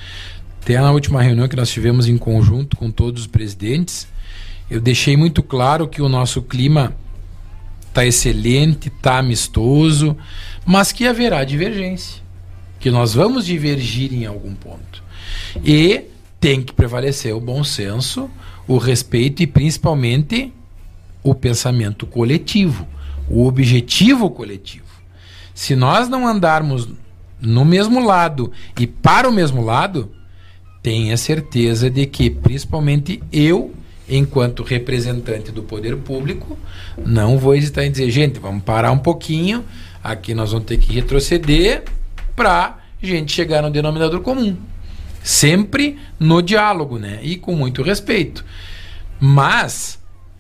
Até 0.60 0.80
na 0.82 0.92
última 0.92 1.22
reunião 1.22 1.48
que 1.48 1.56
nós 1.56 1.70
tivemos 1.70 2.08
em 2.08 2.18
conjunto 2.18 2.76
com 2.76 2.90
todos 2.90 3.22
os 3.22 3.28
presidentes, 3.28 4.08
eu 4.72 4.82
deixei 4.82 5.16
muito 5.16 5.44
claro 5.44 5.88
que 5.88 6.02
o 6.02 6.10
nosso 6.10 6.42
clima 6.42 6.96
tá 7.94 8.06
excelente, 8.06 8.90
tá 8.90 9.20
amistoso, 9.20 10.16
mas 10.66 10.92
que 10.92 11.08
haverá 11.08 11.44
divergência, 11.44 12.22
que 12.80 12.92
nós 12.92 13.14
vamos 13.14 13.46
divergir 13.46 14.14
em 14.14 14.26
algum 14.26 14.54
ponto. 14.54 15.04
E 15.64 16.06
tem 16.40 16.62
que 16.62 16.74
prevalecer 16.74 17.36
o 17.36 17.40
bom 17.40 17.64
senso, 17.64 18.30
o 18.68 18.78
respeito 18.78 19.44
e 19.44 19.48
principalmente 19.48 20.54
o 21.24 21.36
pensamento 21.36 22.06
coletivo, 22.06 22.88
o 23.30 23.46
objetivo 23.46 24.30
coletivo. 24.30 24.86
Se 25.54 25.76
nós 25.76 26.10
não 26.10 26.28
andarmos 26.28 26.90
no 27.40 27.66
mesmo 27.66 28.04
lado 28.04 28.52
e 28.80 28.88
para 28.88 29.30
o 29.30 29.32
mesmo 29.32 29.64
lado, 29.64 30.12
tenha 30.82 31.16
certeza 31.18 31.90
de 31.90 32.06
que, 32.06 32.30
principalmente 32.30 33.22
eu, 33.32 33.74
enquanto 34.10 34.64
representante 34.64 35.52
do 35.52 35.64
poder 35.64 35.98
público, 35.98 36.58
não 37.06 37.38
vou 37.38 37.56
hesitar 37.56 37.86
em 37.86 37.92
dizer, 37.92 38.10
gente, 38.10 38.40
vamos 38.40 38.64
parar 38.64 38.92
um 38.92 38.98
pouquinho, 38.98 39.64
aqui 40.04 40.34
nós 40.34 40.52
vamos 40.52 40.66
ter 40.66 40.78
que 40.78 40.94
retroceder 40.94 41.84
para 42.36 42.78
gente 43.02 43.32
chegar 43.32 43.62
no 43.62 43.70
denominador 43.70 44.22
comum. 44.22 44.56
Sempre 45.24 45.98
no 46.20 46.42
diálogo, 46.42 46.98
né? 46.98 47.20
E 47.22 47.36
com 47.36 47.56
muito 47.56 47.84
respeito. 47.84 48.44
Mas 49.20 50.00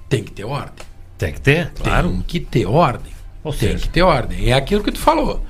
tem 0.09 0.23
que 0.23 0.31
ter 0.31 0.43
ordem. 0.43 0.85
Tem 1.17 1.31
que 1.33 1.41
ter, 1.41 1.71
claro. 1.73 2.09
Tem 2.09 2.21
que 2.21 2.39
ter 2.39 2.65
ordem. 2.65 3.11
Ou 3.43 3.51
tem 3.53 3.69
seja- 3.69 3.79
que 3.83 3.89
ter 3.89 4.01
ordem. 4.01 4.49
É 4.49 4.53
aquilo 4.53 4.83
que 4.83 4.91
tu 4.91 4.99
falou. 4.99 5.43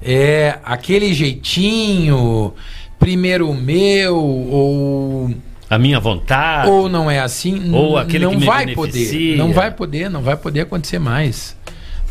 É 0.00 0.58
aquele 0.64 1.12
jeitinho, 1.12 2.54
primeiro 2.98 3.50
o 3.50 3.54
meu, 3.54 4.16
ou. 4.16 5.30
A 5.68 5.78
minha 5.78 6.00
vontade. 6.00 6.70
Ou 6.70 6.88
não 6.88 7.10
é 7.10 7.18
assim. 7.18 7.70
Ou 7.74 7.98
aquele 7.98 8.24
não 8.24 8.30
que 8.32 8.38
me 8.38 8.46
vai 8.46 8.64
beneficia. 8.64 9.06
poder. 9.10 9.36
Não 9.36 9.52
vai 9.52 9.70
poder, 9.70 10.08
não 10.08 10.22
vai 10.22 10.36
poder 10.36 10.60
acontecer 10.62 10.98
mais. 10.98 11.54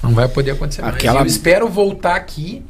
Não 0.02 0.12
vai 0.14 0.28
poder 0.28 0.52
acontecer 0.52 0.84
Aquela- 0.84 1.20
mais. 1.20 1.32
Eu 1.32 1.38
espero 1.38 1.68
voltar 1.68 2.16
aqui 2.16 2.64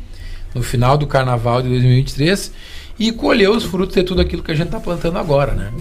no 0.56 0.64
final 0.64 0.98
do 0.98 1.06
carnaval 1.06 1.62
de 1.62 1.70
2023 1.70 2.52
e 3.00 3.12
colher 3.12 3.48
os 3.52 3.64
frutos 3.64 3.94
de 3.96 4.02
tudo 4.02 4.22
aquilo 4.22 4.42
que 4.42 4.52
a 4.52 4.56
gente 4.56 4.70
tá 4.70 4.80
plantando 4.80 5.20
agora, 5.20 5.54
né? 5.54 5.72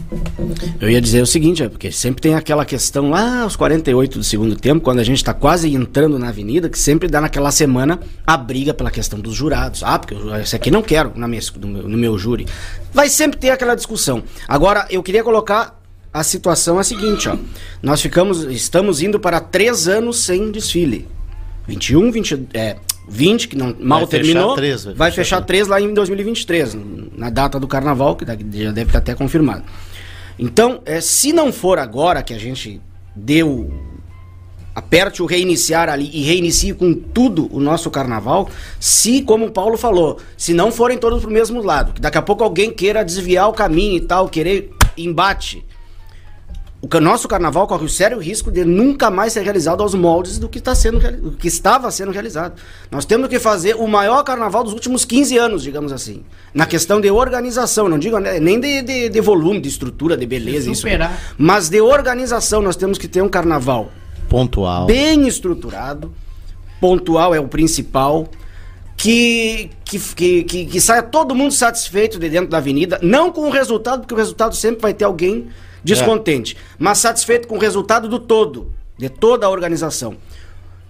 Eu 0.79 0.91
ia 0.91 1.01
dizer 1.01 1.23
o 1.23 1.27
seguinte, 1.27 1.63
é 1.63 1.69
porque 1.69 1.91
sempre 1.91 2.21
tem 2.21 2.35
aquela 2.35 2.63
questão 2.63 3.09
lá 3.09 3.41
aos 3.41 3.57
48 3.57 4.19
do 4.19 4.25
segundo 4.25 4.55
tempo, 4.55 4.83
quando 4.83 4.99
a 4.99 5.05
gente 5.05 5.25
tá 5.25 5.33
quase 5.33 5.73
entrando 5.75 6.19
na 6.19 6.29
avenida, 6.29 6.69
que 6.69 6.79
sempre 6.79 7.09
dá 7.09 7.19
naquela 7.21 7.51
semana 7.51 7.99
a 8.27 8.37
briga 8.37 8.75
pela 8.75 8.91
questão 8.91 9.19
dos 9.19 9.35
jurados. 9.35 9.83
Ah, 9.83 9.99
porque 9.99 10.13
eu- 10.13 10.35
esse 10.37 10.55
aqui 10.55 10.71
não 10.71 10.83
quero 10.83 11.13
na 11.17 11.27
minha, 11.27 11.41
no, 11.59 11.69
meu, 11.69 11.89
no 11.89 11.97
meu 11.97 12.19
júri. 12.19 12.47
Vai 12.93 13.09
sempre 13.09 13.39
ter 13.39 13.49
aquela 13.49 13.75
discussão. 13.75 14.23
Agora, 14.47 14.87
eu 14.91 15.03
queria 15.03 15.25
colocar 15.25 15.81
a 16.13 16.23
situação 16.23 16.79
a 16.79 16.85
seguinte, 16.85 17.31
ó. 17.31 17.37
Nós 17.83 18.03
ficamos, 18.03 18.45
estamos 18.45 19.01
indo 19.01 19.19
para 19.19 19.41
três 19.41 19.89
anos 19.89 20.19
sem 20.21 20.51
desfile. 20.51 21.09
21, 21.67 22.11
20, 22.13 22.49
é, 22.55 22.77
20 23.09 23.49
que 23.49 23.57
não, 23.57 23.75
mal 23.79 24.07
fechar 24.07 24.11
terminou, 24.11 24.55
três, 24.55 24.85
vai 24.85 24.95
vai 24.95 25.11
fechar 25.11 25.23
fechar 25.23 25.41
três 25.43 25.69
lá 25.69 25.81
em 25.81 25.93
2023, 25.93 26.77
na 27.17 27.31
data 27.31 27.59
do 27.59 27.67
carnaval, 27.67 28.17
que 28.17 28.25
já 28.25 28.71
deve 28.73 28.89
estar 28.89 28.99
até 28.99 29.15
confirmado. 29.15 29.65
Então, 30.39 30.81
é, 30.85 31.01
se 31.01 31.33
não 31.33 31.53
for 31.53 31.79
agora 31.79 32.23
que 32.23 32.35
a 32.35 32.39
gente 32.39 32.81
deu. 33.17 33.73
Aperte 34.75 35.23
o 35.23 35.27
reiniciar 35.27 35.89
ali 35.89 36.11
e 36.13 36.23
reinicie 36.23 36.75
com 36.75 36.93
tudo 36.93 37.49
o 37.51 37.59
nosso 37.59 37.91
carnaval. 37.91 38.51
Se, 38.79 39.23
como 39.23 39.47
o 39.47 39.51
Paulo 39.51 39.79
falou, 39.79 40.19
se 40.37 40.53
não 40.53 40.71
forem 40.71 40.99
todos 40.99 41.23
pro 41.23 41.31
mesmo 41.31 41.63
lado, 41.63 41.95
que 41.95 42.01
daqui 42.01 42.19
a 42.19 42.23
pouco 42.23 42.45
alguém 42.45 42.71
queira 42.71 43.03
desviar 43.03 43.49
o 43.49 43.55
caminho 43.55 43.97
e 43.97 44.01
tal, 44.03 44.29
querer 44.29 44.71
embate. 44.95 45.65
O 46.95 47.01
nosso 47.01 47.27
carnaval 47.27 47.67
corre 47.67 47.85
o 47.85 47.89
sério 47.89 48.19
risco 48.19 48.51
de 48.53 48.65
nunca 48.65 49.11
mais 49.11 49.33
ser 49.33 49.43
realizado 49.43 49.83
aos 49.83 49.95
moldes 49.95 50.39
do 50.39 50.49
que, 50.49 50.61
tá 50.61 50.75
sendo, 50.75 51.01
do 51.01 51.33
que 51.33 51.49
estava 51.49 51.91
sendo 51.91 52.13
realizado. 52.13 52.55
Nós 52.91 53.05
temos 53.05 53.29
que 53.29 53.39
fazer 53.39 53.75
o 53.75 53.87
maior 53.89 54.23
carnaval 54.23 54.63
dos 54.63 54.73
últimos 54.73 55.05
15 55.05 55.37
anos, 55.37 55.63
digamos 55.63 55.91
assim. 55.93 56.23
Na 56.55 56.65
questão 56.67 57.01
de 57.01 57.11
organização, 57.11 57.89
não 57.89 57.99
digo 57.99 58.19
né, 58.19 58.39
nem 58.39 58.61
de, 58.61 58.83
de- 58.83 59.09
de 59.09 59.21
volume, 59.21 59.59
de 59.61 59.69
estrutura, 59.69 60.17
de 60.17 60.27
beleza, 60.27 60.71
isso. 60.71 60.83
Mas 61.37 61.69
de 61.69 61.81
organização, 61.81 62.63
nós 62.63 62.77
temos 62.77 62.99
que 62.99 63.09
ter 63.09 63.21
um 63.23 63.29
carnaval 63.29 63.91
Pontual. 64.29 64.87
bem 64.87 65.27
estruturado, 65.27 66.13
pontual 66.81 67.35
é 67.35 67.41
o 67.41 67.49
principal, 67.49 68.29
que, 68.97 69.71
que, 69.85 69.99
que, 69.99 70.45
que, 70.45 70.67
que 70.67 70.81
saia 70.81 71.03
todo 71.03 71.35
mundo 71.35 71.53
satisfeito 71.53 72.19
de 72.19 72.29
dentro 72.29 72.49
da 72.49 72.59
avenida, 72.59 72.99
não 73.03 73.31
com 73.31 73.43
o 73.43 73.51
resultado, 73.51 74.01
porque 74.01 74.15
o 74.15 74.17
resultado 74.17 74.55
sempre 74.55 74.81
vai 74.83 74.95
ter 74.95 75.05
alguém 75.05 75.49
descontente, 75.87 76.57
mas 76.79 76.99
satisfeito 76.99 77.47
com 77.49 77.57
o 77.57 77.61
resultado 77.61 78.09
do 78.09 78.19
todo, 78.19 78.73
de 78.99 79.09
toda 79.09 79.47
a 79.47 79.51
organização. 79.51 80.17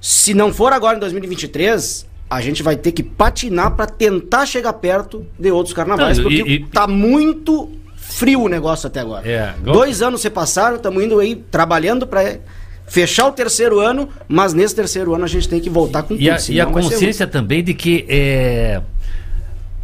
Se 0.01 0.35
não 0.35 0.53
for 0.53 0.73
agora 0.73 0.97
em 0.97 1.01
2023, 1.01 2.07
a 2.29 2.41
gente 2.41 2.63
vai 2.63 2.77
ter 2.77 2.93
que 2.93 3.03
patinar 3.03 3.73
para 3.77 3.87
tentar 3.87 4.47
chegar 4.47 4.73
perto 4.75 5.27
de 5.39 5.51
outros 5.51 5.75
carnavais, 5.75 6.19
Não, 6.19 6.25
porque 6.25 6.43
e- 6.43 6.55
e- 6.57 6.65
tá 6.67 6.87
muito 6.87 7.71
frio 7.97 8.43
o 8.43 8.49
negócio 8.49 8.87
até 8.87 9.01
agora. 9.01 9.29
É, 9.29 9.55
Dois 9.63 10.03
anos 10.03 10.21
se 10.21 10.31
passaram, 10.31 10.77
estamos 10.77 11.03
indo 11.03 11.19
aí 11.19 11.37
trabalhando 11.37 12.07
para 12.07 12.39
fechar 12.87 13.27
o 13.27 13.33
terceiro 13.33 13.81
ano, 13.81 14.09
mas 14.29 14.55
nesse 14.55 14.75
terceiro 14.75 15.13
ano 15.15 15.25
a 15.25 15.29
gente 15.29 15.49
tem 15.49 15.61
que 15.61 15.69
voltar 15.69 16.03
com 16.05 16.15
E 16.15 16.31
a, 16.31 16.37
tudo. 16.37 16.53
e 16.53 16.61
a 16.61 16.65
vai 16.67 16.83
ser 16.83 16.91
consciência 16.91 17.27
também 17.27 17.63
de 17.65 17.75
que 17.75 18.05
é, 18.09 18.81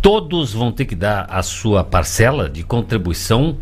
todos 0.00 0.52
vão 0.52 0.70
ter 0.72 0.84
que 0.84 0.94
dar 0.94 1.26
a 1.28 1.42
sua 1.42 1.84
parcela 1.84 2.48
de 2.48 2.62
contribuição 2.62 3.56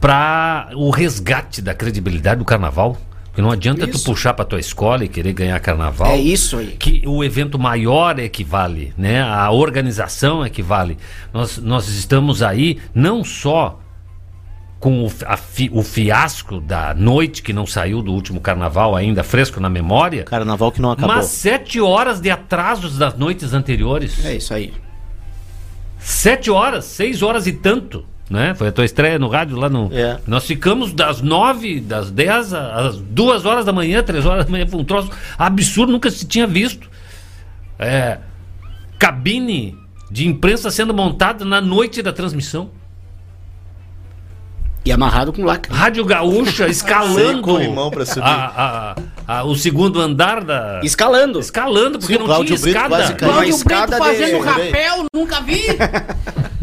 para 0.00 0.70
o 0.74 0.90
resgate 0.90 1.62
da 1.62 1.74
credibilidade 1.74 2.38
do 2.38 2.44
carnaval. 2.44 2.96
Porque 3.26 3.42
não 3.42 3.50
adianta 3.50 3.84
tu 3.88 3.96
Isso. 3.96 4.04
puxar 4.04 4.32
para 4.32 4.44
tua 4.44 4.60
escola 4.60 5.04
e 5.04 5.08
querer 5.08 5.32
ganhar 5.32 5.58
carnaval. 5.58 6.12
É 6.12 6.16
isso 6.16 6.56
aí. 6.56 6.68
Que 6.78 7.02
o 7.04 7.24
evento 7.24 7.58
maior 7.58 8.16
é 8.20 8.28
que 8.28 8.44
vale, 8.44 8.94
né? 8.96 9.22
A 9.22 9.50
organização 9.50 10.44
é 10.44 10.48
que 10.48 10.62
vale. 10.62 10.96
Nós, 11.32 11.58
nós 11.58 11.88
estamos 11.88 12.44
aí 12.44 12.78
não 12.94 13.24
só 13.24 13.80
com 14.78 15.04
o, 15.04 15.12
a 15.26 15.36
o 15.72 15.82
fiasco 15.82 16.60
da 16.60 16.94
noite 16.94 17.42
que 17.42 17.52
não 17.52 17.66
saiu 17.66 18.02
do 18.02 18.12
último 18.12 18.38
carnaval 18.38 18.94
ainda 18.94 19.24
fresco 19.24 19.58
na 19.58 19.68
memória. 19.68 20.22
Carnaval 20.22 20.70
que 20.70 20.80
não 20.80 20.92
acabou. 20.92 21.16
Mas 21.16 21.26
sete 21.26 21.80
horas 21.80 22.20
de 22.20 22.30
atrasos 22.30 22.98
das 22.98 23.14
noites 23.16 23.52
anteriores. 23.52 24.24
É 24.24 24.36
isso 24.36 24.54
aí. 24.54 24.74
Sete 25.98 26.50
horas, 26.50 26.84
seis 26.84 27.22
horas 27.22 27.46
e 27.46 27.52
tanto. 27.52 28.04
Né? 28.28 28.54
Foi 28.54 28.68
a 28.68 28.72
tua 28.72 28.84
estreia 28.84 29.18
no 29.18 29.28
rádio 29.28 29.56
lá 29.56 29.68
no. 29.68 29.92
É. 29.92 30.18
Nós 30.26 30.46
ficamos 30.46 30.92
das 30.92 31.20
nove, 31.20 31.80
das 31.80 32.10
dez 32.10 32.54
às 32.54 32.96
duas 32.96 33.44
horas 33.44 33.64
da 33.64 33.72
manhã, 33.72 34.02
três 34.02 34.24
horas 34.24 34.46
da 34.46 34.50
manhã. 34.50 34.66
Foi 34.66 34.80
um 34.80 34.84
troço 34.84 35.10
absurdo, 35.38 35.92
nunca 35.92 36.10
se 36.10 36.26
tinha 36.26 36.46
visto. 36.46 36.88
É, 37.78 38.18
cabine 38.98 39.76
de 40.10 40.26
imprensa 40.26 40.70
sendo 40.70 40.94
montada 40.94 41.44
na 41.44 41.60
noite 41.60 42.00
da 42.00 42.12
transmissão. 42.12 42.70
E 44.84 44.92
amarrado 44.92 45.32
com 45.32 45.42
lacre. 45.44 45.72
Rádio 45.72 46.04
Gaúcha 46.04 46.64
Sem 46.64 46.68
escalando 46.70 47.40
corrimão 47.42 47.90
pra 47.90 48.04
subir. 48.04 48.20
a- 48.22 48.94
a- 49.26 49.38
a- 49.38 49.44
o 49.44 49.54
segundo 49.56 49.98
andar 50.00 50.44
da. 50.44 50.80
Escalando. 50.84 51.40
Escalando, 51.40 51.98
porque 51.98 52.12
Sim, 52.12 52.18
não 52.18 52.26
Cláudio 52.26 52.56
tinha 52.56 52.60
Brito 52.72 52.76
escada. 52.76 53.14
Cláudio 53.14 53.54
escada 53.54 53.98
Brito 53.98 54.02
de- 54.12 54.18
fazendo 54.20 54.44
levei. 54.44 54.70
rapel, 54.70 55.06
nunca 55.14 55.40
vi. 55.40 55.62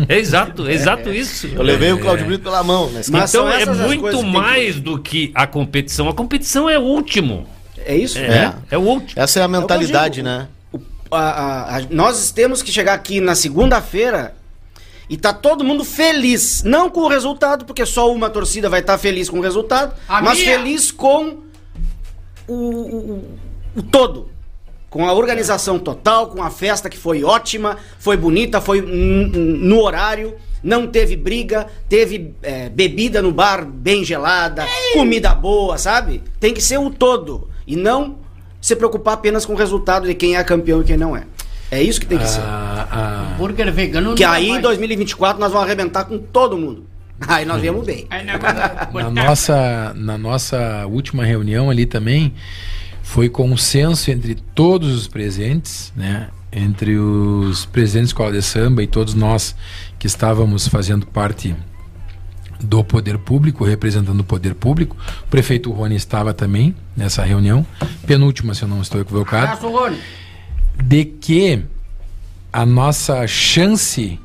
É 0.07 0.17
exato, 0.19 0.69
exato 0.69 1.09
isso. 1.11 1.47
Eu 1.47 1.63
levei 1.63 1.91
o 1.91 1.99
Claudio 1.99 2.27
Brito 2.27 2.43
pela 2.43 2.63
mão. 2.63 2.89
Né? 2.91 3.01
Mas 3.09 3.33
então 3.33 3.49
é 3.49 3.65
muito 3.65 4.09
tem 4.11 4.19
que- 4.23 4.25
mais 4.29 4.79
do 4.79 4.99
que 4.99 5.31
a 5.33 5.47
competição. 5.47 6.07
A 6.07 6.13
competição 6.13 6.69
é 6.69 6.77
o 6.77 6.83
último. 6.83 7.47
É 7.83 7.95
isso? 7.95 8.19
É, 8.19 8.53
é, 8.69 8.77
o 8.77 8.81
último. 8.81 9.19
Essa 9.19 9.39
é 9.39 9.43
a 9.43 9.47
mentalidade, 9.47 10.15
digo. 10.17 10.27
né? 10.27 10.47
O- 10.71 10.79
a- 11.15 11.17
a- 11.19 11.77
a- 11.77 11.81
nós 11.89 12.29
temos 12.31 12.61
que 12.61 12.71
chegar 12.71 12.93
aqui 12.93 13.19
na 13.19 13.33
segunda-feira 13.33 14.35
e 15.11 15.17
tá 15.17 15.33
todo 15.33 15.61
mundo 15.63 15.83
feliz. 15.83 16.63
Não 16.63 16.89
com 16.89 17.01
o 17.01 17.07
resultado, 17.09 17.65
porque 17.65 17.85
só 17.85 18.09
uma 18.11 18.29
torcida 18.29 18.69
vai 18.69 18.79
estar 18.79 18.97
feliz 18.97 19.29
com 19.29 19.39
o 19.39 19.41
resultado, 19.41 19.93
A 20.07 20.21
mas 20.21 20.39
minha! 20.39 20.57
feliz 20.57 20.89
com 20.89 21.39
o, 22.47 22.53
o- 22.53 23.37
o- 23.75 23.83
todo. 23.83 24.29
Com 24.89 25.05
a 25.07 25.13
organização 25.13 25.77
total, 25.79 26.27
com 26.27 26.41
a 26.41 26.49
festa 26.49 26.89
que 26.89 26.97
foi 26.97 27.23
ótima, 27.23 27.77
foi 27.99 28.15
bonita, 28.17 28.59
foi 28.61 28.81
no 28.81 29.79
horário, 29.81 30.35
não 30.63 30.85
teve 30.87 31.15
briga, 31.15 31.67
teve 31.87 32.33
é, 32.43 32.67
bebida 32.69 33.21
no 33.21 33.31
bar 33.31 33.65
bem 33.65 34.03
gelada, 34.03 34.65
comida 34.93 35.33
boa, 35.35 35.77
sabe? 35.77 36.21
Tem 36.39 36.53
que 36.53 36.61
ser 36.61 36.77
o 36.77 36.89
todo. 36.89 37.49
E 37.65 37.75
não 37.75 38.17
se 38.61 38.75
preocupar 38.75 39.13
apenas 39.15 39.45
com 39.45 39.53
o 39.53 39.57
resultado 39.57 40.07
de 40.07 40.13
quem 40.13 40.35
é 40.35 40.43
campeão 40.43 40.81
e 40.81 40.83
quem 40.83 40.97
não 40.97 41.15
é. 41.15 41.23
É 41.71 41.81
isso 41.81 42.01
que 42.01 42.05
tem 42.05 42.17
que 42.17 42.27
ser. 42.27 42.41
Ah, 42.41 42.87
ah, 42.91 43.35
Burger 43.37 43.71
vegano 43.71 44.13
Que 44.13 44.25
não 44.25 44.31
aí 44.31 44.49
em 44.49 44.53
vai. 44.53 44.61
2024 44.61 45.39
nós 45.39 45.53
vamos 45.53 45.65
arrebentar 45.65 46.03
com 46.03 46.19
todo 46.19 46.57
mundo. 46.57 46.85
Aí 47.25 47.45
nós 47.45 47.61
viemos 47.61 47.85
bem. 47.85 48.07
Na, 48.93 49.09
nossa, 49.09 49.93
na 49.95 50.17
nossa 50.17 50.85
última 50.87 51.23
reunião 51.23 51.69
ali 51.69 51.85
também, 51.85 52.33
foi 53.01 53.29
consenso 53.29 54.11
entre 54.11 54.35
todos 54.35 54.93
os 54.93 55.07
presentes, 55.07 55.93
né? 55.95 56.27
Entre 56.51 56.97
os 56.97 57.65
presidentes 57.65 58.09
da 58.09 58.13
escola 58.13 58.31
de 58.33 58.41
samba 58.41 58.83
e 58.83 58.87
todos 58.87 59.13
nós 59.13 59.55
que 59.97 60.07
estávamos 60.07 60.67
fazendo 60.67 61.05
parte 61.05 61.55
do 62.59 62.83
poder 62.83 63.17
público, 63.17 63.63
representando 63.63 64.19
o 64.19 64.23
poder 64.23 64.55
público. 64.55 64.97
O 65.23 65.27
prefeito 65.27 65.71
Rony 65.71 65.95
estava 65.95 66.33
também 66.33 66.75
nessa 66.95 67.23
reunião, 67.23 67.65
penúltima, 68.05 68.53
se 68.53 68.63
eu 68.63 68.67
não 68.67 68.81
estou 68.81 68.99
equivocado 68.99 69.45
Abraço, 69.45 69.69
Rony. 69.69 69.97
De 70.81 71.05
que 71.05 71.63
a 72.51 72.65
nossa 72.65 73.25
chance 73.27 74.19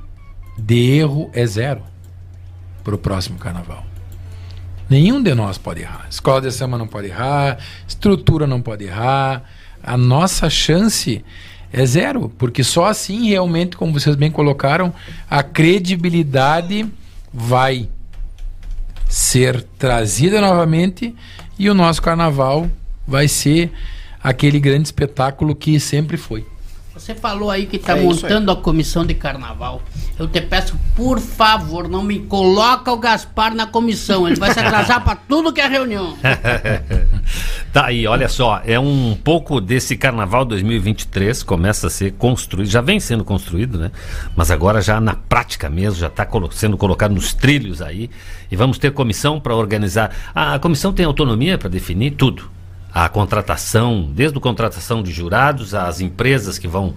de 0.58 0.90
erro 0.92 1.30
é 1.32 1.46
zero 1.46 1.82
para 2.82 2.94
o 2.94 2.98
próximo 2.98 3.38
carnaval. 3.38 3.84
Nenhum 4.88 5.22
de 5.22 5.34
nós 5.34 5.58
pode 5.58 5.82
errar. 5.82 6.06
Escola 6.08 6.40
de 6.40 6.50
samba 6.52 6.78
não 6.78 6.86
pode 6.86 7.08
errar, 7.08 7.58
estrutura 7.86 8.46
não 8.46 8.62
pode 8.62 8.84
errar. 8.84 9.42
A 9.82 9.96
nossa 9.96 10.48
chance 10.48 11.24
é 11.72 11.84
zero, 11.84 12.32
porque 12.38 12.64
só 12.64 12.86
assim 12.86 13.28
realmente, 13.28 13.76
como 13.76 13.92
vocês 13.92 14.16
bem 14.16 14.30
colocaram, 14.30 14.94
a 15.28 15.42
credibilidade 15.42 16.88
vai 17.32 17.88
ser 19.08 19.62
trazida 19.78 20.40
novamente 20.40 21.14
e 21.58 21.68
o 21.68 21.74
nosso 21.74 22.00
carnaval 22.00 22.68
vai 23.06 23.28
ser 23.28 23.72
aquele 24.26 24.58
grande 24.58 24.88
espetáculo 24.88 25.54
que 25.54 25.78
sempre 25.78 26.16
foi. 26.16 26.44
Você 26.92 27.14
falou 27.14 27.48
aí 27.48 27.66
que 27.66 27.76
está 27.76 27.96
É 27.96 28.02
montando 28.02 28.50
a 28.50 28.56
comissão 28.56 29.06
de 29.06 29.14
carnaval. 29.14 29.80
Eu 30.18 30.26
te 30.26 30.40
peço, 30.40 30.76
por 30.96 31.20
favor, 31.20 31.88
não 31.88 32.02
me 32.02 32.20
coloca 32.20 32.90
o 32.90 32.96
Gaspar 32.96 33.54
na 33.54 33.66
comissão. 33.66 34.26
Ele 34.26 34.34
vai 34.34 34.52
se 34.52 34.58
atrasar 34.58 35.04
para 35.04 35.14
tudo 35.14 35.52
que 35.52 35.60
é 35.60 35.68
reunião. 35.68 36.16
Tá 37.72 37.86
aí, 37.86 38.06
olha 38.06 38.26
só, 38.26 38.62
é 38.64 38.80
um 38.80 39.14
pouco 39.22 39.60
desse 39.60 39.98
carnaval 39.98 40.46
2023 40.46 41.42
começa 41.42 41.88
a 41.88 41.90
ser 41.90 42.12
construído, 42.12 42.70
já 42.70 42.80
vem 42.80 42.98
sendo 42.98 43.22
construído, 43.22 43.76
né? 43.76 43.90
Mas 44.34 44.50
agora 44.50 44.80
já 44.80 44.98
na 44.98 45.14
prática 45.14 45.68
mesmo, 45.68 46.00
já 46.00 46.06
está 46.06 46.26
sendo 46.52 46.78
colocado 46.78 47.12
nos 47.12 47.34
trilhos 47.34 47.82
aí. 47.82 48.08
E 48.50 48.56
vamos 48.56 48.78
ter 48.78 48.92
comissão 48.92 49.38
para 49.38 49.54
organizar. 49.54 50.10
A 50.34 50.58
comissão 50.58 50.90
tem 50.90 51.04
autonomia 51.04 51.58
para 51.58 51.68
definir 51.68 52.12
tudo. 52.12 52.55
A 52.98 53.10
contratação, 53.10 54.10
desde 54.10 54.38
a 54.38 54.40
contratação 54.40 55.02
de 55.02 55.12
jurados, 55.12 55.74
as 55.74 56.00
empresas 56.00 56.56
que 56.56 56.66
vão 56.66 56.94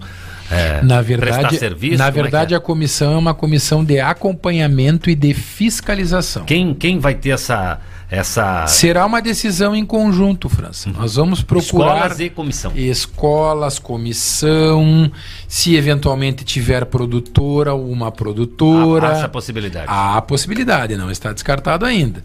é, 0.50 0.82
Na 0.82 1.00
verdade, 1.00 1.58
serviço. 1.58 1.98
na 1.98 2.08
é 2.08 2.12
que 2.12 2.20
verdade 2.22 2.54
é? 2.54 2.56
a 2.56 2.60
comissão 2.60 3.12
é 3.14 3.16
uma 3.16 3.34
comissão 3.34 3.84
de 3.84 4.00
acompanhamento 4.00 5.08
e 5.08 5.14
de 5.14 5.32
fiscalização. 5.32 6.44
quem, 6.44 6.74
quem 6.74 6.98
vai 6.98 7.14
ter 7.14 7.30
essa. 7.30 7.80
essa 8.10 8.66
Será 8.66 9.06
uma 9.06 9.22
decisão 9.22 9.74
em 9.76 9.84
conjunto, 9.86 10.48
França. 10.48 10.90
Nós 10.90 11.14
vamos 11.14 11.42
procurar 11.42 11.96
Escolas 11.96 12.20
e 12.20 12.28
comissão. 12.30 12.72
escolas, 12.74 13.78
comissão, 13.78 15.10
se 15.46 15.76
eventualmente 15.76 16.44
tiver 16.44 16.84
produtora 16.86 17.72
ou 17.74 17.90
uma 17.90 18.10
produtora. 18.10 19.08
Há 19.08 19.12
essa 19.18 19.28
possibilidade. 19.28 19.86
Há 19.88 20.16
a 20.16 20.22
possibilidade, 20.22 20.96
não 20.96 21.10
está 21.10 21.32
descartado 21.32 21.84
ainda. 21.86 22.24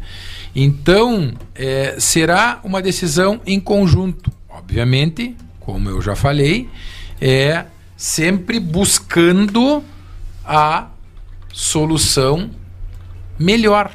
Então, 0.56 1.34
é, 1.54 1.96
será 2.00 2.60
uma 2.64 2.82
decisão 2.82 3.40
em 3.46 3.60
conjunto. 3.60 4.32
Obviamente, 4.50 5.36
como 5.60 5.90
eu 5.90 6.02
já 6.02 6.16
falei, 6.16 6.70
é 7.20 7.66
sempre 7.96 8.60
buscando 8.60 9.84
a 10.44 10.88
solução 11.52 12.50
melhor. 13.40 13.92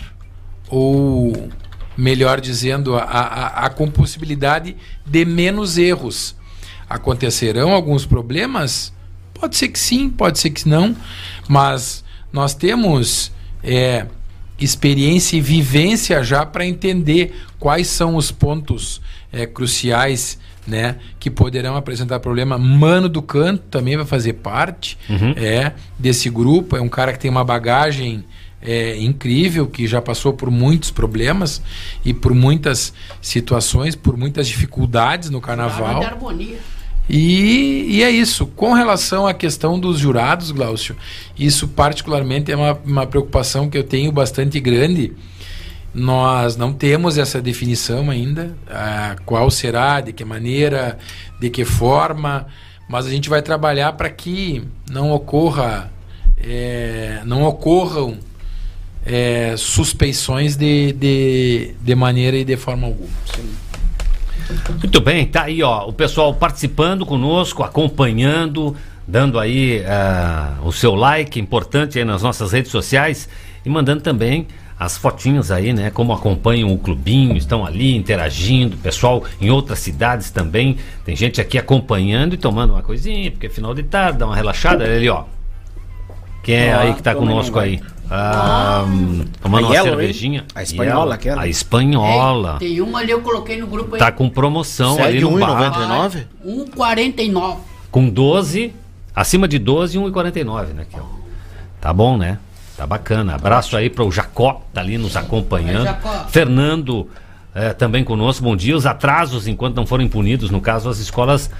Ou, 0.68 1.48
melhor 1.96 2.40
dizendo, 2.40 2.96
a, 2.96 3.02
a, 3.02 3.66
a 3.66 3.70
com 3.70 3.90
possibilidade 3.90 4.76
de 5.04 5.24
menos 5.24 5.76
erros. 5.76 6.34
Acontecerão 6.88 7.72
alguns 7.72 8.06
problemas? 8.06 8.92
Pode 9.34 9.56
ser 9.56 9.68
que 9.68 9.78
sim, 9.78 10.08
pode 10.08 10.38
ser 10.38 10.50
que 10.50 10.68
não, 10.68 10.94
mas 11.48 12.04
nós 12.32 12.54
temos 12.54 13.32
é, 13.62 14.06
experiência 14.58 15.36
e 15.36 15.40
vivência 15.40 16.22
já 16.22 16.44
para 16.44 16.66
entender 16.66 17.34
quais 17.58 17.88
são 17.88 18.16
os 18.16 18.30
pontos 18.30 19.00
é, 19.32 19.46
cruciais 19.46 20.38
né, 20.66 20.96
que 21.18 21.30
poderão 21.30 21.76
apresentar 21.76 22.20
problema. 22.20 22.58
Mano 22.58 23.08
do 23.08 23.22
Canto 23.22 23.62
também 23.70 23.96
vai 23.96 24.06
fazer 24.06 24.34
parte 24.34 24.98
Uhum. 25.08 25.32
é, 25.36 25.72
desse 25.98 26.28
grupo, 26.30 26.76
é 26.76 26.80
um 26.80 26.88
cara 26.88 27.12
que 27.12 27.18
tem 27.18 27.30
uma 27.30 27.44
bagagem 27.44 28.24
é, 28.62 28.96
incrível, 28.98 29.66
que 29.66 29.86
já 29.86 30.02
passou 30.02 30.32
por 30.32 30.50
muitos 30.50 30.90
problemas 30.90 31.62
e 32.04 32.12
por 32.12 32.34
muitas 32.34 32.92
situações, 33.20 33.94
por 33.94 34.16
muitas 34.16 34.46
dificuldades 34.46 35.30
no 35.30 35.40
carnaval. 35.40 36.02
harmonia. 36.02 36.58
E, 37.08 37.86
e 37.88 38.02
é 38.04 38.10
isso. 38.10 38.46
Com 38.46 38.72
relação 38.72 39.26
à 39.26 39.34
questão 39.34 39.80
dos 39.80 39.98
jurados, 39.98 40.52
Glaucio, 40.52 40.94
isso 41.36 41.66
particularmente 41.66 42.52
é 42.52 42.56
uma, 42.56 42.78
uma 42.84 43.06
preocupação 43.06 43.68
que 43.68 43.76
eu 43.76 43.82
tenho 43.82 44.12
bastante 44.12 44.60
grande. 44.60 45.12
Nós 45.92 46.56
não 46.56 46.72
temos 46.72 47.18
essa 47.18 47.42
definição 47.42 48.10
ainda, 48.10 48.54
ah, 48.68 49.16
qual 49.26 49.50
será, 49.50 50.00
de 50.00 50.12
que 50.12 50.24
maneira, 50.24 50.96
de 51.40 51.50
que 51.50 51.64
forma, 51.64 52.46
mas 52.88 53.06
a 53.06 53.10
gente 53.10 53.28
vai 53.28 53.42
trabalhar 53.42 53.92
para 53.94 54.08
que 54.08 54.62
não 54.90 55.10
ocorra, 55.12 55.90
é, 56.36 57.20
não 57.24 57.42
ocorram 57.42 58.18
é, 59.04 59.54
suspeições 59.56 60.56
de, 60.56 60.92
de, 60.92 61.74
de 61.80 61.94
maneira 61.94 62.36
e 62.36 62.44
de 62.44 62.56
forma 62.56 62.86
alguma. 62.86 63.10
Muito 64.78 65.00
bem, 65.00 65.26
tá 65.26 65.44
aí, 65.44 65.62
ó, 65.62 65.86
o 65.88 65.92
pessoal 65.92 66.34
participando 66.34 67.06
conosco, 67.06 67.62
acompanhando, 67.62 68.76
dando 69.06 69.38
aí 69.38 69.84
ah, 69.86 70.58
o 70.64 70.72
seu 70.72 70.94
like 70.94 71.38
importante 71.38 72.02
nas 72.04 72.22
nossas 72.22 72.52
redes 72.52 72.70
sociais 72.70 73.28
e 73.64 73.68
mandando 73.68 74.02
também 74.02 74.46
as 74.80 74.96
fotinhas 74.96 75.50
aí, 75.50 75.74
né? 75.74 75.90
Como 75.90 76.10
acompanham 76.10 76.72
o 76.72 76.78
clubinho, 76.78 77.36
estão 77.36 77.66
ali 77.66 77.94
interagindo, 77.94 78.78
pessoal 78.78 79.22
em 79.38 79.50
outras 79.50 79.78
cidades 79.78 80.30
também. 80.30 80.78
Tem 81.04 81.14
gente 81.14 81.38
aqui 81.38 81.58
acompanhando 81.58 82.32
e 82.32 82.38
tomando 82.38 82.72
uma 82.72 82.80
coisinha, 82.80 83.30
porque 83.30 83.48
é 83.48 83.50
final 83.50 83.74
de 83.74 83.82
tarde, 83.82 84.20
dá 84.20 84.24
uma 84.24 84.34
relaxada. 84.34 84.82
Olha 84.82 84.96
ali, 84.96 85.08
ó. 85.10 85.24
Quem 86.42 86.56
é 86.56 86.72
aí 86.72 86.94
que 86.94 87.02
tá 87.02 87.14
conosco 87.14 87.58
aí, 87.58 87.72
aí? 87.72 87.82
Ah, 88.10 88.86
tomando 89.42 89.66
A 89.66 89.68
uma 89.68 89.74
Yellow, 89.74 89.90
hein? 89.92 89.98
cervejinha. 89.98 90.44
A 90.54 90.62
espanhola, 90.62 91.14
aquela. 91.14 91.42
A 91.42 91.46
espanhola. 91.46 92.58
Ei, 92.58 92.68
tem 92.68 92.80
um 92.80 92.96
ali 92.96 93.10
eu 93.10 93.20
coloquei 93.20 93.60
no 93.60 93.66
grupo 93.66 93.96
aí. 93.96 93.98
Tá 93.98 94.10
com 94.10 94.30
promoção 94.30 94.94
Segue 94.94 95.08
ali 95.08 95.20
no 95.20 95.38
bar. 95.38 95.70
1,99? 95.74 96.24
1,49. 96.74 97.56
Com 97.90 98.08
12, 98.08 98.72
acima 99.14 99.46
de 99.46 99.58
12 99.58 99.98
e 99.98 100.00
1,49, 100.00 100.68
né? 100.68 100.82
Aqui, 100.82 100.96
ó. 100.98 101.04
Tá 101.78 101.92
bom, 101.92 102.16
né? 102.16 102.38
Tá 102.80 102.86
bacana. 102.86 103.34
Abraço 103.34 103.76
aí 103.76 103.90
para 103.90 104.02
o 104.02 104.10
Jacó, 104.10 104.62
tá 104.72 104.80
ali 104.80 104.96
nos 104.96 105.14
acompanhando. 105.14 105.86
Oi. 105.86 106.18
Fernando 106.30 107.10
eh, 107.54 107.74
também 107.74 108.02
conosco. 108.02 108.42
Bom 108.42 108.56
dia. 108.56 108.74
Os 108.74 108.86
atrasos, 108.86 109.46
enquanto 109.46 109.76
não 109.76 109.84
forem 109.84 110.08
punidos, 110.08 110.50
no 110.50 110.62
caso, 110.62 110.88
as 110.88 110.98
escolas 110.98 111.50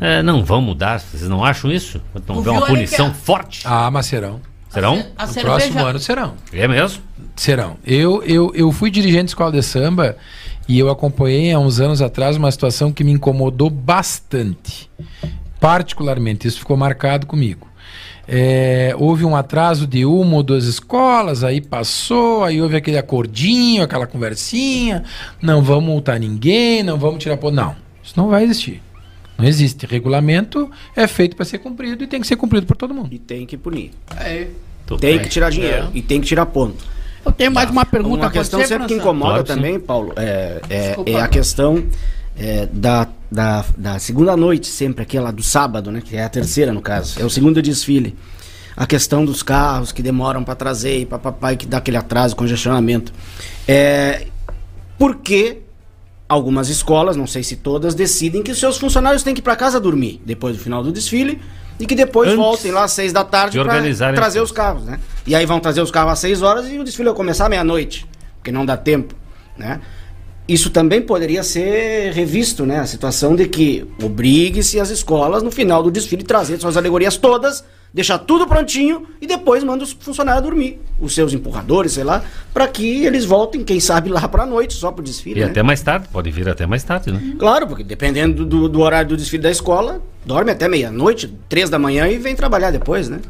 eh, 0.00 0.22
não 0.22 0.44
vão 0.44 0.62
mudar. 0.62 1.00
Vocês 1.00 1.28
não 1.28 1.44
acham 1.44 1.68
isso? 1.72 2.00
Não 2.28 2.36
houver 2.36 2.50
uma 2.50 2.64
punição 2.64 3.08
a- 3.08 3.12
forte. 3.12 3.62
Ah, 3.64 3.90
mas 3.90 4.06
serão. 4.06 4.40
Serão? 4.70 5.04
A 5.18 5.26
no 5.26 5.34
próximo 5.34 5.84
ano 5.84 5.98
serão. 5.98 6.34
É 6.52 6.68
mesmo? 6.68 7.02
Serão. 7.34 7.76
Eu, 7.84 8.22
eu, 8.22 8.52
eu 8.54 8.70
fui 8.70 8.88
dirigente 8.88 9.24
de 9.24 9.30
escola 9.30 9.50
de 9.50 9.64
samba 9.64 10.16
e 10.68 10.78
eu 10.78 10.88
acompanhei 10.90 11.52
há 11.52 11.58
uns 11.58 11.80
anos 11.80 12.00
atrás 12.00 12.36
uma 12.36 12.52
situação 12.52 12.92
que 12.92 13.02
me 13.02 13.10
incomodou 13.10 13.68
bastante. 13.68 14.88
Particularmente, 15.58 16.46
isso 16.46 16.60
ficou 16.60 16.76
marcado 16.76 17.26
comigo. 17.26 17.66
É, 18.30 18.94
houve 18.98 19.24
um 19.24 19.34
atraso 19.34 19.86
de 19.86 20.04
uma 20.04 20.36
ou 20.36 20.42
duas 20.42 20.66
escolas, 20.66 21.42
aí 21.42 21.62
passou, 21.62 22.44
aí 22.44 22.60
houve 22.60 22.76
aquele 22.76 22.98
acordinho, 22.98 23.82
aquela 23.82 24.06
conversinha, 24.06 25.02
não 25.40 25.62
vamos 25.62 25.84
multar 25.84 26.20
ninguém, 26.20 26.82
não 26.82 26.98
vamos 26.98 27.22
tirar 27.22 27.38
ponto. 27.38 27.54
Não, 27.54 27.74
isso 28.04 28.12
não 28.16 28.28
vai 28.28 28.44
existir. 28.44 28.82
Não 29.38 29.46
existe. 29.46 29.86
Regulamento 29.86 30.70
é 30.94 31.06
feito 31.06 31.36
para 31.36 31.46
ser 31.46 31.58
cumprido 31.58 32.04
e 32.04 32.06
tem 32.06 32.20
que 32.20 32.26
ser 32.26 32.36
cumprido 32.36 32.66
por 32.66 32.76
todo 32.76 32.92
mundo. 32.92 33.08
E 33.12 33.18
tem 33.18 33.46
que 33.46 33.56
punir. 33.56 33.92
É. 34.16 34.48
Tem 34.86 34.98
bem. 34.98 35.18
que 35.20 35.28
tirar 35.28 35.50
dinheiro. 35.50 35.84
É. 35.86 35.90
E 35.94 36.02
tem 36.02 36.20
que 36.20 36.26
tirar 36.26 36.44
ponto. 36.46 36.84
Eu 37.24 37.32
tenho 37.32 37.52
mais 37.52 37.70
uma 37.70 37.84
pergunta 37.84 38.24
Uma 38.24 38.30
questão 38.30 38.60
você, 38.60 38.66
sempre 38.66 38.88
que 38.88 38.94
incomoda 38.94 39.44
Claro 39.44 39.44
também, 39.44 39.78
Paulo, 39.78 40.12
é, 40.16 40.60
é- 40.68 40.86
Desculpa. 40.88 41.10
é 41.10 41.20
a 41.20 41.28
questão 41.28 41.84
é, 42.38 42.68
da, 42.72 43.08
da, 43.30 43.64
da 43.76 43.98
segunda 43.98 44.36
noite, 44.36 44.68
sempre 44.68 45.02
aquela 45.02 45.30
do 45.30 45.42
sábado, 45.42 45.90
né? 45.90 46.00
Que 46.00 46.16
é 46.16 46.24
a 46.24 46.28
terceira, 46.28 46.72
no 46.72 46.80
caso. 46.80 47.20
É 47.20 47.24
o 47.24 47.30
segundo 47.30 47.60
desfile. 47.60 48.16
A 48.76 48.86
questão 48.86 49.24
dos 49.24 49.42
carros 49.42 49.90
que 49.90 50.02
demoram 50.02 50.44
para 50.44 50.54
trazer 50.54 51.00
e 51.00 51.06
papai 51.06 51.56
que 51.56 51.66
dá 51.66 51.78
aquele 51.78 51.96
atraso, 51.96 52.36
congestionamento. 52.36 53.12
É, 53.66 54.28
por 54.96 55.16
que 55.16 55.58
algumas 56.28 56.68
escolas, 56.68 57.16
não 57.16 57.26
sei 57.26 57.42
se 57.42 57.56
todas, 57.56 57.94
decidem 57.94 58.42
que 58.42 58.52
os 58.52 58.58
seus 58.58 58.78
funcionários 58.78 59.24
têm 59.24 59.34
que 59.34 59.40
ir 59.40 59.42
para 59.42 59.56
casa 59.56 59.80
dormir 59.80 60.20
depois 60.24 60.56
do 60.56 60.62
final 60.62 60.82
do 60.82 60.92
desfile 60.92 61.40
e 61.80 61.86
que 61.86 61.94
depois 61.94 62.28
Antes 62.28 62.38
voltem 62.38 62.70
lá 62.70 62.84
às 62.84 62.92
seis 62.92 63.12
da 63.12 63.24
tarde 63.24 63.58
de 63.58 63.64
para 63.64 64.12
trazer 64.12 64.40
os 64.40 64.52
carros, 64.52 64.84
né? 64.84 65.00
E 65.26 65.34
aí 65.34 65.46
vão 65.46 65.58
trazer 65.58 65.80
os 65.80 65.90
carros 65.90 66.12
às 66.12 66.18
seis 66.18 66.42
horas 66.42 66.68
e 66.68 66.78
o 66.78 66.84
desfile 66.84 67.08
vai 67.08 67.16
começar 67.16 67.46
à 67.46 67.48
meia-noite, 67.48 68.06
porque 68.36 68.52
não 68.52 68.66
dá 68.66 68.76
tempo, 68.76 69.14
né? 69.56 69.80
Isso 70.48 70.70
também 70.70 71.02
poderia 71.02 71.42
ser 71.42 72.12
revisto, 72.12 72.64
né? 72.64 72.78
A 72.78 72.86
situação 72.86 73.36
de 73.36 73.46
que 73.46 73.86
obrigue-se 74.02 74.80
as 74.80 74.88
escolas 74.88 75.42
no 75.42 75.50
final 75.50 75.82
do 75.82 75.90
desfile 75.90 76.22
trazer 76.22 76.58
suas 76.58 76.74
alegorias 76.76 77.18
todas, 77.18 77.62
deixar 77.92 78.18
tudo 78.18 78.46
prontinho 78.46 79.06
e 79.20 79.26
depois 79.26 79.62
manda 79.62 79.84
os 79.84 79.92
funcionários 79.92 80.42
dormir, 80.42 80.80
os 80.98 81.14
seus 81.14 81.34
empurradores, 81.34 81.92
sei 81.92 82.04
lá, 82.04 82.24
para 82.54 82.66
que 82.66 83.04
eles 83.04 83.26
voltem, 83.26 83.62
quem 83.62 83.78
sabe 83.78 84.08
lá 84.08 84.26
para 84.26 84.46
noite 84.46 84.72
só 84.74 84.90
pro 84.90 85.04
desfile, 85.04 85.40
E 85.40 85.44
né? 85.44 85.50
até 85.50 85.62
mais 85.62 85.82
tarde, 85.82 86.08
pode 86.10 86.30
vir 86.30 86.48
até 86.48 86.66
mais 86.66 86.82
tarde, 86.82 87.12
né? 87.12 87.34
Claro, 87.38 87.66
porque 87.66 87.84
dependendo 87.84 88.46
do, 88.46 88.70
do 88.70 88.80
horário 88.80 89.10
do 89.10 89.16
desfile 89.18 89.42
da 89.42 89.50
escola, 89.50 90.00
dorme 90.24 90.50
até 90.50 90.66
meia-noite, 90.66 91.30
três 91.46 91.68
da 91.68 91.78
manhã 91.78 92.08
e 92.08 92.16
vem 92.16 92.34
trabalhar 92.34 92.70
depois, 92.70 93.08
né? 93.08 93.20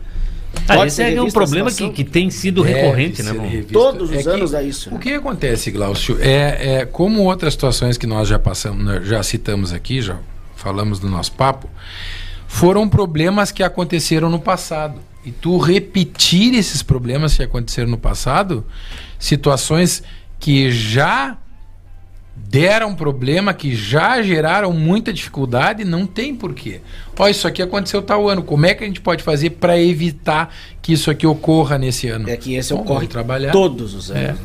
Ah, 0.67 0.87
esse 0.87 1.03
é 1.03 1.21
um 1.21 1.31
problema 1.31 1.71
que, 1.71 1.89
que 1.91 2.05
tem 2.05 2.31
sido 2.31 2.63
Deve 2.63 2.75
recorrente, 2.81 3.23
né. 3.23 3.65
Todos 3.73 4.11
os 4.11 4.17
É 4.17 4.23
que- 4.23 4.29
anos 4.29 4.55
é 4.55 4.63
isso. 4.63 4.91
O 4.91 4.95
né? 4.95 5.01
que 5.01 5.13
acontece, 5.15 5.71
Glaucio, 5.71 6.19
é, 6.21 6.81
é 6.81 6.85
como 6.87 7.23
outras 7.23 7.55
situações 7.55 7.97
que 7.97 8.07
nós 8.07 8.29
já 8.29 8.39
passamos, 8.39 8.85
né, 8.85 9.01
já 9.05 9.23
citamos 9.23 9.73
aqui, 9.73 10.01
já 10.03 10.19
falamos 10.57 10.99
do 10.99 11.09
nosso 11.09 11.33
papo, 11.33 11.69
foram 12.47 12.89
problemas 12.89 13.51
que 13.53 13.63
aconteceram 13.63 14.29
no 14.31 14.39
passado. 14.41 15.01
E 15.25 15.31
tu 15.33 15.59
repetir 15.59 16.55
esses 16.55 16.83
problemas 16.83 17.37
que 17.37 17.43
aconteceram 17.43 17.91
no 17.91 17.99
passado, 17.99 18.65
situações 19.19 20.03
que 20.39 20.71
já 20.71 21.37
deram 22.47 22.95
problema, 22.95 23.53
que 23.53 23.75
já 23.75 24.23
geraram 24.23 24.73
muita 24.73 25.13
dificuldade, 25.13 25.85
não 25.85 26.07
tem 26.07 26.35
porquê. 26.35 26.81
Ó, 27.19 27.29
isso 27.29 27.47
aqui 27.47 27.61
aconteceu 27.61 28.01
tal 28.01 28.29
ano. 28.29 28.43
Como 28.43 28.65
é 28.65 28.75
que 28.75 28.85
a 28.85 28.87
gente 28.87 29.01
pode 29.01 29.23
fazer 29.23 29.51
para 29.51 29.79
evitar 29.79 30.55
que 30.81 30.93
isso 30.93 31.11
aqui 31.11 31.27
ocorra 31.27 31.77
nesse 31.77 32.09
ano? 32.09 32.29
É 32.31 32.37
que 32.37 32.55
esse 32.55 32.73
Bom, 32.73 32.81
ocorre 32.81 33.07
trabalhar. 33.07 33.53
todos 33.53 33.95
os 33.95 34.11
anos. 34.11 34.23
É. 34.23 34.33
né? 34.33 34.39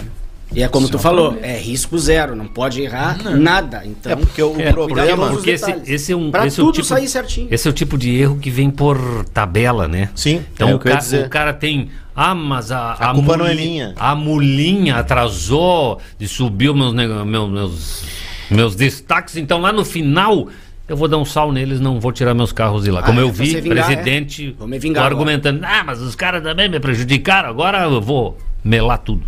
E 0.55 0.61
é 0.61 0.67
como 0.67 0.83
Isso 0.85 0.91
tu 0.91 0.97
é 0.97 0.99
um 0.99 1.03
falou, 1.03 1.31
problema. 1.31 1.53
é 1.53 1.57
risco 1.59 1.97
zero, 1.97 2.35
não 2.35 2.45
pode 2.47 2.81
errar 2.81 3.17
nada. 3.37 3.81
Então, 3.85 4.11
É 4.11 4.15
porque 4.15 4.41
o 4.41 4.59
É, 4.61 4.71
problema. 4.71 5.29
porque 5.29 5.51
esse, 5.51 5.75
esse 5.85 6.11
é 6.11 6.15
um 6.15 6.29
Pra 6.29 6.45
esse 6.45 6.59
é 6.59 6.63
o 6.63 6.67
tudo 6.67 6.75
tipo, 6.75 6.87
sair 6.87 7.07
certinho. 7.07 7.47
Esse 7.49 7.67
é 7.67 7.71
o 7.71 7.73
tipo 7.73 7.97
de 7.97 8.15
erro 8.15 8.37
que 8.37 8.49
vem 8.51 8.69
por 8.69 8.97
tabela, 9.33 9.87
né? 9.87 10.09
Sim, 10.15 10.43
Então 10.53 10.69
é 10.69 10.73
o, 10.73 10.75
o 10.75 10.79
que 10.79 10.87
eu 10.87 10.91
ia 10.91 10.95
ca- 10.97 11.01
dizer. 11.03 11.25
o 11.25 11.29
cara 11.29 11.53
tem. 11.53 11.89
Ah, 12.15 12.35
mas 12.35 12.71
a, 12.71 12.91
A 12.93 13.13
culpa 13.13 13.35
não 13.35 13.47
é 13.47 13.55
minha. 13.55 13.93
A 13.97 14.13
mulinha 14.15 14.97
atrasou 14.97 15.99
de 16.19 16.27
subir 16.27 16.69
os 16.69 16.75
meus, 16.75 16.93
meus, 16.93 17.49
meus, 17.49 18.03
meus 18.51 18.75
destaques. 18.75 19.35
Então 19.37 19.59
lá 19.59 19.71
no 19.73 19.83
final. 19.83 20.47
Eu 20.85 20.97
vou 20.97 21.07
dar 21.07 21.17
um 21.17 21.23
sal 21.23 21.49
neles, 21.49 21.79
não 21.79 21.97
vou 21.97 22.11
tirar 22.11 22.33
meus 22.33 22.51
carros 22.51 22.83
de 22.83 22.91
lá. 22.91 22.99
Ah, 22.99 23.03
Como 23.03 23.17
é 23.17 23.23
eu 23.23 23.31
vi, 23.31 23.55
vingar, 23.61 23.85
presidente 23.87 24.49
é? 24.49 24.59
Vou 24.59 24.67
me 24.67 24.77
vingar 24.77 25.05
agora. 25.05 25.15
argumentando, 25.15 25.61
ah, 25.65 25.81
mas 25.85 26.01
os 26.01 26.13
caras 26.13 26.43
também 26.43 26.67
me 26.67 26.77
prejudicaram, 26.77 27.47
agora 27.49 27.83
eu 27.85 28.01
vou 28.01 28.37
melar 28.61 28.97
tudo. 28.97 29.23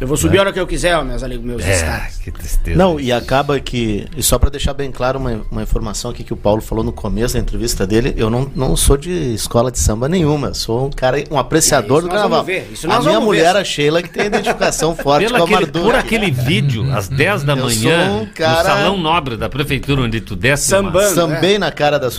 Eu 0.00 0.06
vou 0.06 0.16
subir 0.16 0.38
a 0.38 0.42
hora 0.42 0.52
que 0.52 0.60
eu 0.60 0.66
quiser, 0.66 1.02
meus 1.04 1.24
amigos, 1.24 1.44
meus 1.44 1.62
É, 1.64 2.08
que 2.22 2.30
tristeza. 2.30 2.78
Não, 2.78 3.00
e 3.00 3.10
acaba 3.10 3.58
que. 3.58 4.06
E 4.16 4.22
só 4.22 4.38
para 4.38 4.48
deixar 4.48 4.72
bem 4.72 4.92
claro 4.92 5.18
uma, 5.18 5.40
uma 5.50 5.62
informação 5.62 6.10
aqui 6.12 6.22
que 6.22 6.32
o 6.32 6.36
Paulo 6.36 6.60
falou 6.62 6.84
no 6.84 6.92
começo 6.92 7.34
da 7.34 7.40
entrevista 7.40 7.84
dele, 7.84 8.14
eu 8.16 8.30
não, 8.30 8.48
não 8.54 8.76
sou 8.76 8.96
de 8.96 9.10
escola 9.34 9.72
de 9.72 9.78
samba 9.80 10.08
nenhuma. 10.08 10.54
Sou 10.54 10.86
um 10.86 10.90
cara, 10.90 11.22
um 11.30 11.36
apreciador 11.38 11.98
Isso 11.98 12.06
do 12.08 12.12
carnaval. 12.12 12.40
a 12.40 12.44
nós 12.44 12.82
minha 12.84 12.98
vamos 13.14 13.24
mulher, 13.24 13.54
ver. 13.54 13.58
a 13.60 13.64
Sheila, 13.64 14.00
que 14.02 14.08
tem 14.10 14.26
identificação 14.26 14.94
forte 14.96 15.26
Pelo 15.26 15.36
com 15.36 15.42
a 15.42 15.44
aquele- 15.46 15.60
Mardu. 15.60 15.80
por 15.82 15.94
aquele 15.96 16.30
vídeo, 16.30 16.92
às 16.92 17.08
10 17.08 17.42
da 17.42 17.54
Eu 17.54 17.64
manhã, 17.64 18.12
um 18.22 18.26
cara- 18.26 18.58
no 18.58 18.64
Salão 18.64 18.98
Nobre 18.98 19.36
da 19.36 19.48
Prefeitura, 19.48 20.02
onde 20.02 20.20
tu 20.20 20.36
desce 20.36 20.72
uma- 20.74 20.84
Sambando. 20.92 21.14
Sambei 21.14 21.58
na 21.58 21.72
cara 21.72 21.98
da 21.98 22.06
da 22.08 22.12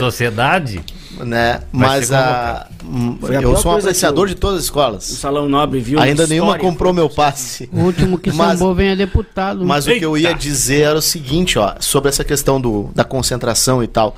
sociedade. 0.00 0.80
Né? 1.18 1.60
Mas 1.72 2.10
a, 2.12 2.66
hum, 2.84 3.18
a 3.22 3.32
eu 3.34 3.56
sou 3.56 3.72
um 3.72 3.76
apreciador 3.76 4.24
eu- 4.24 4.34
de 4.34 4.34
todas 4.34 4.58
as 4.58 4.64
O 4.64 4.66
escolas. 4.66 5.04
Salão 5.04 5.48
Nobre 5.48 5.80
viu 5.80 5.98
Ainda 6.00 6.26
nenhuma 6.26 6.52
história. 6.52 6.70
comprou 6.70 6.92
meu 6.92 7.08
passe. 7.08 7.68
O 7.72 7.80
último 7.80 8.18
que 8.18 8.30
Mas- 8.32 8.58
sambou 8.58 8.74
vem 8.74 8.88
é 8.90 8.96
deputado. 8.96 9.64
Mas 9.64 9.86
o 9.86 9.90
que 9.92 10.04
eu 10.04 10.16
ia 10.16 10.28
Eita. 10.28 10.38
dizer 10.40 10.80
era 10.82 10.98
o 10.98 11.02
seguinte, 11.02 11.58
ó, 11.58 11.74
sobre 11.80 12.08
essa 12.08 12.24
questão 12.24 12.60
do, 12.60 12.90
da 12.94 13.04
concentração 13.04 13.82
e 13.82 13.86
tal. 13.86 14.16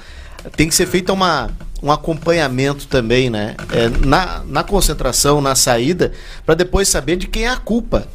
Tem 0.56 0.68
que 0.68 0.74
ser 0.74 0.86
feito 0.86 1.12
uma, 1.12 1.50
um 1.82 1.90
acompanhamento 1.90 2.86
também, 2.86 3.28
né? 3.28 3.56
É, 3.72 3.88
na, 4.06 4.42
na 4.46 4.62
concentração, 4.62 5.40
na 5.40 5.54
saída, 5.56 6.12
para 6.44 6.54
depois 6.54 6.88
saber 6.88 7.16
de 7.16 7.26
quem 7.26 7.44
é 7.46 7.48
a 7.48 7.56
culpa. 7.56 8.06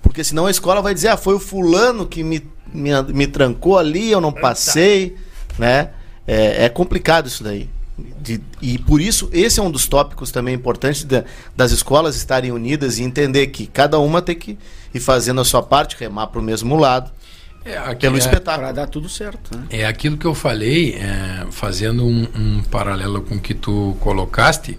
Porque 0.00 0.22
senão 0.22 0.46
a 0.46 0.50
escola 0.50 0.80
vai 0.82 0.94
dizer, 0.94 1.08
ah, 1.08 1.16
foi 1.16 1.34
o 1.34 1.40
fulano 1.40 2.06
que 2.06 2.22
me, 2.22 2.44
me, 2.72 2.90
me 3.12 3.26
trancou 3.26 3.78
ali, 3.78 4.10
eu 4.10 4.20
não 4.20 4.32
passei, 4.32 5.16
né? 5.58 5.90
É, 6.26 6.66
é 6.66 6.68
complicado 6.68 7.26
isso 7.26 7.42
daí. 7.42 7.68
De- 8.20 8.40
e 8.60 8.78
por 8.78 9.00
isso, 9.00 9.28
esse 9.32 9.58
é 9.60 9.62
um 9.62 9.70
dos 9.70 9.86
tópicos 9.86 10.30
também 10.30 10.54
importantes 10.54 11.04
da- 11.04 11.24
das 11.56 11.72
escolas 11.72 12.16
estarem 12.16 12.52
unidas 12.52 12.98
e 12.98 13.02
entender 13.02 13.48
que 13.48 13.66
cada 13.66 13.98
uma 13.98 14.20
tem 14.22 14.34
que 14.36 14.58
ir 14.94 15.00
fazendo 15.00 15.40
a 15.40 15.44
sua 15.44 15.62
parte, 15.62 15.96
remar 15.98 16.26
para 16.28 16.40
o 16.40 16.42
mesmo 16.42 16.76
lado, 16.76 17.10
É, 17.64 17.76
aqui 17.78 18.02
pelo 18.02 18.16
é- 18.16 18.18
espetáculo. 18.18 18.64
Pra 18.66 18.72
dar 18.72 18.86
tudo 18.86 19.08
certo, 19.08 19.56
né? 19.56 19.64
É 19.70 19.86
aquilo 19.86 20.16
que 20.16 20.26
eu 20.26 20.34
falei, 20.34 20.94
é, 20.94 21.46
fazendo 21.50 22.04
um, 22.04 22.26
um 22.34 22.62
paralelo 22.64 23.22
com 23.22 23.36
o 23.36 23.40
que 23.40 23.54
tu 23.54 23.96
colocaste, 24.00 24.78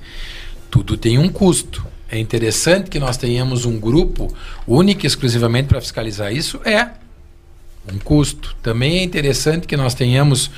tudo 0.70 0.98
tem 0.98 1.18
um 1.18 1.30
custo. 1.30 1.86
É 2.10 2.20
interessante 2.20 2.90
que 2.90 3.00
nós 3.00 3.18
tenhamos 3.18 3.66
um 3.66 3.80
grupo 3.80 4.34
único 4.68 5.06
e 5.06 5.08
exclusivamente 5.08 5.68
para 5.68 5.82
fiscalizar 5.82 6.32
isso? 6.32 6.60
É 6.64 6.90
um 7.91 7.98
custo. 8.00 8.56
Também 8.62 9.00
é 9.00 9.04
interessante 9.04 9.66
que 9.68 9.76
nós 9.76 9.94
tenhamos 9.95 10.50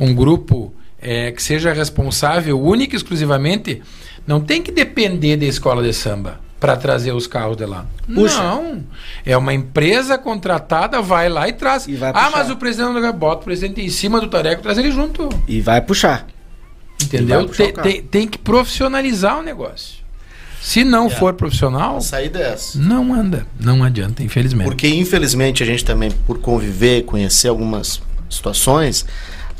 um 0.00 0.14
grupo 0.14 0.72
é, 1.02 1.32
que 1.32 1.42
seja 1.42 1.72
responsável 1.72 2.60
única 2.60 2.94
e 2.94 2.96
exclusivamente. 2.96 3.82
Não 4.26 4.40
tem 4.40 4.62
que 4.62 4.70
depender 4.70 5.36
da 5.36 5.44
escola 5.44 5.82
de 5.82 5.92
samba 5.92 6.40
para 6.60 6.76
trazer 6.76 7.12
os 7.12 7.26
carros 7.26 7.56
de 7.56 7.66
lá. 7.66 7.84
Puxa. 8.06 8.40
Não. 8.40 8.84
É 9.26 9.36
uma 9.36 9.52
empresa 9.52 10.16
contratada, 10.16 11.02
vai 11.02 11.28
lá 11.28 11.48
e 11.48 11.52
traz. 11.52 11.86
vai 11.88 12.10
ah, 12.10 12.12
puxar. 12.12 12.30
mas 12.30 12.50
o 12.50 12.56
presidente 12.56 13.00
não 13.00 13.12
bota 13.12 13.42
o 13.42 13.44
presidente 13.44 13.80
em 13.80 13.88
cima 13.88 14.20
do 14.20 14.28
tareco, 14.28 14.62
traz 14.62 14.78
ele 14.78 14.92
junto. 14.92 15.28
E 15.48 15.60
vai 15.60 15.80
puxar. 15.80 16.24
E 17.00 17.04
Entendeu? 17.04 17.38
vai 17.38 17.48
puxar 17.48 17.64
Tem, 17.64 17.82
tem, 17.82 18.02
tem 18.02 18.28
que 18.28 18.38
profissionalizar 18.38 19.40
o 19.40 19.42
negócio. 19.42 20.02
Se 20.60 20.84
não 20.84 21.10
for 21.10 21.34
profissional, 21.34 21.96
A 21.96 22.00
saída 22.00 22.38
é 22.38 22.52
essa. 22.52 22.78
não 22.78 23.12
anda. 23.12 23.44
Não 23.58 23.82
adianta, 23.82 24.22
infelizmente. 24.22 24.68
Porque, 24.68 24.86
infelizmente, 24.86 25.64
a 25.64 25.66
gente 25.66 25.84
também, 25.84 26.12
por 26.12 26.38
conviver, 26.38 27.02
conhecer 27.02 27.48
algumas 27.48 28.00
situações, 28.30 29.04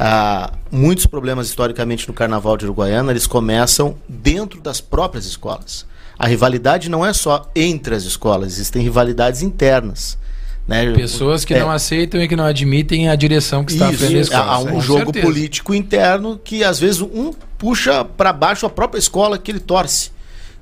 ah, 0.04 0.52
muitos 0.70 1.06
problemas 1.06 1.46
historicamente 1.46 2.08
no 2.08 2.14
Carnaval 2.14 2.56
de 2.56 2.64
Uruguaiana, 2.64 3.12
eles 3.12 3.24
começam 3.26 3.96
dentro 4.08 4.60
das 4.60 4.80
próprias 4.80 5.26
escolas. 5.26 5.86
A 6.18 6.26
rivalidade 6.26 6.88
não 6.90 7.06
é 7.06 7.12
só 7.12 7.48
entre 7.54 7.94
as 7.94 8.02
escolas, 8.02 8.52
existem 8.54 8.82
rivalidades 8.82 9.42
internas. 9.42 10.18
Né? 10.66 10.92
Pessoas 10.92 11.44
que 11.44 11.54
É, 11.54 11.60
não 11.60 11.70
aceitam 11.70 12.20
e 12.20 12.26
que 12.26 12.34
não 12.36 12.44
admitem 12.44 13.08
a 13.08 13.14
direção 13.14 13.64
que 13.64 13.72
está 13.72 13.88
à 13.88 13.90
Isso, 13.90 13.98
frente 13.98 14.14
da 14.14 14.20
escola. 14.20 14.44
há 14.44 14.58
um 14.60 14.80
jogo 14.80 15.04
certeza. 15.06 15.26
político 15.26 15.74
interno 15.74 16.40
que 16.42 16.62
às 16.64 16.78
vezes 16.80 17.00
um 17.00 17.32
puxa 17.58 18.04
para 18.04 18.32
baixo 18.32 18.66
a 18.66 18.70
própria 18.70 18.98
escola 18.98 19.38
que 19.38 19.50
ele 19.52 19.60
torce. 19.60 20.10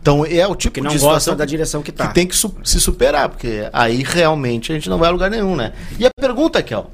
Então 0.02 0.24
é 0.24 0.46
o 0.46 0.54
tipo 0.54 0.74
Que 0.74 0.80
não 0.82 0.90
de 0.90 0.98
gosta 0.98 1.34
da 1.36 1.44
direção 1.46 1.82
que 1.82 1.92
tá. 1.92 2.08
que 2.08 2.14
tem 2.14 2.26
que 2.26 2.34
su- 2.36 2.54
se 2.64 2.78
superar, 2.80 3.28
porque 3.28 3.68
aí 3.72 4.02
realmente 4.02 4.72
a 4.72 4.74
gente 4.74 4.88
não 4.88 4.98
vai 4.98 5.08
a 5.08 5.12
lugar 5.12 5.30
nenhum, 5.30 5.54
né? 5.56 5.72
E 5.98 6.06
a 6.06 6.10
pergunta, 6.18 6.62
Kel? 6.62 6.90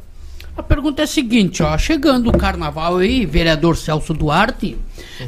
A 0.57 0.63
pergunta 0.63 1.03
é 1.03 1.05
a 1.05 1.07
seguinte, 1.07 1.63
ó, 1.63 1.77
chegando 1.77 2.31
o 2.31 2.39
carnaval 2.39 2.97
aí, 2.97 3.27
vereador 3.27 3.77
Celso 3.77 4.15
Duarte, 4.15 4.77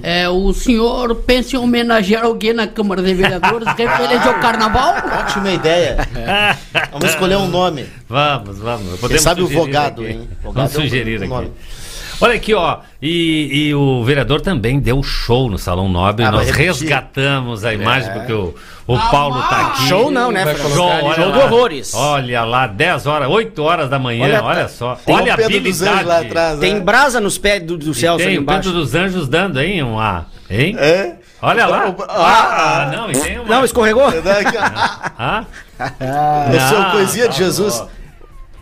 é, 0.03 0.27
o 0.29 0.53
senhor 0.55 1.15
pensa 1.17 1.55
em 1.57 1.59
homenagear 1.59 2.25
alguém 2.25 2.55
na 2.55 2.67
Câmara 2.67 3.03
de 3.03 3.13
Vereadores 3.13 3.69
referente 3.77 4.27
ao 4.27 4.41
carnaval? 4.41 4.95
Ótima 5.21 5.51
ideia. 5.51 6.09
Vamos 6.91 7.11
escolher 7.11 7.37
um 7.37 7.47
nome. 7.49 7.85
Vamos, 8.09 8.59
vamos. 8.59 8.89
Quem 8.89 8.99
Podemos 8.99 9.23
sabe 9.23 9.43
o 9.43 9.49
Vogado, 9.49 10.01
aqui. 10.03 10.13
hein? 10.13 10.29
Vogado 10.43 10.55
Vamos 10.55 10.75
é 10.75 10.79
um- 10.79 10.83
sugerir 10.83 11.19
um 11.21 11.23
aqui. 11.25 11.29
nome. 11.29 11.53
Olha 12.21 12.35
aqui, 12.35 12.53
ó. 12.55 12.79
E, 13.01 13.69
e 13.69 13.75
o 13.75 14.03
vereador 14.05 14.41
também 14.41 14.81
deu 14.81 15.03
show 15.03 15.49
no 15.49 15.57
Salão 15.59 15.89
Nobre. 15.89 16.25
Ah, 16.25 16.33
Nós 16.33 16.47
repetir. 16.49 16.67
resgatamos 16.67 17.65
a 17.65 17.73
imagem, 17.73 18.11
É. 18.11 18.13
porque 18.13 18.33
o, 18.33 18.55
o 18.89 18.99
Paulo 19.11 19.41
tá 19.43 19.69
aqui. 19.69 19.83
Show 19.89 20.11
não, 20.11 20.33
né? 20.33 20.45
Show, 20.57 20.85
olha 20.87 21.15
Show 21.15 21.33
de 21.33 21.39
horrores. 21.39 21.95
Olha 21.95 22.45
lá, 22.45 22.67
10 22.67 23.07
horas, 23.07 23.29
8 23.31 23.63
horas 23.63 23.89
da 23.89 23.99
manhã, 23.99 24.25
olha, 24.25 24.43
Olha, 24.43 24.69
só. 24.69 24.97
Tem 24.97 25.15
olha 25.15 25.31
o 25.31 25.35
a 25.35 25.37
Pedro 25.37 25.61
dos 25.61 25.83
Anjos 25.83 25.89
habilidade. 25.93 26.09
lá 26.09 26.21
atrás, 26.21 26.59
Tem 26.59 26.75
né? 26.75 26.81
brasa 26.81 27.21
nos 27.21 27.39
pés 27.39 27.63
do, 27.63 27.77
do 27.77 27.91
ali 27.91 28.17
tem 28.25 28.39
o 28.39 28.41
embaixo. 28.43 28.63
Pedro 28.63 28.81
dos 28.81 28.95
Anjos 28.95 29.29
dando 29.29 29.59
aí 29.59 29.81
um 29.83 29.99
A, 29.99 30.25
hein? 30.51 30.75
É? 30.79 31.15
Olha 31.41 31.67
lá. 31.67 31.89
O- 31.91 32.03
Ah, 32.09 32.89
ah, 32.89 32.97
não, 32.97 33.11
e 33.11 33.13
tem 33.13 33.39
uma... 33.39 33.49
Não, 33.49 33.65
escorregou? 33.65 34.11
Daqui, 34.23 34.57
ó. 34.57 35.09
Ah? 35.21 35.45
Eu 36.51 36.61
sou 36.69 36.81
Não, 36.81 36.91
coisinha 36.91 37.29
de 37.29 37.37
tá 37.39 37.45
Jesus. 37.45 37.85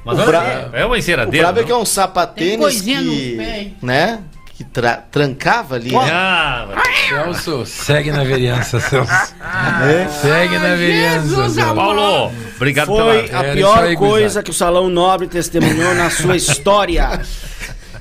Mas 0.06 0.16
O 0.18 0.20
olha 0.22 0.26
bra- 0.28 0.40
aí, 0.72 0.80
é 0.80 0.84
uma 0.86 0.94
O 0.94 0.96
enceradeira. 0.96 1.46
brabo 1.46 1.60
é 1.60 1.64
que 1.64 1.72
é 1.72 1.76
um 1.76 1.84
sapatênis 1.84 2.80
que, 2.80 3.74
né? 3.82 4.20
Que 4.56 4.64
tra- 4.64 5.02
trancava 5.10 5.74
ali. 5.74 5.90
né? 5.92 6.10
Ah, 6.12 6.66
Celso, 7.08 7.66
segue 7.66 8.10
na 8.12 8.22
vereança, 8.24 8.78
Celso. 8.80 9.12
É. 9.42 10.08
Segue 10.08 10.58
na 10.58 10.74
vereança, 10.76 11.48
Celso. 11.50 11.74
Paulo, 11.74 12.32
obrigado 12.56 12.86
Foi 12.86 13.22
pela... 13.24 13.40
a 13.40 13.44
É, 13.46 13.52
pior 13.54 13.84
aí, 13.84 13.96
coisa 13.96 14.42
que 14.42 14.50
o 14.50 14.54
Salão 14.54 14.88
Nobre 14.88 15.26
testemunhou 15.26 15.94
na 15.94 16.08
sua 16.08 16.36
história. 16.38 17.20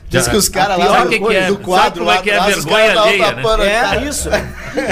Diz 0.07 0.27
que 0.27 0.37
os 0.37 0.47
caras 0.47 0.77
Sabe 0.77 0.87
lá 0.89 1.03
o 1.03 1.09
que 1.09 1.19
do, 1.19 1.27
que 1.27 1.35
é? 1.35 1.47
do 1.47 1.53
Sabe 1.53 1.63
quadro 1.65 1.99
como 2.05 2.11
é 2.11 2.15
lá 2.15 2.21
que 2.21 2.29
é 2.29 2.39
os 2.39 2.45
vergonha 2.45 3.01
alheia, 3.01 3.31
né? 3.33 3.43
cara. 3.43 3.65
É 3.65 4.07
isso. 4.07 4.29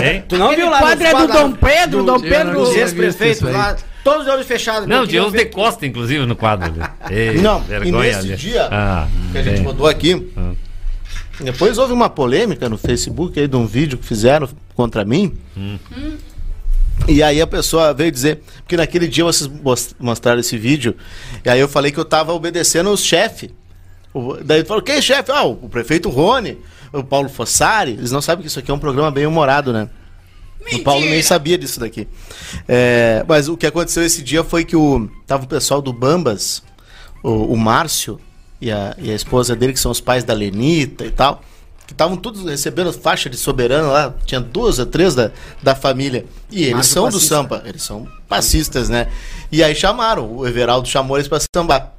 Hein? 0.04 0.26
Tu 0.28 0.38
não 0.38 0.48
Aquele 0.48 0.62
viu 0.64 0.72
lá 0.72 0.80
quadro 0.80 1.08
é 1.08 1.14
do 1.14 1.28
Dom 1.28 1.52
Pedro, 1.54 2.04
Dom 2.04 2.18
do- 2.18 2.22
Pedro- 2.24 2.54
não 2.66 2.74
ex-prefeitos 2.76 3.38
tinha 3.40 3.52
visto 3.52 3.58
lá. 3.58 3.76
Todos 4.04 4.26
de 4.26 4.30
olhos 4.32 4.46
fechados. 4.46 4.88
Não, 4.88 5.06
Deus 5.06 5.08
queriam 5.08 5.32
de 5.32 5.46
Costa, 5.46 5.86
inclusive, 5.86 6.26
no 6.26 6.36
quadro. 6.36 6.74
Ei, 7.10 7.42
Não, 7.42 7.60
e 7.62 7.64
vergonha 7.68 8.16
nesse 8.18 8.28
ali. 8.34 8.36
dia 8.36 8.68
Ah, 8.72 9.08
que 9.32 9.38
a 9.38 9.44
gente 9.44 9.56
bem. 9.56 9.64
botou 9.64 9.88
aqui, 9.88 10.32
depois 11.40 11.78
houve 11.78 11.94
uma 11.94 12.10
polêmica 12.10 12.68
no 12.70 12.78
Facebook 12.78 13.40
aí 13.40 13.48
de 13.48 13.56
um 13.56 13.66
vídeo 13.66 13.98
que 13.98 14.06
fizeram 14.06 14.48
contra 14.76 15.04
mim. 15.06 15.34
E 17.08 17.24
aí 17.24 17.42
a 17.42 17.48
pessoa 17.48 17.94
veio 17.94 18.12
dizer, 18.12 18.42
porque 18.58 18.78
naquele 18.78 19.08
dia 19.08 19.24
vocês 19.24 19.50
mos- 19.50 19.96
mostraram 20.00 20.40
esse 20.40 20.58
vídeo, 20.58 20.96
e 21.44 21.50
aí 21.50 21.60
eu 21.60 21.68
falei 21.68 21.92
que 21.92 22.00
eu 22.00 22.06
tava 22.06 22.32
obedecendo 22.34 22.90
os 22.92 23.04
chefes. 23.04 23.50
Daí 24.46 24.60
ele 24.60 24.68
falou, 24.68 24.84
quem 24.84 24.96
é 24.96 25.02
chefe? 25.02 25.32
Ah, 25.32 25.44
o, 25.44 25.54
o 25.64 25.70
prefeito 25.70 26.08
Rony, 26.10 26.58
o 26.94 27.04
Paulo 27.04 27.28
Fossari. 27.30 27.94
Eles 27.94 28.12
não 28.12 28.22
sabem 28.22 28.44
que 28.44 28.48
isso 28.48 28.60
aqui 28.60 28.70
é 28.70 28.74
um 28.74 28.80
programa 28.80 29.10
bem 29.10 29.26
humorado, 29.26 29.74
né? 29.74 29.90
O 30.72 30.80
Paulo 30.80 31.06
nem 31.06 31.22
sabia 31.22 31.58
disso 31.58 31.80
daqui. 31.80 32.08
É, 32.68 33.26
mas 33.28 33.50
o 33.50 33.58
que 33.58 33.66
aconteceu 33.66 34.04
esse 34.04 34.22
dia 34.22 34.44
foi 34.44 34.64
que 34.64 34.76
o, 34.76 35.10
tava 35.28 35.44
o 35.44 35.48
pessoal 35.48 35.82
do 35.82 35.92
Bambas, 35.92 36.64
o, 37.22 37.54
o 37.54 37.58
Márcio 37.58 38.20
e 38.62 38.72
a, 38.72 38.96
e 38.98 39.12
a 39.12 39.16
esposa 39.16 39.56
dele, 39.56 39.74
que 39.74 39.80
são 39.80 39.92
os 39.92 40.00
pais 40.00 40.24
da 40.24 40.34
Lenita 40.34 41.06
e 41.06 41.12
tal, 41.12 41.42
que 41.86 41.94
estavam 41.94 42.16
todos 42.16 42.46
recebendo 42.46 42.94
faixa 42.94 43.30
de 43.30 43.36
soberano 43.36 43.90
lá, 43.90 44.14
tinha 44.26 44.40
duas 44.40 44.80
ou 44.80 44.86
três 44.86 45.14
da, 45.14 45.32
da 45.62 45.76
família. 45.76 46.26
E 46.50 46.64
eles 46.64 46.74
Márcio 46.74 46.94
são 46.94 47.04
do 47.04 47.12
passista. 47.14 47.36
samba, 47.36 47.64
eles 47.66 47.84
são 47.84 48.08
passistas, 48.28 48.90
né? 48.90 49.10
E 49.52 49.62
aí 49.62 49.76
chamaram, 49.76 50.38
o 50.38 50.48
Everaldo 50.48 50.88
chamou 50.88 51.18
eles 51.18 51.28
pra 51.28 51.40
sambar. 51.54 51.94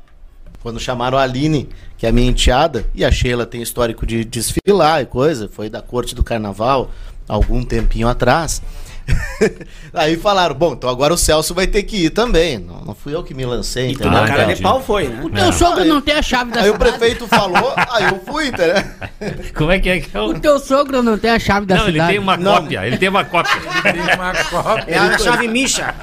Quando 0.63 0.81
chamaram 0.81 1.19
a 1.19 1.23
Aline, 1.23 1.69
que 1.99 2.07
é 2.07 2.09
a 2.09 2.13
minha 2.13 2.31
enteada, 2.31 2.87
e 2.95 3.05
a 3.05 3.11
Sheila 3.11 3.45
tem 3.45 3.61
histórico 3.61 4.07
de 4.07 4.25
desfilar 4.25 5.03
e 5.03 5.07
coisa, 5.07 5.47
foi 5.47 5.69
da 5.69 5.83
corte 5.83 6.15
do 6.15 6.25
carnaval 6.25 6.91
algum 7.29 7.63
tempinho 7.65 8.09
atrás. 8.09 8.61
Aí 9.93 10.17
falaram, 10.17 10.55
bom, 10.55 10.73
então 10.73 10.89
agora 10.89 11.13
o 11.13 11.17
Celso 11.19 11.53
vai 11.53 11.67
ter 11.67 11.83
que 11.83 12.07
ir 12.07 12.11
também. 12.11 12.59
Não, 12.59 12.81
não 12.87 12.95
fui 12.95 13.15
eu 13.15 13.23
que 13.23 13.35
me 13.35 13.45
lancei, 13.45 13.91
Então, 13.91 14.07
entendeu? 14.11 14.25
a 14.25 14.27
cara 14.37 14.55
de 14.55 14.63
pau 14.63 14.83
foi, 14.83 15.09
né? 15.09 15.21
O 15.23 15.29
teu 15.29 15.53
sogro 15.53 15.85
não 15.85 16.01
tem 16.01 16.15
a 16.15 16.23
chave 16.23 16.51
da 16.51 16.63
Aí 16.63 16.71
o 16.71 16.73
cidade? 16.73 16.93
prefeito 16.97 17.29
falou, 17.29 17.75
aí 17.77 18.05
eu 18.05 18.19
fui, 18.27 18.47
entendeu? 18.47 18.83
Como 19.55 19.71
é 19.71 19.79
que 19.79 19.91
é 19.91 20.01
que 20.01 20.17
é 20.17 20.21
o... 20.23 20.29
O 20.31 20.41
teu 20.41 20.59
sogro 20.59 21.03
não 21.03 21.19
tem 21.19 21.33
a 21.33 21.39
chave 21.39 21.67
da 21.67 21.75
Não, 21.77 21.83
ele 21.85 21.93
cidade? 21.93 22.11
tem 22.13 22.19
uma 22.19 22.37
Não. 22.39 22.55
cópia, 22.55 22.87
ele 22.87 22.97
tem 22.97 23.09
uma 23.11 23.25
cópia. 23.27 23.53
Tem 23.83 24.01
uma 24.15 24.33
cópia. 24.49 24.85
É 24.95 24.97
a 24.99 25.19
chave 25.19 25.49
Misha. 25.49 25.95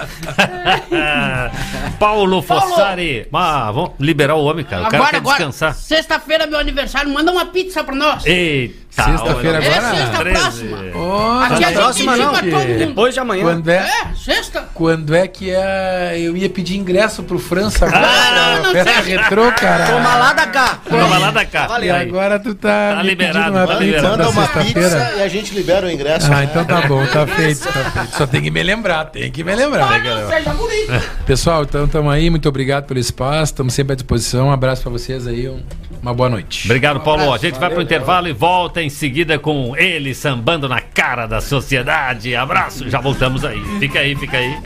Paulo 2.00 2.42
Fossari. 2.42 3.28
Ah, 3.34 3.72
vamos 3.72 3.92
liberar 4.00 4.36
o 4.36 4.44
homem, 4.44 4.64
cara. 4.64 4.84
O 4.84 4.86
cara 4.86 4.98
Agora, 4.98 5.12
quer 5.12 5.18
agora, 5.18 5.38
descansar. 5.38 5.74
sexta-feira 5.74 6.44
é 6.44 6.48
meu 6.48 6.60
aniversário, 6.60 7.12
manda 7.12 7.32
uma 7.32 7.46
pizza 7.48 7.84
pra 7.84 7.96
nós. 7.96 8.26
Eita. 8.26 8.82
Sexta-feira 8.92 9.58
olha, 9.60 9.72
agora? 9.78 9.94
É 9.94 10.00
sexta 10.02 10.18
13. 10.20 10.40
próxima. 10.42 10.78
Ó, 10.96 11.40
Aqui 11.44 11.64
a 11.64 11.68
tá 11.68 11.74
próxima 11.74 12.18
não, 12.18 12.34
todo 12.34 12.44
mundo. 12.44 12.78
Depois 12.78 13.14
de 13.14 13.20
amanhã. 13.22 13.44
Quando 13.44 13.70
é, 13.70 13.78
É, 13.78 14.14
sexta. 14.16 14.70
quando 14.74 15.16
é 15.16 15.28
que 15.30 15.50
é. 15.50 16.18
Eu 16.20 16.36
ia 16.36 16.50
pedir 16.50 16.76
ingresso 16.78 17.24
pro 17.24 17.40
França 17.40 17.86
agora, 17.86 18.06
Ah, 18.06 18.60
não 18.64 18.72
festa 18.74 19.02
sei. 19.04 19.18
retrô, 19.18 19.50
cara. 19.54 19.86
Toma 19.88 20.16
lá 20.16 20.34
da 20.34 20.46
cá. 20.48 20.80
Toma 20.88 21.18
lá 21.18 21.32
da 21.32 21.46
cá. 21.46 21.80
E 21.82 21.90
agora 21.90 22.38
tu 22.38 22.54
tá, 22.54 22.96
Tá 22.98 23.04
me 23.04 23.10
liberado, 23.10 23.38
pedindo 23.40 23.58
uma 23.58 23.68
tá 23.68 23.74
pizza 23.76 23.84
liberado. 23.86 24.10
Manda 24.18 24.30
uma 24.30 24.42
sexta-feira. 24.46 24.90
pizza 24.90 25.14
e 25.18 25.22
a 25.24 25.28
gente 25.30 25.54
libera 25.56 25.88
o 25.88 25.90
ingresso. 25.92 26.30
Ah, 26.34 26.44
então 26.44 26.66
tá 26.66 26.82
bom, 26.82 27.06
tá 27.08 27.26
feito, 27.34 27.64
tá 27.64 27.72
feito. 27.92 28.18
Só 28.18 28.28
tem 28.28 28.42
que 28.42 28.52
me 28.52 28.62
lembrar, 28.62 29.06
tem 29.06 29.32
que 29.32 29.42
me 29.42 29.56
lembrar. 29.56 30.04
Não 30.04 30.30
seja 30.30 30.54
bonito. 30.54 30.92
Pessoal, 31.26 31.64
então 31.64 31.86
estamos 31.86 32.12
aí, 32.14 32.30
muito 32.30 32.48
obrigado 32.50 32.86
pelo 32.88 33.00
espaço, 33.00 33.54
estamos 33.54 33.74
sempre 33.74 33.94
à 33.94 33.96
disposição. 33.96 34.48
Um 34.48 34.52
abraço 34.52 34.82
pra 34.82 34.92
vocês 34.92 35.26
aí, 35.28 35.48
um- 35.48 35.64
uma 36.02 36.14
boa 36.14 36.30
noite. 36.30 36.66
Obrigado, 36.68 37.00
Paulo. 37.00 37.32
A 37.34 37.38
gente 37.38 37.58
vai 37.60 37.70
pro 37.70 37.82
intervalo 37.82 38.28
e 38.28 38.34
volta 38.34 38.81
em 38.82 38.90
seguida 38.90 39.38
com 39.38 39.76
ele 39.76 40.14
sambando 40.14 40.68
na 40.68 40.82
cara 40.82 41.26
da 41.26 41.42
sociedade. 41.42 42.36
Abraço, 42.36 42.90
já 42.90 43.00
voltamos 43.00 43.46
aí. 43.46 43.62
Fica 43.80 44.00
aí, 44.00 44.16
fica 44.16 44.38
aí. 44.38 44.58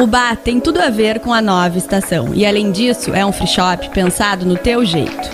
O 0.00 0.06
bar 0.06 0.36
tem 0.36 0.58
tudo 0.58 0.80
a 0.80 0.88
ver 0.88 1.20
com 1.20 1.32
a 1.32 1.42
nova 1.42 1.76
estação 1.76 2.32
e, 2.34 2.46
além 2.46 2.72
disso, 2.72 3.14
é 3.14 3.24
um 3.24 3.32
free 3.32 3.46
shop 3.46 3.90
pensado 3.90 4.46
no 4.46 4.56
teu 4.56 4.84
jeito. 4.84 5.28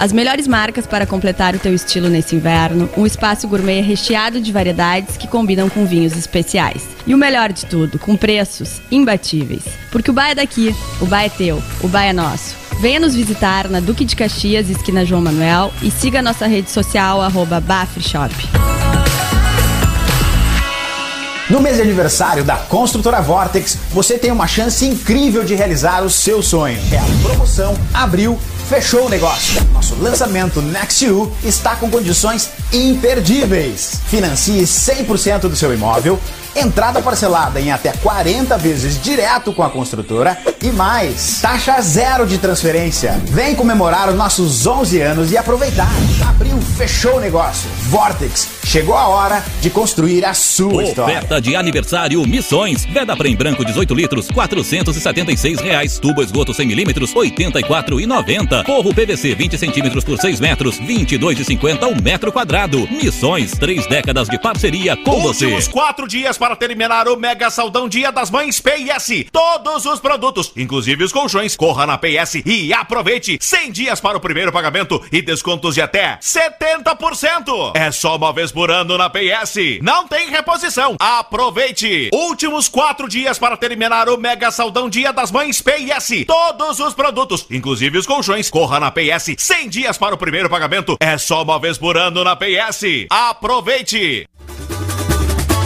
As 0.00 0.12
melhores 0.12 0.48
marcas 0.48 0.86
para 0.86 1.06
completar 1.06 1.54
o 1.54 1.58
teu 1.58 1.72
estilo 1.72 2.08
nesse 2.08 2.34
inverno, 2.34 2.90
um 2.96 3.06
espaço 3.06 3.46
gourmet 3.46 3.80
recheado 3.80 4.40
de 4.40 4.52
variedades 4.52 5.16
que 5.16 5.28
combinam 5.28 5.70
com 5.70 5.86
vinhos 5.86 6.16
especiais. 6.16 6.86
E 7.06 7.14
o 7.14 7.18
melhor 7.18 7.52
de 7.52 7.64
tudo, 7.66 7.98
com 7.98 8.16
preços 8.16 8.82
imbatíveis. 8.90 9.64
Porque 9.90 10.10
o 10.10 10.14
bar 10.14 10.30
é 10.30 10.34
daqui, 10.34 10.74
o 11.00 11.06
bar 11.06 11.22
é 11.22 11.28
teu, 11.28 11.62
o 11.80 11.88
bar 11.88 12.04
é 12.04 12.12
nosso. 12.12 12.63
Venha 12.80 13.00
nos 13.00 13.14
visitar 13.14 13.68
na 13.68 13.80
Duque 13.80 14.04
de 14.04 14.14
Caxias, 14.14 14.68
esquina 14.68 15.04
João 15.04 15.22
Manuel, 15.22 15.72
e 15.82 15.90
siga 15.90 16.20
nossa 16.20 16.46
rede 16.46 16.70
social, 16.70 17.20
arroba 17.20 17.60
Bafreshop. 17.60 18.34
No 21.48 21.60
mês 21.60 21.76
de 21.76 21.82
aniversário 21.82 22.42
da 22.42 22.56
Construtora 22.56 23.20
Vortex, 23.20 23.78
você 23.90 24.18
tem 24.18 24.30
uma 24.30 24.46
chance 24.46 24.84
incrível 24.84 25.44
de 25.44 25.54
realizar 25.54 26.02
o 26.02 26.10
seu 26.10 26.42
sonho. 26.42 26.78
É 26.90 26.98
a 26.98 27.04
promoção 27.22 27.78
Abril 27.92 28.38
Fechou 28.68 29.06
o 29.06 29.08
negócio. 29.10 29.62
Nosso 29.74 29.94
lançamento 29.96 30.62
Next 30.62 31.06
está 31.44 31.76
com 31.76 31.90
condições 31.90 32.48
imperdíveis. 32.72 34.00
Financie 34.06 34.62
100% 34.62 35.40
do 35.42 35.54
seu 35.54 35.72
imóvel, 35.74 36.18
entrada 36.56 37.02
parcelada 37.02 37.60
em 37.60 37.72
até 37.72 37.92
40 37.92 38.56
vezes 38.58 39.00
direto 39.00 39.52
com 39.52 39.62
a 39.62 39.70
construtora 39.70 40.38
e 40.62 40.70
mais, 40.70 41.40
taxa 41.40 41.80
zero 41.80 42.26
de 42.26 42.38
transferência. 42.38 43.20
Vem 43.26 43.54
comemorar 43.54 44.08
os 44.08 44.14
nossos 44.14 44.66
11 44.66 45.00
anos 45.00 45.32
e 45.32 45.36
aproveitar. 45.36 45.90
Abril 46.26 46.58
fechou 46.76 47.16
o 47.16 47.20
negócio. 47.20 47.68
Vortex, 47.88 48.48
chegou 48.64 48.96
a 48.96 49.08
hora 49.08 49.42
de 49.60 49.70
construir 49.70 50.24
a 50.24 50.34
sua 50.34 50.84
história. 50.84 51.18
Oferta 51.18 51.40
de 51.40 51.54
aniversário 51.54 52.24
Missões. 52.26 52.84
Veda 52.86 53.14
em 53.24 53.36
branco 53.36 53.64
18 53.64 53.94
litros, 53.94 54.28
476 54.30 55.60
reais. 55.60 55.98
Tubo 55.98 56.22
esgoto 56.22 56.52
100 56.52 56.66
milímetros, 56.66 57.14
84,90. 57.14 58.64
Forro 58.64 58.94
PVC 58.94 59.34
20 59.34 59.58
centímetros 59.58 60.04
por 60.04 60.18
6 60.18 60.40
metros, 60.40 60.78
22,50 60.80 61.84
um 61.88 62.02
metro 62.02 62.32
quadrado. 62.32 62.88
Missões, 62.90 63.52
três 63.52 63.86
décadas 63.86 64.28
de 64.28 64.38
parceria 64.38 64.96
com 64.96 65.20
você. 65.20 65.46
Últimos 65.46 65.68
quatro 65.68 66.06
dias 66.06 66.36
para 66.36 66.43
terminar 66.54 67.08
o 67.08 67.16
Mega 67.16 67.48
Saldão 67.48 67.88
Dia 67.88 68.12
das 68.12 68.30
Mães 68.30 68.60
PS. 68.60 69.24
Todos 69.32 69.86
os 69.86 69.98
produtos, 69.98 70.52
inclusive 70.56 71.02
os 71.02 71.12
colchões, 71.12 71.56
corra 71.56 71.86
na 71.86 71.96
PS 71.96 72.42
e 72.44 72.72
aproveite 72.74 73.38
100 73.40 73.72
dias 73.72 74.00
para 74.00 74.18
o 74.18 74.20
primeiro 74.20 74.52
pagamento 74.52 75.02
e 75.10 75.22
descontos 75.22 75.74
de 75.74 75.80
até 75.80 76.18
70%. 76.18 77.72
É 77.74 77.90
só 77.90 78.16
uma 78.16 78.32
vez 78.32 78.52
por 78.52 78.70
ano 78.70 78.98
na 78.98 79.08
PS. 79.08 79.80
Não 79.80 80.06
tem 80.06 80.28
reposição. 80.28 80.96
Aproveite. 81.00 82.10
Últimos 82.12 82.68
quatro 82.68 83.08
dias 83.08 83.38
para 83.38 83.56
terminar 83.56 84.08
o 84.08 84.18
Mega 84.18 84.50
Saldão 84.50 84.88
Dia 84.90 85.12
das 85.12 85.30
Mães 85.30 85.62
PS. 85.62 86.24
Todos 86.26 86.78
os 86.80 86.92
produtos, 86.92 87.46
inclusive 87.50 87.96
os 87.96 88.06
colchões, 88.06 88.50
corra 88.50 88.78
na 88.78 88.90
PS. 88.90 89.34
100 89.38 89.68
dias 89.68 89.96
para 89.96 90.14
o 90.14 90.18
primeiro 90.18 90.50
pagamento. 90.50 90.96
É 91.00 91.16
só 91.16 91.42
uma 91.42 91.58
vez 91.58 91.78
por 91.78 91.96
ano 91.96 92.22
na 92.22 92.36
PS. 92.36 93.06
Aproveite. 93.08 94.28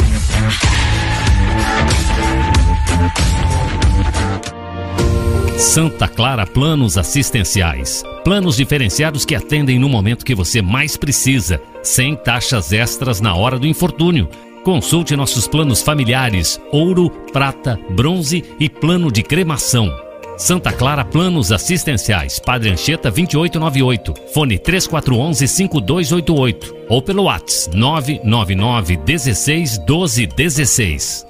Santa 5.57 6.07
Clara 6.07 6.47
Planos 6.47 6.97
Assistenciais. 6.97 8.03
Planos 8.23 8.57
diferenciados 8.57 9.23
que 9.23 9.35
atendem 9.35 9.77
no 9.77 9.87
momento 9.87 10.25
que 10.25 10.33
você 10.33 10.61
mais 10.61 10.97
precisa, 10.97 11.61
sem 11.83 12.15
taxas 12.15 12.73
extras 12.73 13.21
na 13.21 13.35
hora 13.35 13.59
do 13.59 13.67
infortúnio. 13.67 14.27
Consulte 14.63 15.15
nossos 15.15 15.47
planos 15.47 15.81
familiares: 15.81 16.59
ouro, 16.71 17.09
prata, 17.31 17.79
bronze 17.91 18.43
e 18.59 18.67
plano 18.67 19.11
de 19.11 19.21
cremação. 19.21 20.08
Santa 20.39 20.71
Clara 20.71 21.03
Planos 21.03 21.51
Assistenciais, 21.51 22.39
Padre 22.39 22.71
Anchieta 22.71 23.11
2898, 23.11 24.13
fone 24.33 24.57
3411 24.57 25.45
5288 25.45 26.75
ou 26.87 27.01
pelo 27.01 27.23
WhatsApp 27.23 27.75
999 27.75 28.99
16 29.05 29.79
12 29.79 30.29
16. 30.35 31.28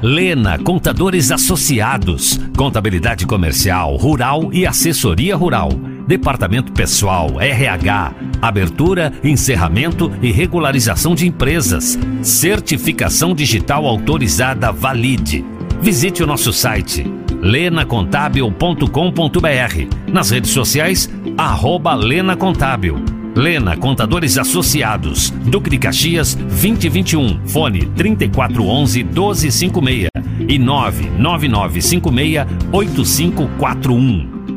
Lena 0.00 0.58
Contadores 0.58 1.30
Associados, 1.30 2.40
Contabilidade 2.56 3.26
Comercial, 3.26 3.94
Rural 3.96 4.48
e 4.54 4.66
Assessoria 4.66 5.36
Rural. 5.36 5.68
Departamento 6.06 6.72
Pessoal, 6.72 7.38
RH, 7.38 8.14
Abertura, 8.40 9.12
Encerramento 9.22 10.10
e 10.22 10.32
Regularização 10.32 11.14
de 11.14 11.26
Empresas. 11.26 11.98
Certificação 12.22 13.34
Digital 13.34 13.84
Autorizada 13.84 14.72
Valide. 14.72 15.44
Visite 15.82 16.22
o 16.22 16.26
nosso 16.26 16.54
site 16.54 17.21
lenacontábil.com.br. 17.42 20.10
Nas 20.10 20.30
redes 20.30 20.50
sociais, 20.50 21.10
arroba 21.36 21.94
Lena 21.94 22.36
Contábil. 22.36 23.02
Lena 23.34 23.76
Contadores 23.76 24.36
Associados, 24.36 25.30
Duque 25.30 25.70
de 25.70 25.78
Caxias 25.78 26.34
2021, 26.34 27.46
fone 27.46 27.86
3411 27.96 29.04
1256 29.04 30.10
e 30.48 30.58
99956 30.58 32.46
8541. 32.70 34.51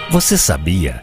Você 0.10 0.38
sabia? 0.38 1.02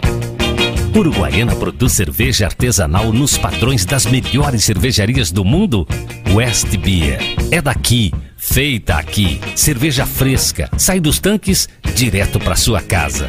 Uruguaiana 0.95 1.57
produz 1.57 1.93
cerveja 1.93 2.45
artesanal 2.45 3.13
nos 3.15 3.39
padrões 3.39 3.85
das 3.87 4.05
melhores 4.05 4.63
cervejarias 4.63 5.33
do 5.33 5.43
mundo? 5.43 5.87
West 6.35 6.77
Beer. 6.77 7.19
É 7.51 7.63
daqui, 7.63 8.13
feita 8.37 8.97
aqui. 8.97 9.41
Cerveja 9.57 10.05
fresca, 10.05 10.69
sai 10.77 11.01
dos 11.01 11.19
tanques 11.19 11.67
direto 11.95 12.39
para 12.39 12.57
sua 12.57 12.83
casa. 12.83 13.27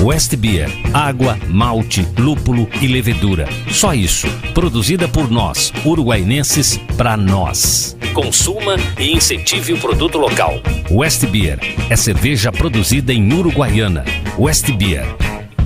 West 0.00 0.34
Beer, 0.34 0.68
água, 0.92 1.38
malte, 1.48 2.06
lúpulo 2.18 2.68
e 2.82 2.88
levedura. 2.88 3.48
Só 3.70 3.94
isso, 3.94 4.26
produzida 4.52 5.06
por 5.06 5.30
nós, 5.30 5.72
uruguaienses, 5.84 6.76
para 6.96 7.16
nós. 7.16 7.96
Consuma 8.12 8.76
e 8.98 9.12
incentive 9.12 9.74
o 9.74 9.78
produto 9.78 10.18
local. 10.18 10.60
West 10.90 11.24
Beer 11.26 11.60
é 11.88 11.94
cerveja 11.94 12.50
produzida 12.50 13.12
em 13.12 13.32
Uruguaiana. 13.32 14.04
West 14.36 14.70
Beer. 14.72 15.06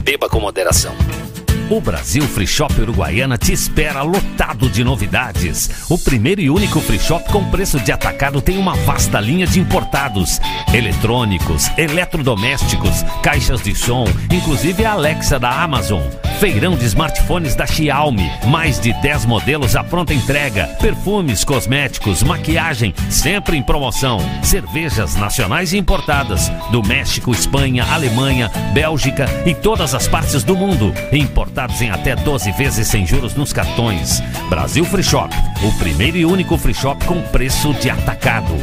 Beba 0.02 0.28
com 0.28 0.40
moderação. 0.40 0.94
O 1.70 1.80
Brasil 1.80 2.24
Free 2.24 2.48
Shop 2.48 2.80
Uruguaiana 2.80 3.38
te 3.38 3.52
espera 3.52 4.02
lotado 4.02 4.68
de 4.68 4.82
novidades. 4.82 5.70
O 5.88 5.96
primeiro 5.96 6.40
e 6.40 6.50
único 6.50 6.80
free 6.80 6.98
shop 6.98 7.30
com 7.30 7.48
preço 7.48 7.78
de 7.78 7.92
atacado 7.92 8.42
tem 8.42 8.58
uma 8.58 8.74
vasta 8.74 9.20
linha 9.20 9.46
de 9.46 9.60
importados, 9.60 10.40
eletrônicos, 10.74 11.70
eletrodomésticos, 11.78 13.04
caixas 13.22 13.62
de 13.62 13.72
som, 13.76 14.04
inclusive 14.32 14.84
a 14.84 14.94
Alexa 14.94 15.38
da 15.38 15.62
Amazon. 15.62 16.02
Feirão 16.40 16.74
de 16.74 16.86
smartphones 16.86 17.54
da 17.54 17.66
Xiaomi, 17.66 18.28
mais 18.46 18.80
de 18.80 18.92
10 18.94 19.26
modelos 19.26 19.76
à 19.76 19.84
pronta 19.84 20.14
entrega, 20.14 20.66
perfumes, 20.80 21.44
cosméticos, 21.44 22.22
maquiagem, 22.22 22.94
sempre 23.10 23.58
em 23.58 23.62
promoção. 23.62 24.18
Cervejas 24.42 25.14
nacionais 25.14 25.72
e 25.72 25.78
importadas 25.78 26.50
do 26.72 26.82
México, 26.82 27.30
Espanha, 27.30 27.84
Alemanha, 27.84 28.50
Bélgica 28.72 29.26
e 29.46 29.54
todas 29.54 29.94
as 29.94 30.08
partes 30.08 30.42
do 30.42 30.56
mundo. 30.56 30.92
Em 31.60 31.90
até 31.90 32.16
12 32.16 32.52
vezes 32.52 32.88
sem 32.88 33.06
juros 33.06 33.34
nos 33.34 33.52
cartões. 33.52 34.22
Brasil 34.48 34.82
Free 34.82 35.02
Shop, 35.02 35.28
o 35.62 35.78
primeiro 35.78 36.16
e 36.16 36.24
único 36.24 36.56
free 36.56 36.72
shop 36.72 37.04
com 37.04 37.20
preço 37.20 37.74
de 37.74 37.90
atacado. 37.90 38.54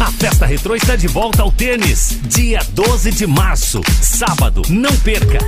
A 0.00 0.10
festa 0.12 0.46
retrô 0.46 0.74
está 0.74 0.96
de 0.96 1.06
volta 1.06 1.42
ao 1.42 1.52
tênis, 1.52 2.18
dia 2.22 2.60
12 2.70 3.10
de 3.10 3.26
março, 3.26 3.82
sábado. 4.00 4.62
Não 4.70 4.96
perca! 5.00 5.38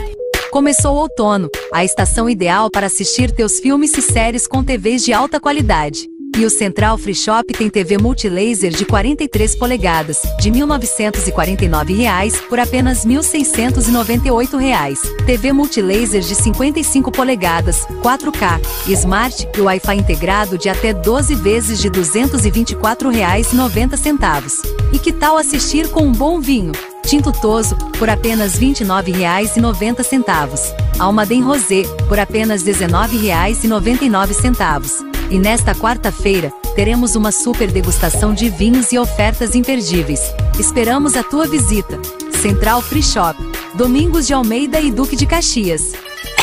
Começou 0.51 0.97
o 0.97 0.99
outono, 0.99 1.49
a 1.73 1.83
estação 1.83 2.29
ideal 2.29 2.71
para 2.71 2.87
assistir 2.87 3.31
teus 3.31 3.59
filmes 3.59 3.97
e 3.97 4.03
séries 4.03 4.47
com 4.47 4.63
TVs 4.63 5.03
de 5.03 5.15
alta 5.15 5.41
qualidade. 5.41 6.10
E 6.37 6.45
o 6.45 6.51
Central 6.51 6.97
Free 6.97 7.15
Shop 7.15 7.53
tem 7.53 7.69
TV 7.69 7.99
multilaser 7.99 8.73
de 8.73 8.85
43 8.85 9.57
polegadas, 9.57 10.23
de 10.41 10.51
1.949 10.51 11.97
reais 11.97 12.41
por 12.49 12.59
apenas 12.59 13.05
1.698 13.05 14.59
reais. 14.59 15.01
TV 15.27 15.53
multilaser 15.53 16.23
de 16.23 16.35
55 16.35 17.13
polegadas, 17.13 17.85
4K, 18.03 18.61
Smart 18.89 19.49
e 19.57 19.61
Wi-Fi 19.61 19.97
integrado 19.97 20.57
de 20.57 20.69
até 20.69 20.93
12 20.93 21.35
vezes 21.35 21.81
de 21.81 21.89
R$ 21.89 21.95
224,90. 21.95 24.63
E 24.93 24.99
que 24.99 25.13
tal 25.13 25.37
assistir 25.37 25.89
com 25.89 26.05
um 26.05 26.13
bom 26.13 26.41
vinho? 26.41 26.73
Tinto 27.07 27.33
Toso, 27.33 27.77
por 27.99 28.09
apenas 28.09 28.55
R$ 28.55 28.67
29,90. 28.67 30.61
Almaden 30.99 31.43
Rosé, 31.43 31.83
por 32.09 32.21
apenas 32.21 32.63
R$ 32.63 32.73
19,99. 32.73 35.10
E 35.31 35.39
nesta 35.39 35.77
quarta-feira, 35.77 36.53
teremos 36.75 37.15
uma 37.15 37.31
super 37.31 37.71
degustação 37.71 38.35
de 38.35 38.51
vinhos 38.51 38.91
e 38.91 38.99
ofertas 38.99 39.55
imperdíveis. 39.55 40.21
Esperamos 40.59 41.15
a 41.15 41.23
tua 41.23 41.47
visita. 41.47 42.01
Central 42.43 42.83
Free 42.83 43.03
Shop, 43.03 43.39
Domingos 43.75 44.27
de 44.27 44.35
Almeida 44.35 44.81
e 44.81 44.91
Duque 44.91 45.15
de 45.15 45.27
Caxias. 45.27 45.93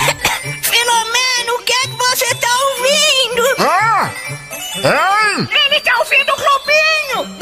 Filomeno, 0.63 1.59
o 1.59 1.63
que 1.63 1.73
é 1.73 1.81
que 1.81 1.97
você 1.97 2.33
tá 2.35 2.47
ouvindo? 2.69 3.43
Ah! 3.59 4.11
Hein? 4.77 5.49
Ele 5.65 5.81
tá 5.81 5.99
ouvindo 5.99 6.29
o 6.29 6.35
Clubinho! 6.35 7.37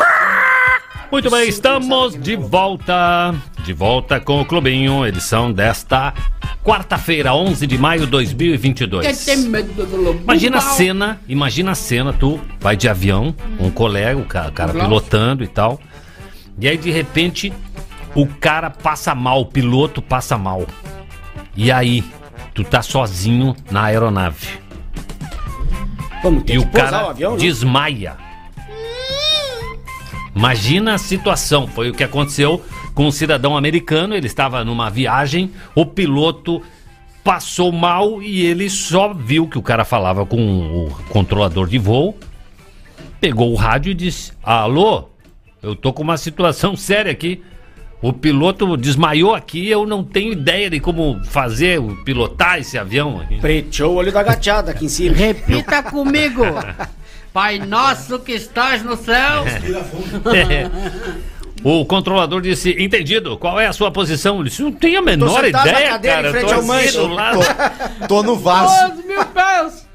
Muito 1.11 1.30
bem, 1.30 1.47
estamos 1.47 2.19
de 2.19 2.35
volta. 2.35 3.35
De 3.65 3.73
volta 3.73 4.19
com 4.19 4.39
o 4.41 4.45
Clubinho, 4.45 5.07
edição 5.07 5.51
desta 5.51 6.13
quarta-feira, 6.63 7.33
11 7.33 7.65
de 7.65 7.79
maio 7.79 8.01
de 8.01 8.05
2022. 8.07 9.25
Quem 9.25 9.35
tem 9.35 9.45
medo 9.49 9.85
do 9.87 9.97
lobo? 9.97 10.21
Imagina 10.21 10.57
a 10.57 10.61
cena, 10.61 11.19
imagina 11.27 11.71
a 11.71 11.75
cena, 11.75 12.13
tu 12.13 12.39
vai 12.59 12.77
de 12.77 12.87
avião, 12.87 13.35
um 13.59 13.71
colega, 13.71 14.19
o 14.19 14.25
cara, 14.25 14.49
o 14.49 14.51
cara 14.51 14.71
Glaucio. 14.71 14.87
pilotando 14.87 15.43
e 15.43 15.47
tal. 15.47 15.79
E 16.59 16.67
aí 16.67 16.77
de 16.77 16.91
repente 16.91 17.51
o 18.13 18.27
cara 18.27 18.69
passa 18.69 19.15
mal, 19.15 19.41
o 19.41 19.45
piloto 19.47 19.99
passa 19.99 20.37
mal. 20.37 20.67
E 21.57 21.71
aí, 21.71 22.03
tu 22.53 22.63
tá 22.63 22.83
sozinho 22.83 23.55
na 23.71 23.85
aeronave. 23.85 24.59
Ter 26.45 26.53
E 26.53 26.57
o 26.59 26.67
cara 26.67 27.07
o 27.07 27.09
avião, 27.09 27.31
né? 27.31 27.37
desmaia. 27.39 28.15
Imagina 30.35 30.93
a 30.93 30.97
situação, 30.97 31.65
foi 31.65 31.89
o 31.89 31.93
que 31.93 32.03
aconteceu 32.03 32.61
com 32.95 33.05
um 33.05 33.11
cidadão 33.11 33.55
americano, 33.57 34.15
ele 34.15 34.26
estava 34.26 34.63
numa 34.63 34.89
viagem, 34.89 35.51
o 35.76 35.85
piloto 35.85 36.63
passou 37.23 37.72
mal 37.72 38.22
e 38.22 38.45
ele 38.45 38.69
só 38.69 39.13
viu 39.13 39.47
que 39.47 39.57
o 39.57 39.61
cara 39.61 39.84
falava 39.84 40.26
com 40.26 40.38
o 40.38 40.89
controlador 41.09 41.67
de 41.67 41.77
voo, 41.77 42.17
pegou 43.19 43.51
o 43.51 43.55
rádio 43.55 43.91
e 43.91 43.93
disse: 43.93 44.31
"Alô, 44.41 45.09
eu 45.61 45.76
tô 45.76 45.91
com 45.91 46.03
uma 46.03 46.17
situação 46.17 46.76
séria 46.76 47.11
aqui. 47.11 47.43
O 48.01 48.13
piloto 48.13 48.77
desmaiou 48.77 49.34
aqui, 49.34 49.67
eu 49.67 49.85
não 49.85 50.03
tenho 50.03 50.31
ideia 50.31 50.69
de 50.69 50.80
como 50.80 51.19
fazer, 51.26 51.81
pilotar 52.05 52.59
esse 52.59 52.77
avião 52.77 53.19
aqui." 53.19 53.39
Preteou 53.41 53.93
o 53.93 53.95
olho 53.97 54.11
da 54.11 54.23
gateada 54.23 54.72
aqui 54.72 54.85
em 54.85 54.89
cima. 54.89 55.15
Repita 55.17 55.84
comigo. 55.84 56.43
Pai 57.34 57.59
nosso 57.59 58.19
que 58.19 58.31
estás 58.31 58.81
no 58.81 58.95
céu. 58.95 59.43
O 61.67 61.83
controlador 61.83 62.41
disse, 62.41 62.75
entendido, 62.77 63.39
qual 63.39 63.59
é 63.59 63.65
a 63.65 63.73
sua 63.73 63.89
posição? 63.89 64.39
Ele 64.39 64.49
disse, 64.49 64.61
não 64.61 64.71
tenho 64.71 64.99
a 64.99 65.01
menor 65.01 65.43
sentado 65.43 65.65
na 65.65 65.71
ideia, 65.71 65.89
cadeira 65.89 66.15
cara. 66.15 66.27
em 66.27 66.31
frente 66.31 66.93
tô 66.93 66.99
ao 67.01 67.07
do 67.07 67.13
lado. 67.15 67.39
Tô 68.07 68.21
no 68.21 68.35
vaso. 68.35 68.93
Dois 68.93 69.05
mil 69.07 69.25
pés. 69.25 69.89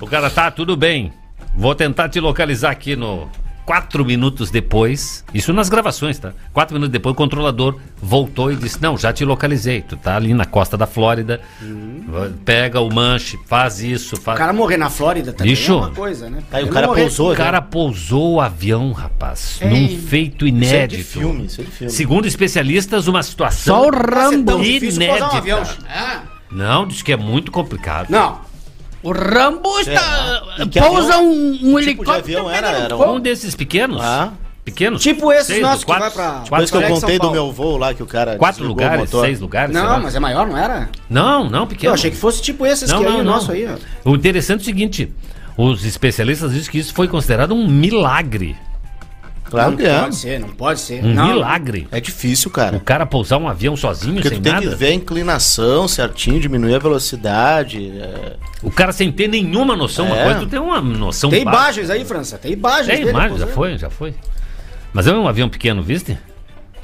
O 0.00 0.08
cara, 0.08 0.28
tá, 0.28 0.50
tudo 0.50 0.76
bem. 0.76 1.12
Vou 1.54 1.72
tentar 1.72 2.08
te 2.08 2.18
localizar 2.18 2.72
aqui 2.72 2.96
no. 2.96 3.30
Quatro 3.64 4.04
minutos 4.04 4.50
depois, 4.50 5.24
isso 5.32 5.50
nas 5.52 5.70
gravações, 5.70 6.18
tá? 6.18 6.32
Quatro 6.52 6.74
minutos 6.74 6.92
depois, 6.92 7.14
o 7.14 7.16
controlador 7.16 7.78
voltou 8.00 8.52
e 8.52 8.56
disse: 8.56 8.80
Não, 8.82 8.96
já 8.98 9.10
te 9.12 9.24
localizei. 9.24 9.80
Tu 9.80 9.96
tá 9.96 10.16
ali 10.16 10.34
na 10.34 10.44
costa 10.44 10.76
da 10.76 10.86
Flórida. 10.86 11.40
Pega 12.44 12.80
o 12.80 12.92
manche, 12.92 13.38
faz 13.46 13.80
isso, 13.82 14.16
O 14.16 14.20
faz. 14.20 14.36
cara 14.38 14.52
morrer 14.52 14.76
na 14.76 14.90
Flórida 14.90 15.32
também 15.32 15.54
Bicho. 15.54 15.72
é 15.72 15.76
uma 15.76 15.90
coisa, 15.90 16.28
né? 16.28 16.42
Aí 16.52 16.64
o 16.64 16.68
cara 16.68 16.86
morrer- 16.88 17.02
pousou, 17.02 17.32
O 17.32 17.36
cara 17.36 17.62
pousou 17.62 18.34
o 18.34 18.40
avião, 18.40 18.92
rapaz, 18.92 19.58
Ei. 19.62 19.68
num 19.70 19.98
feito 19.98 20.46
inédito. 20.46 20.66
Isso 20.66 20.74
é 20.74 20.86
de 20.86 21.04
filme, 21.04 21.46
isso 21.46 21.60
é 21.60 21.64
de 21.64 21.70
filme. 21.70 21.92
Segundo 21.92 22.26
especialistas, 22.26 23.06
uma 23.06 23.22
situação 23.22 23.74
Só 23.82 23.88
o 23.88 23.90
Rambo. 23.90 24.58
difícil 24.62 25.06
pousar 25.06 25.32
um 25.32 25.36
avião. 25.38 25.58
inédita. 25.58 25.84
Ah, 25.88 26.22
Não, 26.52 26.86
diz 26.86 27.02
que 27.02 27.12
é 27.12 27.16
muito 27.16 27.50
complicado. 27.50 28.10
Não, 28.10 28.40
o 29.04 29.12
Rambo 29.12 29.78
está. 29.80 30.42
Que 30.70 30.80
Pousa 30.80 31.14
avião- 31.14 31.24
um, 31.30 31.50
um 31.52 31.56
tipo 31.56 31.76
de 31.80 31.82
helicóptero. 31.82 32.16
avião 32.18 32.50
era? 32.50 32.68
Era 32.70 32.96
fogo. 32.96 33.12
Um 33.12 33.20
desses 33.20 33.54
pequenos? 33.54 34.00
Ah. 34.02 34.32
Pequenos? 34.64 35.02
Tipo 35.02 35.30
esses 35.30 35.46
Seis, 35.48 35.60
nossos 35.60 35.80
que 35.80 35.86
quatro, 35.86 36.04
vai 36.04 36.10
pra- 36.10 36.38
Depois 36.44 36.70
que 36.70 36.76
eu 36.76 36.80
Alegre, 36.80 37.00
contei 37.00 37.18
do 37.18 37.30
meu 37.30 37.52
voo 37.52 37.76
lá, 37.76 37.92
que 37.92 38.02
o 38.02 38.06
cara 38.06 38.36
Quatro 38.36 38.64
lugares, 38.66 38.98
motor. 39.00 39.26
seis 39.26 39.38
lugares? 39.38 39.74
sei 39.74 39.82
não, 39.82 39.90
lá. 39.90 39.98
mas 39.98 40.14
é 40.14 40.18
maior, 40.20 40.46
não 40.48 40.56
era? 40.56 40.88
Não, 41.10 41.50
não, 41.50 41.66
pequeno. 41.66 41.90
Eu 41.90 41.94
achei 41.94 42.10
que 42.10 42.16
fosse 42.16 42.40
tipo 42.40 42.64
esses 42.64 42.88
não, 42.90 43.00
que 43.00 43.04
aí, 43.04 43.12
não, 43.12 43.20
o 43.20 43.24
não. 43.24 43.32
nosso 43.34 43.52
aí, 43.52 43.66
ó. 43.66 44.10
O 44.10 44.14
interessante 44.14 44.60
é 44.60 44.62
o 44.62 44.64
seguinte: 44.64 45.12
os 45.58 45.84
especialistas 45.84 46.50
dizem 46.52 46.70
que 46.70 46.78
isso 46.78 46.94
foi 46.94 47.06
considerado 47.08 47.52
um 47.54 47.68
milagre. 47.68 48.56
Claro 49.54 49.70
não 49.70 49.76
que 49.78 49.84
é. 49.86 50.00
pode 50.00 50.16
ser, 50.16 50.40
não 50.40 50.48
pode 50.48 50.80
ser. 50.80 51.04
Um 51.04 51.14
não, 51.14 51.26
milagre. 51.28 51.88
É 51.90 52.00
difícil, 52.00 52.48
O 52.48 52.52
cara. 52.52 52.80
cara 52.80 53.06
pousar 53.06 53.38
um 53.38 53.48
avião 53.48 53.76
sozinho, 53.76 54.14
Porque 54.14 54.28
sem 54.28 54.38
tu 54.38 54.42
tem 54.44 54.52
nada. 54.52 54.66
que 54.68 54.74
ver 54.74 54.86
a 54.88 54.94
inclinação 54.94 55.86
certinho, 55.88 56.40
diminuir 56.40 56.74
a 56.74 56.78
velocidade. 56.78 57.92
é. 57.98 58.36
O 58.62 58.70
cara 58.70 58.92
sem 58.92 59.10
ter 59.12 59.28
nenhuma 59.28 59.76
noção, 59.76 60.06
uma 60.06 60.16
É. 60.18 60.24
coisa, 60.24 60.40
tu 60.40 60.46
tem 60.46 60.58
uma 60.58 60.80
noção 60.80 61.30
Tem 61.30 61.44
básica. 61.44 61.62
imagens 61.62 61.90
aí, 61.90 62.04
França, 62.04 62.38
tem 62.38 62.52
imagens 62.52 62.98
Tem 62.98 63.08
imagem, 63.08 63.38
já 63.38 63.46
foi, 63.46 63.78
já 63.78 63.90
foi. 63.90 64.14
Mas 64.92 65.06
é 65.06 65.12
um 65.12 65.26
avião 65.28 65.48
pequeno, 65.48 65.82
viste? 65.82 66.16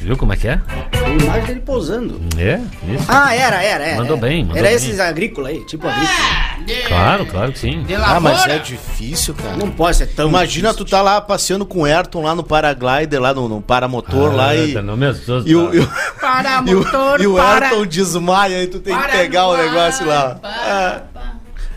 Viu 0.00 0.16
como 0.16 0.32
é 0.32 0.36
que 0.36 0.48
é? 0.48 0.60
Tem 0.90 1.18
imagem 1.18 1.44
dele 1.44 1.60
pousando. 1.60 2.20
É, 2.38 2.58
isso. 2.88 3.04
Ah, 3.06 3.34
era, 3.34 3.62
era, 3.62 3.84
era. 3.84 3.96
Mandou 3.98 4.16
era. 4.16 4.26
bem, 4.26 4.44
mandou 4.44 4.56
Era 4.56 4.68
bem. 4.68 4.76
esses 4.76 4.98
agrícolas 4.98 5.52
aí, 5.52 5.64
tipo 5.66 5.86
agrícola. 5.86 6.88
Claro, 6.88 7.26
claro 7.26 7.52
que 7.52 7.58
sim. 7.58 7.84
Ah, 8.02 8.18
mas 8.18 8.46
é 8.46 8.58
difícil, 8.58 9.34
cara. 9.34 9.56
Não 9.56 9.70
pode 9.70 9.98
ser 9.98 10.06
tão 10.06 10.28
Imagina 10.28 10.72
tu 10.72 10.84
tá 10.84 11.02
lá 11.02 11.20
passeando 11.20 11.66
com 11.66 11.80
o 11.80 11.84
Ayrton 11.84 12.22
lá 12.22 12.34
no 12.34 12.42
paraglider, 12.42 13.20
lá 13.20 13.34
no, 13.34 13.48
no 13.48 13.60
paramotor 13.60 14.34
lá 14.34 14.54
e, 14.54 14.72
tá 14.72 14.80
no 14.82 14.96
mesmo, 14.96 15.42
e 15.44 15.54
o, 15.54 15.74
e 15.74 15.80
o, 15.80 15.88
Para 16.20 16.62
e 16.66 16.74
o, 16.74 17.22
e 17.22 17.26
o 17.26 17.34
para. 17.36 17.66
Ayrton 17.68 17.86
desmaia 17.86 18.62
e 18.62 18.66
tu 18.68 18.78
tem 18.80 18.94
que 18.94 19.00
Para, 19.02 19.12
pegar 19.12 19.48
o 19.48 19.56
negócio 19.56 20.06
lá. 20.06 20.34
para. 20.36 21.04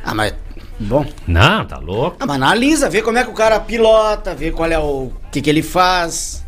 Ah, 0.05 0.13
mas. 0.13 0.33
Bom. 0.79 1.05
Não, 1.27 1.65
tá 1.65 1.77
louco. 1.77 2.17
Ah, 2.19 2.25
mas 2.25 2.35
analisa, 2.35 2.89
vê 2.89 3.01
como 3.01 3.17
é 3.17 3.23
que 3.23 3.29
o 3.29 3.33
cara 3.33 3.59
pilota, 3.59 4.33
vê 4.35 4.51
qual 4.51 4.69
é 4.69 4.79
o. 4.79 5.11
que, 5.31 5.41
que 5.41 5.49
ele 5.49 5.61
faz. 5.63 6.42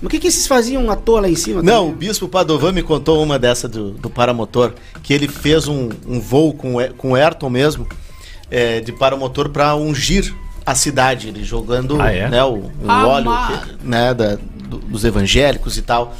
Mas 0.00 0.06
o 0.06 0.08
que, 0.08 0.18
que 0.18 0.28
esses 0.28 0.46
faziam 0.46 0.90
à 0.90 0.96
toa 0.96 1.22
lá 1.22 1.28
em 1.28 1.34
cima? 1.34 1.62
Não, 1.62 1.84
o 1.88 1.92
também? 1.92 2.08
Bispo 2.08 2.28
Padovan 2.28 2.72
me 2.72 2.82
contou 2.82 3.22
uma 3.22 3.38
dessa 3.38 3.68
do, 3.68 3.90
do 3.92 4.08
paramotor, 4.08 4.72
que 5.02 5.12
ele 5.12 5.26
fez 5.28 5.66
um, 5.66 5.88
um 6.06 6.20
voo 6.20 6.52
com, 6.54 6.76
o 6.76 6.94
com 6.94 7.12
o 7.12 7.14
Ayrton 7.14 7.50
mesmo, 7.50 7.86
é, 8.50 8.80
de 8.80 8.92
paramotor 8.92 9.48
pra 9.50 9.74
ungir 9.74 10.32
a 10.64 10.74
cidade, 10.74 11.28
ele 11.28 11.42
jogando 11.44 12.00
Ah, 12.00 12.12
é? 12.12 12.28
né, 12.28 12.44
o, 12.44 12.54
o 12.58 12.72
Ah, 12.86 13.06
óleo 13.06 13.30
né, 13.82 14.12
da- 14.14 14.36
do- 14.36 14.78
dos 14.78 15.04
evangélicos 15.04 15.76
e 15.78 15.82
tal. 15.82 16.14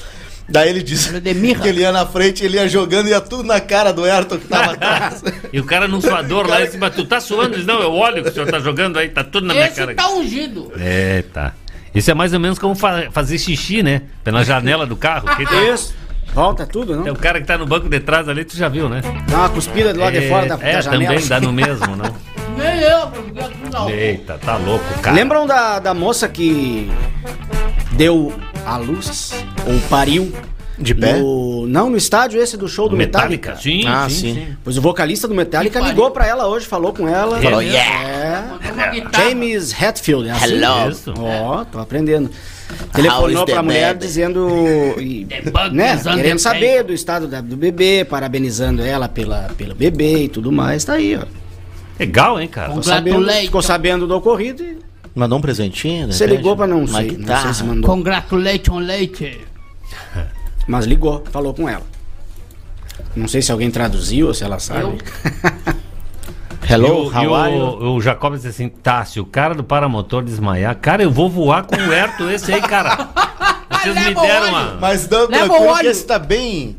Daí 0.50 0.70
ele 0.70 0.82
disse 0.82 1.10
que 1.20 1.68
ele 1.68 1.80
ia 1.82 1.92
na 1.92 2.06
frente, 2.06 2.42
ele 2.42 2.56
ia 2.56 2.66
jogando 2.66 3.06
e 3.06 3.10
ia 3.10 3.20
tudo 3.20 3.42
na 3.42 3.60
cara 3.60 3.92
do 3.92 4.02
Ayrton 4.04 4.38
que 4.38 4.48
tava 4.48 4.72
atrás. 4.72 5.22
E 5.52 5.60
o 5.60 5.64
cara 5.64 5.86
num 5.86 6.00
suador 6.00 6.46
lá 6.48 6.62
em 6.64 6.70
cima, 6.70 6.90
tu 6.90 7.04
tá 7.04 7.20
suando? 7.20 7.54
Diz, 7.56 7.66
não, 7.66 7.82
é 7.82 7.86
o 7.86 7.92
óleo 7.92 8.22
que 8.22 8.30
o 8.30 8.32
senhor 8.32 8.50
tá 8.50 8.58
jogando 8.58 8.98
aí, 8.98 9.08
tá 9.10 9.22
tudo 9.22 9.46
na 9.46 9.52
minha 9.54 9.66
Esse 9.66 9.76
cara. 9.76 9.94
tá 9.94 10.08
ungido. 10.10 10.72
É, 10.78 11.22
tá. 11.32 11.52
Isso 11.94 12.10
é 12.10 12.14
mais 12.14 12.32
ou 12.34 12.40
menos 12.40 12.58
como 12.58 12.74
fa- 12.74 13.08
fazer 13.12 13.38
xixi, 13.38 13.82
né? 13.82 14.02
Pela 14.22 14.44
janela 14.44 14.86
do 14.86 14.96
carro. 14.96 15.26
Que 15.36 15.46
tem- 15.46 15.72
Isso. 15.72 15.94
Volta 16.34 16.66
tudo, 16.66 16.94
não? 16.94 17.06
É 17.06 17.10
o 17.10 17.16
cara 17.16 17.40
que 17.40 17.46
tá 17.46 17.56
no 17.56 17.66
banco 17.66 17.88
de 17.88 17.98
trás 18.00 18.28
ali, 18.28 18.44
tu 18.44 18.54
já 18.56 18.68
viu, 18.68 18.88
né? 18.88 19.00
Dá 19.28 19.38
uma 19.38 19.48
cuspida 19.48 19.94
do 19.94 20.00
lado 20.00 20.12
de 20.12 20.28
fora 20.28 20.46
da, 20.46 20.54
é, 20.60 20.72
da 20.74 20.80
janela. 20.82 21.04
também 21.14 21.26
dá 21.28 21.40
no 21.40 21.52
mesmo, 21.52 21.96
não? 21.96 22.14
Nem 22.58 22.80
eu, 22.80 23.10
não. 23.72 23.88
Eita, 23.88 24.36
tá 24.38 24.56
louco, 24.56 24.84
cara. 25.00 25.16
Lembram 25.16 25.46
da, 25.46 25.78
da 25.78 25.94
moça 25.94 26.28
que 26.28 26.90
deu 27.92 28.32
a 28.66 28.76
luz, 28.76 29.32
ou 29.66 29.78
pariu? 29.88 30.32
De 30.78 30.94
pé? 30.94 31.18
No, 31.18 31.66
não, 31.66 31.90
no 31.90 31.96
estádio 31.96 32.40
esse 32.40 32.56
do 32.56 32.68
show 32.68 32.88
do 32.88 32.96
Metallica. 32.96 33.56
Sim, 33.56 33.84
Ah, 33.86 34.06
sim, 34.08 34.14
sim. 34.16 34.34
sim. 34.34 34.46
Pois 34.62 34.76
o 34.78 34.80
vocalista 34.80 35.26
do 35.26 35.34
Metallica 35.34 35.80
ligou 35.80 36.10
pra 36.12 36.26
ela 36.26 36.46
hoje, 36.46 36.66
falou 36.66 36.92
com 36.92 37.08
ela. 37.08 37.40
Falou, 37.40 37.60
yeah. 37.60 38.58
Guitarra. 38.92 39.24
James 39.30 39.72
Hetfield, 39.82 40.28
é 40.28 40.32
assim? 40.32 40.54
Hello. 40.54 40.92
Ó, 41.18 41.64
tô 41.64 41.78
aprendendo. 41.80 42.30
Telefonou 42.92 43.44
pra 43.44 43.62
mulher 43.62 43.94
bed? 43.94 44.06
dizendo. 44.06 44.48
e, 45.00 45.26
né, 45.72 45.96
querendo 45.96 46.32
the 46.36 46.38
saber 46.38 46.84
do 46.84 46.92
estado 46.92 47.26
da- 47.26 47.40
do 47.40 47.56
bebê, 47.56 48.04
parabenizando 48.08 48.82
ela 48.82 49.08
pela, 49.08 49.50
pelo 49.56 49.74
bebê 49.74 50.24
e 50.24 50.28
tudo 50.28 50.52
mais. 50.52 50.84
Tá 50.84 50.92
aí, 50.94 51.16
ó. 51.16 51.24
Legal, 51.98 52.40
hein, 52.40 52.46
cara? 52.46 52.68
Ficou 52.68 52.82
sabendo, 52.84 53.28
ficou 53.32 53.62
sabendo 53.62 54.06
do 54.06 54.14
ocorrido 54.16 54.62
e 54.62 54.78
Mandou 55.14 55.38
um 55.38 55.40
presentinho? 55.42 56.06
de 56.06 56.14
você 56.14 56.26
ligou 56.26 56.54
pra 56.56 56.66
não 56.66 56.80
Uma 56.84 56.86
sei. 56.86 56.94
Não 57.06 57.08
sei 57.10 57.16
guitarra. 57.18 57.52
se 57.54 57.64
mandou. 57.64 57.90
Congratulations, 57.90 58.86
leite. 58.86 59.40
Mas 60.68 60.84
ligou, 60.84 61.24
falou 61.32 61.52
com 61.54 61.68
ela. 61.68 61.82
Não 63.16 63.26
sei 63.26 63.40
se 63.42 63.50
alguém 63.50 63.70
traduziu 63.70 64.28
ou 64.28 64.34
se 64.34 64.44
ela 64.44 64.58
sabe. 64.60 64.98
Hello, 66.70 66.86
e 66.86 66.90
o, 66.90 67.16
how 67.16 67.22
e 67.22 67.34
are 67.34 67.56
you? 67.56 67.64
o, 67.64 67.96
o 67.96 68.00
Jacob 68.00 68.34
disse 68.34 68.48
assim: 68.48 68.68
tá, 68.68 69.02
se 69.04 69.18
o 69.18 69.24
cara 69.24 69.54
do 69.54 69.64
paramotor 69.64 70.22
desmaiar, 70.22 70.76
cara, 70.76 71.02
eu 71.02 71.10
vou 71.10 71.30
voar 71.30 71.62
com 71.64 71.74
o 71.74 71.92
Herto 71.92 72.28
esse 72.30 72.52
aí, 72.52 72.60
cara. 72.60 73.08
Vocês 73.72 73.94
me 73.94 74.14
deram 74.14 74.46
óleo. 74.46 74.48
uma. 74.48 74.74
Mas 74.80 75.08
não, 75.08 75.26
tranquilo 75.26 75.54
que 75.62 75.62
óleo. 75.68 75.90
esse 75.90 76.04
tá 76.04 76.18
bem, 76.18 76.76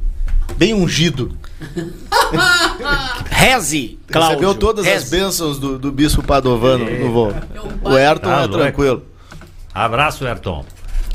bem 0.58 0.74
ungido. 0.76 1.36
Reze, 3.30 4.00
Cláudio. 4.08 4.30
Recebeu 4.38 4.56
todas 4.56 4.86
as 4.86 4.94
Reze. 4.94 5.12
bênçãos 5.12 5.60
do, 5.60 5.80
do 5.80 5.92
Bispo 5.92 6.22
Padovano 6.22 6.86
no 6.86 7.12
voo. 7.12 7.34
O 7.84 7.90
Ayrton 7.96 8.28
Tá 8.30 8.36
é 8.36 8.40
louco. 8.42 8.58
tranquilo. 8.58 9.04
Abraço, 9.74 10.26
Ayrton. 10.26 10.66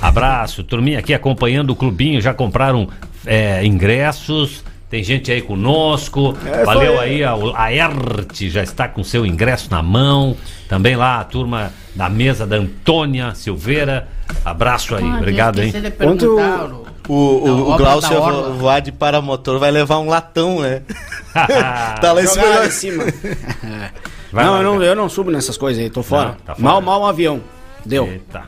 Abraço. 0.01 0.63
Turminha 0.65 0.99
aqui 0.99 1.15
acompanhando 1.15 1.71
o 1.71 1.77
clubinho, 1.77 2.21
já 2.21 2.35
compraram 2.35 2.89
é, 3.27 3.65
ingressos. 3.65 4.65
Tem 4.91 5.03
gente 5.03 5.33
aí 5.33 5.41
conosco. 5.43 6.37
É, 6.47 6.65
Valeu 6.65 7.01
aí, 7.01 7.25
a, 7.25 7.35
a 7.57 7.73
ERT 7.73 8.49
já 8.49 8.63
está 8.63 8.87
com 8.87 9.03
seu 9.03 9.27
ingresso 9.27 9.69
na 9.71 9.83
mão. 9.83 10.37
Também 10.69 10.95
lá 10.95 11.21
a 11.21 11.25
turma 11.25 11.73
da 11.95 12.09
mesa 12.09 12.47
da 12.47 12.57
Antônia 12.57 13.35
Silveira. 13.35 14.07
Abraço 14.45 14.95
aí, 14.95 15.05
Ah, 15.05 15.17
obrigado, 15.19 15.61
hein? 15.63 15.73
perguntar, 15.73 16.67
o- 16.71 16.85
O, 17.09 17.13
o, 17.15 17.73
o 17.73 17.77
Glaucio 17.77 18.21
vo- 18.23 18.53
voar 18.55 18.81
de 18.81 18.91
paramotor, 18.93 19.59
vai 19.59 19.71
levar 19.71 19.99
um 19.99 20.09
latão, 20.09 20.61
né? 20.61 20.83
tá 22.01 22.13
lá 22.13 22.23
em 22.23 22.27
cima. 22.27 22.47
Lá 22.47 22.67
em 22.67 22.71
cima. 22.71 23.05
Vai 24.33 24.45
não, 24.47 24.53
lá, 24.55 24.59
eu 24.59 24.65
não, 24.65 24.83
eu 24.83 24.97
não 24.97 25.09
subo 25.09 25.31
nessas 25.31 25.57
coisas 25.57 25.81
aí, 25.81 25.89
tô 25.91 26.03
fora. 26.03 26.31
Não, 26.31 26.35
tá 26.35 26.55
fora. 26.57 26.63
Mal, 26.65 26.81
mal 26.81 27.03
um 27.03 27.07
avião. 27.07 27.41
Deu. 27.87 28.07
Eita. 28.09 28.43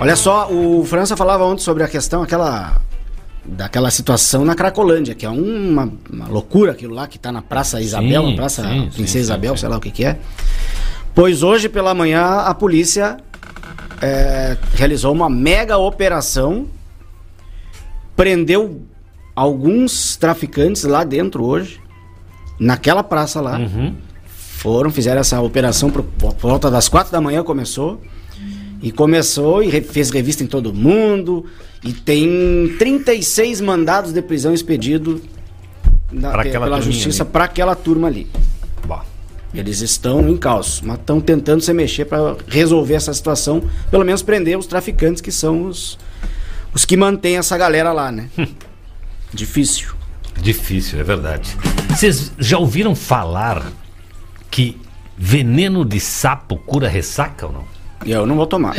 Olha 0.00 0.16
só, 0.16 0.50
o 0.50 0.84
França 0.84 1.16
falava 1.16 1.44
ontem 1.44 1.62
sobre 1.62 1.82
a 1.82 1.88
questão, 1.88 2.22
aquela. 2.22 2.80
Daquela 3.42 3.90
situação 3.90 4.44
na 4.44 4.54
Cracolândia, 4.54 5.14
que 5.14 5.24
é 5.24 5.28
uma, 5.28 5.90
uma 6.12 6.28
loucura 6.28 6.72
aquilo 6.72 6.94
lá 6.94 7.06
que 7.06 7.18
tá 7.18 7.32
na 7.32 7.40
Praça 7.40 7.80
Isabel, 7.80 8.22
Sim, 8.22 8.30
na 8.30 8.36
Praça 8.36 8.62
sim, 8.62 8.90
Princesa 8.92 9.12
sim, 9.12 9.18
Isabel, 9.18 9.56
sei 9.56 9.68
lá 9.68 9.78
o 9.78 9.80
que 9.80 9.90
que 9.90 10.04
é. 10.04 10.18
Pois 11.14 11.42
hoje 11.42 11.68
pela 11.68 11.94
manhã 11.94 12.22
a 12.22 12.54
polícia 12.54 13.16
é, 14.00 14.56
realizou 14.74 15.12
uma 15.12 15.30
mega 15.30 15.78
operação, 15.78 16.66
prendeu 18.14 18.82
alguns 19.34 20.16
traficantes 20.16 20.84
lá 20.84 21.02
dentro 21.02 21.44
hoje, 21.44 21.80
naquela 22.58 23.02
praça 23.02 23.40
lá. 23.40 23.58
Uhum. 23.58 23.94
Foram, 24.26 24.90
fizeram 24.90 25.22
essa 25.22 25.40
operação 25.40 25.90
por, 25.90 26.02
por 26.02 26.34
volta 26.36 26.70
das 26.70 26.88
quatro 26.90 27.10
da 27.10 27.20
manhã 27.20 27.42
começou. 27.42 28.00
E 28.82 28.90
começou 28.90 29.62
e 29.62 29.70
fez 29.82 30.10
revista 30.10 30.42
em 30.42 30.46
todo 30.46 30.72
mundo. 30.72 31.44
E 31.84 31.92
tem 31.92 32.74
36 32.78 33.60
mandados 33.60 34.12
de 34.12 34.20
prisão 34.22 34.52
expedido 34.54 35.20
na- 36.10 36.30
Pra 36.30 36.42
pe- 36.42 36.48
aquela 36.48 36.66
pela 36.66 36.80
justiça 36.80 37.24
para 37.24 37.44
aquela 37.44 37.74
turma 37.74 38.08
ali. 38.08 38.26
Eles 39.52 39.80
estão 39.80 40.28
em 40.28 40.36
caos, 40.36 40.80
mas 40.80 40.96
estão 41.00 41.20
tentando 41.20 41.60
se 41.60 41.72
mexer 41.72 42.04
para 42.04 42.36
resolver 42.46 42.94
essa 42.94 43.12
situação, 43.12 43.60
pelo 43.90 44.04
menos 44.04 44.22
prender 44.22 44.56
os 44.56 44.64
traficantes 44.64 45.20
que 45.20 45.32
são 45.32 45.64
os, 45.64 45.98
os 46.72 46.84
que 46.84 46.96
mantêm 46.96 47.36
essa 47.36 47.58
galera 47.58 47.92
lá, 47.92 48.12
né? 48.12 48.30
Difícil. 49.34 49.88
Difícil, 50.40 51.00
é 51.00 51.02
verdade. 51.02 51.56
Vocês 51.88 52.30
já 52.38 52.58
ouviram 52.58 52.94
falar 52.94 53.72
que 54.50 54.76
veneno 55.18 55.84
de 55.84 55.98
sapo 55.98 56.56
cura 56.56 56.88
ressaca 56.88 57.46
ou 57.46 57.52
não? 57.52 57.64
Eu 58.06 58.26
não 58.26 58.36
vou 58.36 58.46
tomar. 58.46 58.74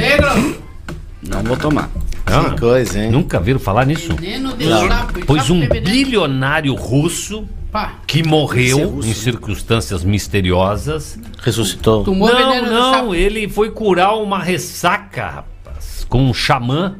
Não 1.22 1.43
vou 1.43 1.57
tomar. 1.57 1.89
Ah, 2.26 2.56
coisa, 2.57 2.99
hein? 3.03 3.11
Nunca 3.11 3.39
viram 3.39 3.60
falar 3.60 3.85
nisso? 3.85 4.15
Veneno 4.15 4.56
de 4.56 4.65
Não. 4.65 4.88
sapo. 4.88 5.19
e 5.19 5.26
Pois 5.26 5.41
sapo 5.43 5.53
um 5.53 5.60
veneno. 5.61 5.85
bilionário 5.85 6.73
russo 6.76 7.45
Pá. 7.72 7.95
que 8.07 8.19
Esse 8.19 8.27
é 8.27 8.31
morreu 8.31 8.89
russo, 8.89 9.06
em 9.07 9.10
né? 9.10 9.15
circunstâncias 9.15 10.03
misteriosas. 10.03 11.19
Ressuscitou. 11.41 12.03
Tomou 12.03 12.27
não, 12.30 12.35
veneno 12.38 12.65
de 12.68 12.72
não, 12.73 12.93
sapo. 12.93 13.15
ele 13.15 13.49
foi 13.49 13.69
curar 13.72 14.15
uma 14.18 14.39
ressaca, 14.39 15.26
rapaz, 15.65 16.06
com 16.07 16.23
um 16.30 16.34
xamã. 16.34 16.95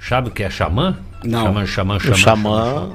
Sabe 0.00 0.28
o 0.28 0.32
que 0.32 0.42
é 0.42 0.50
xamã? 0.50 0.98
Não. 1.24 1.44
Xamã, 1.44 1.66
xamã, 1.66 1.96
O 1.96 2.00
xamã. 2.00 2.16
xamã, 2.16 2.90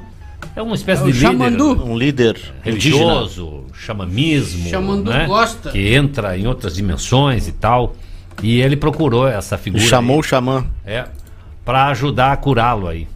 É 0.55 0.61
uma 0.61 0.75
espécie 0.75 1.03
É 1.03 1.05
de 1.05 1.11
líder 1.13 1.27
xamandu. 1.27 1.83
um 1.85 1.97
líder 1.97 2.35
indígena. 2.65 2.97
religioso, 3.05 3.63
xamanismo, 3.73 4.69
Xamandu 4.69 5.09
né? 5.11 5.25
gosta. 5.27 5.71
que 5.71 5.93
entra 5.93 6.37
em 6.37 6.45
outras 6.47 6.75
dimensões 6.75 7.47
e 7.47 7.51
tal. 7.53 7.95
E 8.41 8.61
ele 8.61 8.75
procurou 8.77 9.27
essa 9.27 9.57
figura. 9.57 9.83
chamou 9.83 10.15
aí. 10.15 10.19
o 10.19 10.23
xamã. 10.23 10.65
É, 10.85 11.05
para 11.65 11.87
ajudar 11.87 12.31
a 12.33 12.37
curá-lo 12.37 12.87
aí. 12.87 13.07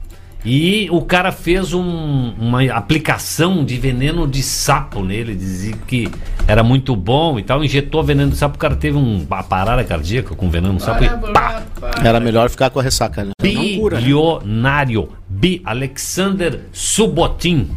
E 0.43 0.87
o 0.89 1.01
cara 1.03 1.31
fez 1.31 1.71
um- 1.71 2.33
uma 2.39 2.63
aplicação 2.73 3.63
de 3.63 3.77
veneno 3.77 4.27
de 4.27 4.41
sapo 4.41 5.03
nele, 5.03 5.35
dizia 5.35 5.75
que 5.85 6.09
era 6.47 6.63
muito 6.63 6.95
bom 6.95 7.37
e 7.37 7.43
tal, 7.43 7.63
injetou 7.63 8.03
veneno 8.03 8.31
de 8.31 8.37
sapo, 8.37 8.55
o 8.55 8.57
cara 8.59 8.75
teve 8.75 8.97
um- 8.97 9.23
uma 9.23 9.43
parada 9.43 9.83
cardíaca 9.83 10.33
com 10.33 10.49
veneno 10.49 10.77
de 10.77 10.81
sapo 10.81 11.03
e 11.03 11.09
pá! 11.31 11.61
Era 12.03 12.19
melhor 12.19 12.49
ficar 12.49 12.71
com 12.71 12.79
a 12.79 12.83
ressaca, 12.83 13.23
né? 13.23 13.31
Bilionário 13.39 15.09
Bi 15.29 15.61
Alexander 15.63 16.61
Subotin 16.71 17.69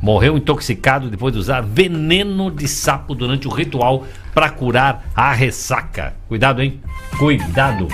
morreu 0.00 0.36
intoxicado 0.36 1.10
depois 1.10 1.32
de 1.32 1.38
usar 1.38 1.62
veneno 1.62 2.50
de 2.50 2.68
sapo 2.68 3.14
durante 3.14 3.48
o 3.48 3.50
ritual 3.50 4.04
para 4.34 4.50
curar 4.50 5.06
a 5.14 5.32
ressaca. 5.32 6.14
Cuidado, 6.28 6.62
hein? 6.62 6.80
Cuidado. 7.18 7.88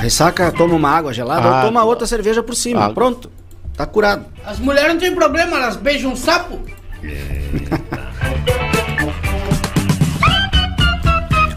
Ressaca, 0.00 0.52
toma 0.52 0.74
uma 0.74 0.90
água 0.90 1.12
gelada 1.12 1.46
ou 1.46 1.54
Água. 1.54 1.68
toma 1.68 1.84
outra 1.84 2.06
cerveja 2.06 2.42
por 2.42 2.54
cima. 2.54 2.82
Água. 2.84 2.94
Pronto. 2.94 3.30
Tá 3.76 3.86
curado. 3.86 4.26
As 4.44 4.58
mulheres 4.58 4.92
não 4.92 5.00
tem 5.00 5.14
problema, 5.14 5.56
elas 5.56 5.76
beijam 5.76 6.12
um 6.12 6.16
sapo. 6.16 6.58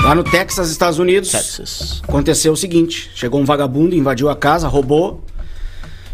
Lá 0.03 0.15
no 0.15 0.23
Texas, 0.23 0.69
Estados 0.71 0.97
Unidos, 0.97 1.31
Texas. 1.31 2.01
aconteceu 2.03 2.53
o 2.53 2.57
seguinte: 2.57 3.11
chegou 3.13 3.39
um 3.39 3.45
vagabundo, 3.45 3.95
invadiu 3.95 4.29
a 4.29 4.35
casa, 4.35 4.67
roubou 4.67 5.23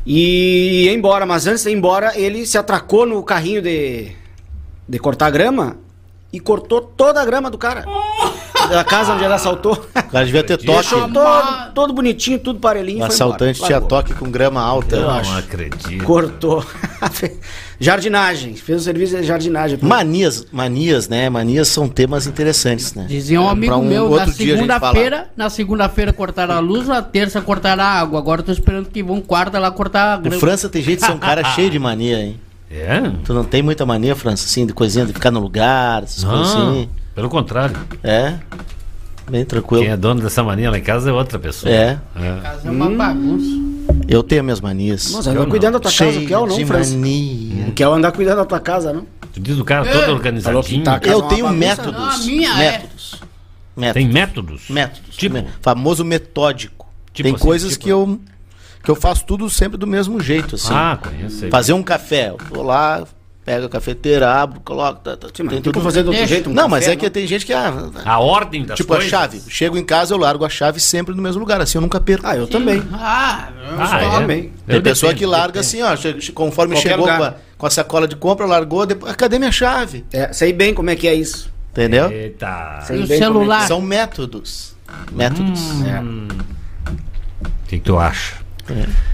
e 0.07 0.85
ia 0.85 0.93
embora. 0.93 1.25
Mas 1.25 1.45
antes 1.45 1.63
de 1.63 1.69
ir 1.69 1.73
embora, 1.73 2.17
ele 2.17 2.45
se 2.45 2.57
atracou 2.57 3.05
no 3.05 3.21
carrinho 3.21 3.61
de, 3.61 4.13
de 4.87 4.99
cortar 4.99 5.29
grama 5.29 5.77
e 6.31 6.39
cortou 6.39 6.81
toda 6.81 7.21
a 7.21 7.25
grama 7.25 7.51
do 7.51 7.57
cara. 7.57 7.83
Da 8.69 8.83
casa 8.83 9.13
onde 9.13 9.23
ele 9.23 9.33
assaltou. 9.33 9.73
O 9.73 10.03
cara 10.03 10.25
devia 10.25 10.43
ter 10.43 10.57
toque. 10.57 10.67
Deixou 10.79 11.09
todo, 11.09 11.73
todo 11.73 11.93
bonitinho, 11.93 12.39
tudo 12.39 12.59
parelhinho. 12.59 12.99
O 13.01 13.05
assaltante 13.05 13.57
embora. 13.59 13.67
tinha 13.67 13.79
Largou. 13.79 13.89
toque 13.89 14.13
com 14.13 14.29
grama 14.29 14.61
alta, 14.61 14.95
eu 14.95 15.01
Não 15.03 15.09
acho. 15.11 15.37
acredito. 15.37 16.03
Cortou. 16.03 16.65
jardinagem. 17.79 18.55
Fez 18.55 18.81
o 18.81 18.83
serviço 18.83 19.15
de 19.17 19.23
jardinagem. 19.23 19.79
Manias, 19.81 20.45
manias, 20.51 21.07
né? 21.07 21.29
Manias 21.29 21.67
são 21.67 21.87
temas 21.87 22.27
interessantes, 22.27 22.93
né? 22.93 23.05
Dizia 23.07 23.39
um 23.41 23.47
amigo 23.47 23.81
meu, 23.81 24.09
na 24.15 24.27
segunda-feira, 24.27 25.29
na 25.35 25.49
segunda-feira 25.49 26.11
cortaram 26.13 26.55
a 26.55 26.59
luz, 26.59 26.87
na 26.87 27.01
terça 27.01 27.41
cortaram 27.41 27.83
a 27.83 27.87
água. 27.87 28.19
Agora 28.19 28.41
eu 28.41 28.45
tô 28.45 28.51
esperando 28.51 28.89
que 28.89 29.01
vão 29.03 29.21
quarta 29.21 29.59
lá 29.59 29.69
cortar 29.71 30.13
a 30.13 30.17
grama. 30.17 30.39
França 30.39 30.67
tem 30.69 30.81
jeito 30.81 30.99
de 31.01 31.05
ser 31.05 31.11
um 31.13 31.17
cara 31.19 31.43
cheio 31.55 31.69
de 31.69 31.79
mania, 31.79 32.19
hein? 32.19 32.39
É? 32.69 33.01
Tu 33.23 33.33
não 33.33 33.43
tem 33.45 33.61
muita 33.61 33.85
mania, 33.85 34.13
França, 34.15 34.45
assim, 34.45 34.65
de 34.65 34.73
coisinha 34.73 35.05
de 35.05 35.13
ficar 35.13 35.31
no 35.31 35.39
lugar, 35.39 36.03
essas 36.03 36.23
coisas 36.23 36.53
Não, 36.53 36.69
assim. 36.71 36.89
Pelo 37.17 37.29
contrário. 37.29 37.75
É. 38.03 38.35
Bem 39.27 39.43
tranquilo. 39.43 39.81
Quem 39.83 39.91
é 39.91 39.97
dono 39.97 40.21
dessa 40.21 40.43
mania 40.43 40.69
lá 40.69 40.77
em 40.77 40.83
casa 40.83 41.09
é 41.09 41.13
outra 41.13 41.39
pessoa. 41.39 41.73
É. 41.73 41.97
É. 42.15 42.39
Casa 42.43 42.67
é 42.67 42.71
uma 42.71 42.89
bagunça. 42.91 43.67
Eu 44.07 44.21
tenho 44.21 44.43
minhas 44.43 44.61
manias. 44.61 45.11
Nossa, 45.11 45.31
anda 45.31 45.39
Eu 45.41 45.47
cuidando 45.47 45.73
não. 45.73 45.79
da 45.79 45.89
tua 45.89 45.91
casa, 45.97 46.11
Cheio 46.13 46.27
quer 46.27 46.37
ou 46.37 46.45
não, 46.47 46.55
de 46.55 46.65
França? 46.65 46.95
mania. 46.95 47.65
Não 47.65 47.71
quer 47.71 47.83
andar 47.85 48.11
cuidando 48.11 48.37
da 48.37 48.45
tua 48.45 48.59
casa, 48.59 48.93
não? 48.93 49.05
Tu 49.33 49.39
diz 49.39 49.57
o 49.57 49.65
cara 49.65 49.89
É. 49.89 49.91
todo 49.91 50.13
organizadinho. 50.13 50.63
que 50.63 50.85
tá- 50.85 50.99
Casa 50.99 51.11
é 51.11 51.13
Eu 51.15 51.19
uma 51.21 51.27
tenho 51.29 51.43
bagunça, 51.45 51.59
métodos. 51.67 51.93
não, 51.99 52.09
a 52.09 52.17
minha 52.19 52.49
é. 52.51 52.71
métodos. 52.71 53.21
Métodos. 53.75 53.93
Tem 54.03 54.13
métodos? 54.13 54.69
Métodos. 54.69 55.15
Tipo? 55.17 55.43
Famoso 55.61 56.05
metódico. 56.05 56.85
Tipo 57.11 57.23
Tem 57.29 57.35
assim, 57.35 57.43
coisas 57.43 57.71
tipo- 57.71 57.83
que 57.85 57.89
eu 57.89 58.19
que 58.83 58.91
eu 58.91 58.95
faço 58.95 59.25
tudo 59.25 59.49
sempre 59.49 59.77
do 59.77 59.85
mesmo 59.87 60.21
jeito, 60.21 60.55
assim. 60.55 60.71
Ah, 60.73 60.97
conheço. 61.01 61.49
Fazer 61.49 61.73
um 61.73 61.83
café, 61.83 62.29
eu 62.29 62.37
vou 62.49 62.63
lá, 62.63 63.03
pego 63.47 63.65
a 63.67 63.69
cafeteira, 63.69 64.29
abro, 64.29 64.59
coloco, 64.59 64.99
tá, 64.99 65.15
tá, 65.15 65.29
Sim, 65.33 65.43
mas 65.43 65.53
tem 65.53 65.61
tudo. 65.61 65.79
fazer 65.79 66.03
de 66.03 66.09
outro 66.09 66.25
jeito? 66.27 66.49
um 66.49 66.53
Não, 66.53 66.67
mas 66.67 66.81
café, 66.83 66.93
é 66.93 66.95
que 66.97 67.09
tem 67.09 67.25
gente 67.25 67.45
que 67.45 67.53
ah, 67.53 67.73
A 68.03 68.19
ordem 68.19 68.65
das 68.65 68.75
tipo 68.75 68.89
coisas. 68.89 69.07
a 69.07 69.09
chave. 69.09 69.41
Chego 69.47 69.77
em 69.77 69.85
casa, 69.85 70.13
eu 70.13 70.17
largo 70.17 70.43
a 70.43 70.49
chave 70.49 70.81
sempre 70.81 71.15
no 71.15 71.21
mesmo 71.21 71.39
lugar, 71.39 71.61
assim 71.61 71.77
eu 71.77 71.81
nunca 71.81 71.97
perco. 71.97 72.27
Ah, 72.27 72.35
eu 72.35 72.45
também. 72.45 72.83
Ah, 72.91 73.47
eu 73.71 73.81
Ah, 73.81 73.87
só- 73.87 73.97
é? 73.99 74.09
também. 74.19 74.51
Tem 74.67 74.81
pessoa 74.81 75.13
dependo, 75.13 75.19
que 75.19 75.25
larga 75.25 75.61
depende. 75.61 75.81
assim, 75.81 76.21
ó, 76.27 76.31
conforme 76.33 76.75
Qualquer 76.75 76.89
chegou 76.89 77.05
com 77.07 77.23
a, 77.23 77.35
com 77.57 77.65
a 77.65 77.69
sacola 77.69 78.05
de 78.05 78.17
compra, 78.17 78.45
largou, 78.45 78.85
depois, 78.85 79.13
ah, 79.13 79.15
cadê 79.15 79.39
minha 79.39 79.51
chave? 79.53 80.03
É, 80.11 80.33
sei 80.33 80.51
bem 80.51 80.73
como 80.73 80.89
é 80.89 80.95
que 80.97 81.07
é 81.07 81.15
isso. 81.15 81.49
Entendeu? 81.71 82.11
Eita. 82.11 82.81
Sei 82.85 82.97
E 82.97 82.99
o 82.99 83.03
é 83.05 83.07
que- 83.07 83.17
celular? 83.17 83.65
São 83.65 83.79
métodos. 83.79 84.75
Métodos. 85.13 85.61
É. 85.85 86.01
O 86.01 87.67
que, 87.69 87.77
que 87.79 87.85
tu 87.85 87.97
acha? 87.97 88.45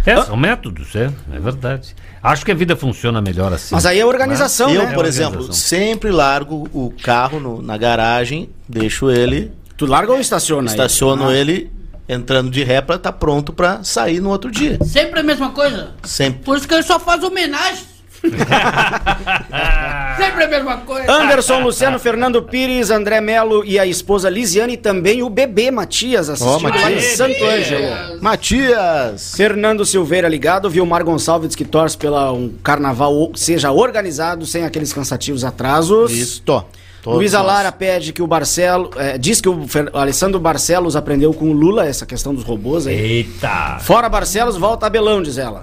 É. 0.05 0.11
É, 0.11 0.21
são 0.23 0.35
métodos, 0.37 0.95
é, 0.95 1.09
é 1.33 1.39
verdade. 1.39 1.95
Acho 2.21 2.45
que 2.45 2.51
a 2.51 2.55
vida 2.55 2.75
funciona 2.75 3.21
melhor 3.21 3.51
assim. 3.53 3.75
Mas 3.75 3.85
aí 3.85 3.99
é 3.99 4.05
organização, 4.05 4.69
Eu, 4.69 4.83
né? 4.87 4.93
por 4.93 5.05
É 5.05 5.07
exemplo, 5.07 5.51
sempre 5.53 6.11
largo 6.11 6.67
o 6.73 6.93
carro 7.03 7.39
no- 7.39 7.61
na 7.61 7.77
garagem, 7.77 8.49
deixo 8.67 9.09
ele, 9.11 9.51
Tu 9.77 9.85
larga 9.85 10.11
ou 10.13 10.19
estaciona? 10.19 10.69
aí? 10.69 10.73
estaciono 10.73 11.27
Ah, 11.29 11.35
ele 11.35 11.71
entrando 12.07 12.49
de 12.51 12.63
ré 12.63 12.81
pra 12.81 12.95
estar 12.97 13.13
pronto 13.13 13.51
pra 13.53 13.83
sair 13.83 14.19
no 14.19 14.29
outro 14.29 14.51
dia. 14.51 14.77
Sempre 14.85 15.19
a 15.21 15.23
mesma 15.23 15.51
coisa. 15.51 15.91
Sempre. 16.03 16.43
Por 16.43 16.57
isso 16.57 16.67
que 16.67 16.73
ele 16.73 16.83
só 16.83 16.99
faz 16.99 17.23
homenagem. 17.23 17.92
Sempre 20.17 20.43
a 20.43 20.47
mesma 20.47 20.77
coisa. 20.77 21.11
Anderson, 21.11 21.59
Luciano, 21.59 21.99
Fernando 21.99 22.41
Pires, 22.43 22.89
André 22.89 23.19
Melo 23.21 23.63
e 23.65 23.77
a 23.79 23.85
esposa 23.85 24.29
Lisiane 24.29 24.73
e 24.73 24.77
também 24.77 25.21
o 25.23 25.29
bebê 25.29 25.69
Matias 25.71 26.29
assistindo 26.29 26.69
lá 26.69 26.91
em. 26.91 26.99
Santo 27.01 27.43
Ângelo. 27.43 28.21
Matias! 28.21 29.33
Fernando 29.35 29.85
Silveira 29.85 30.27
ligado, 30.27 30.69
Vilmar 30.69 31.03
Gonçalves 31.03 31.55
que 31.55 31.65
torce 31.65 31.97
pela 31.97 32.31
um 32.31 32.49
carnaval 32.63 33.31
seja 33.35 33.71
organizado 33.71 34.45
sem 34.45 34.63
aqueles 34.65 34.93
cansativos 34.93 35.43
atrasos. 35.43 36.11
Isto. 36.11 36.63
Todos 37.01 37.17
Luísa 37.19 37.39
nós. 37.39 37.47
Lara 37.47 37.71
pede 37.71 38.13
que 38.13 38.21
o 38.21 38.27
Barcelo. 38.27 38.89
eh, 38.95 39.17
diz 39.17 39.41
que 39.41 39.49
o, 39.49 39.67
Fer- 39.67 39.89
Alessandro 39.93 40.39
Barcelos 40.39 40.95
aprendeu 40.95 41.33
com 41.33 41.49
o 41.49 41.53
Lula 41.53 41.85
essa 41.85 42.05
questão 42.05 42.33
dos 42.33 42.45
robôs 42.45 42.87
aí. 42.87 42.95
Eita. 42.95 43.77
Fora 43.81 44.07
Barcelos, 44.07 44.55
volta 44.55 44.85
Abelão, 44.85 45.21
diz 45.21 45.37
ela. 45.37 45.61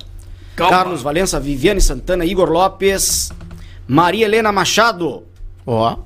Carlos 0.68 1.02
Valença, 1.02 1.40
Viviane 1.40 1.80
Santana, 1.80 2.24
Igor 2.24 2.50
Lopes, 2.50 3.32
Maria 3.86 4.26
Helena 4.26 4.52
Machado. 4.52 5.22
Ó. 5.66 5.96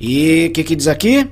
E 0.00 0.46
o 0.48 0.52
que, 0.52 0.64
que 0.64 0.76
diz 0.76 0.88
aqui? 0.88 1.28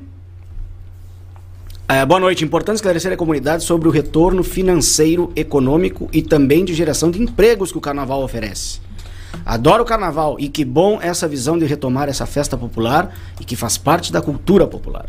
É, 1.89 2.05
boa 2.05 2.21
noite. 2.21 2.45
Importante 2.45 2.77
esclarecer 2.77 3.13
a 3.13 3.17
comunidade 3.17 3.65
sobre 3.65 3.89
o 3.89 3.91
retorno 3.91 4.43
financeiro, 4.43 5.33
econômico 5.35 6.09
e 6.13 6.21
também 6.21 6.65
de 6.65 6.75
geração 6.75 7.11
de 7.11 7.23
empregos 7.23 7.73
que 7.73 7.79
o 7.79 7.81
carnaval 7.81 8.23
oferece. 8.23 8.81
Adoro 9.45 9.83
o 9.83 9.87
carnaval 9.87 10.37
e 10.39 10.49
que 10.49 10.65
bom 10.65 10.99
essa 11.01 11.27
visão 11.27 11.59
de 11.59 11.65
retomar 11.65 12.09
essa 12.09 12.27
festa 12.27 12.57
popular 12.57 13.17
e 13.41 13.45
que 13.45 13.57
faz 13.57 13.79
parte 13.79 14.13
da 14.13 14.21
cultura 14.21 14.67
popular. 14.67 15.07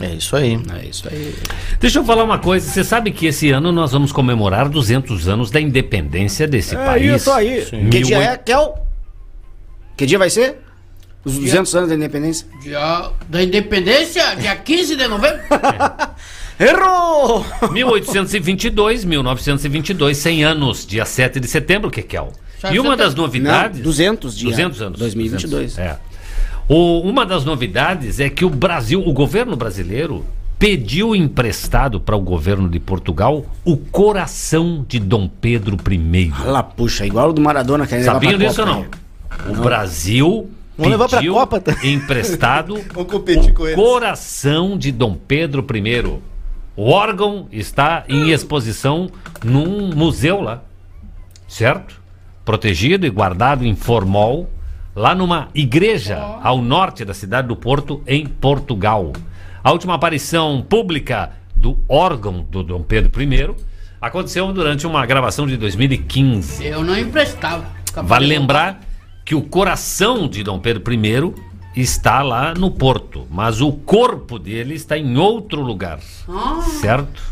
É 0.00 0.14
isso 0.14 0.36
aí. 0.36 0.60
É 0.80 0.86
isso 0.86 1.08
aí. 1.08 1.34
Deixa 1.80 1.98
eu 1.98 2.04
falar 2.04 2.22
uma 2.24 2.38
coisa. 2.38 2.68
Você 2.70 2.84
sabe 2.84 3.10
que 3.10 3.26
esse 3.26 3.50
ano 3.50 3.72
nós 3.72 3.92
vamos 3.92 4.12
comemorar 4.12 4.68
200 4.68 5.28
anos 5.28 5.50
da 5.50 5.60
independência 5.60 6.46
desse 6.46 6.76
É, 6.76 6.84
país. 6.84 7.20
isso 7.22 7.30
aí. 7.32 7.64
Que 7.64 7.76
Mil 7.76 8.02
dia 8.02 8.18
é, 8.18 8.36
Kel? 8.36 8.78
Que 9.96 10.06
dia 10.06 10.18
vai 10.18 10.30
ser? 10.30 10.58
Os 11.24 11.36
200 11.36 11.74
anos 11.74 11.88
da 11.90 11.96
independência? 11.96 12.46
Dia 12.62 13.10
da 13.28 13.42
independência, 13.42 14.36
dia 14.36 14.54
15 14.54 14.94
de 14.96 15.08
novembro. 15.08 15.40
Errou! 16.60 17.44
1822, 17.70 19.04
1922, 19.04 20.16
100 20.16 20.44
anos, 20.44 20.86
dia 20.86 21.04
7 21.04 21.38
de 21.40 21.46
setembro, 21.46 21.90
que 21.90 22.16
é 22.16 22.22
o. 22.22 22.28
E 22.72 22.80
uma 22.80 22.96
das 22.96 23.14
novidades. 23.14 23.78
Não, 23.78 23.84
200 23.84 24.36
dias. 24.36 24.50
200 24.52 24.82
anos. 24.82 24.98
2022. 24.98 25.76
200, 25.76 25.78
é. 25.78 25.98
O, 26.68 27.00
uma 27.00 27.24
das 27.24 27.46
novidades 27.46 28.20
é 28.20 28.28
que 28.28 28.44
o 28.44 28.50
Brasil, 28.50 29.02
o 29.04 29.12
governo 29.12 29.56
brasileiro, 29.56 30.24
pediu 30.58 31.16
emprestado 31.16 31.98
para 31.98 32.14
o 32.14 32.20
governo 32.20 32.68
de 32.68 32.78
Portugal 32.78 33.46
o 33.64 33.76
coração 33.76 34.84
de 34.86 34.98
Dom 34.98 35.28
Pedro 35.28 35.78
I. 35.90 36.32
Lá, 36.44 36.62
puxa, 36.62 37.06
igual 37.06 37.30
o 37.30 37.32
do 37.32 37.40
Maradona 37.40 37.86
que 37.86 37.94
ainda 37.94 38.12
Sabiam 38.12 38.38
disso 38.38 38.60
ou 38.60 38.66
não? 38.66 38.86
O 39.48 39.52
Não. 39.54 39.62
Brasil 39.62 40.50
Vamos 40.76 40.92
levar 40.92 41.08
pra 41.08 41.18
pediu 41.18 41.34
Copa, 41.34 41.62
emprestado 41.82 42.74
o 42.94 43.74
coração 43.74 44.76
de 44.76 44.92
Dom 44.92 45.14
Pedro 45.14 45.64
I. 45.74 46.20
O 46.76 46.90
órgão 46.90 47.48
está 47.50 48.04
em 48.08 48.30
exposição 48.30 49.10
num 49.42 49.92
museu 49.94 50.40
lá, 50.40 50.62
certo? 51.48 52.00
Protegido 52.44 53.06
e 53.06 53.10
guardado 53.10 53.64
em 53.64 53.74
formol 53.74 54.48
lá 54.98 55.14
numa 55.14 55.48
igreja 55.54 56.18
ao 56.42 56.60
norte 56.60 57.04
da 57.04 57.14
cidade 57.14 57.46
do 57.46 57.54
Porto, 57.54 58.02
em 58.04 58.26
Portugal. 58.26 59.12
A 59.62 59.70
última 59.70 59.94
aparição 59.94 60.60
pública 60.68 61.30
do 61.54 61.78
órgão 61.88 62.44
do 62.50 62.64
Dom 62.64 62.82
Pedro 62.82 63.22
I 63.22 63.54
aconteceu 64.00 64.52
durante 64.52 64.88
uma 64.88 65.06
gravação 65.06 65.46
de 65.46 65.56
2015. 65.56 66.66
Eu 66.66 66.82
não 66.82 66.98
emprestava. 66.98 67.64
Vale 67.94 68.26
lembrar 68.26 68.80
que 69.24 69.36
o 69.36 69.42
coração 69.42 70.26
de 70.26 70.42
Dom 70.42 70.58
Pedro 70.58 70.92
I 70.92 71.32
está 71.76 72.20
lá 72.22 72.52
no 72.54 72.72
Porto, 72.72 73.24
mas 73.30 73.60
o 73.60 73.70
corpo 73.70 74.36
dele 74.36 74.74
está 74.74 74.98
em 74.98 75.16
outro 75.16 75.60
lugar. 75.60 76.00
Ah. 76.28 76.60
Certo? 76.80 77.22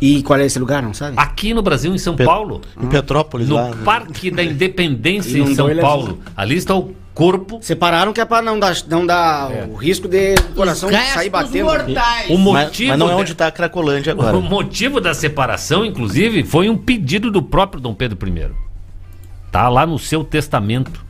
E 0.00 0.22
qual 0.22 0.38
é 0.38 0.44
esse 0.46 0.58
lugar, 0.58 0.82
não 0.82 0.92
sabe? 0.92 1.14
Aqui 1.16 1.54
no 1.54 1.62
Brasil, 1.62 1.94
em 1.94 1.98
São 1.98 2.14
Paulo. 2.16 2.60
Em 2.80 2.86
Petrópolis, 2.86 3.48
No 3.48 3.54
lá. 3.54 3.68
né? 3.70 3.76
Parque 3.84 4.30
da 4.30 4.42
Independência 4.44 5.38
em 5.38 5.54
São 5.54 5.70
ele 5.70 5.80
Paulo. 5.80 6.18
Ali 6.36 6.56
está 6.56 6.74
o 6.74 6.94
corpo. 7.14 7.60
Separaram 7.62 8.12
que 8.12 8.20
é 8.20 8.24
pra 8.26 8.42
não 8.42 8.58
dar, 8.58 8.76
não 8.88 9.06
dar 9.06 9.50
o 9.70 9.74
risco 9.74 10.06
de 10.06 10.34
o 10.34 10.54
coração 10.54 10.90
sair 10.90 11.30
batendo. 11.30 11.66
O 12.28 12.36
Mas, 12.36 12.38
motivo 12.38 12.90
mas 12.90 12.98
não 12.98 13.06
é 13.10 13.14
de- 13.14 13.20
onde 13.22 13.32
está 13.32 13.46
a 13.46 13.50
Cracolândia 13.50 14.12
agora. 14.12 14.36
O 14.36 14.42
motivo 14.42 15.00
da 15.00 15.14
separação, 15.14 15.82
inclusive, 15.82 16.44
foi 16.44 16.68
um 16.68 16.76
pedido 16.76 17.30
do 17.30 17.42
próprio 17.42 17.80
Dom 17.80 17.94
Pedro 17.94 18.18
I. 18.28 18.50
Tá 19.50 19.68
lá 19.70 19.86
no 19.86 19.98
seu 19.98 20.22
testamento. 20.22 21.05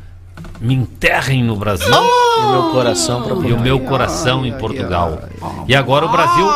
Me 0.60 0.74
enterrem 0.74 1.42
no 1.44 1.56
Brasil. 1.56 1.86
E 1.88 2.44
o 2.44 2.50
meu 2.50 2.70
coração 2.72 3.44
E 3.46 3.52
o 3.52 3.58
meu 3.60 3.80
coração 3.80 4.44
em 4.46 4.52
Portugal. 4.52 5.22
E 5.66 5.74
agora 5.74 6.06
o 6.06 6.08
Brasil 6.10 6.46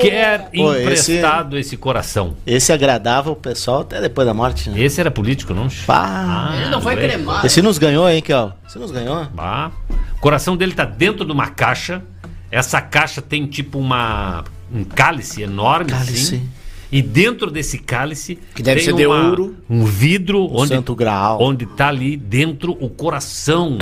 quer 0.00 0.50
Pô, 0.50 0.72
esse- 0.72 0.82
emprestado 0.82 1.58
esse 1.58 1.76
coração. 1.76 2.34
Esse 2.46 2.72
agradava 2.72 3.30
o 3.30 3.36
pessoal 3.36 3.80
até 3.80 4.00
depois 4.00 4.26
da 4.26 4.34
morte. 4.34 4.68
Né? 4.70 4.80
Esse 4.80 5.00
era 5.00 5.10
político, 5.10 5.54
não? 5.54 5.68
Pá. 5.86 6.52
Ele 6.56 6.70
não 6.70 6.80
foi 6.80 6.96
cremado. 6.96 7.46
Esse 7.46 7.62
nos 7.62 7.78
ganhou, 7.78 8.08
hein, 8.08 8.20
Kel? 8.22 8.52
Esse 8.68 8.78
nos 8.78 8.90
ganhou. 8.90 9.26
Ah, 9.38 9.70
o 10.16 10.20
coração 10.20 10.56
dele 10.56 10.72
tá 10.72 10.84
dentro 10.84 11.24
de 11.24 11.32
uma 11.32 11.48
caixa. 11.48 12.02
Essa 12.50 12.80
caixa 12.80 13.22
tem 13.22 13.46
tipo 13.46 13.78
uma 13.78 14.44
um 14.72 14.84
cálice 14.84 15.42
enorme 15.42 15.90
Cálice. 15.90 16.36
assim. 16.36 16.48
E 16.92 17.00
dentro 17.00 17.50
desse 17.50 17.78
cálice 17.78 18.36
Que 18.54 18.62
deve 18.62 18.80
tem 18.80 18.86
ser 18.90 18.94
de 18.96 19.06
uma- 19.06 19.28
ouro. 19.30 19.54
um 19.68 19.84
vidro 19.84 20.48
onde 20.52 20.74
Santo 20.74 20.94
Graal. 20.94 21.38
onde 21.40 21.64
tá 21.64 21.88
ali 21.88 22.16
dentro 22.16 22.76
o 22.80 22.88
coração 22.88 23.78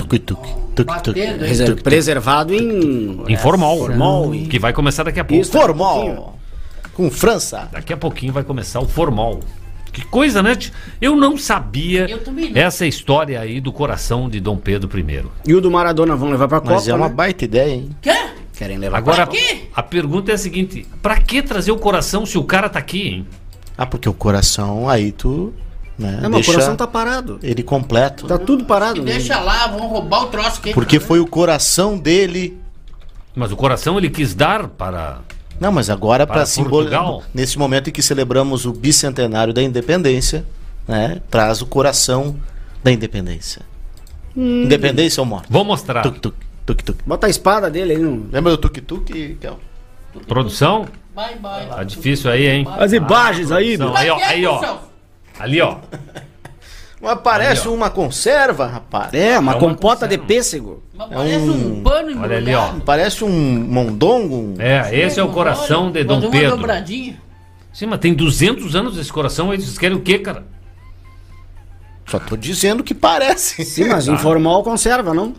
Batendo, 0.85 1.17
hein? 1.17 1.37
Reser- 1.39 1.81
Preservado 1.81 2.53
em. 2.53 3.23
em 3.27 3.35
formol, 3.35 3.79
Formol 3.79 4.35
e- 4.35 4.45
que 4.45 4.59
vai 4.59 4.73
começar 4.73 5.03
daqui 5.03 5.19
a 5.19 5.25
pouco. 5.25 5.41
Isso, 5.41 5.51
Formol. 5.51 6.37
Com 6.93 7.09
França. 7.09 7.67
Daqui 7.71 7.93
a 7.93 7.97
pouquinho 7.97 8.31
vai 8.33 8.43
começar 8.43 8.79
o 8.79 8.87
formol. 8.87 9.39
Que 9.91 10.05
coisa, 10.05 10.43
né? 10.43 10.55
Eu 11.01 11.15
não 11.15 11.35
sabia 11.35 12.07
Eu 12.07 12.19
essa 12.53 12.85
história 12.85 13.39
aí 13.41 13.59
do 13.59 13.71
coração 13.73 14.29
de 14.29 14.39
Dom 14.39 14.55
Pedro 14.57 14.87
I. 14.99 15.23
E 15.47 15.53
o 15.55 15.59
do 15.59 15.71
Maradona 15.71 16.15
vão 16.15 16.29
levar 16.29 16.47
pra 16.47 16.59
Copa, 16.59 16.73
Mas 16.75 16.87
é 16.87 16.93
uma 16.93 17.09
né? 17.09 17.13
baita 17.15 17.45
ideia, 17.45 17.73
hein? 17.73 17.89
Quê? 18.01 18.11
Querem 18.59 18.77
levar 18.77 18.97
Agora, 18.97 19.25
Pra 19.25 19.39
a 19.73 19.81
pergunta 19.81 20.31
é 20.31 20.35
a 20.35 20.37
seguinte: 20.37 20.85
pra 21.01 21.15
que 21.21 21.41
trazer 21.41 21.71
o 21.71 21.77
coração 21.77 22.25
se 22.25 22.37
o 22.37 22.43
cara 22.43 22.67
tá 22.67 22.77
aqui, 22.77 23.07
hein? 23.07 23.27
Ah, 23.77 23.85
porque 23.85 24.09
o 24.09 24.13
coração 24.13 24.89
aí 24.89 25.13
tu. 25.13 25.53
Né, 25.97 26.19
Não, 26.21 26.29
mas 26.29 26.45
o 26.45 26.51
coração 26.51 26.75
tá 26.75 26.85
parado. 26.85 27.39
ele 27.41 27.63
completo. 27.63 28.27
Tá 28.27 28.37
tudo 28.37 28.65
parado. 28.65 29.01
né? 29.01 29.13
Deixa 29.13 29.39
lá, 29.39 29.67
vão 29.67 29.87
roubar 29.87 30.23
o 30.23 30.27
troço 30.27 30.59
aqui. 30.59 30.73
Porque 30.73 30.99
foi 30.99 31.21
o 31.21 31.27
coração 31.27 31.97
dele. 31.97 32.57
Mas 33.33 33.49
o 33.53 33.55
coração 33.55 33.97
ele 33.97 34.09
quis 34.09 34.35
dar 34.35 34.67
para. 34.67 35.19
Não, 35.57 35.71
mas 35.71 35.89
agora 35.89 36.27
Para 36.27 36.37
para 36.37 36.45
simbolizar. 36.45 37.05
Nesse 37.33 37.57
momento 37.57 37.89
em 37.89 37.93
que 37.93 38.01
celebramos 38.01 38.65
o 38.65 38.73
bicentenário 38.73 39.53
da 39.53 39.63
independência, 39.63 40.45
né? 40.85 41.21
Traz 41.31 41.61
o 41.61 41.65
coração 41.65 42.35
da 42.83 42.91
independência. 42.91 43.61
Hum. 44.35 44.63
Independência 44.63 45.21
ou 45.21 45.25
morte? 45.25 45.47
Vou 45.49 45.63
mostrar. 45.63 46.01
Tuk, 46.01 46.19
tuk, 46.19 46.35
tuk, 46.73 46.83
tuk. 46.83 46.99
Bota 47.05 47.27
a 47.27 47.29
espada 47.29 47.69
dele 47.69 47.93
aí 47.93 47.97
no. 47.99 48.27
Lembra 48.31 48.51
do 48.51 48.57
tuk-tuk, 48.57 49.37
Kel? 49.39 49.59
Produção? 50.27 50.87
Bye, 51.15 51.35
bye. 51.35 51.65
Tá 51.67 51.83
difícil 51.83 52.31
aí, 52.31 52.47
hein? 52.47 52.67
As 52.77 52.93
imagens 52.93 53.51
aí, 53.51 53.77
do- 53.77 53.95
Aí, 53.95 54.09
ó, 54.09 54.17
aí, 54.17 54.45
ó. 54.45 54.77
Ali, 55.39 55.61
ó. 55.61 55.77
Mas 57.01 57.19
parece 57.21 57.67
uma 57.69 57.89
conserva, 57.89 58.67
rapaz. 58.67 59.13
É, 59.13 59.39
uma 59.39 59.53
É 59.53 59.55
uma 59.55 59.59
compota 59.59 60.07
de 60.07 60.17
pêssego. 60.17 60.83
Mas 60.93 61.07
parece 61.09 61.49
um 61.49 61.81
pano 61.81 62.21
Olha 62.21 62.37
ali, 62.37 62.53
ó. 62.53 62.73
Parece 62.85 63.23
um 63.23 63.29
mondongo. 63.29 64.35
um- 64.35 64.55
É, 64.59 64.93
esse 64.99 65.19
é 65.19 65.23
o 65.23 65.29
coração 65.29 65.91
de 65.91 66.03
Dom 66.03 66.19
uma 66.19 66.29
Pedro. 66.29 66.57
dobradinha. 66.57 67.17
Sim, 67.71 67.85
mas 67.85 67.99
tem 67.99 68.13
200 68.13 68.75
anos 68.75 68.97
esse 68.97 69.11
coração 69.13 69.51
aí. 69.51 69.61
Vocês 69.61 69.77
querem 69.77 69.95
o 69.95 70.01
quê, 70.01 70.19
cara? 70.19 70.43
Só 72.05 72.19
tô 72.19 72.35
dizendo 72.35 72.83
que 72.83 72.93
parece. 72.93 73.63
Sim, 73.63 73.85
mas 73.89 74.07
em 74.09 74.17
formal 74.17 74.63
conserva, 74.63 75.13
não? 75.13 75.33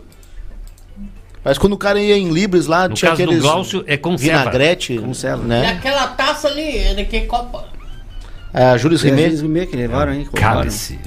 Mas 1.43 1.57
quando 1.57 1.73
o 1.73 1.77
cara 1.77 1.99
ia 1.99 2.15
em 2.17 2.29
Libres 2.29 2.67
lá, 2.67 2.87
No 2.87 2.93
tinha 2.95 3.09
caso 3.11 3.21
do 3.21 3.25
aqueles 3.25 3.41
Glaucio, 3.43 3.83
é 3.87 3.97
conserva. 3.97 4.39
vinagrete, 4.39 4.97
Conserva. 4.99 5.43
E 5.43 5.47
né? 5.47 5.67
aquela 5.71 6.07
taça 6.07 6.47
ali, 6.47 6.77
é 6.77 6.93
de 6.93 7.05
que 7.05 7.21
copa? 7.21 7.65
É, 8.53 8.65
a 8.65 8.77
Júlio 8.77 8.97
Sim, 8.97 9.07
Rimet. 9.09 9.25
eles 9.27 9.41
me 9.41 9.65
que 9.65 9.75
levaram 9.75 10.11
aí. 10.11 10.25
Cálice. 10.25 10.99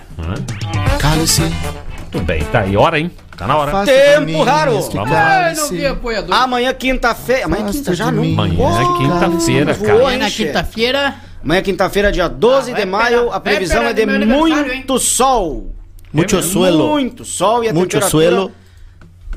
Cálice. 0.99 1.43
Muito 1.43 2.21
bem, 2.27 2.43
tá 2.45 2.61
aí. 2.61 2.77
Hora, 2.77 2.99
hein? 2.99 3.11
Tá 3.37 3.47
na 3.47 3.57
hora. 3.57 3.71
Faça 3.71 3.93
Tempo 3.93 4.43
raro. 4.43 4.79
Ai, 5.07 5.55
não 5.55 5.69
vi 5.69 5.87
apoiador. 5.87 6.35
Amanhã, 6.37 6.73
quinta-feira. 6.73 7.45
Amanhã 7.47 7.69
é 7.69 7.71
quinta 7.73 7.95
já, 7.95 8.11
não? 8.11 8.23
mim. 8.23 8.33
Amanhã 8.35 8.81
é 8.81 8.99
quinta-feira, 8.99 9.75
cara. 9.75 9.93
Amanhã 10.01 10.19
na 10.19 10.25
hein, 10.27 10.31
quinta-feira. 10.31 11.15
Amanhã, 11.43 11.63
quinta-feira, 11.63 12.13
dia 12.13 12.29
12 12.29 12.73
Ah, 12.73 12.75
de 12.77 12.87
maio, 12.87 13.25
pegar- 13.25 13.35
a 13.37 13.41
previsão 13.41 13.83
é 13.85 13.93
de 13.93 14.03
hein? 14.03 14.25
muito 14.27 14.99
sol. 14.99 15.75
Muito 16.13 16.41
suelo. 16.43 16.89
Muito 16.89 17.25
sol 17.25 17.65
e 17.65 17.69
a 17.69 17.73
Muito 17.75 17.91
temperatura 17.91 18.11
suelo. 18.31 18.53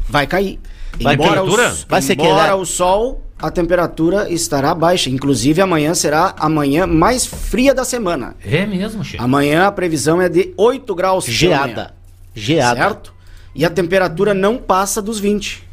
vai 0.07 0.25
cair. 0.27 0.59
Vai 1.01 1.15
embora 1.15 1.43
o, 1.43 1.55
Vai 1.87 2.01
se 2.01 2.13
embora 2.13 2.55
o 2.55 2.65
sol, 2.65 3.23
a 3.39 3.51
temperatura 3.51 4.29
estará 4.31 4.73
baixa. 4.73 5.09
Inclusive, 5.09 5.61
amanhã 5.61 5.93
será 5.93 6.35
a 6.37 6.49
manhã 6.49 6.87
mais 6.87 7.25
fria 7.25 7.73
da 7.73 7.85
semana. 7.85 8.35
É 8.43 8.65
mesmo, 8.65 9.03
Chico. 9.03 9.23
Amanhã 9.23 9.67
a 9.67 9.71
previsão 9.71 10.21
é 10.21 10.27
de 10.27 10.53
8 10.57 10.95
graus. 10.95 11.25
Geada. 11.25 11.93
Geada. 12.33 12.79
Certo? 12.79 13.13
E 13.53 13.65
a 13.65 13.69
temperatura 13.69 14.33
não 14.33 14.57
passa 14.57 15.01
dos 15.01 15.19
20 15.19 15.63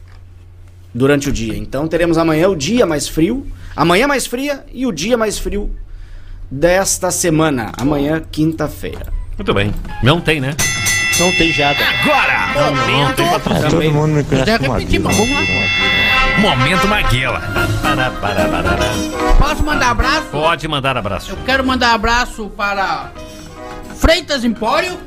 durante 0.94 1.28
o 1.28 1.32
dia. 1.32 1.56
Então 1.56 1.88
teremos 1.88 2.16
amanhã 2.16 2.48
o 2.48 2.56
dia 2.56 2.86
mais 2.86 3.09
frio, 3.09 3.46
amanhã 3.74 4.06
mais 4.06 4.26
fria 4.26 4.64
e 4.72 4.86
o 4.86 4.92
dia 4.92 5.16
mais 5.16 5.38
frio 5.38 5.70
desta 6.51 7.10
semana. 7.10 7.72
Amanhã, 7.76 8.22
quinta-feira. 8.30 9.12
Muito 9.36 9.52
bem. 9.52 9.74
Não 10.02 10.20
tem, 10.20 10.40
né? 10.40 10.55
Não 11.19 11.32
tem 11.36 11.53
geada. 11.53 11.78
Agora, 12.03 12.70
Não 12.86 13.12
tem 13.15 13.27
patrocínio. 13.28 13.70
todo 13.70 13.93
mundo 13.93 14.09
me 14.15 14.41
Até 14.41 14.57
repetir, 14.57 15.01
mas 15.01 15.16
vamos 15.16 15.31
lá. 15.32 16.39
Momento 16.41 16.89
Maguila. 16.89 17.41
Posso 19.39 19.62
mandar 19.62 19.91
abraço? 19.91 20.27
Pode 20.32 20.66
mandar 20.69 20.97
abraço. 20.97 21.31
Eu 21.31 21.36
quero 21.47 21.65
mandar 21.65 21.95
abraço 21.95 22.49
para 22.57 23.11
Freitas 23.97 24.45
Empório, 24.45 24.99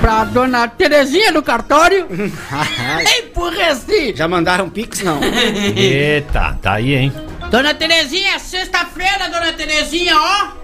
para 0.00 0.24
dona 0.24 0.66
Terezinha 0.68 1.30
do 1.32 1.42
cartório, 1.42 2.08
empurreci. 3.20 4.14
Já 4.16 4.26
mandaram 4.26 4.70
pix, 4.70 5.02
não? 5.02 5.20
Eita, 5.22 6.58
tá 6.62 6.74
aí, 6.74 6.94
hein? 6.94 7.12
Dona 7.50 7.74
Terezinha, 7.74 8.38
sexta-feira, 8.38 9.28
dona 9.30 9.52
Terezinha, 9.52 10.16
ó. 10.18 10.63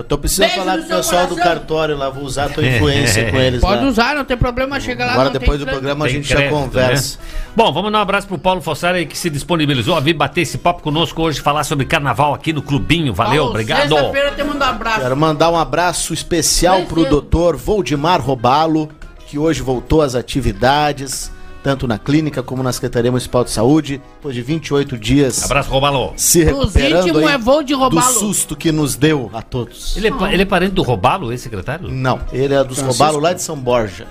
Eu 0.00 0.04
tô 0.04 0.16
precisando 0.18 0.48
Beijo 0.48 0.60
falar 0.60 0.78
com 0.78 0.84
o 0.84 0.88
pessoal 0.88 1.26
do 1.26 1.34
coração. 1.34 1.52
cartório 1.54 1.96
lá, 1.96 2.08
vou 2.10 2.24
usar 2.24 2.44
a 2.46 2.48
tua 2.48 2.66
influência 2.66 3.30
com 3.30 3.36
eles 3.40 3.60
Pode 3.60 3.82
lá. 3.82 3.88
usar, 3.88 4.14
não 4.16 4.24
tem 4.24 4.36
problema, 4.36 4.80
chega 4.80 5.04
lá. 5.04 5.12
Agora 5.12 5.30
depois 5.30 5.58
tem 5.58 5.66
do 5.66 5.70
programa 5.70 6.04
a 6.04 6.08
Tem 6.08 6.16
gente 6.16 6.28
já 6.28 6.36
crédito, 6.36 6.54
conversa. 6.54 7.18
né? 7.18 7.24
Bom, 7.54 7.72
vamos 7.72 7.92
dar 7.92 7.98
um 7.98 8.02
abraço 8.02 8.26
pro 8.26 8.38
Paulo 8.38 8.60
Fossari 8.60 8.98
aí 8.98 9.06
que 9.06 9.16
se 9.18 9.28
disponibilizou 9.28 9.94
a 9.94 10.00
vir 10.00 10.14
bater 10.14 10.40
esse 10.40 10.56
papo 10.58 10.82
conosco 10.82 11.20
hoje, 11.22 11.40
falar 11.40 11.64
sobre 11.64 11.84
carnaval 11.84 12.32
aqui 12.34 12.52
no 12.52 12.62
Clubinho. 12.62 13.12
Valeu, 13.12 13.36
Paulo, 13.44 13.50
obrigado. 13.50 13.88
Sexta-feira 13.88 14.30
temos 14.32 14.56
um 14.56 14.62
abraço. 14.62 15.00
Quero 15.00 15.16
mandar 15.16 15.50
um 15.50 15.56
abraço 15.58 16.14
especial 16.14 16.82
pro 16.86 17.04
doutor 17.04 17.56
Voldemar 17.56 18.20
Robalo, 18.20 18.88
que 19.26 19.38
hoje 19.38 19.60
voltou 19.62 20.00
às 20.02 20.14
atividades, 20.14 21.30
tanto 21.62 21.86
na 21.86 21.98
clínica 21.98 22.42
como 22.42 22.62
na 22.62 22.72
Secretaria 22.72 23.10
Municipal 23.10 23.44
de 23.44 23.50
Saúde, 23.50 24.00
depois 24.16 24.34
de 24.34 24.42
28 24.42 24.96
dias 24.96 25.44
Abraço, 25.44 25.70
Robalo. 25.70 26.12
se 26.16 26.42
recuperando 26.42 27.18
aí 27.18 27.34
é 27.34 27.38
voo 27.38 27.62
de 27.62 27.74
do 27.74 27.78
Robalo. 27.78 28.12
susto 28.18 28.56
que 28.56 28.72
nos 28.72 28.96
deu 28.96 29.30
a 29.32 29.42
todos. 29.42 29.96
Ele 29.96 30.08
é, 30.08 30.12
ele 30.32 30.42
é 30.42 30.46
parente 30.46 30.72
do 30.74 30.82
Robalo, 30.82 31.32
esse 31.32 31.44
secretário? 31.44 31.88
Não, 31.88 32.20
ele 32.32 32.54
é 32.54 32.64
dos 32.64 32.78
Francisco. 32.78 33.02
Robalo 33.04 33.20
lá 33.20 33.32
de 33.32 33.42
São 33.42 33.56
Borja. 33.56 34.06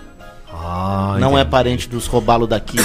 Ah, 0.52 1.18
Não 1.20 1.30
é 1.38 1.42
entendi. 1.42 1.52
parente 1.52 1.90
dos 1.90 2.06
Robalo 2.08 2.46
daqui, 2.48 2.78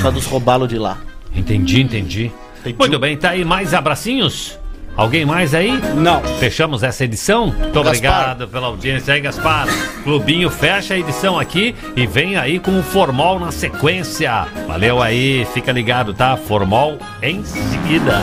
só 0.00 0.10
dos 0.10 0.26
Robalo 0.26 0.66
de 0.66 0.78
lá. 0.78 0.98
Entendi, 1.34 1.80
entendi. 1.80 2.32
Entendi. 2.60 2.76
Muito 2.78 2.98
bem, 2.98 3.16
tá 3.16 3.30
aí 3.30 3.44
mais 3.44 3.74
abracinhos? 3.74 4.58
Alguém 4.96 5.24
mais 5.24 5.54
aí? 5.54 5.72
Não. 5.96 6.22
Fechamos 6.38 6.82
essa 6.82 7.04
edição. 7.04 7.46
Muito 7.46 7.78
obrigado 7.78 8.46
pela 8.48 8.66
audiência 8.66 9.14
aí, 9.14 9.20
Gaspar. 9.20 9.66
Clubinho 10.04 10.50
fecha 10.50 10.94
a 10.94 10.98
edição 10.98 11.38
aqui 11.38 11.74
e 11.96 12.06
vem 12.06 12.36
aí 12.36 12.58
com 12.58 12.78
o 12.78 12.82
Formol 12.82 13.38
na 13.38 13.50
sequência. 13.50 14.46
Valeu 14.66 15.02
aí, 15.02 15.46
fica 15.54 15.72
ligado, 15.72 16.12
tá? 16.12 16.36
Formol 16.36 16.98
em 17.22 17.42
seguida. 17.44 18.20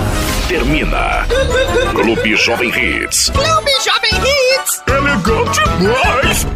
Termina. 0.48 1.26
Clube 1.92 2.36
Jovem 2.36 2.70
Hits. 2.70 3.30
Clube 3.30 3.72
Jovem 3.84 4.12
Hits. 4.14 4.84
Elegante 4.88 5.60
demais. 5.80 6.50